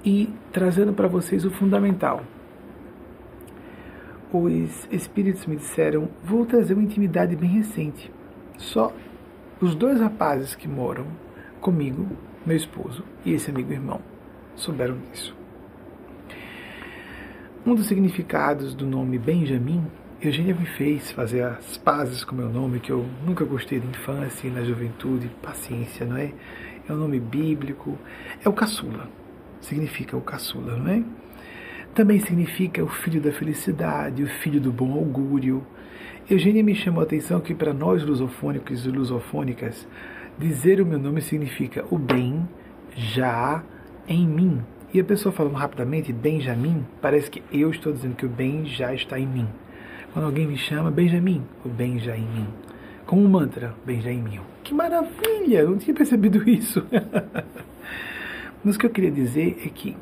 e 0.03 0.29
trazendo 0.51 0.93
para 0.93 1.07
vocês 1.07 1.45
o 1.45 1.51
fundamental. 1.51 2.23
Os 4.31 4.87
espíritos 4.91 5.45
me 5.45 5.55
disseram: 5.55 6.09
vou 6.23 6.45
trazer 6.45 6.73
uma 6.73 6.83
intimidade 6.83 7.35
bem 7.35 7.49
recente. 7.49 8.11
Só 8.57 8.93
os 9.61 9.73
dois 9.73 9.99
rapazes 9.99 10.53
que 10.53 10.67
moram 10.67 11.07
comigo, 11.59 12.07
meu 12.45 12.55
esposo 12.55 13.03
e 13.25 13.33
esse 13.33 13.49
amigo 13.49 13.71
irmão, 13.71 14.01
souberam 14.55 14.97
disso. 15.11 15.44
Um 17.65 17.73
dos 17.73 17.87
significados 17.87 18.75
do 18.75 18.85
nome 18.85 19.17
Benjamin, 19.17 19.83
Eugênia 20.21 20.53
me 20.53 20.65
fez 20.65 21.11
fazer 21.11 21.41
as 21.41 21.77
pazes 21.77 22.23
com 22.23 22.35
meu 22.35 22.49
nome, 22.49 22.79
que 22.79 22.91
eu 22.91 23.05
nunca 23.25 23.43
gostei 23.43 23.79
da 23.79 23.87
infância 23.87 24.47
e 24.47 24.51
na 24.51 24.63
juventude, 24.63 25.29
paciência, 25.41 26.05
não 26.05 26.17
é? 26.17 26.31
É 26.87 26.93
um 26.93 26.97
nome 26.97 27.19
bíblico, 27.19 27.97
é 28.43 28.47
o 28.47 28.53
caçula 28.53 29.09
significa 29.65 30.15
o 30.15 30.21
caçula, 30.21 30.77
não 30.77 30.91
é? 30.91 31.03
Também 31.93 32.19
significa 32.19 32.83
o 32.83 32.87
filho 32.87 33.21
da 33.21 33.31
felicidade, 33.31 34.23
o 34.23 34.27
filho 34.27 34.59
do 34.59 34.71
bom 34.71 34.93
augúrio. 34.93 35.65
Eugênia 36.29 36.63
me 36.63 36.75
chamou 36.75 37.01
a 37.01 37.03
atenção 37.03 37.39
que 37.39 37.53
para 37.53 37.73
nós 37.73 38.03
lusofônicos 38.03 38.85
e 38.85 38.89
lusofônicas, 38.89 39.87
dizer 40.37 40.81
o 40.81 40.85
meu 40.85 40.99
nome 40.99 41.21
significa 41.21 41.85
o 41.89 41.97
bem 41.97 42.47
já 42.95 43.63
em 44.07 44.27
mim. 44.27 44.61
E 44.95 44.99
a 45.01 45.03
pessoa 45.03 45.33
falando 45.33 45.55
rapidamente 45.55 46.13
Benjamin, 46.13 46.85
parece 47.01 47.29
que 47.29 47.43
eu 47.51 47.69
estou 47.69 47.91
dizendo 47.91 48.15
que 48.15 48.25
o 48.25 48.29
bem 48.29 48.65
já 48.65 48.93
está 48.93 49.19
em 49.19 49.27
mim. 49.27 49.45
Quando 50.13 50.23
alguém 50.23 50.47
me 50.47 50.55
chama 50.55 50.89
Benjamin, 50.89 51.43
o 51.65 51.67
bem 51.67 51.99
já 51.99 52.15
em 52.15 52.25
mim. 52.25 52.47
Como 53.05 53.21
um 53.21 53.27
mantra, 53.27 53.75
em 53.85 54.21
mim. 54.21 54.39
Que 54.63 54.73
maravilha! 54.73 55.59
Eu 55.59 55.71
não 55.71 55.77
tinha 55.77 55.93
percebido 55.93 56.41
isso. 56.49 56.81
Mas 58.63 58.77
o 58.77 58.79
que 58.79 58.85
eu 58.85 58.89
queria 58.89 59.11
dizer 59.11 59.61
é 59.65 59.67
que 59.67 59.97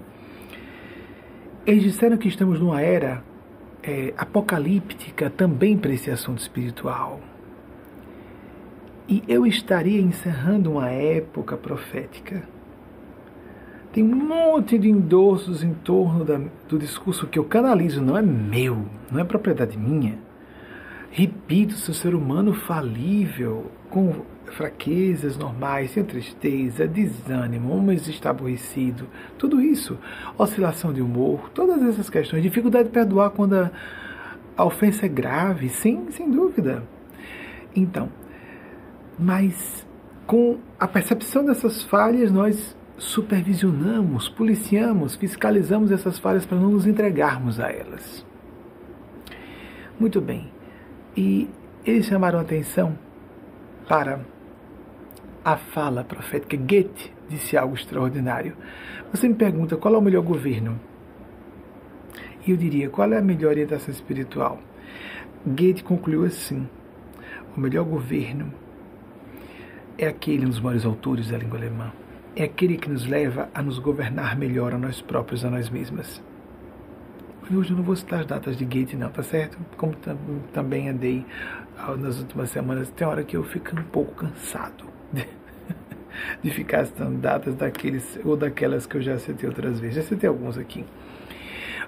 eles 1.66 1.82
disseram 1.82 2.16
que 2.16 2.28
estamos 2.28 2.60
numa 2.60 2.80
era 2.80 3.24
é, 3.82 4.14
apocalíptica 4.16 5.28
também 5.28 5.76
para 5.76 5.92
esse 5.92 6.12
assunto 6.12 6.38
espiritual. 6.38 7.20
E 9.10 9.24
eu 9.28 9.44
estaria 9.48 10.00
encerrando 10.00 10.74
uma 10.74 10.92
época 10.92 11.58
profética. 11.58 12.53
Tem 13.94 14.04
um 14.04 14.16
monte 14.16 14.80
de 14.80 14.90
endossos 14.90 15.64
em 15.64 15.76
torno 15.76 16.26
da, 16.26 16.42
do 16.68 16.80
discurso 16.80 17.28
que 17.28 17.38
eu 17.38 17.46
canalizo, 17.46 18.02
não 18.02 18.18
é 18.18 18.24
meu, 18.24 18.88
não 19.12 19.20
é 19.20 19.24
propriedade 19.24 19.78
minha. 19.78 20.18
Repito, 21.12 21.76
sou 21.76 21.94
ser 21.94 22.16
humano 22.16 22.54
falível, 22.54 23.72
com 23.92 24.26
fraquezas 24.48 25.38
normais, 25.38 25.92
sem 25.92 26.04
tristeza, 26.04 26.88
desânimo, 26.88 27.72
um 27.72 27.92
está 27.92 28.32
aborrecido, 28.32 29.08
tudo 29.38 29.62
isso, 29.62 29.96
oscilação 30.40 30.92
de 30.92 31.00
humor, 31.00 31.52
todas 31.54 31.84
essas 31.84 32.10
questões, 32.10 32.42
dificuldade 32.42 32.86
de 32.86 32.94
perdoar 32.94 33.30
quando 33.30 33.54
a, 33.54 33.72
a 34.58 34.66
ofensa 34.66 35.06
é 35.06 35.10
grave, 35.10 35.70
sim, 35.70 36.08
sem 36.10 36.32
dúvida. 36.32 36.84
Então, 37.76 38.10
mas 39.20 39.86
com 40.26 40.58
a 40.80 40.88
percepção 40.88 41.46
dessas 41.46 41.84
falhas, 41.84 42.32
nós 42.32 42.76
supervisionamos, 42.98 44.30
policiamos, 44.30 45.16
fiscalizamos 45.16 45.92
essas 45.92 46.20
falhas 46.20 46.46
para 46.46 46.60
não 46.60 46.72
nos 46.72 46.86
entregarmos 46.86 47.60
a 47.60 47.70
elas. 47.70 48.26
Muito 50.00 50.22
bem. 50.22 50.52
E 51.16 51.50
eles 51.86 52.06
chamaram 52.06 52.40
atenção 52.40 52.98
para 53.88 54.22
a 55.44 55.58
fala 55.58 56.04
profética. 56.04 56.58
Goethe 56.58 57.12
disse 57.30 57.58
algo 57.58 57.76
extraordinário. 57.76 58.56
Você 59.12 59.28
me 59.28 59.36
pergunta 59.36 59.78
qual 59.78 59.96
é 59.96 59.98
o 59.98 60.02
melhor 60.02 60.24
governo? 60.24 60.80
E 62.46 62.52
eu 62.52 62.58
diria, 62.58 62.90
qual 62.90 63.12
é 63.14 63.18
a 63.18 63.22
melhor 63.22 63.50
orientação 63.50 63.94
espiritual? 63.94 64.60
Goethe 65.46 65.84
concluiu 65.84 66.26
assim: 66.26 66.68
o 67.56 67.60
melhor 67.60 67.86
governo 67.86 68.52
é 69.98 70.08
aquele, 70.08 70.46
um 70.46 70.50
dos 70.50 70.60
maiores 70.60 70.86
autores 70.86 71.30
da 71.30 71.38
língua 71.38 71.58
alemã, 71.58 71.92
é 72.36 72.44
aquele 72.44 72.78
que 72.78 72.90
nos 72.90 73.06
leva 73.06 73.50
a 73.54 73.62
nos 73.62 73.80
governar 73.80 74.38
melhor 74.38 74.74
a 74.74 74.78
nós 74.78 75.02
próprios, 75.02 75.46
a 75.46 75.50
nós 75.50 75.70
mesmas. 75.70 76.22
Hoje 77.52 77.72
eu 77.72 77.78
não 77.78 77.84
vou 77.84 77.96
citar 77.96 78.22
as 78.22 78.26
datas 78.26 78.58
de 78.58 78.66
Goethe, 78.66 78.96
não, 78.96 79.10
tá 79.10 79.22
certo? 79.22 79.58
Como 79.78 79.94
também 80.54 80.90
andei 80.90 81.26
ah, 81.78 81.96
nas 81.96 82.20
últimas 82.20 82.50
semanas, 82.50 82.90
tem 82.92 83.06
hora 83.06 83.24
que 83.24 83.36
eu 83.36 83.44
fico 83.44 83.78
um 83.78 83.84
pouco 83.84 84.16
cansado 84.16 84.86
de 86.42 86.50
ficar 86.50 86.86
citando 86.86 87.18
datas 87.18 87.56
daqueles 87.56 88.18
ou 88.24 88.38
daquelas 88.38 88.86
que 88.88 88.96
eu 88.96 89.02
já 89.02 89.20
citei 89.20 89.48
outras 89.48 89.80
vezes. 89.80 89.98
Já 89.98 90.04
citei 90.04 90.28
alguns 90.28 90.58
aqui. 90.58 90.86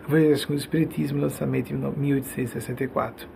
Veja 0.07 0.45
com 0.45 0.53
o 0.53 0.56
Espiritismo, 0.56 1.19
lançamento 1.19 1.73
em 1.73 1.77
1864. 1.77 3.27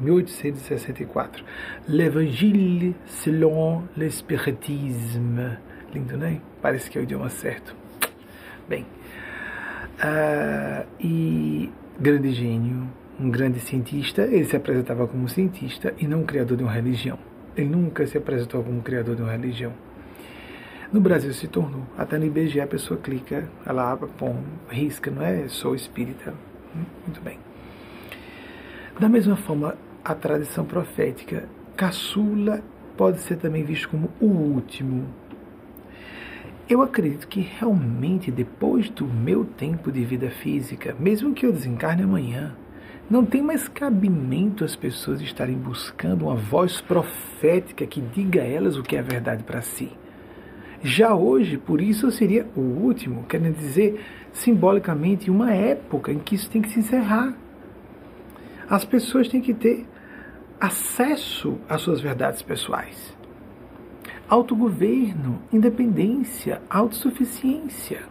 1864. 0.00 1.44
L'Évangile 1.88 2.94
selon 3.06 3.84
l'Espiritisme. 3.96 5.56
Lindo, 5.94 6.18
né? 6.18 6.42
Parece 6.60 6.90
que 6.90 6.98
é 6.98 7.00
o 7.00 7.04
idioma 7.04 7.30
certo. 7.30 7.74
Bem, 8.68 8.84
uh, 10.02 10.86
e 11.00 11.72
grande 11.98 12.32
gênio, 12.32 12.86
um 13.18 13.30
grande 13.30 13.58
cientista, 13.60 14.24
ele 14.24 14.44
se 14.44 14.56
apresentava 14.56 15.08
como 15.08 15.26
cientista 15.26 15.94
e 15.98 16.06
não 16.06 16.24
criador 16.24 16.58
de 16.58 16.64
uma 16.64 16.72
religião. 16.72 17.18
Ele 17.56 17.70
nunca 17.70 18.06
se 18.06 18.18
apresentou 18.18 18.62
como 18.62 18.82
criador 18.82 19.16
de 19.16 19.22
uma 19.22 19.32
religião. 19.32 19.72
No 20.92 21.00
Brasil 21.00 21.32
se 21.32 21.48
tornou. 21.48 21.82
Até 21.98 22.16
no 22.16 22.26
IBGE 22.26 22.60
a 22.60 22.66
pessoa 22.66 22.98
clica, 23.00 23.48
ela 23.64 23.96
põe, 23.96 24.36
risca, 24.68 25.10
não 25.10 25.22
é? 25.22 25.48
Sou 25.48 25.74
espírita. 25.74 26.32
Muito 27.04 27.20
bem. 27.20 27.38
Da 28.98 29.08
mesma 29.08 29.36
forma, 29.36 29.74
a 30.04 30.14
tradição 30.14 30.64
profética, 30.64 31.48
caçula 31.76 32.62
pode 32.96 33.18
ser 33.20 33.36
também 33.36 33.64
visto 33.64 33.88
como 33.88 34.10
o 34.20 34.26
último. 34.26 35.06
Eu 36.68 36.82
acredito 36.82 37.28
que 37.28 37.40
realmente 37.40 38.30
depois 38.30 38.88
do 38.88 39.06
meu 39.06 39.44
tempo 39.44 39.92
de 39.92 40.04
vida 40.04 40.30
física, 40.30 40.96
mesmo 40.98 41.34
que 41.34 41.46
eu 41.46 41.52
desencarne 41.52 42.02
amanhã, 42.02 42.54
Não 43.08 43.24
tem 43.24 43.40
mais 43.40 43.68
cabimento 43.68 44.64
as 44.64 44.74
pessoas 44.74 45.20
estarem 45.20 45.56
buscando 45.56 46.22
uma 46.22 46.34
voz 46.34 46.80
profética 46.80 47.86
que 47.86 48.00
diga 48.00 48.42
a 48.42 48.44
elas 48.44 48.76
o 48.76 48.82
que 48.82 48.96
é 48.96 49.02
verdade 49.02 49.44
para 49.44 49.62
si. 49.62 49.92
Já 50.86 51.16
hoje, 51.16 51.58
por 51.58 51.80
isso 51.80 52.12
seria 52.12 52.46
o 52.54 52.60
último, 52.60 53.24
querendo 53.24 53.56
dizer 53.56 54.00
simbolicamente 54.32 55.28
uma 55.28 55.52
época 55.52 56.12
em 56.12 56.20
que 56.20 56.36
isso 56.36 56.48
tem 56.48 56.62
que 56.62 56.68
se 56.68 56.78
encerrar. 56.78 57.34
As 58.70 58.84
pessoas 58.84 59.26
têm 59.26 59.40
que 59.40 59.52
ter 59.52 59.84
acesso 60.60 61.58
às 61.68 61.80
suas 61.80 62.00
verdades 62.00 62.40
pessoais. 62.40 63.16
Autogoverno, 64.28 65.42
independência, 65.52 66.62
autossuficiência. 66.70 68.02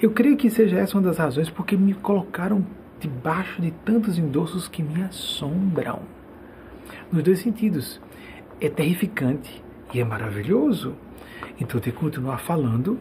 Eu 0.00 0.10
creio 0.10 0.38
que 0.38 0.48
seja 0.48 0.78
essa 0.78 0.96
uma 0.96 1.06
das 1.06 1.18
razões 1.18 1.50
porque 1.50 1.76
me 1.76 1.92
colocaram 1.92 2.64
debaixo 2.98 3.60
de 3.60 3.72
tantos 3.84 4.18
endossos 4.18 4.68
que 4.68 4.82
me 4.82 5.02
assombram. 5.02 6.00
Nos 7.12 7.22
dois 7.22 7.40
sentidos. 7.40 8.00
É 8.60 8.70
terrificante 8.70 9.63
e 9.94 10.00
é 10.00 10.04
maravilhoso. 10.04 10.94
Então, 11.60 11.80
tem 11.80 11.92
que 11.92 11.98
continuar 11.98 12.38
falando 12.38 12.98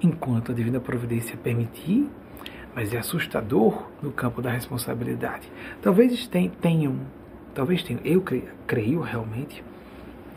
enquanto 0.00 0.52
a 0.52 0.54
divina 0.54 0.78
providência 0.78 1.36
permitir, 1.36 2.08
mas 2.74 2.94
é 2.94 2.98
assustador 2.98 3.88
no 4.00 4.12
campo 4.12 4.40
da 4.40 4.50
responsabilidade. 4.50 5.50
Talvez 5.82 6.30
tenham, 6.60 7.00
talvez 7.52 7.82
tenham, 7.82 8.00
eu 8.04 8.20
creio, 8.20 8.48
creio 8.66 9.00
realmente, 9.00 9.62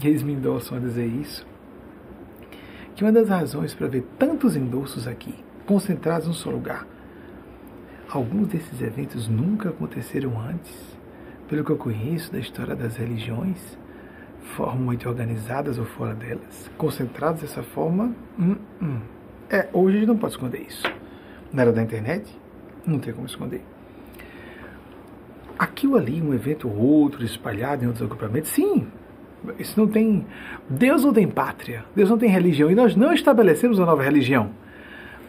e 0.01 0.07
eles 0.07 0.23
me 0.23 0.33
endossam 0.33 0.77
a 0.77 0.81
dizer 0.81 1.05
isso, 1.05 1.45
que 2.95 3.03
uma 3.03 3.11
das 3.11 3.29
razões 3.29 3.73
para 3.75 3.87
ver 3.87 4.07
tantos 4.17 4.55
endossos 4.55 5.07
aqui, 5.07 5.33
concentrados 5.65 6.27
num 6.27 6.33
só 6.33 6.49
lugar, 6.49 6.87
alguns 8.09 8.47
desses 8.47 8.81
eventos 8.81 9.27
nunca 9.27 9.69
aconteceram 9.69 10.39
antes, 10.39 10.97
pelo 11.47 11.63
que 11.63 11.71
eu 11.71 11.77
conheço 11.77 12.31
da 12.31 12.39
história 12.39 12.75
das 12.75 12.95
religiões, 12.95 13.76
formalmente 14.55 15.07
organizadas 15.07 15.77
ou 15.77 15.85
fora 15.85 16.13
delas, 16.13 16.69
concentrados 16.77 17.41
dessa 17.41 17.63
forma, 17.63 18.13
hum, 18.39 18.55
hum. 18.81 18.99
É, 19.49 19.67
hoje 19.71 19.97
a 19.97 19.99
gente 19.99 20.07
não 20.09 20.17
pode 20.17 20.33
esconder 20.33 20.61
isso. 20.61 20.83
Na 21.53 21.61
era 21.61 21.71
da 21.71 21.81
internet, 21.81 22.29
não 22.85 22.99
tem 22.99 23.13
como 23.13 23.25
esconder. 23.25 23.61
Aquilo 25.57 25.95
ali, 25.95 26.21
um 26.21 26.33
evento 26.33 26.67
ou 26.67 26.75
outro 26.75 27.23
espalhado 27.23 27.83
em 27.83 27.87
outros 27.87 28.03
agrupamentos, 28.03 28.51
sim, 28.51 28.87
isso 29.57 29.79
não 29.79 29.87
tem. 29.87 30.25
Deus 30.69 31.03
não 31.03 31.13
tem 31.13 31.27
pátria, 31.27 31.85
Deus 31.95 32.09
não 32.09 32.17
tem 32.17 32.29
religião, 32.29 32.69
e 32.69 32.75
nós 32.75 32.95
não 32.95 33.13
estabelecemos 33.13 33.79
uma 33.79 33.85
nova 33.85 34.03
religião. 34.03 34.51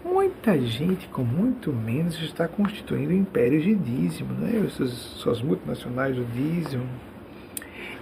Muita 0.04 0.58
gente, 0.60 1.06
com 1.08 1.22
muito 1.22 1.72
menos, 1.72 2.20
está 2.22 2.48
constituindo 2.48 3.12
impérios 3.12 3.62
de 3.62 3.74
dízimo, 3.74 4.32
né? 4.34 4.64
Essas, 4.66 4.90
suas 4.90 5.42
multinacionais 5.42 6.16
do 6.16 6.24
dízimo, 6.24 6.84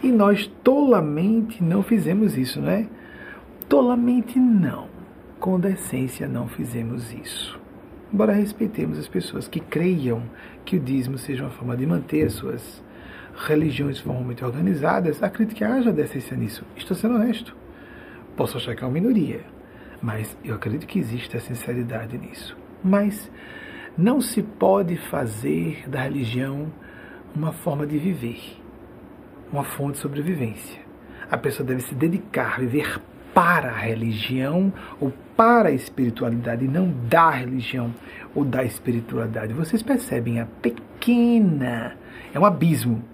e 0.06 0.12
nós 0.12 0.46
tolamente 0.62 1.60
não 1.60 1.82
fizemos 1.82 2.38
isso, 2.38 2.60
não 2.60 2.70
é? 2.70 2.86
Tolamente 3.68 4.38
não. 4.38 4.86
Com 5.40 5.58
decência 5.58 6.28
não 6.28 6.46
fizemos 6.46 7.12
isso. 7.12 7.58
Embora 8.12 8.32
respeitemos 8.32 9.00
as 9.00 9.08
pessoas 9.08 9.48
que 9.48 9.58
creiam 9.58 10.22
que 10.64 10.76
o 10.76 10.80
dízimo 10.80 11.18
seja 11.18 11.42
uma 11.42 11.50
forma 11.50 11.76
de 11.76 11.84
manter 11.84 12.24
as 12.24 12.34
suas 12.34 12.84
religiões 13.34 13.98
formalmente 13.98 14.44
organizadas, 14.44 15.20
acredito 15.24 15.56
que 15.56 15.64
haja 15.64 15.92
decência 15.92 16.36
nisso. 16.36 16.64
Estou 16.76 16.96
sendo 16.96 17.16
honesto. 17.16 17.56
Posso 18.36 18.58
achar 18.58 18.76
que 18.76 18.84
é 18.84 18.86
uma 18.86 18.92
minoria, 18.92 19.40
mas 20.00 20.36
eu 20.44 20.54
acredito 20.54 20.86
que 20.86 21.00
existe 21.00 21.36
a 21.36 21.40
sinceridade 21.40 22.16
nisso. 22.16 22.56
Mas 22.82 23.28
não 23.98 24.20
se 24.20 24.40
pode 24.40 24.96
fazer 24.96 25.82
da 25.88 26.02
religião 26.02 26.72
uma 27.34 27.50
forma 27.50 27.84
de 27.84 27.98
viver 27.98 28.64
uma 29.52 29.64
fonte 29.64 29.94
de 29.94 29.98
sobrevivência. 29.98 30.80
A 31.30 31.36
pessoa 31.36 31.66
deve 31.66 31.82
se 31.82 31.94
dedicar, 31.94 32.60
viver 32.60 33.00
para 33.34 33.68
a 33.68 33.76
religião 33.76 34.72
ou 35.00 35.12
para 35.36 35.68
a 35.68 35.72
espiritualidade 35.72 36.64
e 36.64 36.68
não 36.68 36.90
da 37.08 37.30
religião 37.30 37.94
ou 38.34 38.44
da 38.44 38.64
espiritualidade. 38.64 39.52
Vocês 39.52 39.82
percebem 39.82 40.40
a 40.40 40.46
pequena, 40.46 41.96
é 42.32 42.40
um 42.40 42.46
abismo. 42.46 43.04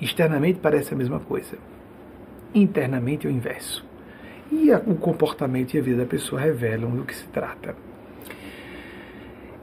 Externamente 0.00 0.60
parece 0.60 0.94
a 0.94 0.96
mesma 0.96 1.20
coisa. 1.20 1.58
Internamente 2.54 3.26
é 3.26 3.30
o 3.30 3.32
inverso. 3.32 3.84
E 4.50 4.72
o 4.72 4.94
comportamento 4.94 5.74
e 5.74 5.78
a 5.78 5.82
vida 5.82 5.98
da 5.98 6.06
pessoa 6.06 6.40
revelam 6.40 6.92
do 6.92 7.04
que 7.04 7.14
se 7.14 7.26
trata. 7.28 7.76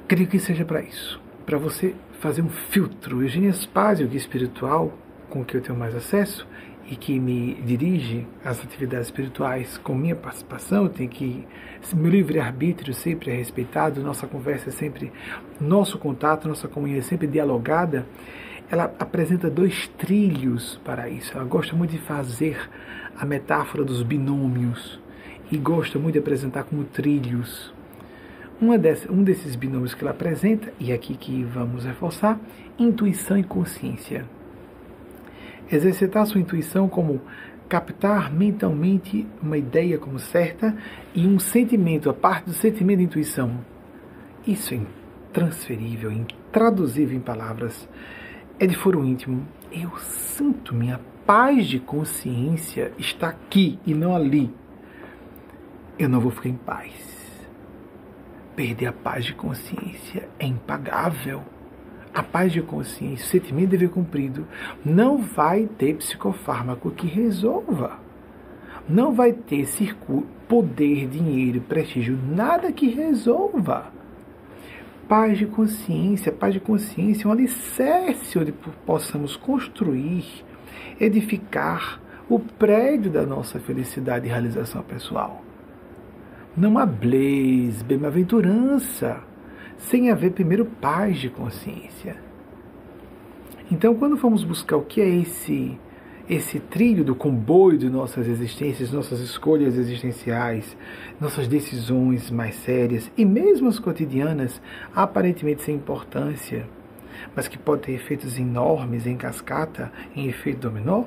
Creio 0.07 0.27
que 0.27 0.37
seja 0.37 0.63
para 0.63 0.81
isso. 0.81 1.19
Para 1.45 1.57
você 1.57 1.95
fazer 2.19 2.43
um 2.43 2.49
filtro. 2.49 3.23
Eugênia 3.23 3.51
Spazio, 3.53 4.07
guia 4.07 4.17
espiritual, 4.17 4.93
com 5.36 5.44
que 5.44 5.57
eu 5.57 5.62
tenho 5.62 5.78
mais 5.78 5.94
acesso 5.94 6.48
e 6.90 6.95
que 6.95 7.20
me 7.20 7.56
dirige 7.56 8.26
às 8.44 8.64
atividades 8.64 9.07
espirituais 9.07 9.78
com 9.78 9.94
minha 9.94 10.16
participação, 10.16 10.88
tenho 10.88 11.10
que 11.10 11.45
meu 11.94 12.10
livre-arbítrio 12.10 12.94
sempre 12.94 13.32
é 13.32 13.36
respeitado, 13.36 14.02
nossa 14.02 14.26
conversa 14.26 14.70
é 14.70 14.72
sempre, 14.72 15.12
nosso 15.60 15.98
contato, 15.99 16.48
nossa 16.48 16.70
comunhão 16.70 16.99
é 16.99 17.02
sempre 17.02 17.28
dialogada, 17.28 18.07
ela 18.72 18.86
apresenta 18.98 19.49
dois 19.49 19.90
trilhos 19.98 20.80
para 20.86 21.10
isso. 21.10 21.34
Ela 21.36 21.44
gosta 21.44 21.76
muito 21.76 21.91
de 21.91 21.99
fazer 21.99 22.57
a 23.18 23.26
metáfora 23.26 23.84
dos 23.84 24.02
binômios 24.02 24.99
e 25.52 25.57
gosta 25.57 25.99
muito 25.99 26.14
de 26.14 26.20
apresentar 26.20 26.64
como 26.64 26.86
trilhos. 26.86 27.74
Uma 28.60 28.78
dessas, 28.78 29.10
um 29.10 29.22
desses 29.22 29.56
binômios 29.56 29.94
que 29.94 30.02
ela 30.02 30.12
apresenta, 30.12 30.72
e 30.80 30.94
aqui 30.94 31.16
que 31.18 31.44
vamos 31.44 31.84
reforçar, 31.84 32.40
intuição 32.80 33.38
e 33.38 33.44
consciência 33.44 34.26
exercitar 35.71 36.25
sua 36.25 36.41
intuição 36.41 36.87
como 36.87 37.21
captar 37.67 38.31
mentalmente 38.31 39.27
uma 39.41 39.57
ideia 39.57 39.97
como 39.97 40.19
certa 40.19 40.75
e 41.13 41.25
um 41.27 41.39
sentimento, 41.39 42.09
a 42.09 42.13
parte 42.13 42.45
do 42.45 42.53
sentimento 42.53 42.99
e 43.01 43.05
intuição. 43.05 43.59
Isso 44.45 44.73
é 44.73 44.77
intransferível, 44.77 46.11
intraduzível 46.11 47.17
em 47.17 47.21
palavras. 47.21 47.89
É 48.59 48.67
de 48.67 48.75
foro 48.75 49.03
íntimo. 49.03 49.45
Eu 49.71 49.91
sinto 49.97 50.73
minha 50.73 50.99
paz 51.25 51.67
de 51.67 51.79
consciência 51.79 52.93
está 52.97 53.29
aqui 53.29 53.79
e 53.85 53.93
não 53.93 54.15
ali. 54.15 54.53
Eu 55.97 56.07
não 56.07 56.19
vou 56.19 56.31
ficar 56.31 56.49
em 56.49 56.55
paz. 56.55 56.93
Perder 58.55 58.87
a 58.87 58.93
paz 58.93 59.25
de 59.25 59.33
consciência 59.33 60.29
é 60.39 60.45
impagável 60.45 61.43
a 62.15 62.23
paz 62.23 62.53
de 62.53 62.61
consciência, 62.61 63.25
o 63.25 63.29
sentimento 63.29 63.65
de 63.65 63.77
dever 63.77 63.89
cumprido, 63.89 64.47
não 64.85 65.17
vai 65.17 65.65
ter 65.65 65.97
psicofármaco 65.97 66.89
que 66.89 67.05
resolva. 67.05 67.99
Não 68.87 69.13
vai 69.13 69.33
ter 69.33 69.65
circuito, 69.65 70.27
poder, 70.47 71.07
dinheiro, 71.09 71.59
prestígio, 71.59 72.17
nada 72.17 72.71
que 72.71 72.87
resolva. 72.87 73.91
Paz 75.09 75.37
de 75.37 75.45
consciência, 75.45 76.31
paz 76.31 76.53
de 76.53 76.59
consciência 76.61 77.25
é 77.25 77.27
um 77.27 77.31
alicerce 77.33 78.39
onde 78.39 78.53
possamos 78.85 79.35
construir, 79.35 80.25
edificar 80.99 81.99
o 82.29 82.39
prédio 82.39 83.11
da 83.11 83.25
nossa 83.25 83.59
felicidade 83.59 84.25
e 84.25 84.29
realização 84.29 84.81
pessoal. 84.83 85.43
Não 86.55 86.77
há 86.77 86.85
blaze, 86.85 87.83
bem-aventurança 87.83 89.21
sem 89.77 90.10
haver 90.10 90.31
primeiro 90.31 90.65
paz 90.65 91.18
de 91.18 91.30
consciência. 91.30 92.15
Então, 93.72 93.95
quando 93.95 94.18
formos 94.18 94.43
buscar 94.43 94.77
o 94.77 94.84
que 94.84 95.02
é 95.02 95.10
esse 95.10 95.77
esse 96.27 96.60
trilho 96.60 97.03
do 97.03 97.14
comboio 97.14 97.77
de 97.77 97.88
nossas 97.88 98.27
existências, 98.27 98.91
nossas 98.91 99.19
escolhas 99.19 99.77
existenciais, 99.77 100.76
nossas 101.22 101.47
decisões 101.47 102.31
mais 102.31 102.56
sérias 102.56 103.11
e 103.15 103.23
mesmo 103.23 103.68
as 103.68 103.77
cotidianas, 103.77 104.60
aparentemente 104.95 105.61
sem 105.61 105.76
importância, 105.76 106.68
mas 107.35 107.47
que 107.47 107.60
podem 107.60 107.85
ter 107.85 107.91
efeitos 107.93 108.39
enormes 108.39 109.06
em 109.06 109.15
cascata, 109.15 109.91
em 110.15 110.27
efeito 110.27 110.61
dominó, 110.61 111.03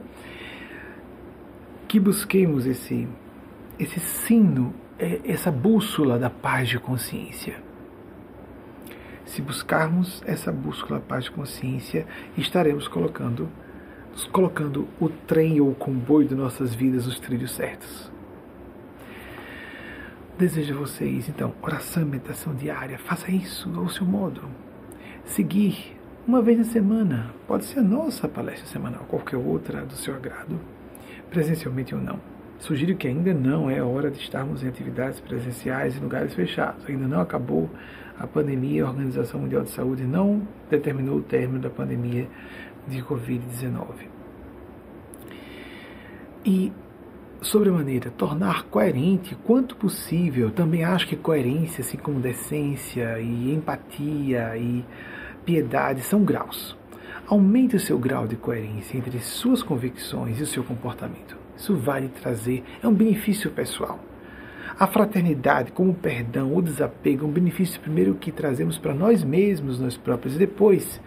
que 1.89 1.99
busquemos 1.99 2.65
esse 2.65 3.09
esse 3.77 4.01
sino, 4.01 4.74
é, 4.99 5.20
essa 5.24 5.53
bússola 5.53 6.19
da 6.19 6.28
paz 6.28 6.69
de 6.69 6.78
consciência 6.81 7.68
se 9.29 9.43
buscarmos 9.43 10.23
essa 10.27 10.51
bússola 10.51 11.01
paz 11.01 11.25
de 11.25 11.31
consciência, 11.31 12.07
estaremos 12.37 12.89
colocando, 12.89 13.49
colocando 14.33 14.89
o 14.99 15.09
trem 15.09 15.61
ou 15.61 15.71
o 15.71 15.75
comboio 15.75 16.27
de 16.27 16.35
nossas 16.35 16.75
vidas 16.75 17.07
nos 17.07 17.21
trilhos 17.21 17.53
certos. 17.53 18.11
Desejo 20.39 20.75
a 20.75 20.79
vocês, 20.79 21.29
então, 21.29 21.53
oração 21.61 22.07
meditação 22.07 22.55
diária. 22.55 22.99
Faça 22.99 23.31
isso 23.31 23.69
ao 23.77 23.89
seu 23.89 24.07
modo. 24.07 24.43
Seguir 25.25 25.97
uma 26.27 26.41
vez 26.41 26.59
na 26.59 26.65
semana. 26.65 27.31
Pode 27.47 27.65
ser 27.65 27.81
a 27.81 27.83
nossa 27.83 28.29
palestra 28.29 28.67
semanal, 28.67 29.05
qualquer 29.09 29.37
outra 29.37 29.85
do 29.85 29.95
seu 29.95 30.15
agrado, 30.15 30.59
presencialmente 31.29 31.95
ou 31.95 32.01
não. 32.01 32.38
Sugiro 32.59 32.97
que 32.97 33.06
ainda 33.06 33.32
não 33.32 33.70
é 33.70 33.80
hora 33.80 34.10
de 34.10 34.18
estarmos 34.18 34.64
em 34.64 34.68
atividades 34.68 35.20
presenciais 35.20 35.97
em 35.97 36.01
lugares 36.01 36.35
fechados. 36.35 36.85
Ainda 36.89 37.06
não 37.06 37.20
acabou 37.20 37.70
a 38.18 38.26
pandemia, 38.26 38.85
a 38.85 38.89
Organização 38.89 39.40
Mundial 39.40 39.62
de 39.62 39.70
Saúde 39.70 40.02
não 40.02 40.43
determinou 40.68 41.18
o 41.18 41.22
término 41.22 41.60
da 41.60 41.70
pandemia 41.70 42.28
de 42.89 43.01
Covid-19. 43.01 43.85
E, 46.44 46.72
sobremaneira, 47.40 48.10
tornar 48.10 48.64
coerente 48.64 49.36
quanto 49.44 49.76
possível, 49.76 50.51
também 50.51 50.82
acho 50.82 51.06
que 51.06 51.14
coerência, 51.14 51.82
assim 51.82 51.97
como 51.97 52.18
decência 52.18 53.20
e 53.20 53.55
empatia 53.55 54.56
e 54.56 54.85
piedade 55.44 56.01
são 56.01 56.24
graus. 56.24 56.76
Aumente 57.28 57.76
o 57.76 57.80
seu 57.80 57.98
grau 57.98 58.26
de 58.26 58.35
coerência 58.35 58.98
entre 58.98 59.20
suas 59.20 59.62
convicções 59.62 60.40
e 60.40 60.43
o 60.43 60.47
seu 60.47 60.64
comportamento. 60.64 61.38
Isso 61.59 61.74
vai 61.74 62.06
trazer, 62.09 62.62
é 62.80 62.86
um 62.86 62.94
benefício 62.94 63.51
pessoal. 63.51 63.98
A 64.78 64.86
fraternidade, 64.86 65.72
como 65.72 65.90
o 65.90 65.94
perdão, 65.94 66.55
o 66.55 66.62
desapego, 66.62 67.24
é 67.24 67.28
um 67.28 67.32
benefício 67.32 67.80
primeiro 67.80 68.14
que 68.14 68.30
trazemos 68.30 68.78
para 68.78 68.94
nós 68.94 69.24
mesmos, 69.24 69.80
nós 69.80 69.97
próprios, 69.97 70.36
e 70.36 70.39
depois 70.39 71.01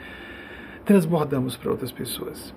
transbordamos 0.83 1.55
para 1.55 1.71
outras 1.71 1.89
pessoas. 1.89 2.53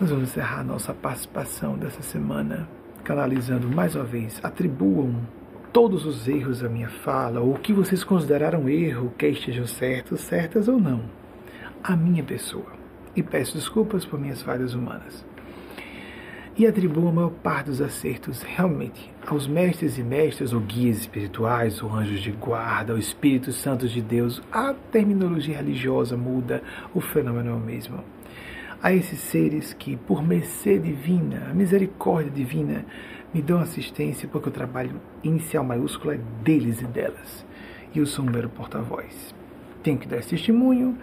Nós 0.00 0.10
vamos 0.10 0.30
encerrar 0.30 0.64
nossa 0.64 0.92
participação 0.92 1.78
dessa 1.78 2.02
semana 2.02 2.68
canalizando 3.04 3.68
mais 3.68 3.94
uma 3.94 4.04
vez. 4.04 4.40
Atribuam 4.42 5.20
todos 5.72 6.04
os 6.04 6.26
erros 6.26 6.60
da 6.60 6.68
minha 6.68 6.88
fala, 6.88 7.40
ou 7.40 7.54
o 7.54 7.58
que 7.60 7.72
vocês 7.72 8.02
consideraram 8.02 8.68
erro, 8.68 9.14
quer 9.16 9.28
estejam 9.28 9.66
certos, 9.66 10.20
certas 10.22 10.66
ou 10.66 10.80
não, 10.80 11.02
à 11.80 11.94
minha 11.94 12.24
pessoa. 12.24 12.72
E 13.14 13.22
peço 13.22 13.56
desculpas 13.56 14.04
por 14.04 14.18
minhas 14.18 14.42
falhas 14.42 14.74
humanas 14.74 15.29
e 16.60 16.66
atribuo 16.66 17.08
a 17.08 17.12
maior 17.12 17.30
parte 17.30 17.68
dos 17.68 17.80
acertos 17.80 18.42
realmente 18.42 19.10
aos 19.26 19.46
mestres 19.46 19.96
e 19.96 20.02
mestras, 20.02 20.52
ou 20.52 20.60
guias 20.60 20.98
espirituais, 20.98 21.82
ou 21.82 21.90
anjos 21.90 22.20
de 22.20 22.32
guarda, 22.32 22.92
ou 22.92 22.98
Espíritos 22.98 23.56
Santos 23.56 23.90
de 23.90 24.02
Deus. 24.02 24.42
A 24.52 24.74
terminologia 24.92 25.56
religiosa 25.56 26.18
muda, 26.18 26.62
o 26.92 27.00
fenômeno 27.00 27.48
é 27.48 27.54
o 27.54 27.58
mesmo. 27.58 28.04
A 28.82 28.92
esses 28.92 29.20
seres 29.20 29.72
que, 29.72 29.96
por 29.96 30.22
mercê 30.22 30.78
divina, 30.78 31.46
a 31.50 31.54
misericórdia 31.54 32.30
divina, 32.30 32.84
me 33.32 33.40
dão 33.40 33.58
assistência, 33.58 34.28
porque 34.30 34.50
o 34.50 34.52
trabalho 34.52 35.00
inicial 35.24 35.64
maiúsculo 35.64 36.12
é 36.12 36.20
deles 36.42 36.82
e 36.82 36.84
delas. 36.84 37.46
E 37.94 38.00
eu 38.00 38.04
sou 38.04 38.22
um 38.22 38.30
mero 38.30 38.50
porta-voz. 38.50 39.34
Tenho 39.82 39.96
que 39.96 40.06
dar 40.06 40.18
esse 40.18 40.28
testemunho, 40.28 40.98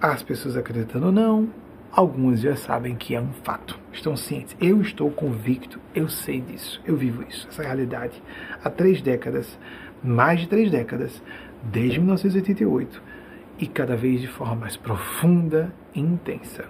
as 0.00 0.22
pessoas 0.22 0.56
acreditando 0.56 1.06
ou 1.06 1.12
não, 1.12 1.48
Alguns 1.96 2.42
já 2.42 2.54
sabem 2.54 2.94
que 2.94 3.14
é 3.14 3.20
um 3.22 3.32
fato, 3.32 3.80
estão 3.90 4.14
cientes. 4.14 4.54
Eu 4.60 4.82
estou 4.82 5.10
convicto, 5.10 5.80
eu 5.94 6.10
sei 6.10 6.42
disso, 6.42 6.78
eu 6.84 6.94
vivo 6.94 7.24
isso, 7.26 7.48
essa 7.48 7.62
realidade 7.62 8.22
há 8.62 8.68
três 8.68 9.00
décadas, 9.00 9.58
mais 10.04 10.40
de 10.40 10.46
três 10.46 10.70
décadas, 10.70 11.22
desde 11.62 11.98
1988, 11.98 13.02
e 13.58 13.66
cada 13.66 13.96
vez 13.96 14.20
de 14.20 14.26
forma 14.26 14.56
mais 14.56 14.76
profunda 14.76 15.72
e 15.94 16.00
intensa, 16.00 16.66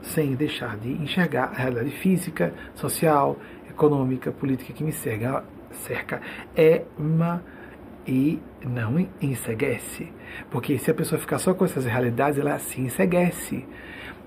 sem 0.00 0.34
deixar 0.34 0.78
de 0.78 0.92
enxergar 0.92 1.50
a 1.50 1.58
realidade 1.58 1.90
física, 1.90 2.54
social, 2.74 3.38
econômica, 3.68 4.32
política 4.32 4.72
que 4.72 4.82
me 4.82 4.92
cerca, 4.92 5.44
cerca 5.72 6.22
é 6.56 6.84
uma 6.98 7.42
e 8.06 8.40
não 8.64 9.06
enseguece. 9.20 10.10
Porque 10.50 10.78
se 10.78 10.90
a 10.90 10.94
pessoa 10.94 11.20
ficar 11.20 11.38
só 11.38 11.52
com 11.52 11.66
essas 11.66 11.84
realidades, 11.84 12.38
ela 12.38 12.58
se 12.58 12.80
enseguece. 12.80 13.66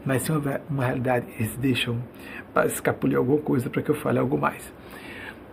Mas 0.07 0.21
se 0.21 0.31
houver 0.31 0.61
uma 0.69 0.85
realidade, 0.85 1.25
eles 1.37 1.53
deixam 1.57 2.01
escapulir 2.65 3.17
alguma 3.17 3.41
coisa 3.41 3.69
para 3.69 3.81
que 3.81 3.91
eu 3.91 3.95
fale 3.95 4.17
algo 4.17 4.37
mais. 4.37 4.73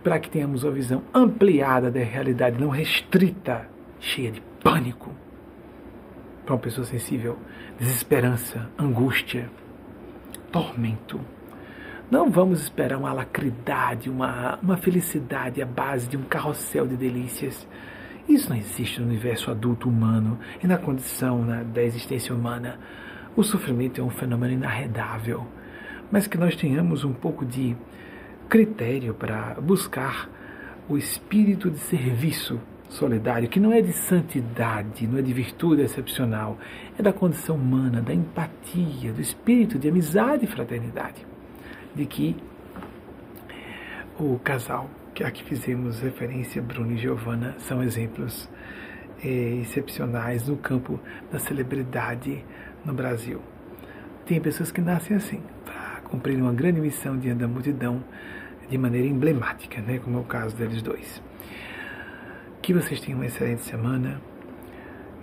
Para 0.01 0.17
que 0.17 0.29
tenhamos 0.29 0.63
uma 0.63 0.71
visão 0.71 1.03
ampliada 1.13 1.91
da 1.91 1.99
realidade, 1.99 2.57
não 2.57 2.69
restrita, 2.69 3.69
cheia 3.99 4.31
de 4.31 4.41
pânico. 4.63 5.11
Para 6.45 6.53
uma 6.55 6.61
pessoa 6.61 6.87
sensível, 6.87 7.37
desesperança, 7.77 8.69
angústia, 8.79 9.49
tormento. 10.53 11.19
Não 12.09 12.31
vamos 12.31 12.61
esperar 12.61 12.97
uma 12.97 13.09
alacridade, 13.09 14.09
uma, 14.09 14.57
uma 14.63 14.77
felicidade 14.77 15.61
à 15.61 15.65
base 15.65 16.07
de 16.07 16.15
um 16.15 16.23
carrossel 16.23 16.87
de 16.87 16.95
delícias. 16.95 17.67
Isso 18.25 18.49
não 18.49 18.55
existe 18.55 19.01
no 19.01 19.07
universo 19.07 19.51
adulto 19.51 19.89
humano 19.89 20.39
e 20.63 20.67
na 20.67 20.77
condição 20.77 21.43
né, 21.43 21.65
da 21.73 21.83
existência 21.83 22.33
humana. 22.33 22.79
O 23.35 23.43
sofrimento 23.43 23.99
é 23.99 24.03
um 24.03 24.09
fenômeno 24.09 24.53
inarredável, 24.53 25.45
mas 26.09 26.25
que 26.25 26.37
nós 26.37 26.55
tenhamos 26.55 27.03
um 27.03 27.11
pouco 27.11 27.45
de 27.45 27.75
critério 28.47 29.13
para 29.13 29.55
buscar 29.61 30.29
o 30.87 30.97
espírito 30.97 31.69
de 31.69 31.79
serviço 31.79 32.61
solidário, 32.87 33.49
que 33.49 33.59
não 33.59 33.73
é 33.73 33.81
de 33.81 33.91
santidade, 33.91 35.05
não 35.05 35.19
é 35.19 35.21
de 35.21 35.33
virtude 35.33 35.81
excepcional, 35.81 36.57
é 36.97 37.01
da 37.01 37.11
condição 37.11 37.57
humana, 37.57 38.01
da 38.01 38.13
empatia, 38.13 39.11
do 39.11 39.19
espírito 39.19 39.77
de 39.77 39.89
amizade 39.89 40.45
e 40.45 40.47
fraternidade, 40.47 41.25
de 41.93 42.05
que 42.05 42.37
o 44.17 44.39
casal 44.39 44.89
que 45.13 45.25
aqui 45.25 45.43
fizemos 45.43 45.99
referência, 45.99 46.61
Bruno 46.61 46.93
e 46.93 46.97
Giovanna, 46.97 47.55
são 47.59 47.83
exemplos 47.83 48.47
eh, 49.23 49.59
excepcionais 49.61 50.47
no 50.47 50.57
campo 50.57 50.99
da 51.31 51.39
celebridade 51.39 52.43
no 52.83 52.93
Brasil. 52.93 53.41
Tem 54.25 54.41
pessoas 54.41 54.71
que 54.71 54.81
nascem 54.81 55.15
assim, 55.15 55.41
para 55.63 56.01
cumprir 56.09 56.41
uma 56.41 56.53
grande 56.53 56.81
missão 56.81 57.17
diante 57.17 57.39
da 57.39 57.47
multidão 57.47 58.03
de 58.69 58.77
maneira 58.77 59.07
emblemática, 59.07 59.81
né, 59.81 59.99
como 59.99 60.17
é 60.17 60.21
o 60.21 60.23
caso 60.23 60.55
deles 60.55 60.81
dois. 60.81 61.21
Que 62.61 62.73
vocês 62.73 62.99
tenham 62.99 63.19
uma 63.19 63.27
excelente 63.27 63.61
semana. 63.61 64.19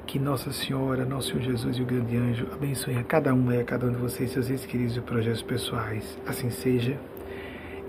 Que 0.06 0.19
Nossa 0.19 0.52
Senhora, 0.52 1.05
Nosso 1.05 1.28
Senhor 1.28 1.43
Jesus 1.43 1.77
e 1.77 1.82
o 1.82 1.86
grande 1.86 2.16
anjo 2.16 2.47
abençoem 2.52 2.98
a 2.98 3.05
cada 3.05 3.32
um 3.32 3.51
e 3.52 3.60
a 3.60 3.64
cada 3.64 3.86
um 3.86 3.90
de 3.90 3.97
vocês, 3.97 4.31
seus 4.31 4.51
entes 4.51 4.66
queridos 4.66 4.97
e 4.97 5.01
projetos 5.01 5.43
pessoais. 5.43 6.19
Assim 6.27 6.51
seja. 6.51 6.98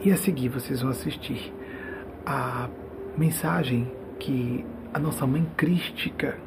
E 0.03 0.11
a 0.11 0.17
seguir 0.17 0.49
vocês 0.49 0.81
vão 0.81 0.89
assistir 0.89 1.53
a 2.25 2.69
mensagem 3.17 3.91
que 4.19 4.65
a 4.93 4.99
nossa 4.99 5.25
mãe 5.25 5.45
crística 5.57 6.37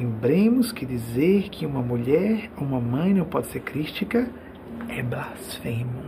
Lembremos 0.00 0.72
que 0.72 0.86
dizer 0.86 1.50
que 1.50 1.66
uma 1.66 1.82
mulher 1.82 2.50
ou 2.56 2.66
uma 2.66 2.80
mãe 2.80 3.12
não 3.12 3.26
pode 3.26 3.48
ser 3.48 3.60
crística 3.60 4.26
é 4.88 5.02
blasfemo. 5.02 6.04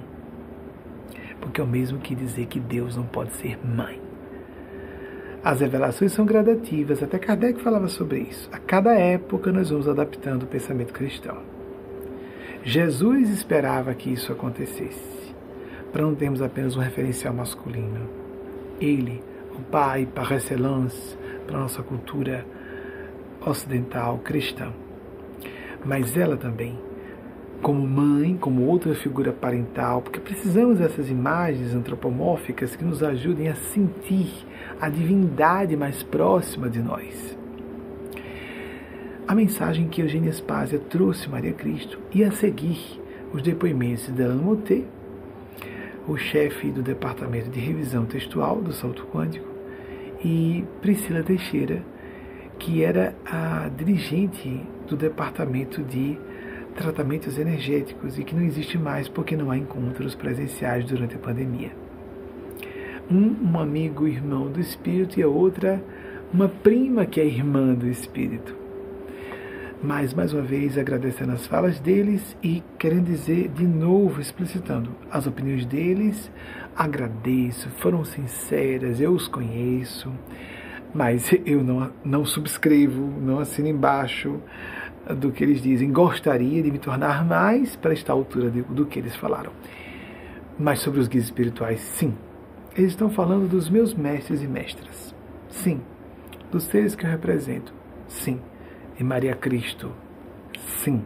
Porque 1.38 1.60
é 1.60 1.64
o 1.64 1.66
mesmo 1.66 1.98
que 1.98 2.14
dizer 2.14 2.46
que 2.46 2.58
Deus 2.58 2.96
não 2.96 3.04
pode 3.04 3.34
ser 3.34 3.58
mãe. 3.62 4.00
As 5.44 5.60
revelações 5.60 6.12
são 6.12 6.24
gradativas, 6.24 7.02
até 7.02 7.18
Kardec 7.18 7.60
falava 7.60 7.86
sobre 7.88 8.20
isso. 8.20 8.48
A 8.50 8.58
cada 8.58 8.94
época 8.94 9.52
nós 9.52 9.68
vamos 9.68 9.86
adaptando 9.86 10.44
o 10.44 10.46
pensamento 10.46 10.94
cristão. 10.94 11.42
Jesus 12.64 13.28
esperava 13.28 13.92
que 13.92 14.10
isso 14.10 14.32
acontecesse, 14.32 15.34
para 15.92 16.00
não 16.00 16.14
termos 16.14 16.40
apenas 16.40 16.76
um 16.76 16.80
referencial 16.80 17.34
masculino. 17.34 18.08
Ele, 18.80 19.22
o 19.54 19.60
Pai 19.70 20.06
par 20.06 20.32
excellence, 20.32 21.14
para 21.46 21.56
a 21.56 21.60
nossa 21.60 21.82
cultura 21.82 22.46
ocidental 23.44 24.18
cristã. 24.18 24.72
Mas 25.84 26.16
ela 26.16 26.36
também, 26.36 26.78
como 27.60 27.86
mãe, 27.86 28.36
como 28.36 28.62
outra 28.62 28.94
figura 28.94 29.32
parental, 29.32 30.02
porque 30.02 30.20
precisamos 30.20 30.78
dessas 30.78 31.10
imagens 31.10 31.74
antropomórficas 31.74 32.76
que 32.76 32.84
nos 32.84 33.02
ajudem 33.02 33.48
a 33.48 33.54
sentir 33.54 34.30
a 34.80 34.88
divindade 34.88 35.76
mais 35.76 36.02
próxima 36.02 36.68
de 36.68 36.80
nós. 36.80 37.36
A 39.26 39.34
mensagem 39.34 39.88
que 39.88 40.02
Eugênia 40.02 40.32
Spásia 40.32 40.78
trouxe 40.78 41.28
Maria 41.28 41.52
Cristo 41.52 41.98
e 42.12 42.24
a 42.24 42.32
seguir 42.32 43.00
os 43.32 43.40
depoimentos 43.40 44.06
de 44.06 44.12
Delano 44.12 44.42
Moté, 44.42 44.82
o 46.06 46.16
chefe 46.16 46.70
do 46.70 46.82
Departamento 46.82 47.48
de 47.48 47.60
Revisão 47.60 48.04
Textual 48.04 48.60
do 48.60 48.72
Salto 48.72 49.06
Quântico, 49.06 49.51
e 50.24 50.64
Priscila 50.80 51.22
Teixeira, 51.22 51.82
que 52.58 52.82
era 52.82 53.14
a 53.24 53.68
dirigente 53.68 54.62
do 54.88 54.96
departamento 54.96 55.82
de 55.82 56.18
tratamentos 56.74 57.38
energéticos 57.38 58.18
e 58.18 58.24
que 58.24 58.34
não 58.34 58.42
existe 58.42 58.78
mais 58.78 59.08
porque 59.08 59.36
não 59.36 59.50
há 59.50 59.56
encontros 59.56 60.14
presenciais 60.14 60.84
durante 60.84 61.16
a 61.16 61.18
pandemia. 61.18 61.70
Um, 63.10 63.50
um 63.50 63.58
amigo 63.58 64.06
irmão 64.06 64.50
do 64.50 64.60
espírito 64.60 65.18
e 65.18 65.22
a 65.22 65.28
outra 65.28 65.82
uma 66.32 66.48
prima 66.48 67.04
que 67.04 67.20
é 67.20 67.26
irmã 67.26 67.74
do 67.74 67.86
espírito. 67.86 68.61
Mas, 69.82 70.14
mais 70.14 70.32
uma 70.32 70.42
vez, 70.42 70.78
agradecendo 70.78 71.32
as 71.32 71.44
falas 71.44 71.80
deles 71.80 72.36
e 72.40 72.62
querendo 72.78 73.06
dizer 73.06 73.48
de 73.48 73.66
novo, 73.66 74.20
explicitando 74.20 74.90
as 75.10 75.26
opiniões 75.26 75.66
deles, 75.66 76.30
agradeço, 76.76 77.68
foram 77.80 78.04
sinceras, 78.04 79.00
eu 79.00 79.10
os 79.10 79.26
conheço, 79.26 80.12
mas 80.94 81.32
eu 81.44 81.64
não, 81.64 81.90
não 82.04 82.24
subscrevo, 82.24 83.02
não 83.20 83.40
assino 83.40 83.66
embaixo 83.66 84.40
do 85.18 85.32
que 85.32 85.42
eles 85.42 85.60
dizem. 85.60 85.90
Gostaria 85.90 86.62
de 86.62 86.70
me 86.70 86.78
tornar 86.78 87.24
mais 87.24 87.74
para 87.74 87.92
estar 87.92 88.12
à 88.12 88.16
altura 88.16 88.52
de, 88.52 88.62
do 88.62 88.86
que 88.86 89.00
eles 89.00 89.16
falaram. 89.16 89.50
Mas 90.56 90.78
sobre 90.78 91.00
os 91.00 91.08
guias 91.08 91.24
espirituais, 91.24 91.80
sim, 91.80 92.14
eles 92.76 92.92
estão 92.92 93.10
falando 93.10 93.48
dos 93.48 93.68
meus 93.68 93.94
mestres 93.94 94.44
e 94.44 94.46
mestras. 94.46 95.12
Sim. 95.48 95.80
Dos 96.52 96.64
seres 96.64 96.94
que 96.94 97.04
eu 97.04 97.10
represento. 97.10 97.74
Sim. 98.06 98.40
E 98.98 99.04
Maria 99.04 99.34
Cristo. 99.34 99.92
Sim. 100.58 101.04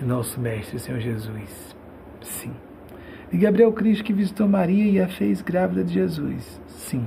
E 0.00 0.04
nosso 0.04 0.40
mestre, 0.40 0.78
Senhor 0.78 1.00
Jesus. 1.00 1.76
Sim. 2.22 2.52
E 3.32 3.36
Gabriel 3.36 3.72
Cristo 3.72 4.04
que 4.04 4.12
visitou 4.12 4.48
Maria 4.48 4.90
e 4.90 5.00
a 5.00 5.08
fez 5.08 5.40
grávida 5.42 5.84
de 5.84 5.94
Jesus. 5.94 6.60
Sim. 6.66 7.06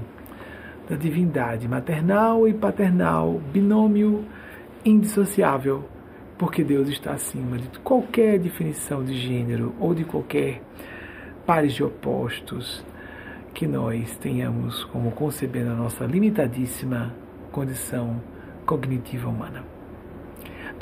Da 0.89 0.95
divindade 0.95 1.67
maternal 1.67 2.47
e 2.47 2.53
paternal, 2.53 3.41
binômio 3.51 4.25
indissociável, 4.85 5.85
porque 6.37 6.63
Deus 6.63 6.89
está 6.89 7.13
acima 7.13 7.57
de 7.57 7.79
qualquer 7.79 8.37
definição 8.37 9.03
de 9.03 9.17
gênero 9.17 9.73
ou 9.79 9.93
de 9.93 10.03
qualquer 10.03 10.61
pares 11.45 11.73
de 11.73 11.83
opostos 11.83 12.85
que 13.53 13.67
nós 13.67 14.17
tenhamos 14.17 14.83
como 14.85 15.11
conceber 15.11 15.67
a 15.67 15.73
nossa 15.73 16.05
limitadíssima 16.05 17.13
condição 17.51 18.21
cognitiva 18.65 19.29
humana. 19.29 19.72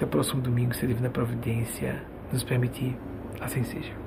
Até 0.02 0.08
o 0.08 0.10
próximo 0.10 0.42
domingo, 0.42 0.74
se 0.74 0.84
a 0.84 0.88
Divina 0.88 1.12
Providência 1.12 2.02
nos 2.34 2.44
permitir, 2.44 2.98
assim 3.40 3.64
seja. 3.64 4.01